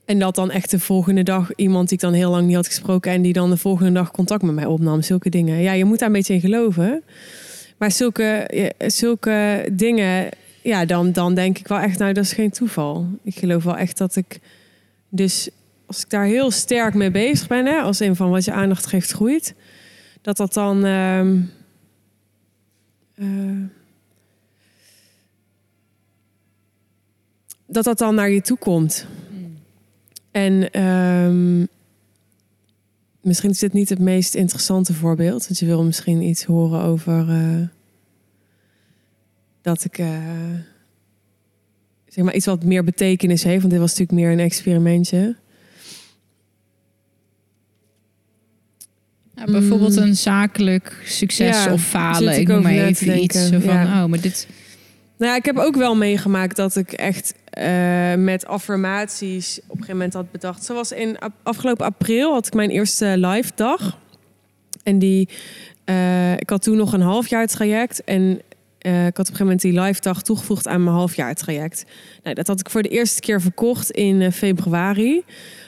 En 0.05 0.19
dat 0.19 0.35
dan 0.35 0.51
echt 0.51 0.71
de 0.71 0.79
volgende 0.79 1.23
dag 1.23 1.55
iemand 1.55 1.89
die 1.89 1.97
ik 1.97 2.03
dan 2.03 2.13
heel 2.13 2.31
lang 2.31 2.45
niet 2.45 2.55
had 2.55 2.67
gesproken 2.67 3.11
en 3.11 3.21
die 3.21 3.33
dan 3.33 3.49
de 3.49 3.57
volgende 3.57 3.91
dag 3.91 4.11
contact 4.11 4.41
met 4.41 4.55
mij 4.55 4.65
opnam. 4.65 5.01
Zulke 5.01 5.29
dingen. 5.29 5.61
Ja, 5.61 5.71
je 5.71 5.85
moet 5.85 5.99
daar 5.99 6.07
een 6.07 6.13
beetje 6.13 6.33
in 6.33 6.39
geloven. 6.39 7.03
Maar 7.77 7.91
zulke, 7.91 8.47
zulke 8.77 9.69
dingen, 9.71 10.29
ja, 10.61 10.85
dan, 10.85 11.11
dan 11.11 11.33
denk 11.33 11.57
ik 11.57 11.67
wel 11.67 11.79
echt, 11.79 11.99
nou, 11.99 12.13
dat 12.13 12.23
is 12.23 12.33
geen 12.33 12.51
toeval. 12.51 13.07
Ik 13.23 13.37
geloof 13.37 13.63
wel 13.63 13.77
echt 13.77 13.97
dat 13.97 14.15
ik, 14.15 14.39
dus 15.09 15.49
als 15.85 16.01
ik 16.01 16.09
daar 16.09 16.25
heel 16.25 16.51
sterk 16.51 16.93
mee 16.93 17.11
bezig 17.11 17.47
ben, 17.47 17.65
hè, 17.65 17.81
als 17.81 17.99
een 17.99 18.15
van 18.15 18.29
wat 18.29 18.45
je 18.45 18.51
aandacht 18.51 18.85
geeft 18.85 19.11
groeit, 19.11 19.53
dat 20.27 20.37
dat 20.37 20.53
dan. 20.53 20.85
ehm, 20.85 21.41
eh, 23.15 23.63
dat 27.67 27.83
dat 27.83 27.97
dan 27.97 28.15
naar 28.15 28.29
je 28.29 28.41
toe 28.41 28.57
komt. 28.57 29.07
En 30.31 30.71
ehm, 30.71 31.65
misschien 33.21 33.49
is 33.49 33.59
dit 33.59 33.73
niet 33.73 33.89
het 33.89 33.99
meest 33.99 34.35
interessante 34.35 34.93
voorbeeld. 34.93 35.47
Want 35.47 35.59
je 35.59 35.65
wil 35.65 35.83
misschien 35.83 36.21
iets 36.21 36.43
horen 36.43 36.81
over 36.81 37.29
eh, 37.29 37.67
dat 39.61 39.83
ik 39.83 39.97
eh, 39.97 40.53
zeg 42.07 42.23
maar 42.23 42.35
iets 42.35 42.45
wat 42.45 42.63
meer 42.63 42.83
betekenis 42.83 43.43
heeft. 43.43 43.59
Want 43.59 43.71
dit 43.71 43.81
was 43.81 43.97
natuurlijk 43.97 44.19
meer 44.19 44.31
een 44.31 44.45
experimentje. 44.45 45.35
Ja, 49.37 49.43
bijvoorbeeld 49.45 49.95
Mm. 49.95 50.01
een 50.01 50.15
zakelijk 50.15 51.01
succes 51.05 51.63
Ja, 51.63 51.73
of 51.73 51.81
falen. 51.81 52.39
ik 52.39 52.47
noem 52.47 52.61
maar 52.61 52.71
even 52.71 53.23
iets. 53.23 53.49
Van, 53.49 53.61
Ja. 53.61 54.03
oh, 54.03 54.09
maar 54.09 54.21
dit... 54.21 54.47
Nou 55.17 55.31
ja, 55.31 55.37
ik 55.37 55.45
heb 55.45 55.57
ook 55.57 55.75
wel 55.75 55.95
meegemaakt 55.95 56.55
dat 56.55 56.75
ik 56.75 56.91
echt 56.91 57.33
eh, 57.49 58.13
met 58.13 58.45
affirmaties 58.45 59.57
op 59.57 59.63
een 59.63 59.69
gegeven 59.75 59.95
moment 59.95 60.13
had 60.13 60.31
bedacht. 60.31 60.63
Zoals 60.63 60.91
in 60.91 61.17
afgelopen 61.43 61.85
april 61.85 62.33
had 62.33 62.47
ik 62.47 62.53
mijn 62.53 62.69
eerste 62.69 63.05
live 63.17 63.51
dag. 63.55 63.97
En 64.83 64.99
die, 64.99 65.29
eh, 65.85 66.33
ik 66.33 66.49
had 66.49 66.61
toen 66.61 66.77
nog 66.77 66.93
een 66.93 67.01
halfjaar 67.01 67.47
traject. 67.47 68.03
En 68.03 68.41
eh, 68.79 69.05
ik 69.05 69.17
had 69.17 69.27
op 69.29 69.33
een 69.33 69.37
gegeven 69.37 69.45
moment 69.45 69.61
die 69.61 69.79
live 69.81 70.01
dag 70.01 70.21
toegevoegd 70.21 70.67
aan 70.67 70.83
mijn 70.83 70.95
halfjaar 70.95 71.33
traject. 71.35 71.85
Nou, 72.23 72.35
dat 72.35 72.47
had 72.47 72.59
ik 72.59 72.69
voor 72.69 72.81
de 72.83 72.89
eerste 72.89 73.19
keer 73.21 73.41
verkocht 73.41 73.91
in 73.91 74.31
februari. 74.31 75.23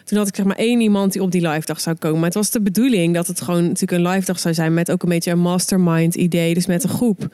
Toen 0.09 0.17
had 0.17 0.27
ik 0.27 0.35
zeg 0.35 0.45
maar 0.45 0.55
één 0.55 0.81
iemand 0.81 1.13
die 1.13 1.21
op 1.21 1.31
die 1.31 1.47
live 1.47 1.65
dag 1.65 1.79
zou 1.79 1.95
komen. 1.95 2.17
Maar 2.17 2.25
het 2.25 2.33
was 2.33 2.51
de 2.51 2.61
bedoeling 2.61 3.13
dat 3.13 3.27
het 3.27 3.41
gewoon 3.41 3.63
natuurlijk 3.63 3.91
een 3.91 4.11
live 4.11 4.25
dag 4.25 4.39
zou 4.39 4.53
zijn 4.53 4.73
met 4.73 4.91
ook 4.91 5.03
een 5.03 5.09
beetje 5.09 5.31
een 5.31 5.39
mastermind 5.39 6.15
idee. 6.15 6.53
Dus 6.53 6.65
met 6.65 6.83
een 6.83 6.89
groep. 6.89 7.27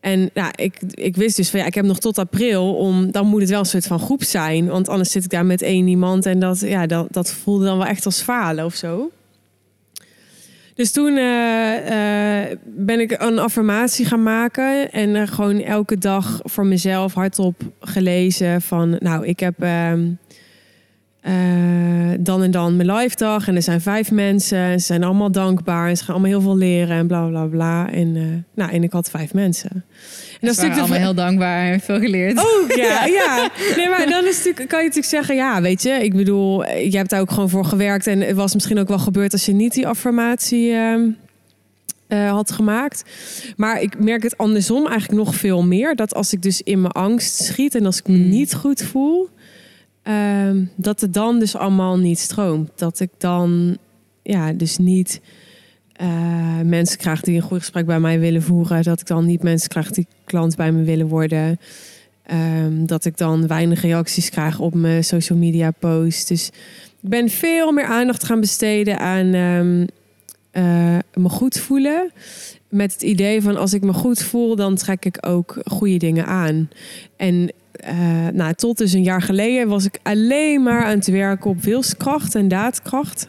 En 0.00 0.30
nou, 0.34 0.50
ik, 0.54 0.78
ik 0.90 1.16
wist 1.16 1.36
dus 1.36 1.50
van 1.50 1.60
ja, 1.60 1.66
ik 1.66 1.74
heb 1.74 1.84
nog 1.84 1.98
tot 1.98 2.18
april 2.18 2.74
om, 2.74 3.10
dan 3.10 3.26
moet 3.26 3.40
het 3.40 3.50
wel 3.50 3.58
een 3.58 3.66
soort 3.66 3.86
van 3.86 3.98
groep 3.98 4.22
zijn. 4.22 4.66
Want 4.66 4.88
anders 4.88 5.10
zit 5.10 5.24
ik 5.24 5.30
daar 5.30 5.46
met 5.46 5.62
één 5.62 5.86
iemand 5.86 6.26
en 6.26 6.38
dat, 6.38 6.60
ja, 6.60 6.86
dat, 6.86 7.06
dat 7.10 7.30
voelde 7.32 7.64
dan 7.64 7.78
wel 7.78 7.86
echt 7.86 8.04
als 8.04 8.20
falen 8.20 8.64
of 8.64 8.74
zo. 8.74 9.10
Dus 10.74 10.92
toen 10.92 11.16
eh, 11.16 12.50
eh, 12.50 12.58
ben 12.64 13.00
ik 13.00 13.14
een 13.18 13.38
affirmatie 13.38 14.06
gaan 14.06 14.22
maken 14.22 14.92
en 14.92 15.28
gewoon 15.28 15.60
elke 15.60 15.98
dag 15.98 16.40
voor 16.42 16.66
mezelf 16.66 17.14
hardop 17.14 17.62
gelezen 17.80 18.62
van, 18.62 18.96
nou, 19.00 19.26
ik 19.26 19.40
heb 19.40 19.54
eh, 21.28 21.34
dan 22.20 22.42
en 22.42 22.50
dan 22.50 22.76
mijn 22.76 22.92
live 22.92 23.16
dag 23.16 23.48
en 23.48 23.56
er 23.56 23.62
zijn 23.62 23.80
vijf 23.80 24.10
mensen 24.10 24.58
en 24.58 24.80
ze 24.80 24.86
zijn 24.86 25.04
allemaal 25.04 25.30
dankbaar 25.30 25.88
en 25.88 25.96
ze 25.96 26.04
gaan 26.04 26.14
allemaal 26.14 26.30
heel 26.30 26.40
veel 26.40 26.56
leren 26.56 26.96
en 26.96 27.06
bla 27.06 27.26
bla 27.26 27.44
bla. 27.44 27.90
En, 27.92 28.16
eh, 28.16 28.22
nou, 28.54 28.72
en 28.72 28.82
ik 28.82 28.92
had 28.92 29.10
vijf 29.10 29.34
mensen. 29.34 29.70
En 29.70 29.82
Dat 30.40 30.50
is 30.50 30.56
natuurlijk 30.56 30.80
allemaal 30.80 30.98
heel 30.98 31.14
dankbaar 31.14 31.72
en 31.72 31.80
veel 31.80 31.98
geleerd. 32.00 32.38
Oh 32.38 32.76
ja, 32.76 33.06
ja. 33.20 33.50
Nee, 33.76 33.88
maar 33.88 34.06
dan 34.08 34.26
is 34.26 34.36
natuurlijk, 34.36 34.68
kan 34.68 34.78
je 34.78 34.86
natuurlijk 34.86 35.14
zeggen, 35.14 35.34
ja, 35.36 35.60
weet 35.62 35.82
je, 35.82 35.90
ik 35.90 36.14
bedoel, 36.14 36.64
je 36.64 36.96
hebt 36.96 37.10
daar 37.10 37.20
ook 37.20 37.30
gewoon 37.30 37.48
voor 37.50 37.64
gewerkt 37.64 38.06
en 38.06 38.20
het 38.20 38.36
was 38.36 38.54
misschien 38.54 38.78
ook 38.78 38.88
wel 38.88 38.98
gebeurd 38.98 39.32
als 39.32 39.46
je 39.46 39.52
niet 39.52 39.72
die 39.74 39.86
affirmatie 39.86 40.72
ehm, 40.72 41.08
eh, 42.06 42.30
had 42.30 42.50
gemaakt. 42.50 43.04
Maar 43.56 43.82
ik 43.82 43.98
merk 43.98 44.22
het 44.22 44.38
andersom 44.38 44.86
eigenlijk 44.86 45.24
nog 45.24 45.34
veel 45.34 45.62
meer, 45.62 45.96
dat 45.96 46.14
als 46.14 46.32
ik 46.32 46.42
dus 46.42 46.62
in 46.62 46.80
mijn 46.80 46.92
angst 46.92 47.44
schiet 47.44 47.74
en 47.74 47.86
als 47.86 47.98
ik 47.98 48.08
me 48.08 48.16
Mm. 48.16 48.28
niet 48.28 48.54
goed 48.54 48.82
voel, 48.82 49.28
ehm, 50.08 50.64
dat 50.76 51.00
het 51.00 51.14
dan 51.14 51.38
dus 51.38 51.56
allemaal 51.56 51.98
niet 51.98 52.18
stroomt. 52.18 52.70
Dat 52.74 53.00
ik 53.00 53.10
dan, 53.18 53.76
ja, 54.22 54.52
dus 54.52 54.78
niet 54.78 55.20
eh, 55.92 56.60
mensen 56.64 56.98
krijg 56.98 57.20
die 57.20 57.36
een 57.36 57.42
goed 57.42 57.58
gesprek 57.58 57.86
bij 57.86 58.00
mij 58.00 58.20
willen 58.20 58.42
voeren. 58.42 58.82
Dat 58.82 59.00
ik 59.00 59.06
dan 59.06 59.26
niet 59.26 59.42
mensen 59.42 59.68
krijg 59.68 59.90
die 59.90 60.06
klant 60.24 60.56
bij 60.56 60.72
me 60.72 60.82
willen 60.82 61.08
worden. 61.08 61.58
Ehm, 62.22 62.86
dat 62.86 63.04
ik 63.04 63.16
dan 63.16 63.46
weinig 63.46 63.82
reacties 63.82 64.30
krijg 64.30 64.58
op 64.58 64.74
mijn 64.74 65.04
social 65.04 65.38
media 65.38 65.70
posts. 65.70 66.26
Dus 66.26 66.46
ik 67.02 67.08
ben 67.08 67.28
veel 67.28 67.72
meer 67.72 67.84
aandacht 67.84 68.24
gaan 68.24 68.40
besteden 68.40 68.98
aan 68.98 69.34
ehm, 69.34 69.80
eh, 69.80 69.86
me 71.14 71.28
goed 71.28 71.58
voelen. 71.58 72.10
Met 72.68 72.92
het 72.92 73.02
idee 73.02 73.42
van 73.42 73.56
als 73.56 73.72
ik 73.72 73.82
me 73.82 73.92
goed 73.92 74.22
voel, 74.22 74.56
dan 74.56 74.74
trek 74.74 75.04
ik 75.04 75.26
ook 75.26 75.56
goede 75.64 75.96
dingen 75.96 76.26
aan. 76.26 76.68
En 77.16 77.52
eh, 77.72 78.26
nou, 78.32 78.54
tot 78.54 78.78
dus 78.78 78.92
een 78.92 79.02
jaar 79.02 79.22
geleden 79.22 79.68
was 79.68 79.84
ik 79.84 79.98
alleen 80.02 80.62
maar 80.62 80.84
aan 80.84 80.98
het 80.98 81.06
werken 81.06 81.50
op 81.50 81.62
wilskracht 81.62 82.34
en 82.34 82.48
daadkracht. 82.48 83.28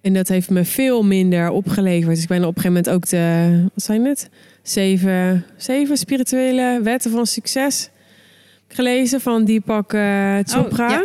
En 0.00 0.12
dat 0.12 0.28
heeft 0.28 0.50
me 0.50 0.64
veel 0.64 1.02
minder 1.02 1.50
opgeleverd. 1.50 2.14
Dus 2.14 2.22
ik 2.22 2.28
ben 2.28 2.44
op 2.44 2.56
een 2.56 2.62
gegeven 2.62 2.72
moment 2.72 2.90
ook 2.90 3.08
de, 3.08 3.64
wat 3.74 3.84
zijn 3.84 4.04
het? 4.04 4.30
Zeven, 4.62 5.44
zeven 5.56 5.96
spirituele 5.96 6.80
wetten 6.82 7.10
van 7.10 7.26
succes 7.26 7.90
gelezen 8.68 9.20
van 9.20 9.44
Deepak 9.44 9.92
eh 9.92 10.38
Chopra. 10.44 10.86
Oh, 10.86 10.90
ja. 10.90 11.04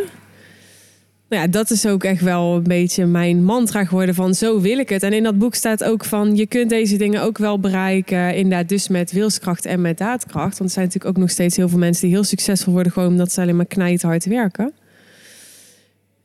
Nou 1.28 1.42
ja, 1.42 1.48
dat 1.48 1.70
is 1.70 1.86
ook 1.86 2.04
echt 2.04 2.22
wel 2.22 2.56
een 2.56 2.62
beetje 2.62 3.06
mijn 3.06 3.44
mantra 3.44 3.84
geworden 3.84 4.14
van 4.14 4.34
zo 4.34 4.60
wil 4.60 4.78
ik 4.78 4.88
het. 4.88 5.02
En 5.02 5.12
in 5.12 5.22
dat 5.22 5.38
boek 5.38 5.54
staat 5.54 5.84
ook 5.84 6.04
van 6.04 6.36
je 6.36 6.46
kunt 6.46 6.70
deze 6.70 6.96
dingen 6.96 7.22
ook 7.22 7.38
wel 7.38 7.60
bereiken. 7.60 8.34
Inderdaad 8.34 8.68
dus 8.68 8.88
met 8.88 9.12
wilskracht 9.12 9.66
en 9.66 9.80
met 9.80 9.98
daadkracht. 9.98 10.58
Want 10.58 10.70
er 10.70 10.76
zijn 10.76 10.84
natuurlijk 10.84 11.16
ook 11.16 11.22
nog 11.22 11.30
steeds 11.30 11.56
heel 11.56 11.68
veel 11.68 11.78
mensen 11.78 12.06
die 12.06 12.14
heel 12.14 12.24
succesvol 12.24 12.72
worden 12.72 12.92
gewoon 12.92 13.08
omdat 13.08 13.32
ze 13.32 13.40
alleen 13.40 13.56
maar 13.56 13.66
knijthard 13.66 14.24
werken. 14.24 14.72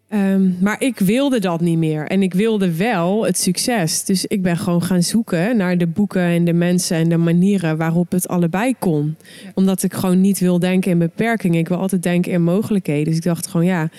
Ehm, 0.07 0.49
maar 0.59 0.81
ik 0.81 0.99
wilde 0.99 1.39
dat 1.39 1.61
niet 1.61 1.77
meer. 1.77 2.07
En 2.07 2.21
ik 2.21 2.33
wilde 2.33 2.75
wel 2.75 3.25
het 3.25 3.39
succes. 3.39 4.03
Dus 4.03 4.25
ik 4.25 4.41
ben 4.41 4.57
gewoon 4.57 4.83
gaan 4.83 5.03
zoeken 5.03 5.57
naar 5.57 5.77
de 5.77 5.87
boeken 5.87 6.21
en 6.21 6.45
de 6.45 6.53
mensen 6.53 6.97
en 6.97 7.09
de 7.09 7.17
manieren 7.17 7.77
waarop 7.77 8.11
het 8.11 8.27
allebei 8.27 8.75
kon. 8.79 9.15
Omdat 9.53 9.83
ik 9.83 9.93
gewoon 9.93 10.21
niet 10.21 10.39
wil 10.39 10.59
denken 10.59 10.91
in 10.91 10.97
beperkingen. 10.97 11.59
Ik 11.59 11.67
wil 11.67 11.77
altijd 11.77 12.03
denken 12.03 12.31
in 12.31 12.43
mogelijkheden. 12.43 13.05
Dus 13.05 13.15
ik 13.15 13.23
dacht 13.23 13.47
gewoon 13.47 13.65
ja. 13.65 13.89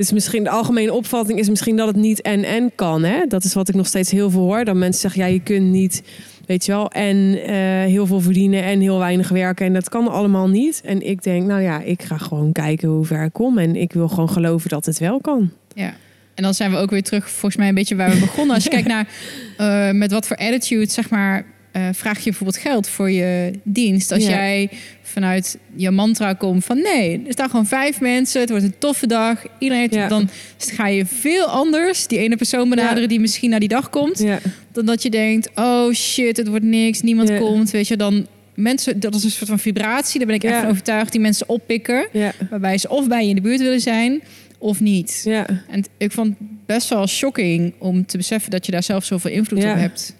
Dus 0.00 0.12
misschien 0.12 0.44
de 0.44 0.50
algemene 0.50 0.92
opvatting 0.92 1.38
is 1.38 1.48
misschien 1.48 1.76
dat 1.76 1.86
het 1.86 1.96
niet 1.96 2.22
en 2.22 2.44
en 2.44 2.72
kan. 2.74 3.02
Hè? 3.02 3.26
Dat 3.26 3.44
is 3.44 3.54
wat 3.54 3.68
ik 3.68 3.74
nog 3.74 3.86
steeds 3.86 4.10
heel 4.10 4.30
veel 4.30 4.40
hoor. 4.40 4.64
Dat 4.64 4.74
mensen 4.74 5.00
zeggen 5.00 5.20
ja, 5.20 5.26
je 5.26 5.40
kunt 5.40 5.70
niet, 5.70 6.02
weet 6.46 6.64
je 6.64 6.72
wel, 6.72 6.90
en 6.90 7.42
eh, 7.42 7.54
heel 7.84 8.06
veel 8.06 8.20
verdienen 8.20 8.62
en 8.62 8.80
heel 8.80 8.98
weinig 8.98 9.28
werken. 9.28 9.66
En 9.66 9.72
dat 9.72 9.88
kan 9.88 10.08
allemaal 10.08 10.48
niet. 10.48 10.80
En 10.84 11.06
ik 11.06 11.22
denk, 11.22 11.46
nou 11.46 11.62
ja, 11.62 11.80
ik 11.80 12.02
ga 12.02 12.16
gewoon 12.16 12.52
kijken 12.52 12.88
hoe 12.88 13.04
ver 13.04 13.24
ik 13.24 13.32
kom. 13.32 13.58
En 13.58 13.76
ik 13.76 13.92
wil 13.92 14.08
gewoon 14.08 14.30
geloven 14.30 14.68
dat 14.68 14.86
het 14.86 14.98
wel 14.98 15.20
kan. 15.20 15.50
Ja. 15.74 15.94
En 16.34 16.42
dan 16.42 16.54
zijn 16.54 16.70
we 16.70 16.76
ook 16.76 16.90
weer 16.90 17.02
terug, 17.02 17.30
volgens 17.30 17.56
mij, 17.56 17.68
een 17.68 17.74
beetje 17.74 17.96
waar 17.96 18.10
we 18.10 18.18
begonnen. 18.18 18.54
Als 18.54 18.64
je 18.64 18.70
kijkt 18.78 18.88
naar 18.88 19.08
eh, 19.56 19.90
met 19.90 20.12
wat 20.12 20.26
voor 20.26 20.36
attitude, 20.36 20.90
zeg 20.90 21.10
maar, 21.10 21.44
eh, 21.72 21.82
vraag 21.92 22.16
je 22.18 22.24
bijvoorbeeld 22.24 22.56
geld 22.62 22.88
voor 22.88 23.10
je 23.10 23.50
dienst. 23.62 24.12
Als 24.12 24.22
Ja. 24.22 24.28
jij 24.30 24.70
vanuit 25.02 25.58
je 25.76 25.90
mantra 25.90 26.32
komt 26.32 26.64
van 26.64 26.78
nee, 26.82 27.22
er 27.26 27.32
staan 27.32 27.50
gewoon 27.50 27.66
vijf 27.66 28.00
mensen, 28.00 28.40
het 28.40 28.50
wordt 28.50 28.64
een 28.64 28.78
toffe 28.78 29.06
dag, 29.06 29.42
iedereen 29.58 29.82
heeft, 29.82 29.94
Ja. 29.94 30.08
dan 30.08 30.28
ga 30.58 30.86
je 30.86 31.06
veel 31.06 31.44
anders 31.46 32.06
die 32.06 32.18
ene 32.18 32.36
persoon 32.36 32.68
benaderen 32.68 33.02
Ja. 33.02 33.08
die 33.08 33.20
misschien 33.20 33.50
naar 33.50 33.60
die 33.60 33.68
dag 33.68 33.90
komt, 33.90 34.24
dan 34.72 34.84
dat 34.84 35.02
je 35.02 35.10
denkt, 35.10 35.50
oh 35.54 35.92
shit, 35.92 36.36
het 36.36 36.48
wordt 36.48 36.64
niks, 36.64 37.00
niemand 37.02 37.36
komt, 37.38 37.70
weet 37.70 37.88
je, 37.88 37.96
dan 37.96 38.26
mensen, 38.54 39.00
dat 39.00 39.14
is 39.14 39.24
een 39.24 39.30
soort 39.30 39.48
van 39.48 39.58
vibratie, 39.58 40.18
daar 40.18 40.26
ben 40.26 40.36
ik 40.36 40.44
echt 40.44 40.60
van 40.60 40.68
overtuigd, 40.70 41.12
die 41.12 41.20
mensen 41.20 41.48
oppikken, 41.48 42.08
waarbij 42.50 42.78
ze 42.78 42.88
of 42.88 43.08
bij 43.08 43.22
je 43.22 43.28
in 43.28 43.34
de 43.34 43.40
buurt 43.40 43.60
willen 43.60 43.80
zijn 43.80 44.20
of 44.58 44.80
niet. 44.80 45.22
ja. 45.24 45.46
En 45.70 45.84
ik 45.98 46.12
vond 46.12 46.28
het 46.38 46.48
best 46.66 46.88
wel 46.88 47.06
shocking 47.06 47.72
om 47.78 48.06
te 48.06 48.16
beseffen 48.16 48.50
dat 48.50 48.66
je 48.66 48.72
daar 48.72 48.82
zelf 48.82 49.04
zoveel 49.04 49.30
invloed 49.30 49.64
op 49.64 49.74
hebt. 49.74 50.14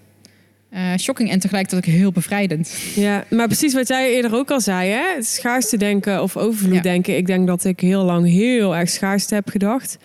Eh, 0.70 0.96
shocking 0.96 1.30
en 1.30 1.38
tegelijkertijd 1.38 1.86
ook 1.86 1.94
heel 1.94 2.12
bevrijdend. 2.12 2.74
Ja, 2.94 3.24
maar 3.30 3.46
precies 3.46 3.74
wat 3.74 3.88
jij 3.88 4.12
eerder 4.14 4.34
ook 4.34 4.50
al 4.50 4.60
zei, 4.60 4.90
hè? 4.90 5.14
Het 5.14 5.26
schaarste 5.26 5.76
denken 5.76 6.22
of 6.22 6.36
overvloed 6.36 6.74
Ja. 6.74 6.80
denken. 6.80 7.16
Ik 7.16 7.26
denk 7.26 7.46
dat 7.46 7.64
ik 7.64 7.80
heel 7.80 8.04
lang 8.04 8.26
heel 8.26 8.76
erg 8.76 8.88
schaarste 8.88 9.34
heb 9.34 9.48
gedacht. 9.48 9.98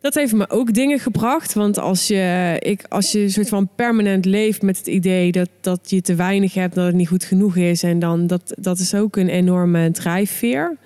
Dat 0.00 0.14
heeft 0.14 0.32
me 0.32 0.50
ook 0.50 0.74
dingen 0.74 0.98
gebracht. 0.98 1.52
Want 1.54 1.78
als 1.78 2.06
je, 2.06 2.56
ik, 2.58 2.84
als 2.88 3.12
je 3.12 3.18
een 3.20 3.30
soort 3.30 3.48
van 3.48 3.68
permanent 3.76 4.24
leeft 4.24 4.62
met 4.62 4.78
het 4.78 4.86
idee 4.86 5.32
dat, 5.32 5.48
dat 5.60 5.80
je 5.90 6.00
te 6.00 6.14
weinig 6.14 6.54
hebt, 6.54 6.74
dat 6.74 6.86
het 6.86 6.94
niet 6.94 7.08
goed 7.08 7.24
genoeg 7.24 7.56
is. 7.56 7.82
En 7.82 7.98
dan 7.98 8.26
dat, 8.26 8.54
dat 8.58 8.78
is 8.78 8.94
ook 8.94 9.16
een 9.16 9.28
enorme 9.28 9.90
drijfveer. 9.90 10.76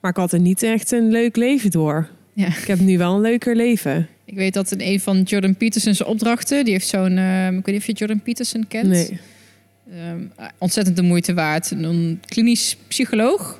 Maar 0.00 0.10
ik 0.10 0.16
had 0.16 0.32
er 0.32 0.40
niet 0.40 0.62
echt 0.62 0.92
een 0.92 1.10
leuk 1.10 1.36
leven 1.36 1.70
door. 1.70 2.08
Ja. 2.40 2.46
Ik 2.46 2.66
heb 2.66 2.80
nu 2.80 2.98
wel 2.98 3.14
een 3.14 3.20
leuker 3.20 3.56
leven. 3.56 4.08
Ik 4.24 4.34
weet 4.34 4.54
dat 4.54 4.72
in 4.72 4.80
een 4.80 5.00
van 5.00 5.22
Jordan 5.22 5.56
Peterson's 5.56 6.04
opdrachten, 6.04 6.64
die 6.64 6.72
heeft 6.72 6.88
zo'n, 6.88 7.18
eh, 7.18 7.46
ik 7.46 7.52
weet 7.52 7.66
niet 7.66 7.76
of 7.76 7.86
je 7.86 7.92
Jordan 7.92 8.20
Peterson 8.20 8.64
kent. 8.68 8.88
Nee. 8.88 9.18
Ehm, 9.92 10.46
ontzettend 10.58 10.96
de 10.96 11.02
moeite 11.02 11.34
waard. 11.34 11.70
Een 11.70 12.20
klinisch 12.26 12.76
psycholoog, 12.88 13.58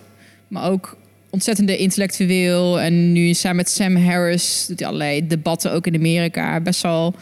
maar 0.48 0.70
ook 0.70 0.96
ontzettende 1.30 1.76
intellectueel. 1.76 2.80
En 2.80 3.12
nu 3.12 3.34
samen 3.34 3.56
met 3.56 3.70
Sam 3.70 3.96
Harris 3.96 4.64
doet 4.68 4.78
hij 4.78 4.88
allerlei 4.88 5.26
debatten 5.26 5.72
ook 5.72 5.86
in 5.86 5.94
Amerika. 5.94 6.60
Best 6.60 6.82
wel 6.82 7.14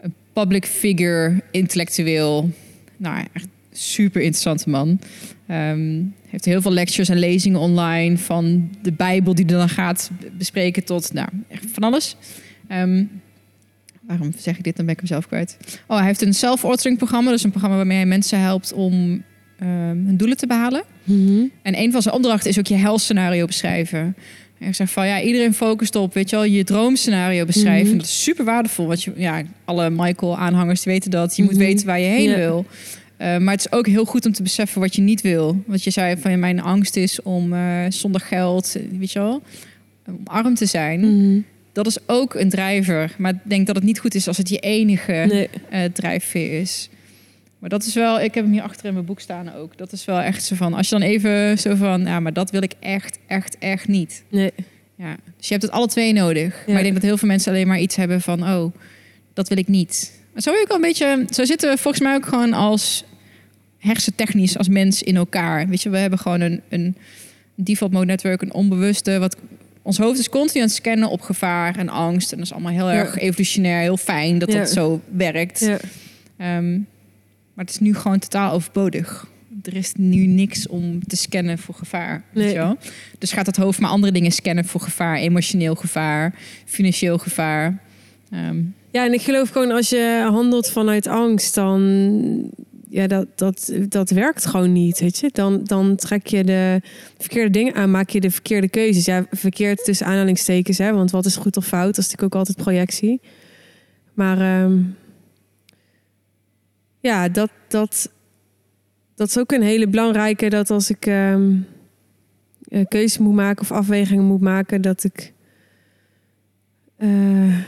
een 0.00 0.14
public 0.32 0.66
figure, 0.66 1.42
intellectueel. 1.50 2.50
Nou, 2.96 3.24
echt 3.32 3.46
super 3.72 4.20
interessante 4.20 4.70
man. 4.70 4.98
Ehm, 5.46 6.02
heeft 6.28 6.44
heel 6.44 6.62
veel 6.62 6.72
lectures 6.72 7.08
en 7.08 7.18
lezingen 7.18 7.60
online 7.60 8.18
van 8.18 8.70
de 8.82 8.92
Bijbel 8.92 9.34
die 9.34 9.44
dan 9.44 9.68
gaat 9.68 10.10
bespreken 10.38 10.84
tot 10.84 11.12
nou, 11.12 11.28
echt 11.48 11.64
van 11.72 11.82
alles. 11.82 12.16
Ehm, 12.68 13.04
waarom 14.00 14.32
zeg 14.38 14.56
ik 14.58 14.64
dit? 14.64 14.76
Dan 14.76 14.84
ben 14.84 14.94
ik 14.94 15.00
hem 15.00 15.08
zelf 15.08 15.26
kwijt. 15.26 15.56
Oh, 15.86 15.96
hij 15.96 16.06
heeft 16.06 16.22
een 16.22 16.34
self-authoring 16.34 16.96
programma. 16.98 17.30
Dus 17.30 17.42
een 17.44 17.50
programma 17.50 17.76
waarmee 17.76 17.96
hij 17.96 18.06
mensen 18.06 18.40
helpt 18.40 18.72
om 18.72 19.22
ehm, 19.58 19.68
hun 20.04 20.16
doelen 20.16 20.36
te 20.36 20.46
behalen. 20.46 20.82
Mhm. 21.04 21.44
En 21.62 21.78
een 21.78 21.92
van 21.92 22.02
zijn 22.02 22.14
opdrachten 22.14 22.50
is 22.50 22.58
ook 22.58 22.66
je 22.66 22.74
helscenario 22.74 23.46
beschrijven. 23.46 24.16
Ik 24.58 24.74
zeg 24.74 24.90
van 24.90 25.06
ja, 25.06 25.20
iedereen 25.20 25.54
focust 25.54 25.96
op, 25.96 26.14
weet 26.14 26.30
je 26.30 26.36
wel, 26.36 26.44
je 26.44 26.64
droomscenario 26.64 27.44
beschrijven. 27.44 27.88
Mhm. 27.88 27.96
Dat 27.96 28.06
is 28.06 28.22
super 28.22 28.44
waardevol. 28.44 28.86
Want 28.86 29.02
je, 29.02 29.12
ja, 29.16 29.42
alle 29.64 29.90
Michael-aanhangers 29.90 30.84
weten 30.84 31.10
dat. 31.10 31.36
Je 31.36 31.42
moet 31.42 31.52
Mhm. 31.52 31.60
weten 31.60 31.86
waar 31.86 32.00
je 32.00 32.06
heen 32.06 32.34
wil. 32.34 32.66
Eh, 33.22 33.36
maar 33.38 33.54
het 33.54 33.66
is 33.66 33.72
ook 33.72 33.86
heel 33.86 34.04
goed 34.04 34.26
om 34.26 34.32
te 34.32 34.42
beseffen 34.42 34.80
wat 34.80 34.94
je 34.94 35.02
niet 35.02 35.20
wil. 35.20 35.62
Want 35.66 35.84
je 35.84 35.90
zei 35.90 36.16
van 36.16 36.38
mijn 36.38 36.60
angst 36.60 36.96
is 36.96 37.22
om 37.22 37.52
eh, 37.52 37.84
zonder 37.88 38.20
geld, 38.20 38.76
weet 38.98 39.12
je 39.12 39.18
wel, 39.18 39.42
om 40.06 40.20
arm 40.24 40.54
te 40.54 40.66
zijn. 40.66 41.00
Mhm. 41.00 41.40
Dat 41.72 41.86
is 41.86 41.98
ook 42.06 42.34
een 42.34 42.48
drijver. 42.48 43.14
Maar 43.18 43.32
ik 43.32 43.38
denk 43.42 43.66
dat 43.66 43.76
het 43.76 43.84
niet 43.84 43.98
goed 43.98 44.14
is 44.14 44.28
als 44.28 44.36
het 44.36 44.48
je 44.48 44.58
enige 44.58 45.12
Nee. 45.12 45.48
eh, 45.70 45.84
drijfveer 45.84 46.60
is. 46.60 46.88
Maar 47.58 47.70
dat 47.70 47.84
is 47.84 47.94
wel, 47.94 48.20
ik 48.20 48.34
heb 48.34 48.44
hem 48.44 48.52
hier 48.52 48.62
achter 48.62 48.86
in 48.86 48.92
mijn 48.92 49.04
boek 49.04 49.20
staan 49.20 49.54
ook. 49.54 49.78
Dat 49.78 49.92
is 49.92 50.04
wel 50.04 50.20
echt 50.20 50.44
zo 50.44 50.56
van, 50.56 50.74
als 50.74 50.88
je 50.88 50.98
dan 50.98 51.08
even 51.08 51.58
zo 51.58 51.74
van, 51.74 52.04
ja, 52.04 52.20
maar 52.20 52.32
dat 52.32 52.50
wil 52.50 52.62
ik 52.62 52.72
echt, 52.80 53.18
echt, 53.26 53.58
echt 53.58 53.88
niet. 53.88 54.22
Nee. 54.28 54.52
Ja. 54.96 55.16
Dus 55.36 55.46
je 55.48 55.52
hebt 55.54 55.62
het 55.62 55.72
alle 55.72 55.88
twee 55.88 56.12
nodig. 56.12 56.54
Ja. 56.54 56.62
Maar 56.66 56.76
ik 56.76 56.82
denk 56.82 56.94
dat 56.94 57.02
heel 57.02 57.16
veel 57.16 57.28
mensen 57.28 57.52
alleen 57.52 57.66
maar 57.66 57.80
iets 57.80 57.96
hebben 57.96 58.20
van, 58.20 58.42
oh, 58.42 58.74
dat 59.34 59.48
wil 59.48 59.58
ik 59.58 59.68
niet. 59.68 60.20
Maar 60.32 60.42
zo 60.42 60.50
ik 60.50 60.68
wel 60.68 60.76
een 60.76 60.82
beetje, 60.82 61.24
zo 61.30 61.44
zitten 61.44 61.70
we 61.70 61.78
volgens 61.78 62.02
mij 62.02 62.14
ook 62.14 62.26
gewoon 62.26 62.52
als 62.52 63.04
hersentechnisch 63.82 64.58
als 64.58 64.68
mens 64.68 65.02
in 65.02 65.16
elkaar. 65.16 65.68
Weet 65.68 65.82
je, 65.82 65.90
we 65.90 65.98
hebben 65.98 66.18
gewoon 66.18 66.40
een, 66.40 66.60
een 66.68 66.96
default 67.54 67.92
mode 67.92 68.06
network, 68.06 68.42
een 68.42 68.54
onbewuste, 68.54 69.18
wat 69.18 69.36
ons 69.82 69.98
hoofd 69.98 70.18
is 70.18 70.28
continu 70.28 70.60
aan 70.60 70.66
het 70.66 70.76
scannen 70.76 71.08
op 71.10 71.20
gevaar 71.20 71.78
en 71.78 71.88
angst. 71.88 72.30
En 72.32 72.36
dat 72.36 72.46
is 72.46 72.52
allemaal 72.52 72.72
heel 72.72 72.90
Ja. 72.90 72.96
erg 72.96 73.18
evolutionair, 73.18 73.80
heel 73.80 73.96
fijn 73.96 74.38
dat 74.38 74.52
Ja. 74.52 74.58
dat 74.58 74.70
zo 74.70 75.00
werkt. 75.10 75.60
Ja. 75.60 75.76
Ehm, 76.36 76.72
maar 77.54 77.64
het 77.64 77.70
is 77.70 77.78
nu 77.78 77.94
gewoon 77.94 78.18
totaal 78.18 78.52
overbodig. 78.52 79.30
Er 79.62 79.76
is 79.76 79.92
nu 79.96 80.26
niks 80.26 80.66
om 80.68 81.06
te 81.06 81.16
scannen 81.16 81.58
voor 81.58 81.74
gevaar. 81.74 82.22
Weet 82.32 82.44
Nee. 82.44 82.52
je 82.52 82.58
wel? 82.58 82.76
Dus 83.18 83.32
gaat 83.32 83.46
het 83.46 83.56
hoofd 83.56 83.80
maar 83.80 83.90
andere 83.90 84.12
dingen 84.12 84.30
scannen 84.32 84.64
voor 84.64 84.80
gevaar. 84.80 85.16
Emotioneel 85.16 85.74
gevaar, 85.74 86.34
financieel 86.64 87.18
gevaar. 87.18 87.78
Ehm, 88.30 88.56
Ja, 88.90 89.04
en 89.06 89.12
ik 89.12 89.20
geloof 89.20 89.48
gewoon 89.50 89.70
als 89.70 89.88
je 89.88 90.26
handelt 90.30 90.70
vanuit 90.70 91.06
angst, 91.06 91.54
dan 91.54 92.50
ja, 92.92 93.06
dat, 93.06 93.26
dat, 93.38 93.72
dat 93.88 94.10
werkt 94.10 94.46
gewoon 94.46 94.72
niet. 94.72 95.00
Weet 95.00 95.18
je? 95.18 95.30
Dan, 95.32 95.64
dan 95.64 95.96
trek 95.96 96.26
je 96.26 96.44
de 96.44 96.80
verkeerde 97.18 97.50
dingen 97.50 97.74
aan, 97.74 97.90
maak 97.90 98.10
je 98.10 98.20
de 98.20 98.30
verkeerde 98.30 98.68
keuzes. 98.68 99.04
Ja, 99.04 99.26
verkeerd 99.30 99.84
tussen 99.84 100.06
aanhalingstekens, 100.06 100.78
hè? 100.78 100.92
want 100.92 101.10
wat 101.10 101.24
is 101.24 101.36
goed 101.36 101.56
of 101.56 101.66
fout? 101.66 101.86
Dat 101.94 101.98
is 101.98 102.10
natuurlijk 102.10 102.34
ook 102.34 102.38
altijd 102.38 102.56
projectie. 102.56 103.20
Maar 104.14 104.38
ehm, 104.40 104.82
ja, 107.00 107.28
dat, 107.28 107.50
dat, 107.68 108.10
dat 109.14 109.28
is 109.28 109.38
ook 109.38 109.52
een 109.52 109.62
hele 109.62 109.88
belangrijke. 109.88 110.48
Dat 110.48 110.70
als 110.70 110.90
ik 110.90 111.06
eh, 111.06 111.36
keuzes 112.88 113.18
moet 113.18 113.34
maken 113.34 113.62
of 113.62 113.72
afwegingen 113.72 114.24
moet 114.24 114.40
maken, 114.40 114.80
dat 114.80 115.04
ik. 115.04 115.32
eh, 116.96 117.58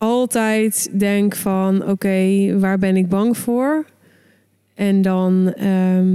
altijd 0.00 0.88
denk 0.92 1.36
van 1.36 1.88
oké, 1.88 2.48
waar 2.58 2.78
ben 2.78 2.96
ik 2.96 3.08
bang 3.08 3.36
voor? 3.36 3.86
En 4.74 5.02
dan 5.02 5.52
ehm, 5.54 6.08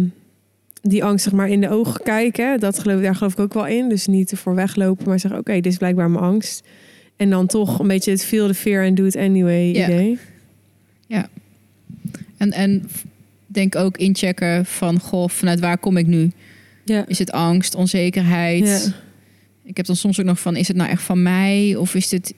die 0.82 1.04
angst 1.04 1.24
zeg 1.24 1.34
maar 1.34 1.50
in 1.50 1.62
de 1.62 1.70
ogen 1.70 2.04
kijken. 2.04 2.60
Dat 2.60 2.80
geloof, 2.80 3.02
daar 3.02 3.16
geloof 3.16 3.34
ik 3.34 3.40
ook 3.40 3.54
wel 3.54 3.68
in. 3.68 3.90
Dus 3.90 4.08
niet 4.08 4.32
ervoor 4.32 4.56
weglopen, 4.56 5.08
maar 5.08 5.20
zeggen 5.20 5.40
oké, 5.40 5.54
dit 5.54 5.66
is 5.66 5.78
blijkbaar 5.78 6.10
mijn 6.10 6.24
angst. 6.24 6.64
En 7.16 7.30
dan 7.30 7.48
toch 7.48 7.80
een 7.80 7.88
beetje 7.88 8.12
het 8.12 8.26
feel 8.26 8.48
the 8.48 8.54
fear 8.54 8.86
and 8.88 8.98
do 8.98 9.06
it 9.06 9.16
anyway 9.16 9.74
Ja. 9.74 9.84
idee. 9.90 10.18
en, 12.38 12.52
en 12.52 12.84
f- 12.94 13.06
denk 13.48 13.76
ook 13.76 13.98
inchecken 13.98 14.66
van, 14.66 15.00
goh, 15.00 15.30
vanuit 15.30 15.60
waar 15.60 15.78
kom 15.78 15.98
ik 15.98 16.08
nu? 16.08 16.32
Ja. 16.86 17.08
Is 17.08 17.20
het 17.20 17.32
angst, 17.32 17.76
onzekerheid? 17.76 18.66
Ja. 18.68 18.92
Ik 19.64 19.78
heb 19.78 19.86
dan 19.86 19.96
soms 19.96 20.20
ook 20.20 20.26
nog 20.26 20.40
van, 20.40 20.56
is 20.56 20.68
het 20.68 20.78
nou 20.78 20.90
echt 20.90 21.02
van 21.02 21.24
mij? 21.24 21.76
Of 21.76 21.96
is 21.96 22.10
dit 22.10 22.34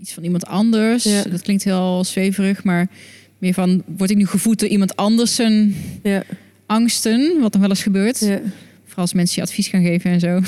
iets 0.00 0.12
van 0.12 0.22
iemand 0.24 0.46
anders? 0.46 1.04
Ja. 1.04 1.22
Dat 1.22 1.42
klinkt 1.42 1.64
heel 1.64 2.04
zweverig, 2.04 2.64
maar 2.64 2.88
meer 3.38 3.54
van, 3.54 3.82
word 3.96 4.10
ik 4.10 4.16
nu 4.16 4.26
gevoed 4.26 4.58
door 4.60 4.68
iemand 4.68 4.96
anders 4.96 5.34
zijn 5.34 5.74
Ja. 6.02 6.22
angsten? 6.66 7.40
Wat 7.40 7.52
nog 7.52 7.60
wel 7.60 7.70
eens 7.70 7.82
gebeurt. 7.82 8.18
Ja. 8.20 8.40
Vooral 8.84 9.04
als 9.04 9.12
mensen 9.12 9.34
je 9.36 9.48
advies 9.48 9.68
gaan 9.68 9.82
geven 9.82 10.10
en 10.10 10.20
zo. 10.20 10.40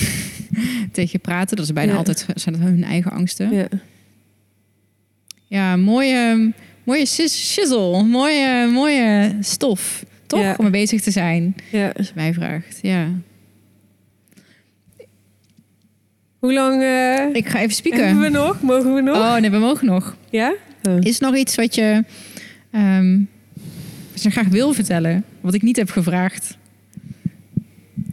Tegen 0.92 1.10
je 1.12 1.18
praten. 1.18 1.56
Dat 1.56 1.64
is 1.66 1.72
bijna 1.72 1.94
altijd 1.94 2.26
zijn 2.34 2.54
dat 2.54 2.64
hun 2.64 2.84
eigen 2.84 3.10
angsten. 3.10 3.52
Ja, 3.54 3.68
Ja. 5.46 5.76
mooie, 5.76 6.52
mooie 6.84 7.06
shizzle. 7.06 8.02
Mooie, 8.02 8.66
mooie 8.72 9.36
stof. 9.40 10.04
Toch? 10.26 10.56
Om 10.58 10.62
mee 10.62 10.70
bezig 10.70 11.00
te 11.02 11.10
zijn. 11.10 11.54
ja. 11.72 11.88
Als 11.96 12.06
je 12.06 12.12
mij 12.14 12.32
vraagt. 12.34 12.78
Ja. 12.82 13.08
Hoe 16.38 16.52
lang 16.52 16.82
eh, 16.82 17.34
Ik 17.34 17.48
ga 17.48 17.58
even 17.60 17.74
spieken. 17.74 18.04
hebben 18.06 18.22
we 18.22 18.28
nog? 18.28 18.62
Mogen 18.62 18.94
we 18.94 19.00
nog? 19.00 19.16
Oh, 19.16 19.36
nee, 19.36 19.50
we 19.50 19.58
mogen 19.58 19.86
nog. 19.86 20.16
Ja? 20.30 20.54
Oh. 20.88 20.96
Is 21.00 21.20
er 21.20 21.26
nog 21.26 21.36
iets 21.36 21.54
wat 21.54 21.74
je, 21.74 22.04
wat 24.12 24.22
je 24.22 24.30
graag 24.30 24.48
wil 24.48 24.72
vertellen? 24.72 25.24
Wat 25.40 25.54
ik 25.54 25.62
niet 25.62 25.76
heb 25.76 25.90
gevraagd? 25.90 26.56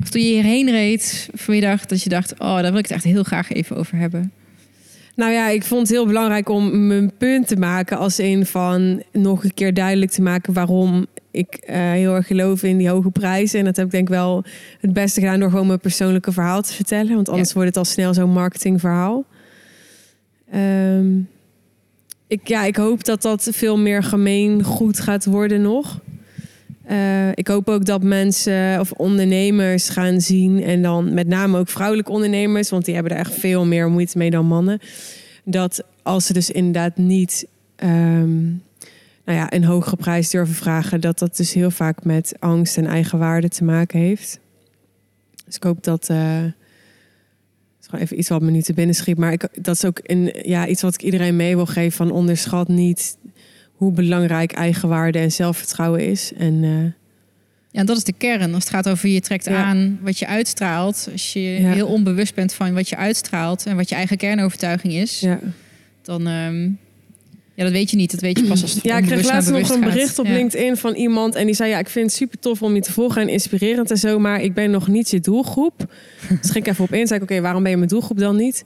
Of 0.01 0.09
toen 0.09 0.21
je 0.21 0.28
hierheen 0.28 0.69
reed 0.69 1.30
vanmiddag, 1.34 1.86
dat 1.86 2.03
je 2.03 2.09
dacht... 2.09 2.34
oh, 2.39 2.53
daar 2.53 2.61
wil 2.71 2.78
ik 2.78 2.88
het 2.88 2.91
echt 2.91 3.03
heel 3.03 3.23
graag 3.23 3.51
even 3.51 3.76
over 3.76 3.97
hebben. 3.97 4.32
Nou 5.15 5.32
ja, 5.32 5.49
ik 5.49 5.63
vond 5.63 5.82
het 5.82 5.89
heel 5.89 6.05
belangrijk 6.05 6.49
om 6.49 6.88
mijn 6.88 7.11
punt 7.17 7.47
te 7.47 7.55
maken 7.55 7.97
als 7.97 8.17
een 8.17 8.45
van 8.45 9.03
nog 9.11 9.43
een 9.43 9.53
keer 9.53 9.73
duidelijk 9.73 10.11
te 10.11 10.21
maken 10.21 10.53
waarom 10.53 11.05
ik 11.36 11.55
eh, 11.55 11.75
heel 11.91 12.15
erg 12.15 12.27
geloof 12.27 12.63
in 12.63 12.77
die 12.77 12.89
hoge 12.89 13.09
prijzen. 13.09 13.59
En 13.59 13.65
dat 13.65 13.75
heb 13.75 13.86
ik 13.86 13.91
denk 13.91 14.03
ik 14.07 14.13
wel 14.13 14.43
het 14.79 14.93
beste 14.93 15.19
gedaan 15.19 15.39
door 15.39 15.49
gewoon 15.49 15.67
mijn 15.67 15.79
persoonlijke 15.79 16.31
verhaal 16.31 16.61
te 16.61 16.73
vertellen. 16.73 17.15
Want 17.15 17.29
anders 17.29 17.47
Ja. 17.47 17.53
wordt 17.53 17.69
het 17.69 17.77
al 17.77 17.86
snel 17.86 18.13
zo'n 18.13 18.31
marketingverhaal. 18.31 19.25
Ehm, 20.51 21.17
ik, 22.27 22.47
ja, 22.47 22.63
ik 22.63 22.75
hoop 22.75 23.03
dat 23.03 23.21
dat 23.21 23.47
veel 23.51 23.77
meer 23.77 24.03
gemeen 24.03 24.63
goed 24.63 24.99
gaat 24.99 25.25
worden 25.25 25.61
nog. 25.61 25.99
Eh, 26.83 27.29
ik 27.33 27.47
hoop 27.47 27.69
ook 27.69 27.86
dat 27.86 28.03
mensen 28.03 28.79
of 28.79 28.91
ondernemers 28.91 29.89
gaan 29.89 30.21
zien. 30.21 30.63
En 30.63 30.81
dan 30.81 31.13
met 31.13 31.27
name 31.27 31.57
ook 31.57 31.69
vrouwelijke 31.69 32.11
ondernemers. 32.11 32.69
Want 32.69 32.86
die 32.86 32.93
hebben 32.93 33.11
er 33.13 33.17
echt 33.19 33.33
veel 33.33 33.65
meer 33.65 33.89
moeite 33.89 34.17
mee 34.17 34.29
dan 34.29 34.45
mannen. 34.45 34.79
Dat 35.43 35.83
als 36.03 36.25
ze 36.25 36.33
dus 36.33 36.51
inderdaad 36.51 36.97
niet 36.97 37.47
ehm, 37.75 38.38
nou 39.26 39.38
ja, 39.38 39.53
een 39.53 39.63
hogere 39.63 39.95
prijs 39.95 40.30
durven 40.30 40.55
vragen. 40.55 41.01
Dat 41.01 41.19
dat 41.19 41.38
dus 41.38 41.53
heel 41.53 41.71
vaak 41.71 42.03
met 42.03 42.36
angst 42.39 42.78
en 42.78 42.86
eigenwaarde 42.86 43.49
te 43.49 43.63
maken 43.63 43.99
heeft. 43.99 44.39
Dus 45.45 45.55
ik 45.55 45.63
hoop 45.63 45.84
dat... 45.84 46.09
eh, 46.09 46.41
het 46.43 46.53
is 47.82 47.86
gewoon 47.89 48.01
even 48.05 48.19
iets 48.19 48.30
wat 48.30 48.41
me 48.41 48.51
nu 48.51 48.61
te 48.61 48.73
binnen 48.73 48.95
schiet. 48.95 49.17
Maar 49.17 49.32
ik, 49.32 49.47
dat 49.61 49.76
is 49.76 49.86
ook 49.86 49.99
een, 50.03 50.34
ja, 50.41 50.67
iets 50.67 50.82
wat 50.82 50.93
ik 50.93 51.01
iedereen 51.01 51.36
mee 51.36 51.55
wil 51.55 51.65
geven. 51.65 51.91
Van 51.97 52.11
onderschat 52.11 52.67
niet 52.67 53.17
hoe 53.73 53.91
belangrijk 53.91 54.51
eigenwaarde 54.51 55.19
en 55.19 55.32
zelfvertrouwen 55.32 56.07
is. 56.07 56.32
En 56.38 56.63
eh, 56.63 56.91
Ja, 57.71 57.84
dat 57.84 57.97
is 57.97 58.03
de 58.03 58.13
kern. 58.13 58.53
Als 58.53 58.63
het 58.63 58.73
gaat 58.73 58.89
over 58.89 59.09
je 59.09 59.21
trekt 59.21 59.45
Ja. 59.45 59.63
aan 59.63 59.99
wat 60.01 60.17
je 60.19 60.28
uitstraalt. 60.28 61.09
Als 61.11 61.34
je 61.34 61.39
Ja. 61.39 61.71
heel 61.71 61.88
onbewust 61.88 62.36
bent 62.36 62.53
van 62.53 62.73
wat 62.73 62.89
je 62.89 62.95
uitstraalt... 62.95 63.65
en 63.65 63.76
wat 63.76 63.89
je 63.89 63.95
eigen 63.95 64.17
kernovertuiging 64.17 64.93
is... 64.93 65.19
ja. 65.19 65.39
dan... 66.01 66.28
ehm, 66.28 66.69
ja, 67.56 67.64
dat 67.64 67.72
weet 67.74 67.91
je 67.91 67.97
niet. 67.97 68.12
Dat 68.12 68.20
weet 68.20 68.39
je 68.39 68.45
pas 68.45 68.62
als 68.62 68.74
het 68.74 68.84
Ja, 68.84 68.97
ik 68.97 69.03
kreeg 69.06 69.26
laatst 69.26 69.51
nog 69.51 69.70
een 69.70 69.80
bericht 69.80 70.20
op 70.20 70.26
Ja. 70.26 70.34
LinkedIn 70.34 70.78
van 70.78 70.93
iemand. 70.93 71.36
En 71.36 71.45
die 71.45 71.56
zei: 71.56 71.70
Ja, 71.70 71.80
ik 71.80 71.89
vind 71.89 72.06
het 72.06 72.16
super 72.16 72.39
tof 72.39 72.62
om 72.62 72.76
je 72.76 72.82
te 72.82 72.91
volgen 72.91 73.22
en 73.22 73.30
inspirerend 73.30 73.91
en 73.91 73.97
zo. 73.97 74.20
Maar 74.20 74.41
ik 74.41 74.53
ben 74.53 74.72
nog 74.72 74.88
niet 74.88 75.10
je 75.10 75.20
doelgroep. 75.20 75.78
Dus 76.41 76.51
ging 76.51 76.66
ik 76.66 76.72
even 76.72 76.84
op 76.84 76.93
in. 76.93 77.08
Zei 77.08 77.20
ik: 77.20 77.32
Oké, 77.32 77.41
waarom 77.41 77.62
ben 77.62 77.72
je 77.72 77.78
mijn 77.78 77.89
doelgroep 77.89 78.20
dan 78.20 78.36
niet? 78.36 78.64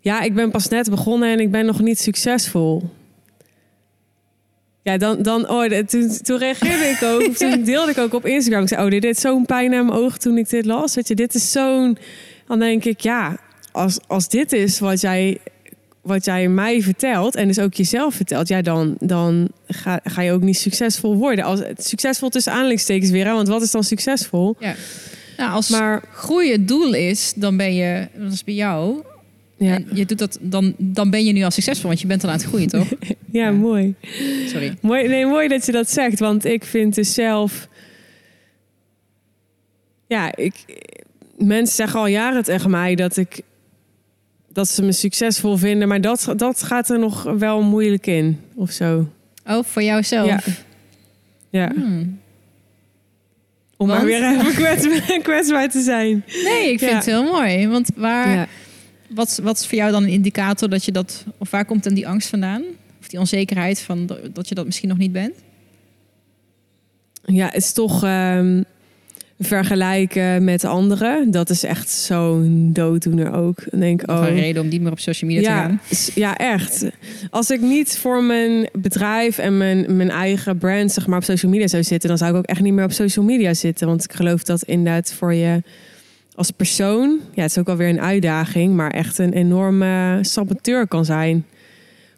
Ja, 0.00 0.20
ik 0.22 0.34
ben 0.34 0.50
pas 0.50 0.68
net 0.68 0.90
begonnen 0.90 1.32
en 1.32 1.40
ik 1.40 1.50
ben 1.50 1.66
nog 1.66 1.80
niet 1.80 2.00
succesvol. 2.00 2.90
Ja, 4.82 4.96
dan, 4.96 5.22
dan 5.22 5.48
oh, 5.48 5.64
toen, 5.64 6.18
toen 6.22 6.38
reageerde 6.38 6.84
ik 6.84 7.02
ook. 7.02 7.34
Toen 7.38 7.62
deelde 7.62 7.90
ik 7.90 7.98
ook 7.98 8.14
op 8.14 8.26
Instagram. 8.26 8.62
Ik 8.62 8.68
zei: 8.68 8.84
Oh, 8.84 8.90
dit 8.90 9.02
deed 9.02 9.18
zo'n 9.18 9.46
pijn 9.46 9.74
aan 9.74 9.86
mijn 9.86 9.98
ogen 9.98 10.20
toen 10.20 10.38
ik 10.38 10.48
dit 10.48 10.64
las. 10.64 10.94
Weet 10.94 11.08
je, 11.08 11.14
dit 11.14 11.34
is 11.34 11.52
zo'n. 11.52 11.98
Dan 12.46 12.58
denk 12.58 12.84
ik: 12.84 13.00
Ja, 13.00 13.36
als, 13.72 13.98
als 14.06 14.28
dit 14.28 14.52
is 14.52 14.78
wat 14.78 15.00
jij 15.00 15.38
wat 16.06 16.24
jij 16.24 16.48
mij 16.48 16.82
vertelt 16.82 17.34
en 17.34 17.46
dus 17.46 17.58
ook 17.58 17.74
jezelf 17.74 18.14
vertelt, 18.14 18.48
ja, 18.48 18.62
dan, 18.62 18.96
dan 18.98 19.48
ga, 19.68 20.00
ga 20.04 20.22
je 20.22 20.32
ook 20.32 20.42
niet 20.42 20.58
succesvol 20.58 21.16
worden. 21.16 21.44
Als, 21.44 21.60
succesvol 21.76 22.28
tussen 22.28 22.52
aanleidingstekens 22.52 23.10
weer, 23.10 23.26
hè, 23.26 23.32
want 23.32 23.48
wat 23.48 23.62
is 23.62 23.70
dan 23.70 23.84
succesvol? 23.84 24.56
Nou, 25.36 25.52
als 25.52 25.68
Maar 25.68 26.02
groei 26.12 26.52
het 26.52 26.68
doel 26.68 26.94
is, 26.94 27.32
dan 27.36 27.56
ben 27.56 27.74
je... 27.74 28.08
Dat 28.14 28.32
is 28.32 28.44
bij 28.44 28.54
jou. 28.54 29.02
ja, 29.56 29.74
En 29.74 29.88
je 29.92 30.06
doet 30.06 30.18
dat, 30.18 30.38
dan, 30.40 30.74
dan 30.78 31.10
ben 31.10 31.24
je 31.24 31.32
nu 31.32 31.42
al 31.42 31.50
succesvol. 31.50 31.88
Want 31.88 32.00
je 32.00 32.06
bent 32.06 32.24
al 32.24 32.30
aan 32.30 32.36
het 32.36 32.46
groeien, 32.46 32.68
toch? 32.68 32.88
ja, 33.08 33.16
ja. 33.30 33.50
mooi. 33.50 33.94
Sorry. 34.46 34.76
mooi. 34.80 35.08
Nee, 35.08 35.26
mooi 35.26 35.48
dat 35.48 35.66
je 35.66 35.72
dat 35.72 35.90
zegt, 35.90 36.18
want 36.18 36.44
ik 36.44 36.64
vind 36.64 36.94
dus 36.94 37.14
zelf... 37.14 37.68
Ja, 40.06 40.36
ik, 40.36 40.54
mensen 41.36 41.76
zeggen 41.76 42.00
al 42.00 42.06
jaren 42.06 42.42
tegen 42.42 42.70
mij 42.70 42.94
dat 42.94 43.16
ik 43.16 43.40
dat 44.56 44.68
ze 44.68 44.82
me 44.82 44.92
succesvol 44.92 45.56
vinden, 45.56 45.88
maar 45.88 46.00
dat, 46.00 46.32
dat 46.36 46.62
gaat 46.62 46.88
er 46.90 46.98
nog 46.98 47.22
wel 47.22 47.62
moeilijk 47.62 48.06
in 48.06 48.40
of 48.54 48.70
zo. 48.70 49.08
Oh, 49.46 49.64
voor 49.64 49.82
jouzelf? 49.82 50.26
Ja. 50.26 50.40
Ja. 51.50 51.72
Hmm. 51.74 52.18
Om 53.76 53.86
maar 53.86 53.96
Want? 53.96 54.08
weer 54.08 54.24
even 54.32 54.54
kwetsbaar, 54.64 55.18
kwetsbaar 55.22 55.70
te 55.70 55.80
zijn. 55.80 56.24
Nee, 56.44 56.72
ik 56.72 56.78
vind 56.78 56.90
Ja. 56.90 56.96
het 56.96 57.06
heel 57.06 57.24
mooi. 57.32 57.68
Want 57.68 57.88
waar, 57.96 58.28
Ja. 58.34 58.46
wat, 59.08 59.40
wat 59.42 59.58
is 59.58 59.66
voor 59.66 59.78
jou 59.78 59.90
dan 59.90 60.02
een 60.02 60.08
indicator 60.08 60.68
dat 60.68 60.84
je 60.84 60.92
dat... 60.92 61.24
Of 61.38 61.50
waar 61.50 61.64
komt 61.64 61.84
dan 61.84 61.94
die 61.94 62.08
angst 62.08 62.28
vandaan? 62.28 62.62
Of 63.00 63.08
die 63.08 63.18
onzekerheid 63.18 63.80
van 63.80 64.06
dat- 64.06 64.34
dat 64.34 64.48
je 64.48 64.54
dat 64.54 64.66
misschien 64.66 64.88
nog 64.88 64.98
niet 64.98 65.12
bent? 65.12 65.34
Ja, 67.24 67.46
het 67.46 67.54
is 67.56 67.72
toch 67.72 68.04
ehm, 68.04 68.62
vergelijken 69.38 70.44
met 70.44 70.64
anderen. 70.64 71.30
Dat 71.30 71.50
is 71.50 71.62
echt 71.62 71.90
zo'n 71.90 72.70
dooddoener 72.72 73.32
ook. 73.32 73.70
Dan 73.70 73.80
denk 73.80 74.02
ik, 74.02 74.10
oh, 74.10 74.24
een 74.26 74.34
reden 74.34 74.62
om 74.62 74.68
niet 74.68 74.80
meer 74.80 74.92
op 74.92 74.98
social 74.98 75.30
media 75.30 75.44
te 75.44 75.54
ja, 75.54 75.62
gaan? 75.62 75.80
s- 75.90 76.10
ja, 76.14 76.36
echt. 76.36 76.84
Als 77.30 77.50
ik 77.50 77.60
niet 77.60 77.98
voor 77.98 78.22
mijn 78.22 78.68
bedrijf 78.72 79.38
en 79.38 79.56
mijn, 79.56 79.96
mijn 79.96 80.10
eigen 80.10 80.58
brand 80.58 80.92
zeg 80.92 81.06
maar, 81.06 81.18
op 81.18 81.24
social 81.24 81.52
media 81.52 81.66
zou 81.66 81.82
zitten... 81.82 82.08
dan 82.08 82.18
zou 82.18 82.30
ik 82.30 82.36
ook 82.36 82.44
echt 82.44 82.60
niet 82.60 82.72
meer 82.72 82.84
op 82.84 82.92
social 82.92 83.24
media 83.24 83.54
zitten. 83.54 83.86
Want 83.86 84.04
ik 84.04 84.12
geloof 84.12 84.42
dat 84.42 84.62
inderdaad 84.62 85.12
voor 85.12 85.34
je 85.34 85.62
als 86.34 86.50
persoon... 86.50 87.18
ja, 87.34 87.42
het 87.42 87.50
is 87.50 87.58
ook 87.58 87.68
alweer 87.68 87.88
een 87.88 88.00
uitdaging... 88.00 88.74
maar 88.74 88.90
echt 88.90 89.18
een 89.18 89.32
enorme 89.32 90.18
saboteur 90.20 90.86
kan 90.88 91.04
zijn. 91.04 91.44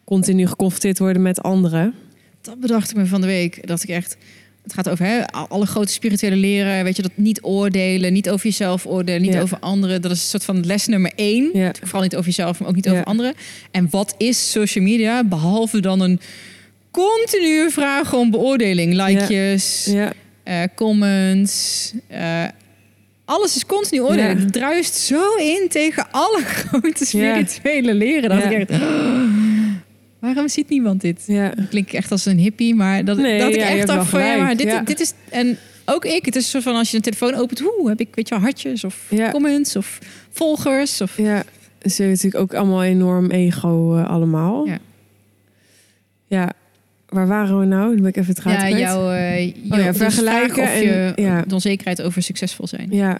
Continu 0.03 0.47
geconfronteerd 0.47 0.99
worden 0.99 1.21
met 1.21 1.43
anderen. 1.43 1.93
Dat 2.41 2.59
bedacht 2.59 2.89
ik 2.89 2.95
me 2.97 3.05
van 3.05 3.21
de 3.21 3.27
week. 3.27 3.67
Dat 3.67 3.83
ik 3.83 3.89
echt. 3.89 4.17
Het 4.69 4.77
gaat 4.85 4.89
over 4.89 5.05
hè, 5.05 5.27
alle 5.27 5.65
grote 5.65 5.91
spirituele 5.91 6.35
leren. 6.35 6.83
Weet 6.83 6.95
je, 6.95 7.01
dat 7.01 7.11
niet 7.15 7.41
oordelen, 7.41 8.13
niet 8.13 8.29
over 8.29 8.45
jezelf 8.45 8.85
oordelen, 8.85 9.21
niet 9.21 9.33
Ja. 9.33 9.41
over 9.41 9.57
anderen. 9.59 10.01
Dat 10.01 10.11
is 10.11 10.19
een 10.21 10.27
soort 10.27 10.43
van 10.43 10.65
les 10.65 10.85
nummer 10.87 11.11
één. 11.15 11.49
Ja. 11.53 11.71
Vooral 11.81 12.01
niet 12.01 12.13
over 12.15 12.25
jezelf, 12.25 12.59
maar 12.59 12.69
ook 12.69 12.75
niet 12.75 12.89
over 12.89 13.03
anderen. 13.03 13.33
En 13.71 13.87
wat 13.91 14.15
is 14.17 14.51
social 14.51 14.83
media? 14.83 15.23
Behalve 15.23 15.79
dan 15.79 15.99
een 16.01 16.19
continue 16.91 17.69
vraag 17.69 18.13
om 18.13 18.31
beoordeling. 18.31 18.93
Likejes, 18.93 19.89
eh, 20.43 20.63
comments. 20.75 21.93
eh, 22.07 22.43
alles 23.25 23.55
is 23.55 23.65
continu 23.65 24.01
oordelen. 24.01 24.37
Ja. 24.37 24.43
Het 24.43 24.53
druist 24.53 24.95
zo 24.95 25.35
in 25.35 25.65
tegen 25.69 26.07
alle 26.11 26.41
grote 26.65 27.05
spirituele 27.05 27.93
leren. 27.93 28.29
Dat 28.29 28.43
ik 28.43 28.51
echt... 28.51 28.69
waarom 30.19 30.47
ziet 30.47 30.69
niemand 30.69 31.01
dit? 31.01 31.23
ja. 31.27 31.53
klink 31.69 31.87
ik 31.87 31.93
echt 31.93 32.11
als 32.11 32.25
een 32.25 32.37
hippie, 32.37 32.75
maar 32.75 33.05
dat, 33.05 33.17
Nee, 33.17 33.39
dat 33.39 33.49
ik 33.49 33.55
ja, 33.55 33.67
echt 33.69 33.87
dacht 33.87 34.09
van 34.09 34.23
ja, 34.23 34.37
maar 34.37 34.57
dit, 34.57 34.67
ja. 34.67 34.81
dit 34.81 34.99
is 34.99 35.13
en 35.29 35.57
ook 35.85 36.05
ik. 36.05 36.25
Het 36.25 36.35
is 36.35 36.43
een 36.43 36.49
soort 36.49 36.63
van 36.63 36.75
als 36.75 36.89
je 36.91 36.95
een 36.97 37.03
telefoon 37.03 37.33
opent, 37.33 37.59
hoe 37.59 37.89
heb 37.89 37.99
ik 37.99 38.07
weet 38.15 38.27
je 38.29 38.35
hartjes 38.35 38.83
of 38.83 39.05
Ja. 39.09 39.31
comments 39.31 39.75
of 39.75 39.99
volgers 40.29 41.01
of 41.01 41.17
Ja, 41.17 41.43
ze 41.81 41.89
hebben 42.01 42.07
natuurlijk 42.09 42.35
ook 42.43 42.53
allemaal 42.53 42.83
enorm 42.83 43.29
ego 43.31 43.95
eh, 43.97 44.09
allemaal. 44.09 44.65
Ja. 44.67 44.77
Ja, 46.27 46.49
waar 47.09 47.27
waren 47.27 47.59
we 47.59 47.65
nou? 47.65 47.85
Dan 47.91 47.95
ben 48.01 48.05
ik 48.09 48.15
even 48.17 48.35
het 48.35 48.43
ja, 48.43 48.69
jouw, 48.69 49.11
eh, 49.11 49.45
jouw 49.45 49.79
ja, 49.79 49.87
dus 49.91 49.97
vergelijken 49.97 50.53
vraag 50.53 50.75
of 50.75 50.81
je 50.81 51.13
en- 51.15 51.23
ja. 51.23 51.41
de 51.47 51.53
onzekerheid 51.53 52.01
over 52.01 52.23
succesvol 52.23 52.67
zijn. 52.67 52.87
Ja. 52.91 53.19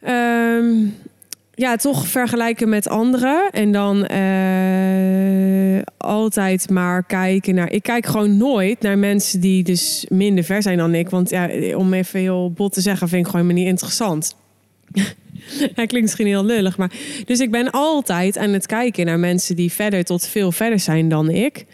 Ehm, 0.00 0.86
ja, 1.60 1.76
toch 1.76 2.06
vergelijken 2.06 2.68
met 2.68 2.88
anderen. 2.88 3.50
En 3.50 3.72
dan 3.72 4.06
eh, 4.06 5.82
altijd 5.96 6.70
maar 6.70 7.04
kijken 7.04 7.54
naar... 7.54 7.72
Ik 7.72 7.82
kijk 7.82 8.06
gewoon 8.06 8.36
nooit 8.36 8.80
naar 8.80 8.98
mensen 8.98 9.40
die 9.40 9.62
dus 9.62 10.06
minder 10.08 10.44
ver 10.44 10.62
zijn 10.62 10.78
dan 10.78 10.94
ik. 10.94 11.10
Want 11.10 11.30
ja, 11.30 11.48
om 11.76 11.92
even 11.92 12.20
heel 12.20 12.52
bot 12.52 12.72
te 12.72 12.80
zeggen, 12.80 13.08
vind 13.08 13.26
ik 13.26 13.30
gewoon 13.30 13.46
helemaal 13.46 13.64
niet 13.64 13.72
interessant. 13.72 14.36
Hij 15.74 15.86
klinkt 15.86 16.00
misschien 16.00 16.26
heel 16.26 16.44
lullig, 16.44 16.76
maar... 16.76 16.92
Dus 17.24 17.40
ik 17.40 17.50
ben 17.50 17.70
altijd 17.70 18.38
aan 18.38 18.50
het 18.50 18.66
kijken 18.66 19.06
naar 19.06 19.18
mensen 19.18 19.56
die 19.56 19.72
verder 19.72 20.04
tot 20.04 20.26
veel 20.26 20.52
verder 20.52 20.80
zijn 20.80 21.08
dan 21.08 21.30
ik. 21.30 21.66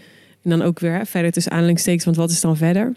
En 0.43 0.51
dan 0.51 0.63
ook 0.63 0.81
weer 0.81 1.07
verder 1.07 1.33
tussen 1.33 1.53
aanhalingstekens, 1.53 2.05
want 2.05 2.17
wat 2.17 2.31
is 2.31 2.41
dan 2.41 2.57
verder? 2.57 2.95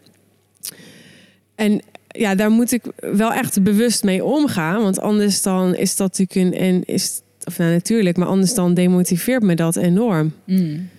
En 1.55 1.81
ja, 2.19 2.35
daar 2.35 2.51
moet 2.51 2.71
ik 2.71 2.83
wel 2.99 3.33
echt 3.33 3.63
bewust 3.63 4.03
mee 4.03 4.23
omgaan. 4.23 4.81
Want 4.81 4.99
anders 4.99 5.41
dan 5.41 5.75
is 5.75 5.95
dat 5.95 6.17
natuurlijk 6.17 6.53
een... 6.55 6.61
En 6.61 6.83
is, 6.85 7.21
of 7.43 7.57
nou, 7.57 7.71
natuurlijk, 7.71 8.17
maar 8.17 8.27
anders 8.27 8.53
dan 8.53 8.73
demotiveert 8.73 9.43
me 9.43 9.55
dat 9.55 9.75
enorm. 9.75 10.33
Mm. 10.45 10.89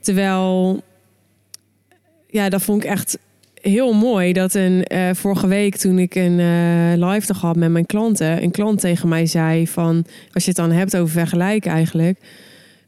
Terwijl, 0.00 0.82
ja, 2.26 2.48
dat 2.48 2.62
vond 2.62 2.84
ik 2.84 2.90
echt 2.90 3.18
heel 3.60 3.92
mooi. 3.92 4.32
Dat 4.32 4.54
een, 4.54 4.84
eh, 4.84 5.10
vorige 5.12 5.46
week 5.46 5.76
toen 5.76 5.98
ik 5.98 6.14
een 6.14 6.40
eh, 6.40 7.08
live 7.08 7.26
dag 7.26 7.40
had 7.40 7.56
met 7.56 7.70
mijn 7.70 7.86
klanten... 7.86 8.42
een 8.42 8.50
klant 8.50 8.80
tegen 8.80 9.08
mij 9.08 9.26
zei 9.26 9.66
van... 9.66 10.04
als 10.32 10.44
je 10.44 10.48
het 10.48 10.58
dan 10.58 10.70
hebt 10.70 10.96
over 10.96 11.12
vergelijken 11.12 11.70
eigenlijk... 11.70 12.18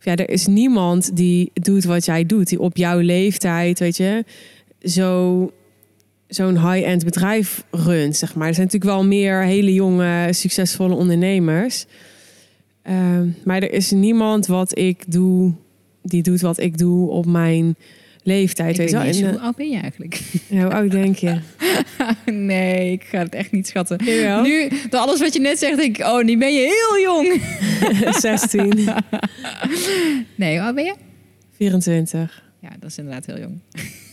ja, 0.00 0.16
er 0.16 0.30
is 0.30 0.46
niemand 0.46 1.16
die 1.16 1.50
doet 1.54 1.84
wat 1.84 2.04
jij 2.04 2.26
doet. 2.26 2.48
Die 2.48 2.60
op 2.60 2.76
jouw 2.76 2.98
leeftijd, 2.98 3.78
weet 3.78 3.96
je... 3.96 4.24
zo 4.82 5.50
zo'n 6.28 6.70
high-end 6.72 7.04
bedrijf 7.04 7.64
runt, 7.70 8.16
zeg 8.16 8.34
maar. 8.34 8.48
Er 8.48 8.54
zijn 8.54 8.66
natuurlijk 8.66 8.92
wel 8.92 9.04
meer 9.04 9.42
hele 9.42 9.72
jonge, 9.72 10.28
succesvolle 10.32 10.94
ondernemers. 10.94 11.86
Ehm, 12.82 13.28
maar 13.44 13.62
er 13.62 13.72
is 13.72 13.90
niemand 13.90 14.46
wat 14.46 14.78
ik 14.78 15.04
doe, 15.12 15.52
die 16.02 16.22
doet 16.22 16.40
wat 16.40 16.60
ik 16.60 16.78
doe 16.78 17.10
op 17.10 17.26
mijn 17.26 17.76
leeftijd. 18.22 18.70
Ik 18.70 18.76
weet 18.76 19.04
niet 19.04 19.20
wel. 19.20 19.28
En, 19.28 19.34
hoe 19.34 19.44
oud 19.44 19.56
ben 19.56 19.70
je 19.70 19.78
eigenlijk? 19.78 20.20
eh, 20.50 20.62
hoe 20.62 20.72
oud 20.72 20.90
denk 20.90 21.16
je? 21.16 21.38
nee, 22.30 22.92
ik 22.92 23.04
ga 23.04 23.18
het 23.18 23.34
echt 23.34 23.52
niet 23.52 23.66
schatten. 23.66 24.04
Jawel. 24.04 24.42
Nu, 24.42 24.68
door 24.90 25.00
alles 25.00 25.20
wat 25.20 25.32
je 25.32 25.40
net 25.40 25.58
zegt, 25.58 25.76
denk 25.76 25.98
ik, 25.98 26.04
oh, 26.04 26.24
nu 26.24 26.38
ben 26.38 26.54
je 26.54 26.60
heel 26.60 27.02
jong. 27.02 27.40
16, 28.20 28.68
Nee, 30.34 30.56
hoe 30.56 30.66
oud 30.66 30.74
ben 30.74 30.84
je? 30.84 30.94
24. 31.56 32.42
Ja, 32.60 32.68
dat 32.80 32.90
is 32.90 32.98
inderdaad 32.98 33.26
heel 33.26 33.38
jong. 33.38 33.60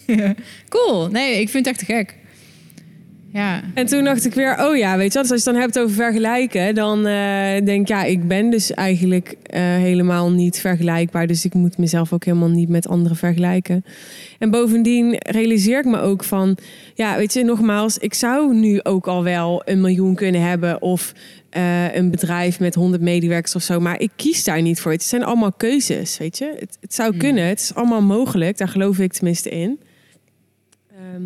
cool. 0.69 1.07
Nee, 1.07 1.41
ik 1.41 1.49
vind 1.49 1.65
het 1.65 1.75
echt 1.75 1.87
te 1.87 1.93
gek. 1.93 2.15
Ja. 3.33 3.61
En 3.73 3.85
toen 3.85 4.03
dacht 4.03 4.25
ik 4.25 4.33
weer, 4.33 4.65
oh 4.65 4.77
ja, 4.77 4.97
weet 4.97 5.13
je 5.13 5.19
wat, 5.19 5.27
dus 5.27 5.31
als 5.31 5.43
je 5.43 5.49
het 5.49 5.53
dan 5.53 5.55
hebt 5.55 5.79
over 5.79 5.95
vergelijken, 5.95 6.75
dan 6.75 7.05
eh, 7.07 7.65
denk 7.65 7.81
ik, 7.81 7.87
ja, 7.87 8.03
ik 8.03 8.27
ben 8.27 8.49
dus 8.49 8.71
eigenlijk 8.71 9.35
eh, 9.43 9.61
helemaal 9.61 10.31
niet 10.31 10.59
vergelijkbaar. 10.59 11.27
Dus 11.27 11.45
ik 11.45 11.53
moet 11.53 11.77
mezelf 11.77 12.13
ook 12.13 12.25
helemaal 12.25 12.49
niet 12.49 12.69
met 12.69 12.87
anderen 12.87 13.17
vergelijken. 13.17 13.85
En 14.39 14.51
bovendien 14.51 15.15
realiseer 15.19 15.79
ik 15.79 15.85
me 15.85 15.99
ook 15.99 16.23
van, 16.23 16.57
ja, 16.93 17.17
weet 17.17 17.33
je, 17.33 17.43
nogmaals, 17.43 17.97
ik 17.97 18.13
zou 18.13 18.55
nu 18.55 18.79
ook 18.83 19.07
al 19.07 19.23
wel 19.23 19.61
een 19.65 19.81
miljoen 19.81 20.15
kunnen 20.15 20.41
hebben 20.41 20.81
of 20.81 21.13
eh, 21.49 21.95
een 21.95 22.11
bedrijf 22.11 22.59
met 22.59 22.75
100 22.75 23.01
medewerkers 23.01 23.55
of 23.55 23.61
zo, 23.61 23.79
maar 23.79 23.99
ik 23.99 24.11
kies 24.15 24.43
daar 24.43 24.61
niet 24.61 24.81
voor. 24.81 24.91
Het 24.91 25.03
zijn 25.03 25.23
allemaal 25.23 25.53
keuzes, 25.53 26.17
weet 26.17 26.37
je. 26.37 26.55
Het, 26.59 26.77
het 26.81 26.93
zou 26.93 27.09
Hmm. 27.09 27.19
kunnen, 27.19 27.45
het 27.45 27.59
is 27.59 27.75
allemaal 27.75 28.01
mogelijk, 28.01 28.57
daar 28.57 28.67
geloof 28.67 28.99
ik 28.99 29.13
tenminste 29.13 29.49
in. 29.49 29.79
Ehm, 31.13 31.23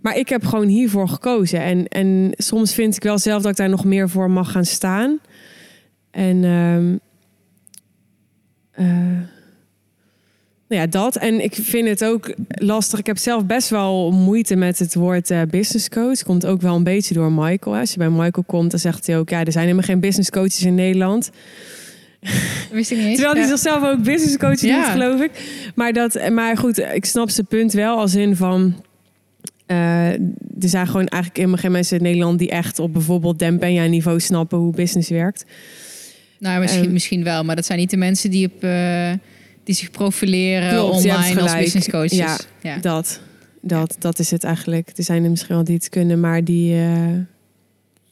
maar 0.00 0.16
ik 0.16 0.28
heb 0.28 0.44
gewoon 0.44 0.66
hiervoor 0.66 1.08
gekozen. 1.08 1.60
En, 1.62 1.88
en 1.88 2.30
soms 2.36 2.74
vind 2.74 2.96
ik 2.96 3.02
wel 3.02 3.18
zelf 3.18 3.42
dat 3.42 3.50
ik 3.50 3.56
daar 3.56 3.68
nog 3.68 3.84
meer 3.84 4.08
voor 4.08 4.30
mag 4.30 4.52
gaan 4.52 4.64
staan. 4.64 5.18
En 6.10 6.44
ehm, 6.44 6.96
eh, 8.70 8.86
nou 10.68 10.80
ja, 10.82 10.86
dat. 10.86 11.16
En 11.16 11.44
ik 11.44 11.54
vind 11.54 11.88
het 11.88 12.04
ook 12.04 12.34
lastig. 12.48 12.98
Ik 12.98 13.06
heb 13.06 13.18
zelf 13.18 13.46
best 13.46 13.68
wel 13.68 14.10
moeite 14.10 14.56
met 14.56 14.78
het 14.78 14.94
woord 14.94 15.30
eh, 15.30 15.40
business 15.50 15.88
coach. 15.88 16.22
Komt 16.22 16.46
ook 16.46 16.60
wel 16.60 16.76
een 16.76 16.84
beetje 16.84 17.14
door 17.14 17.32
Michael. 17.32 17.74
hè. 17.74 17.80
Als 17.80 17.90
je 17.92 17.98
bij 17.98 18.10
Michael 18.10 18.44
komt, 18.46 18.70
dan 18.70 18.80
zegt 18.80 19.06
hij 19.06 19.18
ook... 19.18 19.28
ja, 19.28 19.44
er 19.44 19.52
zijn 19.52 19.64
helemaal 19.64 19.86
geen 19.86 20.00
business 20.00 20.30
coaches 20.30 20.62
in 20.64 20.74
Nederland. 20.74 21.30
Wist 22.70 22.90
ik 22.90 22.98
niet. 22.98 23.14
Terwijl 23.14 23.32
hij 23.34 23.42
Ja. 23.42 23.48
zichzelf 23.48 23.82
ook 23.84 24.02
business 24.02 24.36
coach 24.36 24.60
Ja. 24.60 24.90
geloof 24.90 25.20
ik. 25.20 25.30
Maar, 25.74 25.92
dat, 25.92 26.30
maar 26.30 26.56
goed, 26.56 26.78
ik 26.78 27.04
snap 27.04 27.30
zijn 27.30 27.46
punt 27.46 27.72
wel 27.72 27.98
als 27.98 28.14
in 28.14 28.36
van... 28.36 28.74
eh, 29.72 30.10
er 30.62 30.68
zijn 30.68 30.86
gewoon 30.86 31.06
eigenlijk 31.06 31.36
helemaal 31.36 31.60
geen 31.60 31.72
mensen 31.72 31.96
in 31.96 32.02
Nederland... 32.02 32.38
die 32.38 32.50
echt 32.50 32.78
op 32.78 32.92
bijvoorbeeld 32.92 33.38
Dempenia 33.38 33.84
niveau 33.84 34.20
snappen 34.20 34.58
hoe 34.58 34.74
business 34.74 35.08
werkt. 35.08 35.44
Nou, 36.38 36.60
misschien, 36.60 36.84
Ehm, 36.84 36.92
misschien 36.92 37.24
wel, 37.24 37.44
maar 37.44 37.56
dat 37.56 37.64
zijn 37.64 37.78
niet 37.78 37.90
de 37.90 37.96
mensen 37.96 38.30
die, 38.30 38.46
op, 38.46 38.64
eh, 38.64 39.12
die 39.64 39.74
zich 39.74 39.90
profileren 39.90 40.70
Klopt, 40.70 40.94
online 40.94 41.40
als 41.40 41.54
business 41.54 41.88
coaches. 41.88 42.16
Ja, 42.16 42.38
ja. 42.62 42.76
Dat, 42.76 43.20
dat, 43.60 43.96
dat 43.98 44.18
is 44.18 44.30
het 44.30 44.44
eigenlijk. 44.44 44.90
Er 44.96 45.04
zijn 45.04 45.24
er 45.24 45.30
misschien 45.30 45.54
wel 45.54 45.64
die 45.64 45.74
het 45.74 45.88
kunnen, 45.88 46.20
maar 46.20 46.44
die, 46.44 46.74
eh, 46.74 47.08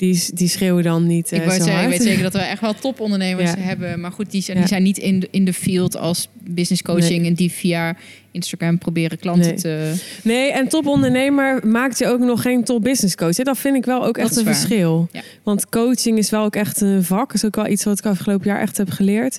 die, 0.01 0.25
die 0.35 0.49
schreeuwen 0.49 0.83
dan 0.85 1.07
niet 1.07 1.33
Ik 1.33 1.43
eh, 1.43 1.45
zo 1.45 1.51
zeggen, 1.51 1.73
ik 1.73 1.79
hard. 1.79 1.91
weet 1.91 2.03
zeker 2.03 2.23
dat 2.31 2.33
we 2.33 2.39
echt 2.39 2.61
wel 2.61 2.75
topondernemers 2.75 3.51
Ja. 3.51 3.57
hebben. 3.59 4.01
Maar 4.01 4.13
goed, 4.13 4.31
die 4.31 4.43
zijn, 4.43 4.59
die 4.59 4.67
zijn 4.67 4.83
niet 4.83 4.99
in 4.99 5.21
de, 5.21 5.29
in 5.31 5.45
de 5.45 5.53
field 5.53 5.97
als 5.97 6.29
business 6.45 6.83
coaching... 6.83 7.21
Nee. 7.21 7.29
en 7.29 7.35
die 7.35 7.51
via 7.51 7.97
Instagram 8.31 8.79
proberen 8.79 9.19
klanten 9.19 9.49
Nee. 9.51 9.55
te... 9.61 9.95
Nee, 10.23 10.53
en 10.53 10.69
topondernemer 10.69 11.67
maakt 11.67 11.99
je 11.99 12.07
ook 12.07 12.21
nog 12.21 12.43
geen 12.43 12.65
top 12.65 12.83
business 12.83 13.15
coach. 13.15 13.35
Dat 13.37 13.59
vind 13.59 13.77
ik 13.77 13.85
wel 13.85 14.05
ook 14.07 14.17
Dat 14.17 14.25
echt 14.27 14.37
een 14.37 14.45
waar. 14.45 14.55
verschil. 14.55 15.09
Ja. 15.13 15.21
Want 15.43 15.69
coaching 15.69 16.19
is 16.19 16.31
wel 16.31 16.45
ook 16.45 16.57
echt 16.57 16.81
een 16.81 17.05
vak. 17.05 17.33
Is 17.33 17.45
ook 17.45 17.57
wel 17.57 17.67
iets 17.67 17.85
wat 17.85 17.99
ik 17.99 18.07
afgelopen 18.07 18.47
jaar 18.47 18.61
echt 18.61 18.77
heb 18.77 18.91
geleerd. 18.91 19.39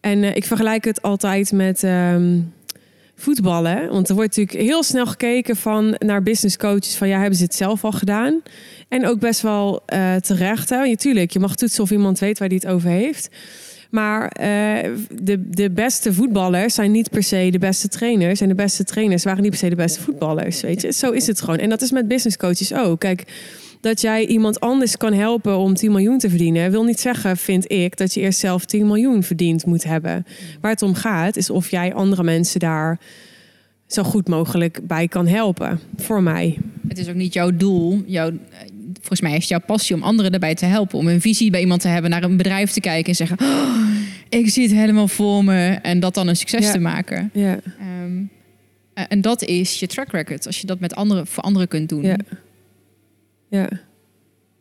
En 0.00 0.22
eh, 0.22 0.36
ik 0.36 0.44
vergelijk 0.44 0.84
het 0.84 1.02
altijd 1.02 1.52
met 1.52 1.82
ehm, 1.84 2.38
voetballen. 3.16 3.88
Want 3.90 4.08
er 4.08 4.14
wordt 4.14 4.36
natuurlijk 4.36 4.66
heel 4.68 4.82
snel 4.82 5.06
gekeken 5.06 5.56
van, 5.56 5.94
naar 5.98 6.22
business 6.22 6.56
coaches. 6.56 6.94
Van 6.96 7.08
ja, 7.08 7.18
hebben 7.18 7.38
ze 7.38 7.44
het 7.44 7.54
zelf 7.54 7.84
al 7.84 7.92
gedaan? 7.92 8.40
En 8.92 9.06
ook 9.06 9.18
best 9.18 9.40
wel 9.40 9.82
eh, 9.86 10.14
terecht. 10.14 10.68
Hè? 10.68 10.82
Ja, 10.82 10.94
tuurlijk, 10.94 11.30
je 11.30 11.38
mag 11.38 11.56
toetsen 11.56 11.82
of 11.82 11.90
iemand 11.90 12.18
weet 12.18 12.38
waar 12.38 12.48
die 12.48 12.58
het 12.58 12.66
over 12.66 12.90
heeft. 12.90 13.28
Maar 13.90 14.28
eh, 14.28 14.90
de, 15.22 15.48
de 15.50 15.70
beste 15.70 16.12
voetballers 16.12 16.74
zijn 16.74 16.90
niet 16.90 17.10
per 17.10 17.22
se 17.22 17.48
de 17.50 17.58
beste 17.58 17.88
trainers. 17.88 18.40
En 18.40 18.48
de 18.48 18.54
beste 18.54 18.84
trainers 18.84 19.24
waren 19.24 19.42
niet 19.42 19.50
per 19.50 19.58
se 19.58 19.68
de 19.68 19.76
beste 19.76 20.00
voetballers. 20.00 20.60
Weet 20.60 20.82
je, 20.82 20.92
zo 20.92 21.10
is 21.10 21.26
het 21.26 21.40
gewoon. 21.40 21.58
En 21.58 21.68
dat 21.68 21.82
is 21.82 21.90
met 21.90 22.08
business 22.08 22.36
coaches 22.36 22.74
ook. 22.74 23.00
Kijk, 23.00 23.24
dat 23.80 24.00
jij 24.00 24.26
iemand 24.26 24.60
anders 24.60 24.96
kan 24.96 25.12
helpen 25.12 25.56
om 25.56 25.74
10 25.74 25.90
miljoen 25.90 26.18
te 26.18 26.28
verdienen, 26.28 26.70
wil 26.70 26.84
niet 26.84 27.00
zeggen, 27.00 27.36
vind 27.36 27.70
ik, 27.72 27.96
dat 27.96 28.14
je 28.14 28.20
eerst 28.20 28.38
zelf 28.38 28.64
10 28.64 28.86
miljoen 28.86 29.22
verdiend 29.22 29.66
moet 29.66 29.84
hebben. 29.84 30.26
Waar 30.60 30.70
het 30.70 30.82
om 30.82 30.94
gaat, 30.94 31.36
is 31.36 31.50
of 31.50 31.70
jij 31.70 31.94
andere 31.94 32.22
mensen 32.22 32.60
daar 32.60 32.98
zo 33.86 34.02
goed 34.02 34.28
mogelijk 34.28 34.80
bij 34.86 35.08
kan 35.08 35.26
helpen. 35.26 35.80
Voor 35.96 36.22
mij. 36.22 36.58
Het 36.88 36.98
is 36.98 37.08
ook 37.08 37.14
niet 37.14 37.32
jouw 37.32 37.56
doel. 37.56 38.02
Jouw, 38.06 38.30
volgens 38.98 39.20
mij 39.20 39.36
is 39.36 39.48
jouw 39.48 39.60
passie 39.66 39.96
om 39.96 40.02
anderen 40.02 40.30
daarbij 40.30 40.54
te 40.54 40.64
helpen. 40.66 40.98
Om 40.98 41.08
een 41.08 41.20
visie 41.20 41.50
bij 41.50 41.60
iemand 41.60 41.80
te 41.80 41.88
hebben, 41.88 42.10
naar 42.10 42.22
een 42.22 42.36
bedrijf 42.36 42.70
te 42.70 42.80
kijken 42.80 43.08
en 43.08 43.14
zeggen: 43.14 43.36
"Oh, 43.40 43.76
Ik 44.28 44.48
zie 44.50 44.62
het 44.62 44.72
helemaal 44.72 45.08
voor 45.08 45.44
me. 45.44 45.68
En 45.82 46.00
dat 46.00 46.14
dan 46.14 46.28
een 46.28 46.36
succes 46.36 46.64
Ja. 46.66 46.72
te 46.72 46.78
maken. 46.78 47.30
Ja, 47.32 47.58
Ehm, 47.78 48.22
eh, 48.94 49.04
en 49.08 49.20
dat 49.20 49.42
is 49.44 49.78
je 49.80 49.86
track 49.86 50.10
record. 50.12 50.46
Als 50.46 50.60
je 50.60 50.66
dat 50.66 50.80
met 50.80 50.94
anderen, 50.94 51.26
voor 51.26 51.42
anderen 51.42 51.68
kunt 51.68 51.88
doen. 51.88 52.02
ja. 52.02 52.16
Ja. 53.50 53.68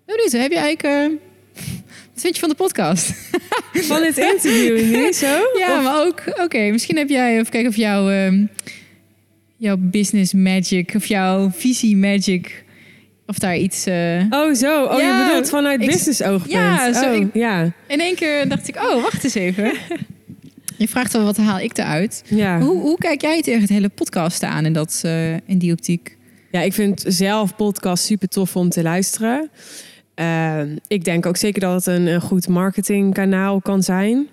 Benieuwd, 0.06 0.32
heb 0.32 0.52
je 0.52 0.58
eigenlijk... 0.58 0.84
eh, 0.84 1.18
wat 2.14 2.22
vind 2.22 2.34
je 2.34 2.40
van 2.40 2.49
de 2.49 2.56
podcast? 2.56 3.14
Van 3.74 4.03
het 4.03 4.18
interview 4.18 4.95
nu, 4.95 5.12
zo? 5.14 5.26
Ja, 5.60 5.78
Of- 5.78 5.84
maar 5.84 6.06
ook... 6.06 6.24
Oké, 6.44 6.72
misschien 6.72 6.98
heb 6.98 7.10
jij... 7.10 7.34
Even 7.40 7.52
kijken 7.52 7.70
of 7.70 7.76
jouw... 7.76 8.10
ehm, 8.10 8.45
jouw 9.58 9.78
business 9.80 10.34
magic 10.34 10.94
of 10.95 11.06
jouw 11.06 11.52
visie 11.52 11.98
magic... 11.98 12.64
Of 13.26 13.39
daar 13.39 13.57
iets... 13.57 13.85
eh, 13.85 14.23
Oh, 14.30 14.53
zo. 14.53 14.84
Oh, 14.85 14.99
Ja, 14.99 15.19
je 15.22 15.26
bedoelt 15.27 15.49
vanuit 15.49 15.81
ik- 15.81 15.88
business 15.88 16.23
oogpunt. 16.23 16.52
Ja, 16.52 16.93
zo, 16.93 17.10
oh, 17.10 17.15
ik- 17.15 17.34
ja. 17.34 17.72
In 17.88 17.99
één 17.99 18.15
keer 18.15 18.48
dacht 18.49 18.68
ik, 18.68 18.76
oh, 18.76 19.02
wacht 19.03 19.23
eens 19.23 19.34
even. 19.34 19.73
Je 20.77 20.88
vraagt 20.88 21.14
wel, 21.14 21.23
wat 21.23 21.38
haal 21.38 21.60
ik 21.60 21.77
eruit? 21.77 22.23
ja. 22.27 22.60
Hoe, 22.60 22.80
hoe 22.81 22.98
kijk 22.98 23.22
jij 23.22 23.41
tegen 23.41 23.61
het 23.61 23.69
hele 23.69 23.89
podcast 23.89 24.43
aan 24.43 24.65
in, 24.65 24.73
dat, 24.73 25.02
eh, 25.06 25.34
in 25.34 25.57
die 25.57 25.72
optiek? 25.72 26.18
Ja, 26.52 26.61
ik 26.61 26.73
vind 26.73 27.03
zelf 27.07 27.56
podcast 27.56 28.03
super 28.06 28.27
tof 28.27 28.56
om 28.56 28.69
te 28.69 28.81
luisteren. 28.84 29.49
Eh, 30.15 30.61
ik 30.88 31.03
denk 31.03 31.26
ook 31.26 31.38
zeker 31.38 31.61
dat 31.61 31.85
het 31.85 31.95
een, 31.95 32.07
een 32.07 32.22
goed 32.22 32.48
marketingkanaal 32.48 33.61
kan 33.61 33.84
zijn. 33.84 34.27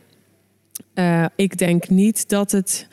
Eh, 0.95 1.25
ik 1.37 1.59
denk 1.59 1.89
niet 1.89 2.29
dat 2.29 2.51
het, 2.51 2.87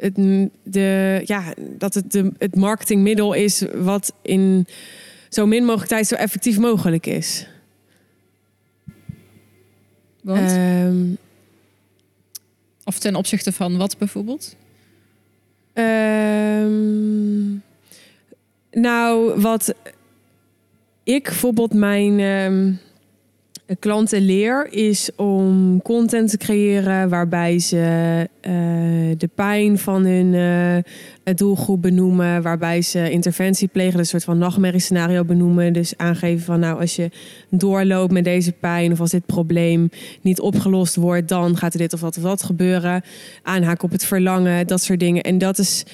het, 0.00 0.14
de, 0.62 1.20
ja, 1.24 1.54
dat 1.78 1.94
het 1.94 2.12
de, 2.12 2.32
het 2.38 2.56
marketingmiddel 2.56 3.32
is 3.32 3.64
wat 3.74 4.12
in 4.22 4.66
zo 5.28 5.46
min 5.46 5.64
mogelijk 5.64 5.90
tijd 5.90 6.06
zo 6.06 6.14
effectief 6.14 6.58
mogelijk 6.58 7.06
is. 7.06 7.46
Want, 10.22 10.50
Ehm, 10.50 11.14
of 12.84 12.98
ten 12.98 13.14
opzichte 13.14 13.52
van 13.52 13.76
wat 13.76 13.98
bijvoorbeeld? 13.98 14.56
Ehm, 15.72 17.52
nou, 18.70 19.40
wat 19.40 19.74
ik 21.02 21.22
bijvoorbeeld 21.22 21.74
mijn 21.74 22.20
ehm, 22.20 22.72
klanten 23.78 24.20
leer, 24.20 24.68
is 24.70 25.10
om 25.16 25.82
content 25.82 26.30
te 26.30 26.36
creëren 26.36 27.08
waarbij 27.08 27.58
ze 27.58 27.76
eh, 28.40 28.52
de 29.18 29.28
pijn 29.34 29.78
van 29.78 30.04
hun 30.04 30.34
eh, 31.24 31.34
doelgroep 31.34 31.82
benoemen, 31.82 32.42
waarbij 32.42 32.82
ze 32.82 33.10
interventie 33.10 33.68
plegen, 33.68 33.98
een 33.98 34.06
soort 34.06 34.24
van 34.24 34.38
nachtmerriescenario 34.38 35.24
benoemen. 35.24 35.72
Dus 35.72 35.96
aangeven 35.96 36.44
van 36.44 36.60
nou, 36.60 36.80
als 36.80 36.96
je 36.96 37.10
doorloopt 37.48 38.12
met 38.12 38.24
deze 38.24 38.52
pijn 38.52 38.92
of 38.92 39.00
als 39.00 39.10
dit 39.10 39.26
probleem 39.26 39.90
niet 40.20 40.40
opgelost 40.40 40.96
wordt, 40.96 41.28
dan 41.28 41.56
gaat 41.56 41.72
er 41.72 41.78
dit 41.78 41.92
of 41.92 42.00
dat 42.00 42.16
of 42.16 42.22
dat 42.22 42.42
gebeuren. 42.42 43.02
Aanhaken 43.42 43.84
op 43.84 43.90
het 43.90 44.04
verlangen, 44.04 44.66
dat 44.66 44.82
soort 44.82 45.00
dingen. 45.00 45.22
En 45.22 45.38
dat 45.38 45.58
is 45.58 45.84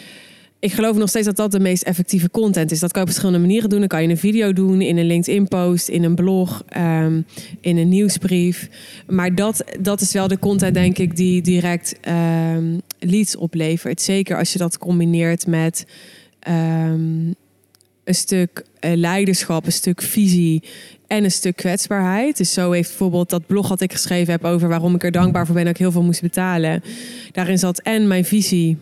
ik 0.67 0.73
geloof 0.73 0.97
nog 0.97 1.09
steeds 1.09 1.27
dat 1.27 1.37
dat 1.37 1.53
de 1.53 1.61
meest 1.61 1.83
effectieve 1.83 2.31
content 2.31 2.71
is. 2.71 2.79
Dat 2.79 2.93
kan 2.93 3.03
je 3.03 3.07
op 3.07 3.13
verschillende 3.13 3.47
manieren 3.47 3.71
doen. 3.71 3.79
Dan 3.79 3.89
kan 3.89 4.03
je 4.03 4.09
een 4.09 4.19
video 4.19 4.53
doen, 4.53 4.81
in 4.81 4.97
een 4.97 5.07
LinkedIn-post, 5.07 5.89
in 5.89 6.05
een 6.05 6.15
blog, 6.15 6.63
ehm, 6.69 7.21
in 7.61 7.77
een 7.77 7.89
nieuwsbrief. 7.89 8.69
Maar 9.07 9.35
dat, 9.35 9.65
dat 9.81 10.01
is 10.01 10.13
wel 10.13 10.29
de 10.29 10.39
content, 10.39 10.75
denk 10.75 10.99
ik, 10.99 11.17
die 11.17 11.43
direct 11.43 12.01
ehm, 12.01 12.79
leads 12.99 13.37
oplevert. 13.37 14.03
Zeker 14.03 14.39
als 14.39 14.53
je 14.53 14.59
dat 14.59 14.79
combineert 14.79 15.47
met 15.47 15.87
ehm, 16.41 17.33
een 18.05 18.15
stuk 18.15 18.65
eh, 18.81 18.97
leiderschap, 18.97 19.67
een 19.67 19.73
stuk 19.73 20.03
visie 20.03 20.63
en 21.07 21.25
een 21.25 21.31
stuk 21.31 21.57
kwetsbaarheid. 21.57 22.37
Dus 22.37 22.53
zo 22.53 22.71
heeft 22.71 22.89
bijvoorbeeld 22.89 23.31
dat 23.31 23.47
blog 23.47 23.69
wat 23.69 23.81
ik 23.81 23.93
geschreven 23.93 24.33
heb 24.33 24.45
over 24.45 24.69
waarom 24.69 24.95
ik 24.95 25.05
er 25.05 25.11
dankbaar 25.11 25.47
voor 25.47 25.55
ben 25.55 25.65
dat 25.65 25.73
ik 25.73 25.81
heel 25.81 25.93
veel 25.93 26.03
moest 26.03 26.23
betalen. 26.23 26.83
Daarin 27.33 27.59
zat 27.59 27.79
en 27.79 28.07
mijn 28.07 28.25
visie 28.25 28.79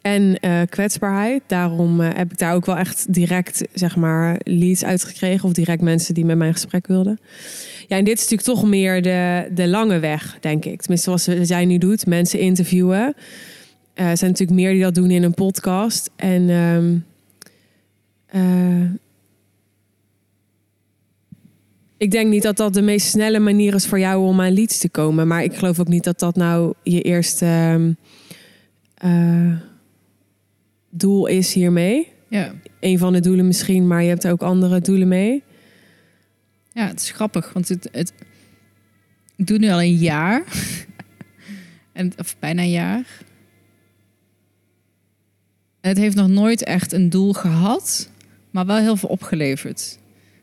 en 0.00 0.38
eh, 0.40 0.60
kwetsbaarheid. 0.68 1.42
Daarom 1.46 2.00
eh, 2.00 2.08
heb 2.14 2.32
ik 2.32 2.38
daar 2.38 2.54
ook 2.54 2.66
wel 2.66 2.76
echt 2.76 3.12
direct, 3.12 3.64
zeg 3.72 3.96
maar, 3.96 4.40
leads 4.44 4.84
uitgekregen. 4.84 5.48
Of 5.48 5.52
direct 5.52 5.82
mensen 5.82 6.14
die 6.14 6.24
met 6.24 6.36
mij 6.36 6.46
in 6.46 6.52
gesprek 6.52 6.86
wilden. 6.86 7.18
Ja, 7.86 7.96
en 7.96 8.04
dit 8.04 8.18
is 8.18 8.28
natuurlijk 8.28 8.58
toch 8.58 8.68
meer 8.68 9.02
de, 9.02 9.48
de 9.54 9.68
lange 9.68 9.98
weg, 9.98 10.38
denk 10.40 10.64
ik. 10.64 10.80
Tenminste, 10.80 11.18
zoals 11.18 11.48
jij 11.48 11.64
nu 11.64 11.78
doet, 11.78 12.06
mensen 12.06 12.38
interviewen. 12.38 13.14
Eh, 13.94 14.10
er 14.10 14.16
zijn 14.16 14.30
natuurlijk 14.30 14.60
meer 14.60 14.72
die 14.72 14.82
dat 14.82 14.94
doen 14.94 15.10
in 15.10 15.22
een 15.22 15.34
podcast. 15.34 16.10
En 16.16 16.50
ehm, 16.50 16.96
eh, 18.26 18.90
ik 21.96 22.10
denk 22.10 22.30
niet 22.30 22.42
dat 22.42 22.56
dat 22.56 22.74
de 22.74 22.82
meest 22.82 23.06
snelle 23.06 23.38
manier 23.38 23.74
is 23.74 23.86
voor 23.86 23.98
jou 23.98 24.26
om 24.26 24.40
aan 24.40 24.52
leads 24.52 24.78
te 24.78 24.88
komen. 24.88 25.26
Maar 25.26 25.42
ik 25.42 25.54
geloof 25.54 25.80
ook 25.80 25.88
niet 25.88 26.04
dat 26.04 26.18
dat 26.18 26.36
nou 26.36 26.74
je 26.82 27.02
eerste... 27.02 27.44
ehm, 27.44 27.92
eh, 28.94 29.69
doel 30.90 31.26
is 31.26 31.52
hiermee. 31.52 32.12
Ja. 32.28 32.54
Een 32.80 32.98
van 32.98 33.12
de 33.12 33.20
doelen 33.20 33.46
misschien, 33.46 33.86
maar 33.86 34.02
je 34.02 34.08
hebt 34.08 34.26
ook 34.28 34.42
andere 34.42 34.80
doelen 34.80 35.08
mee. 35.08 35.42
ja, 36.72 36.86
het 36.86 37.00
is 37.00 37.10
grappig, 37.10 37.52
want 37.52 37.68
het, 37.68 37.88
het, 37.92 38.12
ik 39.36 39.46
doe 39.46 39.58
nu 39.58 39.70
al 39.70 39.82
een 39.82 39.96
jaar. 39.96 40.44
en, 41.92 42.12
of 42.18 42.38
bijna 42.38 42.62
een 42.62 42.70
jaar. 42.70 43.06
Het 45.80 45.96
heeft 45.96 46.16
nog 46.16 46.28
nooit 46.28 46.64
echt 46.64 46.92
een 46.92 47.10
doel 47.10 47.32
gehad, 47.32 48.10
maar 48.50 48.66
wel 48.66 48.76
heel 48.76 48.96
veel 48.96 49.08
opgeleverd. 49.08 49.98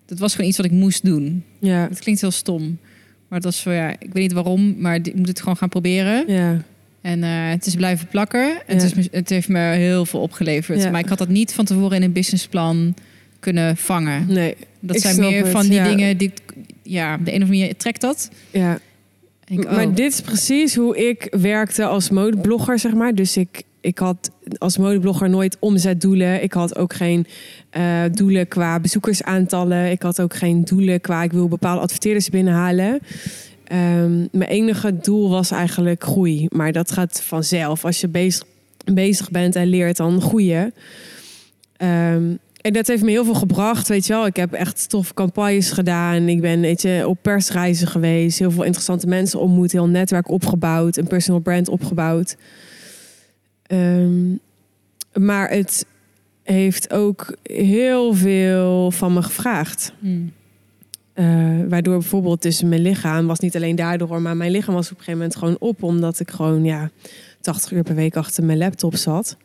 Dat 0.05 0.19
was 0.19 0.31
gewoon 0.35 0.47
iets 0.47 0.57
wat 0.57 0.65
ik 0.65 0.71
moest 0.71 1.05
doen. 1.05 1.43
Ja, 1.59 1.87
Het 1.89 1.99
klinkt 1.99 2.21
heel 2.21 2.31
stom. 2.31 2.79
Maar 3.27 3.41
dat 3.41 3.51
is 3.53 3.61
voor 3.61 3.71
ja, 3.71 3.89
ik 3.89 4.13
weet 4.13 4.23
niet 4.23 4.31
waarom, 4.31 4.81
maar 4.81 4.95
ik 4.95 5.15
moet 5.15 5.27
het 5.27 5.39
gewoon 5.39 5.57
gaan 5.57 5.69
proberen. 5.69 6.33
ja, 6.33 6.63
En 7.01 7.23
eh, 7.23 7.29
het 7.49 7.65
is 7.65 7.75
blijven 7.75 8.07
plakken. 8.07 8.61
En 8.67 8.77
Ja. 8.77 8.83
Het, 8.83 8.97
is, 8.97 9.07
het 9.11 9.29
heeft 9.29 9.47
me 9.47 9.59
heel 9.59 10.05
veel 10.05 10.21
opgeleverd. 10.21 10.83
Ja. 10.83 10.89
Maar 10.89 10.99
ik 10.99 11.09
had 11.09 11.17
dat 11.17 11.29
niet 11.29 11.53
van 11.53 11.65
tevoren 11.65 11.97
in 11.97 12.03
een 12.03 12.11
businessplan 12.11 12.93
kunnen 13.39 13.77
vangen. 13.77 14.25
nee, 14.27 14.55
Dat 14.79 14.99
zijn 14.99 15.19
meer 15.19 15.43
het, 15.43 15.51
van 15.51 15.61
die 15.61 15.73
ja. 15.73 15.83
dingen 15.87 16.17
die, 16.17 16.33
ja, 16.83 17.17
de 17.17 17.21
een 17.21 17.27
of 17.27 17.41
andere 17.41 17.59
manier 17.59 17.77
trekt 17.77 18.01
dat. 18.01 18.29
ja. 18.51 18.79
Ik, 19.49 19.63
Maar 19.63 19.85
oh, 19.85 19.95
dit 19.95 20.13
is 20.13 20.21
precies 20.21 20.75
hoe 20.75 21.07
ik 21.07 21.27
werkte 21.39 21.85
als 21.85 22.09
modeblogger, 22.09 22.79
zeg 22.79 22.93
maar. 22.93 23.15
Dus 23.15 23.37
ik, 23.37 23.63
ik 23.81 23.97
had 23.97 24.31
als 24.57 24.77
modeblogger 24.77 25.29
nooit 25.29 25.57
omzetdoelen. 25.59 26.43
Ik 26.43 26.53
had 26.53 26.77
ook 26.77 26.93
geen 26.93 27.25
eh, 27.69 28.01
doelen 28.11 28.47
qua 28.47 28.79
bezoekersaantallen. 28.79 29.91
Ik 29.91 30.01
had 30.01 30.21
ook 30.21 30.35
geen 30.35 30.63
doelen 30.63 31.01
qua 31.01 31.23
ik 31.23 31.31
wil 31.31 31.47
bepaalde 31.47 31.81
adverteerders 31.81 32.29
binnenhalen. 32.29 32.99
Ehm, 33.67 34.17
mijn 34.31 34.49
enige 34.49 34.97
doel 34.97 35.29
was 35.29 35.51
eigenlijk 35.51 36.03
groei. 36.03 36.45
Maar 36.49 36.71
dat 36.71 36.91
gaat 36.91 37.21
vanzelf. 37.21 37.85
Als 37.85 38.01
je 38.01 38.07
bezig, 38.07 38.43
bezig 38.93 39.31
bent 39.31 39.55
en 39.55 39.67
leert, 39.67 39.97
dan 39.97 40.21
groeien. 40.21 40.73
Ehm, 41.77 42.35
en 42.61 42.73
dat 42.73 42.87
heeft 42.87 43.03
me 43.03 43.11
heel 43.11 43.25
veel 43.25 43.33
gebracht, 43.33 43.87
weet 43.87 44.05
je 44.07 44.13
wel. 44.13 44.25
Ik 44.25 44.35
heb 44.35 44.53
echt 44.53 44.89
toffe 44.89 45.13
campagnes 45.13 45.71
gedaan. 45.71 46.27
Ik 46.27 46.41
ben 46.41 46.61
weet 46.61 46.81
je, 46.81 47.03
op 47.07 47.17
persreizen 47.21 47.87
geweest. 47.87 48.39
Heel 48.39 48.51
veel 48.51 48.63
interessante 48.63 49.07
mensen 49.07 49.39
ontmoet. 49.39 49.71
Heel 49.71 49.87
netwerk 49.87 50.29
opgebouwd. 50.29 50.97
Een 50.97 51.07
personal 51.07 51.41
brand 51.41 51.69
opgebouwd. 51.69 52.35
Ehm, 53.63 54.35
maar 55.13 55.49
het 55.49 55.85
heeft 56.43 56.93
ook 56.93 57.37
heel 57.43 58.13
veel 58.13 58.91
van 58.91 59.13
me 59.13 59.21
gevraagd. 59.21 59.93
hmm. 59.99 60.31
Eh, 61.17 61.25
waardoor 61.69 61.97
bijvoorbeeld 61.97 62.41
dus 62.41 62.63
mijn 62.63 62.81
lichaam 62.81 63.27
was 63.27 63.39
niet 63.39 63.55
alleen 63.55 63.75
daardoor, 63.75 64.21
maar 64.21 64.37
mijn 64.37 64.51
lichaam 64.51 64.73
was 64.73 64.85
op 64.85 64.91
een 64.91 65.03
gegeven 65.03 65.19
moment 65.19 65.35
gewoon 65.35 65.55
op, 65.59 65.83
omdat 65.83 66.19
ik 66.19 66.31
gewoon 66.31 66.63
ja 66.63 66.89
80 67.41 67.71
uur 67.71 67.83
per 67.83 67.95
week 67.95 68.15
achter 68.15 68.43
mijn 68.43 68.57
laptop 68.57 68.95
zat. 68.95 69.37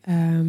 Ehm, 0.00 0.46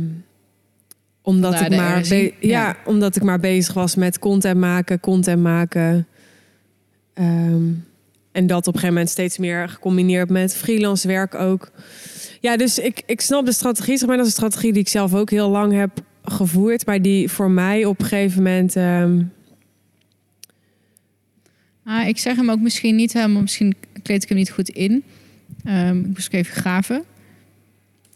omdat 1.21 1.57
Vandaar 1.57 1.71
ik 1.71 1.77
maar 1.77 2.33
Ja. 2.39 2.75
omdat 2.85 3.15
ik 3.15 3.23
maar 3.23 3.39
bezig 3.39 3.73
was 3.73 3.95
met 3.95 4.19
content 4.19 4.59
maken, 4.59 4.99
content 4.99 5.41
maken. 5.41 6.07
Ehm, 7.13 7.63
en 8.31 8.47
dat 8.47 8.59
op 8.59 8.73
een 8.73 8.79
gegeven 8.79 8.87
moment 8.87 9.09
steeds 9.09 9.37
meer 9.37 9.69
gecombineerd 9.69 10.29
met 10.29 10.55
freelance 10.55 11.07
werk 11.07 11.35
ook. 11.35 11.71
Ja, 12.39 12.57
dus 12.57 12.79
ik, 12.79 13.03
ik 13.05 13.21
snap 13.21 13.45
de 13.45 13.51
strategie. 13.51 13.97
Zeg 13.97 14.07
maar, 14.07 14.17
dat 14.17 14.25
is 14.25 14.31
een 14.31 14.37
strategie 14.37 14.73
die 14.73 14.81
ik 14.81 14.87
zelf 14.87 15.13
ook 15.13 15.29
heel 15.29 15.49
lang 15.49 15.73
heb 15.73 15.91
gevoerd. 16.23 16.85
Maar 16.85 17.01
die 17.01 17.29
voor 17.29 17.51
mij 17.51 17.85
op 17.85 17.99
een 17.99 18.05
gegeven 18.05 18.43
moment... 18.43 18.75
ehm, 18.75 19.21
Ah, 21.89 22.07
ik 22.07 22.17
zeg 22.17 22.35
hem 22.35 22.51
ook 22.51 22.59
misschien 22.59 22.95
niet 22.95 23.13
helemaal, 23.13 23.41
misschien 23.41 23.75
kleed 24.03 24.23
ik 24.23 24.29
hem 24.29 24.37
niet 24.37 24.51
goed 24.51 24.69
in. 24.69 25.03
Ehm, 25.63 25.99
ik 25.99 26.05
moest 26.05 26.33
even 26.33 26.55
graven. 26.61 27.03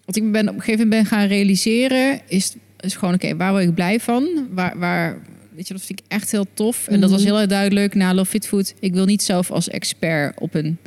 Wat 0.05 0.15
ik 0.15 0.31
ben 0.31 0.49
op 0.49 0.55
een 0.55 0.61
gegeven 0.61 0.87
moment 0.87 1.09
ben 1.09 1.17
gaan 1.17 1.27
realiseren, 1.27 2.19
is, 2.27 2.55
is 2.79 2.95
gewoon, 2.95 3.13
oké, 3.13 3.35
waar 3.35 3.51
word 3.51 3.63
ik 3.63 3.73
blij 3.73 3.99
van? 3.99 4.47
Waar, 4.51 4.79
waar, 4.79 5.21
weet 5.55 5.67
je, 5.67 5.73
dat 5.73 5.83
vind 5.83 5.99
ik 5.99 6.05
echt 6.07 6.31
heel 6.31 6.45
tof. 6.53 6.87
En 6.87 6.99
dat 7.01 7.09
was 7.09 7.19
Mhm. 7.21 7.29
heel 7.29 7.39
erg 7.39 7.49
duidelijk 7.49 7.95
na 7.95 8.13
Love 8.13 8.29
Fit 8.29 8.47
Food. 8.47 8.73
Ik 8.79 8.93
wil 8.93 9.05
niet 9.05 9.23
zelf 9.23 9.51
als 9.51 9.69
expert 9.69 10.39
op 10.39 10.53
een 10.53 10.77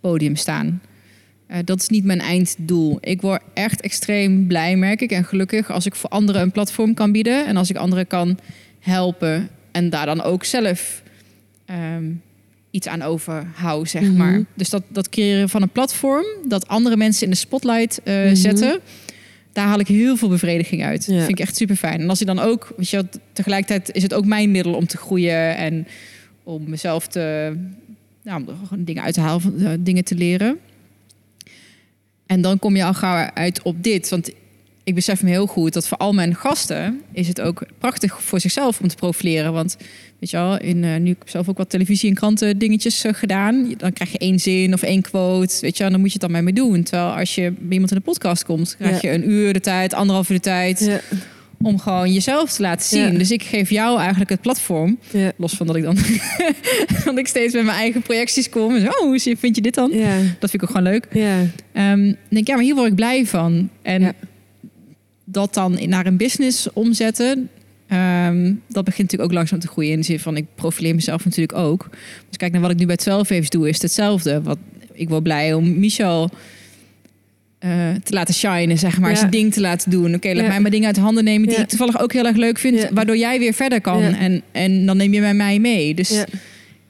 podium 0.00 0.36
staan. 0.36 0.80
Eh, 1.46 1.58
dat 1.64 1.80
is 1.80 1.88
niet 1.88 2.04
mijn 2.04 2.20
einddoel. 2.20 2.98
Ik 3.00 3.20
word 3.20 3.42
echt 3.54 3.80
extreem 3.80 4.46
blij, 4.46 4.76
merk 4.76 5.00
ik, 5.00 5.10
en 5.12 5.24
gelukkig 5.24 5.70
als 5.70 5.86
ik 5.86 5.94
voor 5.94 6.10
anderen 6.10 6.42
een 6.42 6.52
platform 6.52 6.94
kan 6.94 7.12
bieden 7.12 7.46
en 7.46 7.56
als 7.56 7.70
ik 7.70 7.76
anderen 7.76 8.06
kan 8.06 8.38
helpen 8.80 9.48
en 9.72 9.90
daar 9.90 10.06
dan 10.06 10.22
ook 10.22 10.44
zelf 10.44 11.02
ehm, 11.64 12.04
iets 12.70 12.86
aan 12.88 13.02
overhoud, 13.02 13.88
zeg 13.88 14.02
Mhm. 14.02 14.16
maar. 14.16 14.44
Dus 14.54 14.70
dat, 14.70 14.82
dat 14.88 15.08
creëren 15.08 15.48
van 15.48 15.62
een 15.62 15.70
platform 15.70 16.24
dat 16.48 16.68
andere 16.68 16.96
mensen 16.96 17.24
in 17.24 17.30
de 17.30 17.36
spotlight 17.36 18.00
eh, 18.04 18.24
Mhm. 18.24 18.34
zetten, 18.34 18.80
daar 19.52 19.66
haal 19.66 19.78
ik 19.78 19.88
heel 19.88 20.16
veel 20.16 20.28
bevrediging 20.28 20.84
uit. 20.84 21.04
Ja. 21.04 21.12
Dat 21.12 21.24
vind 21.24 21.38
ik 21.38 21.44
echt 21.44 21.56
super 21.56 21.76
fijn. 21.76 22.00
En 22.00 22.08
als 22.08 22.20
ik 22.20 22.26
dan 22.26 22.38
ook, 22.38 22.72
weet 22.76 22.88
je, 22.90 23.04
tegelijkertijd 23.32 23.96
is 23.96 24.02
het 24.02 24.14
ook 24.14 24.24
mijn 24.24 24.50
middel 24.50 24.74
om 24.74 24.86
te 24.86 24.96
groeien 24.96 25.56
en 25.56 25.86
om 26.42 26.64
mezelf 26.70 27.06
te, 27.06 27.54
nou, 28.22 28.44
om 28.46 28.56
gewoon 28.68 28.84
dingen 28.84 29.02
uit 29.02 29.14
te 29.14 29.20
halen, 29.20 29.40
van, 29.40 29.60
eh, 29.60 29.72
dingen 29.80 30.04
te 30.04 30.14
leren. 30.14 30.58
En 32.26 32.40
dan 32.40 32.58
kom 32.58 32.76
je 32.76 32.84
al 32.84 32.94
gauw 32.94 33.30
uit 33.34 33.62
op 33.62 33.82
dit. 33.82 34.08
Want 34.08 34.30
ik 34.88 34.94
besef 34.94 35.22
me 35.22 35.30
heel 35.30 35.46
goed 35.46 35.72
dat 35.72 35.88
voor 35.88 35.96
al 35.98 36.12
mijn 36.12 36.34
gasten 36.34 37.00
is 37.12 37.28
het 37.28 37.40
ook 37.40 37.62
prachtig 37.78 38.22
voor 38.22 38.40
zichzelf 38.40 38.80
om 38.80 38.88
te 38.88 38.94
profileren. 38.94 39.52
Want 39.52 39.76
weet 40.20 40.30
je 40.30 40.36
wel, 40.36 40.58
in, 40.60 40.84
eh, 40.84 40.96
nu 40.96 41.08
heb 41.08 41.22
ik 41.22 41.28
zelf 41.30 41.48
ook 41.48 41.56
wat 41.58 41.70
televisie 41.70 42.08
en 42.08 42.14
kranten 42.14 42.58
dingetjes 42.58 43.04
eh, 43.04 43.14
gedaan. 43.14 43.74
Dan 43.76 43.92
krijg 43.92 44.12
je 44.12 44.18
één 44.18 44.38
zin 44.38 44.72
of 44.74 44.82
één 44.82 45.02
quote. 45.02 45.54
Weet 45.60 45.76
je, 45.76 45.82
wel, 45.82 45.92
dan 45.92 46.00
moet 46.00 46.12
je 46.12 46.18
het 46.20 46.22
dan 46.22 46.32
mee 46.32 46.42
mee 46.42 46.52
doen. 46.52 46.82
Terwijl 46.82 47.10
als 47.10 47.34
je 47.34 47.50
bij 47.58 47.72
iemand 47.72 47.90
in 47.90 47.96
de 47.96 48.02
podcast 48.02 48.44
komt, 48.44 48.76
krijg 48.78 49.02
Ja. 49.02 49.10
je 49.10 49.16
een 49.16 49.30
uur 49.30 49.52
de 49.52 49.60
tijd, 49.60 49.94
anderhalf 49.94 50.28
uur 50.30 50.36
de 50.36 50.42
tijd 50.42 50.80
Ja, 50.80 51.00
om 51.62 51.78
gewoon 51.78 52.12
jezelf 52.12 52.52
te 52.52 52.62
laten 52.62 52.86
zien. 52.88 53.12
Ja. 53.12 53.18
Dus 53.18 53.30
ik 53.30 53.42
geef 53.42 53.70
jou 53.70 53.98
eigenlijk 53.98 54.30
het 54.30 54.40
platform. 54.40 54.98
Los 55.36 55.52
van 55.54 55.66
dat 55.66 55.76
ik 55.76 55.82
dan 55.82 55.96
dat 57.04 57.18
ik 57.18 57.26
steeds 57.26 57.54
met 57.54 57.64
mijn 57.64 57.76
eigen 57.78 58.02
projecties 58.02 58.48
kom. 58.48 58.74
En 58.74 58.80
zo, 58.80 58.86
oh, 58.86 58.98
hoe 59.00 59.20
vind 59.38 59.56
je 59.56 59.62
dit 59.62 59.74
dan? 59.74 59.90
ja, 59.92 60.16
Dat 60.38 60.50
vind 60.50 60.54
ik 60.54 60.62
ook 60.62 60.70
gewoon 60.76 60.92
leuk. 60.92 61.06
ja. 61.12 61.36
Ehm, 61.72 62.12
denk 62.28 62.46
ja, 62.46 62.54
maar 62.54 62.64
hier 62.64 62.74
word 62.74 62.88
ik 62.88 62.94
blij 62.94 63.26
van. 63.26 63.68
En 63.82 64.00
Ja. 64.02 64.12
Dat 65.30 65.54
dan 65.54 65.78
naar 65.88 66.06
een 66.06 66.16
business 66.16 66.72
omzetten, 66.72 67.48
ehm, 67.86 68.52
dat 68.68 68.84
begint 68.84 69.02
natuurlijk 69.02 69.30
ook 69.30 69.36
langzaam 69.36 69.58
te 69.58 69.68
groeien. 69.68 69.92
In 69.92 69.98
de 69.98 70.04
zin 70.04 70.20
van, 70.20 70.36
ik 70.36 70.44
profileer 70.54 70.94
mezelf 70.94 71.24
natuurlijk 71.24 71.58
ook. 71.58 71.88
Dus 72.28 72.36
kijk 72.36 72.52
naar 72.52 72.60
wat 72.60 72.70
ik 72.70 72.78
nu 72.78 72.86
bij 72.86 72.96
12 72.96 73.28
Waves 73.28 73.50
doe, 73.50 73.66
is 73.68 73.72
het 73.74 73.82
hetzelfde. 73.82 74.42
Wat, 74.42 74.58
ik 74.92 75.08
word 75.08 75.22
blij 75.22 75.54
om 75.54 75.78
Michel 75.78 76.30
eh, 77.58 77.70
te 78.04 78.12
laten 78.14 78.34
shinen, 78.34 78.78
zeg 78.78 78.98
maar. 79.00 79.10
Ja. 79.10 79.16
Zijn 79.16 79.30
ding 79.30 79.52
te 79.52 79.60
laten 79.60 79.90
doen. 79.90 80.14
Oké, 80.14 80.28
laat 80.28 80.36
Ja. 80.36 80.48
mij 80.48 80.60
mijn 80.60 80.72
dingen 80.72 80.86
uit 80.86 80.94
de 80.94 81.00
handen 81.00 81.24
nemen 81.24 81.48
die 81.48 81.56
Ja. 81.56 81.62
ik 81.62 81.68
toevallig 81.68 82.00
ook 82.00 82.12
heel 82.12 82.26
erg 82.26 82.36
leuk 82.36 82.58
vind. 82.58 82.88
Waardoor 82.92 83.16
jij 83.16 83.38
weer 83.38 83.52
verder 83.54 83.80
kan. 83.80 84.02
En, 84.02 84.42
en 84.52 84.86
dan 84.86 84.96
neem 84.96 85.12
je 85.12 85.20
bij 85.20 85.34
mij 85.34 85.58
mee. 85.58 85.94
Dus 85.94 86.08
ja. 86.08 86.24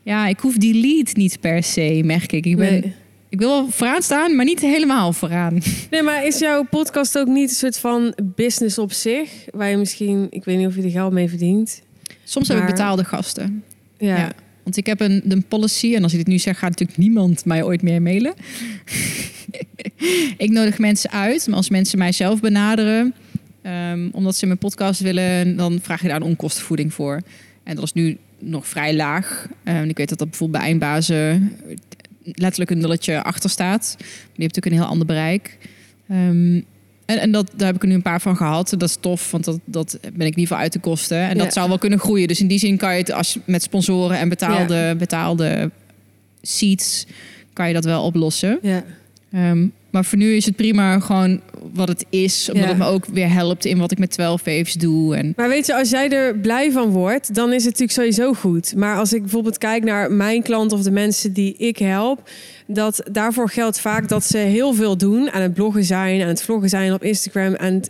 ja, 0.03 0.27
ik 0.27 0.39
hoef 0.41 0.57
die 0.57 0.75
lead 0.75 1.17
niet 1.17 1.41
per 1.41 1.63
se, 1.63 2.01
merk 2.05 2.33
ik. 2.33 2.47
Ik, 2.47 2.57
ben, 2.57 2.71
Nee. 2.71 2.93
Ik 3.29 3.39
wil 3.39 3.49
wel 3.49 3.71
vooraan 3.71 4.03
staan, 4.03 4.37
maar 4.37 4.45
niet 4.45 4.61
helemaal 4.61 5.13
vooraan. 5.13 5.59
Nee, 5.91 6.03
maar 6.03 6.27
is 6.27 6.39
jouw 6.39 6.65
podcast 6.65 7.19
ook 7.19 7.27
niet 7.27 7.49
een 7.49 7.57
soort 7.57 7.79
van 7.79 8.15
business 8.23 8.79
op 8.79 8.93
zich? 8.93 9.31
Waar 9.51 9.71
je 9.71 9.77
misschien, 9.77 10.27
ik 10.31 10.45
weet 10.45 10.59
niet 10.59 10.67
of 10.67 10.77
je 10.77 10.83
er 10.83 10.91
geld 10.91 11.13
mee 11.13 11.29
verdient. 11.29 11.83
Soms 12.25 12.49
heb 12.49 12.59
ik 12.59 12.67
betaalde 12.67 13.05
gasten. 13.05 13.65
Ja. 13.99 14.17
Ja. 14.17 14.33
Want 14.63 14.77
ik 14.77 14.87
heb 14.87 15.01
een, 15.01 15.23
een 15.29 15.45
policy, 15.45 15.95
en 15.95 16.03
als 16.03 16.13
ik 16.13 16.19
dit 16.19 16.27
nu 16.27 16.39
zeg, 16.39 16.59
gaat 16.59 16.71
natuurlijk 16.71 16.99
niemand 16.99 17.45
mij 17.45 17.63
ooit 17.63 17.83
meer 17.83 18.03
mailen. 18.03 18.35
ik 20.37 20.51
nodig 20.51 20.79
mensen 20.79 21.11
uit, 21.11 21.47
maar 21.47 21.57
als 21.57 21.69
mensen 21.69 21.99
mij 21.99 22.13
zelf 22.13 22.41
benaderen, 22.41 23.15
ehm, 23.63 24.09
omdat 24.13 24.37
ze 24.37 24.47
mijn 24.47 24.59
podcast 24.59 25.01
willen, 25.01 25.57
dan 25.57 25.79
vraag 25.83 26.03
je 26.03 26.09
daar 26.09 26.17
een 26.17 26.23
onkostenvoeding 26.23 26.95
voor. 26.95 27.21
En 27.63 27.75
dat 27.75 27.85
is 27.85 27.93
nu 27.93 28.17
nog 28.39 28.67
vrij 28.67 28.95
laag. 28.95 29.49
En 29.65 29.89
ik 29.89 29.97
weet 29.97 30.09
dat 30.09 30.19
dat 30.19 30.29
bijvoorbeeld 30.29 30.61
bij 30.61 30.71
eindbazen 30.71 31.53
letterlijk 32.35 32.71
een 32.71 32.79
nulletje 32.79 33.23
achter 33.23 33.51
staat. 33.51 33.95
Die 33.99 34.07
heeft 34.45 34.55
natuurlijk 34.55 34.67
een 34.67 34.81
heel 34.81 34.91
ander 34.91 35.07
bereik. 35.07 35.59
Ehm, 36.09 36.61
en, 37.07 37.19
en 37.21 37.33
dat, 37.33 37.51
daar 37.57 37.67
heb 37.67 37.77
ik 37.77 37.83
er 37.83 37.89
nu 37.89 37.95
een 37.95 38.03
paar 38.03 38.21
van 38.21 38.37
gehad. 38.37 38.69
Dat 38.79 38.83
is 38.89 38.97
tof, 39.01 39.31
want 39.31 39.45
dat, 39.45 39.59
dat 39.65 39.99
ben 40.01 40.13
ik 40.13 40.21
ieder 40.27 40.41
geval 40.41 40.59
uit 40.59 40.73
de 40.73 40.79
kosten. 40.79 41.19
En 41.19 41.37
Ja. 41.37 41.43
dat 41.43 41.53
zou 41.53 41.69
wel 41.69 41.79
kunnen 41.79 41.99
groeien. 41.99 42.29
Dus 42.29 42.41
in 42.41 42.47
die 42.49 42.59
zin 42.59 42.77
kan 42.77 42.93
je 42.93 42.99
het 42.99 43.13
als 43.13 43.33
je 43.33 43.41
met 43.45 43.63
sponsoren 43.63 44.19
en 44.19 44.29
betaalde, 44.29 44.95
betaalde 44.99 45.71
seats 46.43 47.07
kan 47.53 47.69
je 47.69 47.75
dat 47.75 47.85
wel 47.85 48.05
oplossen. 48.05 48.59
ja. 48.63 48.85
Ehm, 49.33 49.67
maar 49.91 50.05
voor 50.05 50.19
nu 50.19 50.33
is 50.35 50.45
het 50.45 50.57
prima 50.57 51.01
gewoon 51.01 51.41
wat 51.73 51.89
het 51.89 52.05
is. 52.11 52.49
Omdat 52.49 52.63
Ja. 52.69 52.69
het 52.75 52.79
me 52.79 52.85
ook 52.87 53.07
weer 53.07 53.33
helpt 53.33 53.65
in 53.65 53.79
wat 53.79 53.91
ik 53.91 53.99
met 53.99 54.11
12 54.11 54.45
waves 54.45 54.73
doe. 54.73 55.17
En 55.17 55.33
Maar 55.37 55.49
weet 55.49 55.67
je, 55.67 55.75
als 55.75 55.91
jij 55.91 56.11
er 56.11 56.39
blij 56.39 56.73
van 56.73 56.89
wordt, 56.91 57.35
dan 57.35 57.49
is 57.53 57.65
het 57.65 57.79
natuurlijk 57.79 58.15
sowieso 58.15 58.33
goed. 58.41 58.75
Maar 58.77 58.97
als 58.97 59.13
ik 59.13 59.21
bijvoorbeeld 59.21 59.59
kijk 59.59 59.85
naar 59.85 60.13
mijn 60.13 60.43
klant 60.43 60.73
of 60.73 60.83
de 60.83 60.91
mensen 60.91 61.33
die 61.33 61.55
ik 61.57 61.79
help, 61.79 62.31
dat 62.67 63.03
daarvoor 63.13 63.49
geldt 63.51 63.81
vaak 63.81 64.09
dat 64.09 64.25
ze 64.25 64.39
heel 64.39 64.75
veel 64.75 64.97
doen 64.97 65.31
aan 65.31 65.43
het 65.43 65.55
bloggen 65.55 65.85
zijn, 65.85 66.23
aan 66.23 66.29
het 66.29 66.43
vloggen 66.43 66.69
zijn 66.69 66.93
op 66.93 67.03
Instagram. 67.03 67.55
En, 67.55 67.83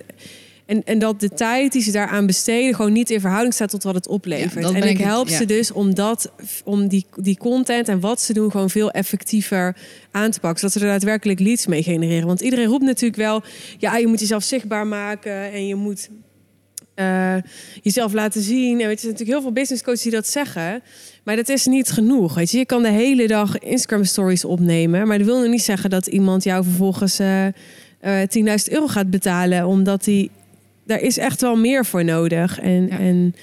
en, 0.68 0.84
en 0.84 0.98
dat 0.98 1.20
de 1.20 1.28
tijd 1.28 1.72
die 1.72 1.82
ze 1.82 1.90
daaraan 1.90 2.26
besteden 2.26 2.74
gewoon 2.74 2.92
niet 2.92 3.10
in 3.10 3.20
verhouding 3.20 3.54
staat 3.54 3.70
tot 3.70 3.82
wat 3.82 3.94
het 3.94 4.08
oplevert. 4.08 4.74
en 4.74 4.88
ik 4.88 4.98
help 4.98 5.28
ze 5.28 5.44
dus 5.44 5.72
om, 5.72 5.94
dat, 5.94 6.32
om 6.64 6.88
die, 6.88 7.06
die 7.16 7.36
content 7.36 7.88
en 7.88 8.00
wat 8.00 8.20
ze 8.20 8.32
doen 8.32 8.50
gewoon 8.50 8.70
veel 8.70 8.90
effectiever 8.90 9.76
aan 10.10 10.30
te 10.30 10.40
pakken. 10.40 10.60
Zodat 10.60 10.76
ze 10.76 10.80
er 10.80 10.92
daadwerkelijk 10.92 11.40
leads 11.40 11.66
mee 11.66 11.82
genereren. 11.82 12.26
Want 12.26 12.40
iedereen 12.40 12.66
roept 12.66 12.84
natuurlijk 12.84 13.16
wel, 13.16 13.42
ja, 13.78 13.96
je 13.96 14.06
moet 14.06 14.20
jezelf 14.20 14.42
zichtbaar 14.42 14.86
maken 14.86 15.52
en 15.52 15.66
je 15.66 15.74
moet 15.74 16.08
eh, 16.94 17.36
jezelf 17.82 18.12
laten 18.12 18.42
zien. 18.42 18.80
En 18.80 18.86
weet 18.86 18.86
je, 18.86 18.92
er 18.92 18.98
zijn 18.98 19.12
natuurlijk 19.12 19.38
heel 19.38 19.42
veel 19.42 19.52
business 19.52 19.82
coaches 19.82 20.02
die 20.02 20.12
dat 20.12 20.26
zeggen. 20.26 20.82
Maar 21.24 21.36
dat 21.36 21.48
is 21.48 21.66
niet 21.66 21.90
genoeg. 21.90 22.34
Weet 22.34 22.50
je, 22.50 22.58
je 22.58 22.66
kan 22.66 22.82
de 22.82 22.90
hele 22.90 23.26
dag 23.26 23.58
Instagram 23.58 24.04
stories 24.04 24.44
opnemen. 24.44 25.06
Maar 25.06 25.18
dat 25.18 25.26
wil 25.26 25.40
nog 25.40 25.50
niet 25.50 25.62
zeggen 25.62 25.90
dat 25.90 26.06
iemand 26.06 26.44
jou 26.44 26.64
vervolgens 26.64 27.18
eh 27.18 27.46
eh 28.00 28.20
10.000 28.20 28.72
euro 28.72 28.86
gaat 28.86 29.10
betalen. 29.10 29.66
Omdat 29.66 30.04
die. 30.04 30.30
Daar 30.88 31.00
is 31.00 31.18
echt 31.18 31.40
wel 31.40 31.56
meer 31.56 31.84
voor 31.86 32.04
nodig. 32.04 32.60
En, 32.60 32.86
Ja. 32.86 32.98
en 32.98 33.34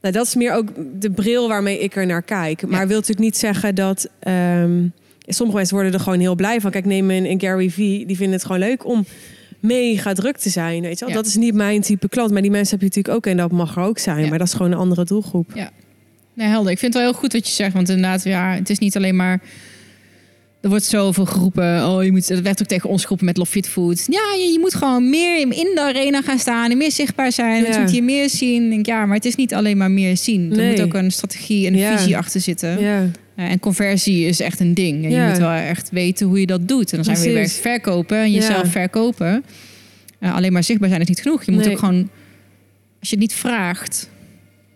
nou, 0.00 0.14
dat 0.14 0.26
is 0.26 0.34
meer 0.34 0.52
ook 0.52 0.68
de 1.00 1.10
bril 1.10 1.48
waarmee 1.48 1.78
ik 1.78 1.96
er 1.96 2.06
naar 2.06 2.22
kijk. 2.22 2.62
Maar 2.66 2.80
Ja. 2.80 2.86
wil 2.86 2.96
natuurlijk 2.96 3.24
niet 3.26 3.36
zeggen 3.36 3.74
dat. 3.74 4.08
ehm, 4.18 4.86
sommige 5.26 5.56
mensen 5.58 5.74
worden 5.76 5.92
er 5.94 6.00
gewoon 6.00 6.20
heel 6.20 6.34
blij 6.34 6.60
van. 6.60 6.70
Kijk, 6.70 6.84
neem 6.84 7.10
een, 7.10 7.24
een 7.30 7.40
Gary 7.40 7.70
V. 7.70 7.76
Die 7.76 8.16
vinden 8.16 8.32
het 8.32 8.44
gewoon 8.44 8.60
leuk 8.60 8.86
om 8.86 9.04
mega 9.60 10.12
druk 10.12 10.36
te 10.36 10.48
zijn. 10.50 10.82
Weet 10.82 10.98
je 10.98 11.04
wel? 11.04 11.08
Ja. 11.08 11.20
Dat 11.20 11.26
is 11.26 11.36
niet 11.36 11.54
mijn 11.54 11.80
type 11.80 12.08
klant. 12.08 12.30
Maar 12.32 12.42
die 12.42 12.50
mensen 12.50 12.70
heb 12.70 12.80
je 12.80 12.86
natuurlijk 12.86 13.14
ook 13.14 13.26
en 13.26 13.36
dat 13.36 13.50
mag 13.52 13.76
er 13.76 13.82
ook 13.82 13.98
zijn. 13.98 14.22
Ja. 14.22 14.28
Maar 14.28 14.38
dat 14.38 14.46
is 14.46 14.54
gewoon 14.54 14.72
een 14.72 14.78
andere 14.78 15.04
doelgroep. 15.04 15.54
Nee, 16.34 16.48
helder. 16.48 16.72
Ik 16.72 16.78
vind 16.78 16.94
het 16.94 17.02
wel 17.02 17.10
heel 17.12 17.20
goed 17.20 17.32
wat 17.32 17.46
je 17.48 17.54
zegt. 17.54 17.72
Want 17.72 17.88
inderdaad, 17.88 18.22
ja, 18.24 18.54
het 18.54 18.70
is 18.70 18.78
niet 18.78 18.96
alleen 18.96 19.16
maar... 19.16 19.40
Er 20.62 20.68
wordt 20.68 20.84
zoveel 20.84 21.26
geroepen. 21.26 21.88
Oh, 21.88 22.04
je 22.04 22.12
moet, 22.12 22.28
dat 22.28 22.40
werd 22.40 22.60
ook 22.62 22.66
tegen 22.68 22.88
ons 22.90 23.02
geroepen 23.02 23.26
met 23.26 23.36
Love 23.36 23.50
Fit 23.50 23.68
Food. 23.68 24.04
Ja, 24.08 24.20
je, 24.38 24.52
je 24.52 24.58
moet 24.60 24.74
gewoon 24.74 25.10
meer 25.10 25.38
in 25.40 25.70
de 25.74 25.80
arena 25.80 26.22
gaan 26.22 26.38
staan 26.38 26.70
en 26.70 26.76
meer 26.76 26.92
zichtbaar 26.92 27.32
zijn. 27.32 27.54
Ja. 27.56 27.60
Mensen 27.60 27.78
moeten 27.80 27.96
je 27.98 28.02
meer 28.02 28.30
zien. 28.30 28.64
Ik 28.64 28.70
Denk, 28.70 28.86
ja, 28.86 29.06
maar 29.06 29.16
het 29.16 29.24
is 29.24 29.34
niet 29.34 29.54
alleen 29.54 29.76
maar 29.76 29.90
meer 29.90 30.16
zien. 30.16 30.58
Er 30.58 30.68
moet 30.70 30.80
ook 30.80 30.94
een 30.94 31.10
strategie 31.10 31.66
en 31.66 31.72
een 31.72 31.78
Ja. 31.78 31.98
visie 31.98 32.16
achter 32.16 32.40
zitten. 32.40 32.80
Ja, 32.80 33.10
Eh, 33.36 33.50
en 33.50 33.58
conversie 33.60 34.26
is 34.26 34.40
echt 34.40 34.60
een 34.60 34.74
ding. 34.74 35.04
En 35.04 35.10
je 35.10 35.28
moet 35.28 35.38
wel 35.38 35.50
echt 35.50 35.90
weten 35.90 36.26
hoe 36.26 36.40
je 36.40 36.46
dat 36.46 36.68
doet. 36.68 36.90
En 36.92 36.96
dan 37.02 37.04
zijn 37.16 37.28
we 37.28 37.32
weer 37.34 37.48
verkopen 37.48 38.16
en 38.18 38.30
jezelf 38.32 38.70
verkopen. 38.70 39.44
Eh, 40.18 40.34
alleen 40.34 40.52
maar 40.52 40.64
zichtbaar 40.64 40.88
zijn 40.88 41.00
is 41.00 41.08
niet 41.08 41.20
genoeg. 41.20 41.44
Je 41.44 41.52
moet 41.52 41.64
Nee. 41.64 41.72
ook 41.72 41.78
gewoon, 41.78 42.10
als 43.00 43.08
je 43.08 43.14
het 43.16 43.18
niet 43.18 43.34
vraagt, 43.34 44.08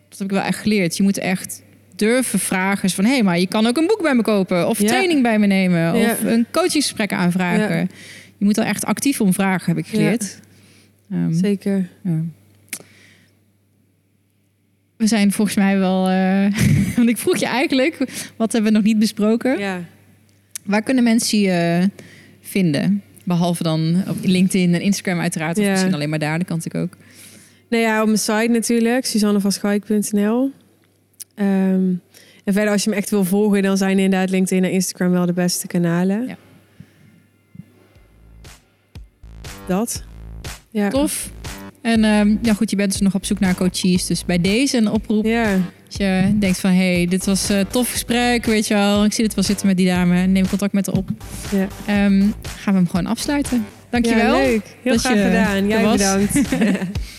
dat 0.09 0.19
heb 0.19 0.27
ik 0.29 0.35
wel 0.35 0.43
echt 0.45 0.59
geleerd. 0.59 0.97
Je 0.97 1.03
moet 1.03 1.19
echt 1.19 1.63
durven 1.97 2.39
vragen. 2.39 2.91
Van 2.91 3.05
hé, 3.05 3.11
hey, 3.13 3.23
maar 3.23 3.39
je 3.39 3.47
kan 3.47 3.67
ook 3.67 3.77
een 3.77 3.87
boek 3.87 4.03
bij 4.03 4.15
me 4.15 4.23
kopen. 4.23 4.69
Of 4.69 4.81
Ja. 4.81 4.87
training 4.87 5.23
bij 5.23 5.39
me 5.39 5.47
nemen. 5.47 5.95
Of 5.95 6.23
een 6.25 6.47
coachingsgesprek 6.53 7.13
aanvragen. 7.13 7.91
Je 8.39 8.45
moet 8.45 8.57
er 8.57 8.65
echt 8.65 8.85
actief 8.85 9.21
om 9.21 9.33
vragen, 9.33 9.75
heb 9.75 9.85
ik 9.85 9.91
geleerd. 9.91 10.41
Ehm, 11.11 11.33
zeker. 11.33 11.89
ja. 12.03 12.21
We 14.97 15.07
zijn 15.07 15.33
volgens 15.33 15.57
mij 15.57 15.79
wel. 15.79 16.09
eh, 16.09 16.47
want 16.97 17.09
ik 17.09 17.19
vroeg 17.19 17.37
je 17.37 17.47
eigenlijk, 17.47 17.99
wat 18.37 18.53
hebben 18.53 18.71
we 18.71 18.77
nog 18.77 18.87
niet 18.87 18.99
besproken? 18.99 19.59
Ja. 19.59 19.81
Waar 20.65 20.83
kunnen 20.83 21.05
mensen 21.05 21.39
je 21.39 21.51
eh, 21.51 22.05
vinden? 22.41 23.03
Behalve 23.25 23.63
dan 23.63 24.03
op 24.09 24.17
LinkedIn 24.23 24.75
en 24.75 24.81
Instagram 24.81 25.21
uiteraard. 25.21 25.59
Of 25.59 25.65
Ja. 25.65 25.71
misschien 25.71 25.95
alleen 25.95 26.09
maar 26.09 26.19
daar, 26.19 26.39
dat 26.39 26.47
kan 26.47 26.57
natuurlijk 26.57 26.85
ook. 26.85 26.99
Nou 27.69 27.83
ja, 27.83 28.01
op 28.01 28.07
mijn 28.07 28.19
site 28.19 28.49
natuurlijk, 28.49 29.07
suzannevanschaik.nl. 29.07 30.51
Ehm 31.37 31.95
en 32.47 32.53
verder, 32.53 32.73
als 32.73 32.85
je 32.85 32.91
me 32.91 32.97
echt 32.97 33.11
wil 33.11 33.25
volgen, 33.25 33.63
dan 33.63 33.77
zijn 33.77 33.99
inderdaad 33.99 34.31
LinkedIn 34.31 34.65
en 34.65 34.71
Instagram 34.71 35.11
wel 35.11 35.27
de 35.27 35.33
beste 35.33 35.67
kanalen. 35.67 36.27
Ja. 36.27 36.37
Dat. 39.69 40.05
Ja. 40.71 40.89
Tof. 40.89 41.31
En 41.83 42.05
ehm, 42.05 42.37
ja, 42.43 42.55
goed, 42.55 42.71
je 42.71 42.77
bent 42.77 42.93
dus 42.93 43.01
nog 43.01 43.15
op 43.15 43.25
zoek 43.25 43.39
naar 43.39 43.55
coaches. 43.55 44.07
Dus 44.07 44.25
bij 44.25 44.41
deze 44.41 44.77
een 44.77 44.91
oproep. 44.91 45.25
Ja. 45.25 45.53
Als 45.87 45.97
je 45.97 46.35
denkt 46.39 46.61
van, 46.61 46.71
hé, 46.71 46.95
hey, 46.95 47.07
dit 47.07 47.27
was 47.27 47.49
een 47.49 47.67
tof 47.67 47.91
gesprek, 47.91 48.45
weet 48.45 48.67
je 48.67 48.75
wel. 48.75 49.05
Ik 49.05 49.13
zie 49.13 49.25
het 49.25 49.35
wel 49.35 49.45
zitten 49.45 49.67
met 49.67 49.77
die 49.77 49.87
dame. 49.87 50.27
Neem 50.27 50.49
contact 50.49 50.73
met 50.73 50.87
haar 50.87 50.97
op. 50.97 51.11
Ja. 51.53 51.67
Ehm, 51.87 52.21
gaan 52.43 52.73
we 52.73 52.79
hem 52.79 52.89
gewoon 52.89 53.07
afsluiten. 53.07 53.67
Dankjewel. 53.91 54.37
Ja, 54.37 54.47
leuk. 54.47 54.77
Heel 54.83 54.99
graag 54.99 55.15
je 55.15 55.23
gedaan. 55.23 55.67
Jij 55.67 55.83
was. 55.83 55.97
bedankt. 55.97 56.35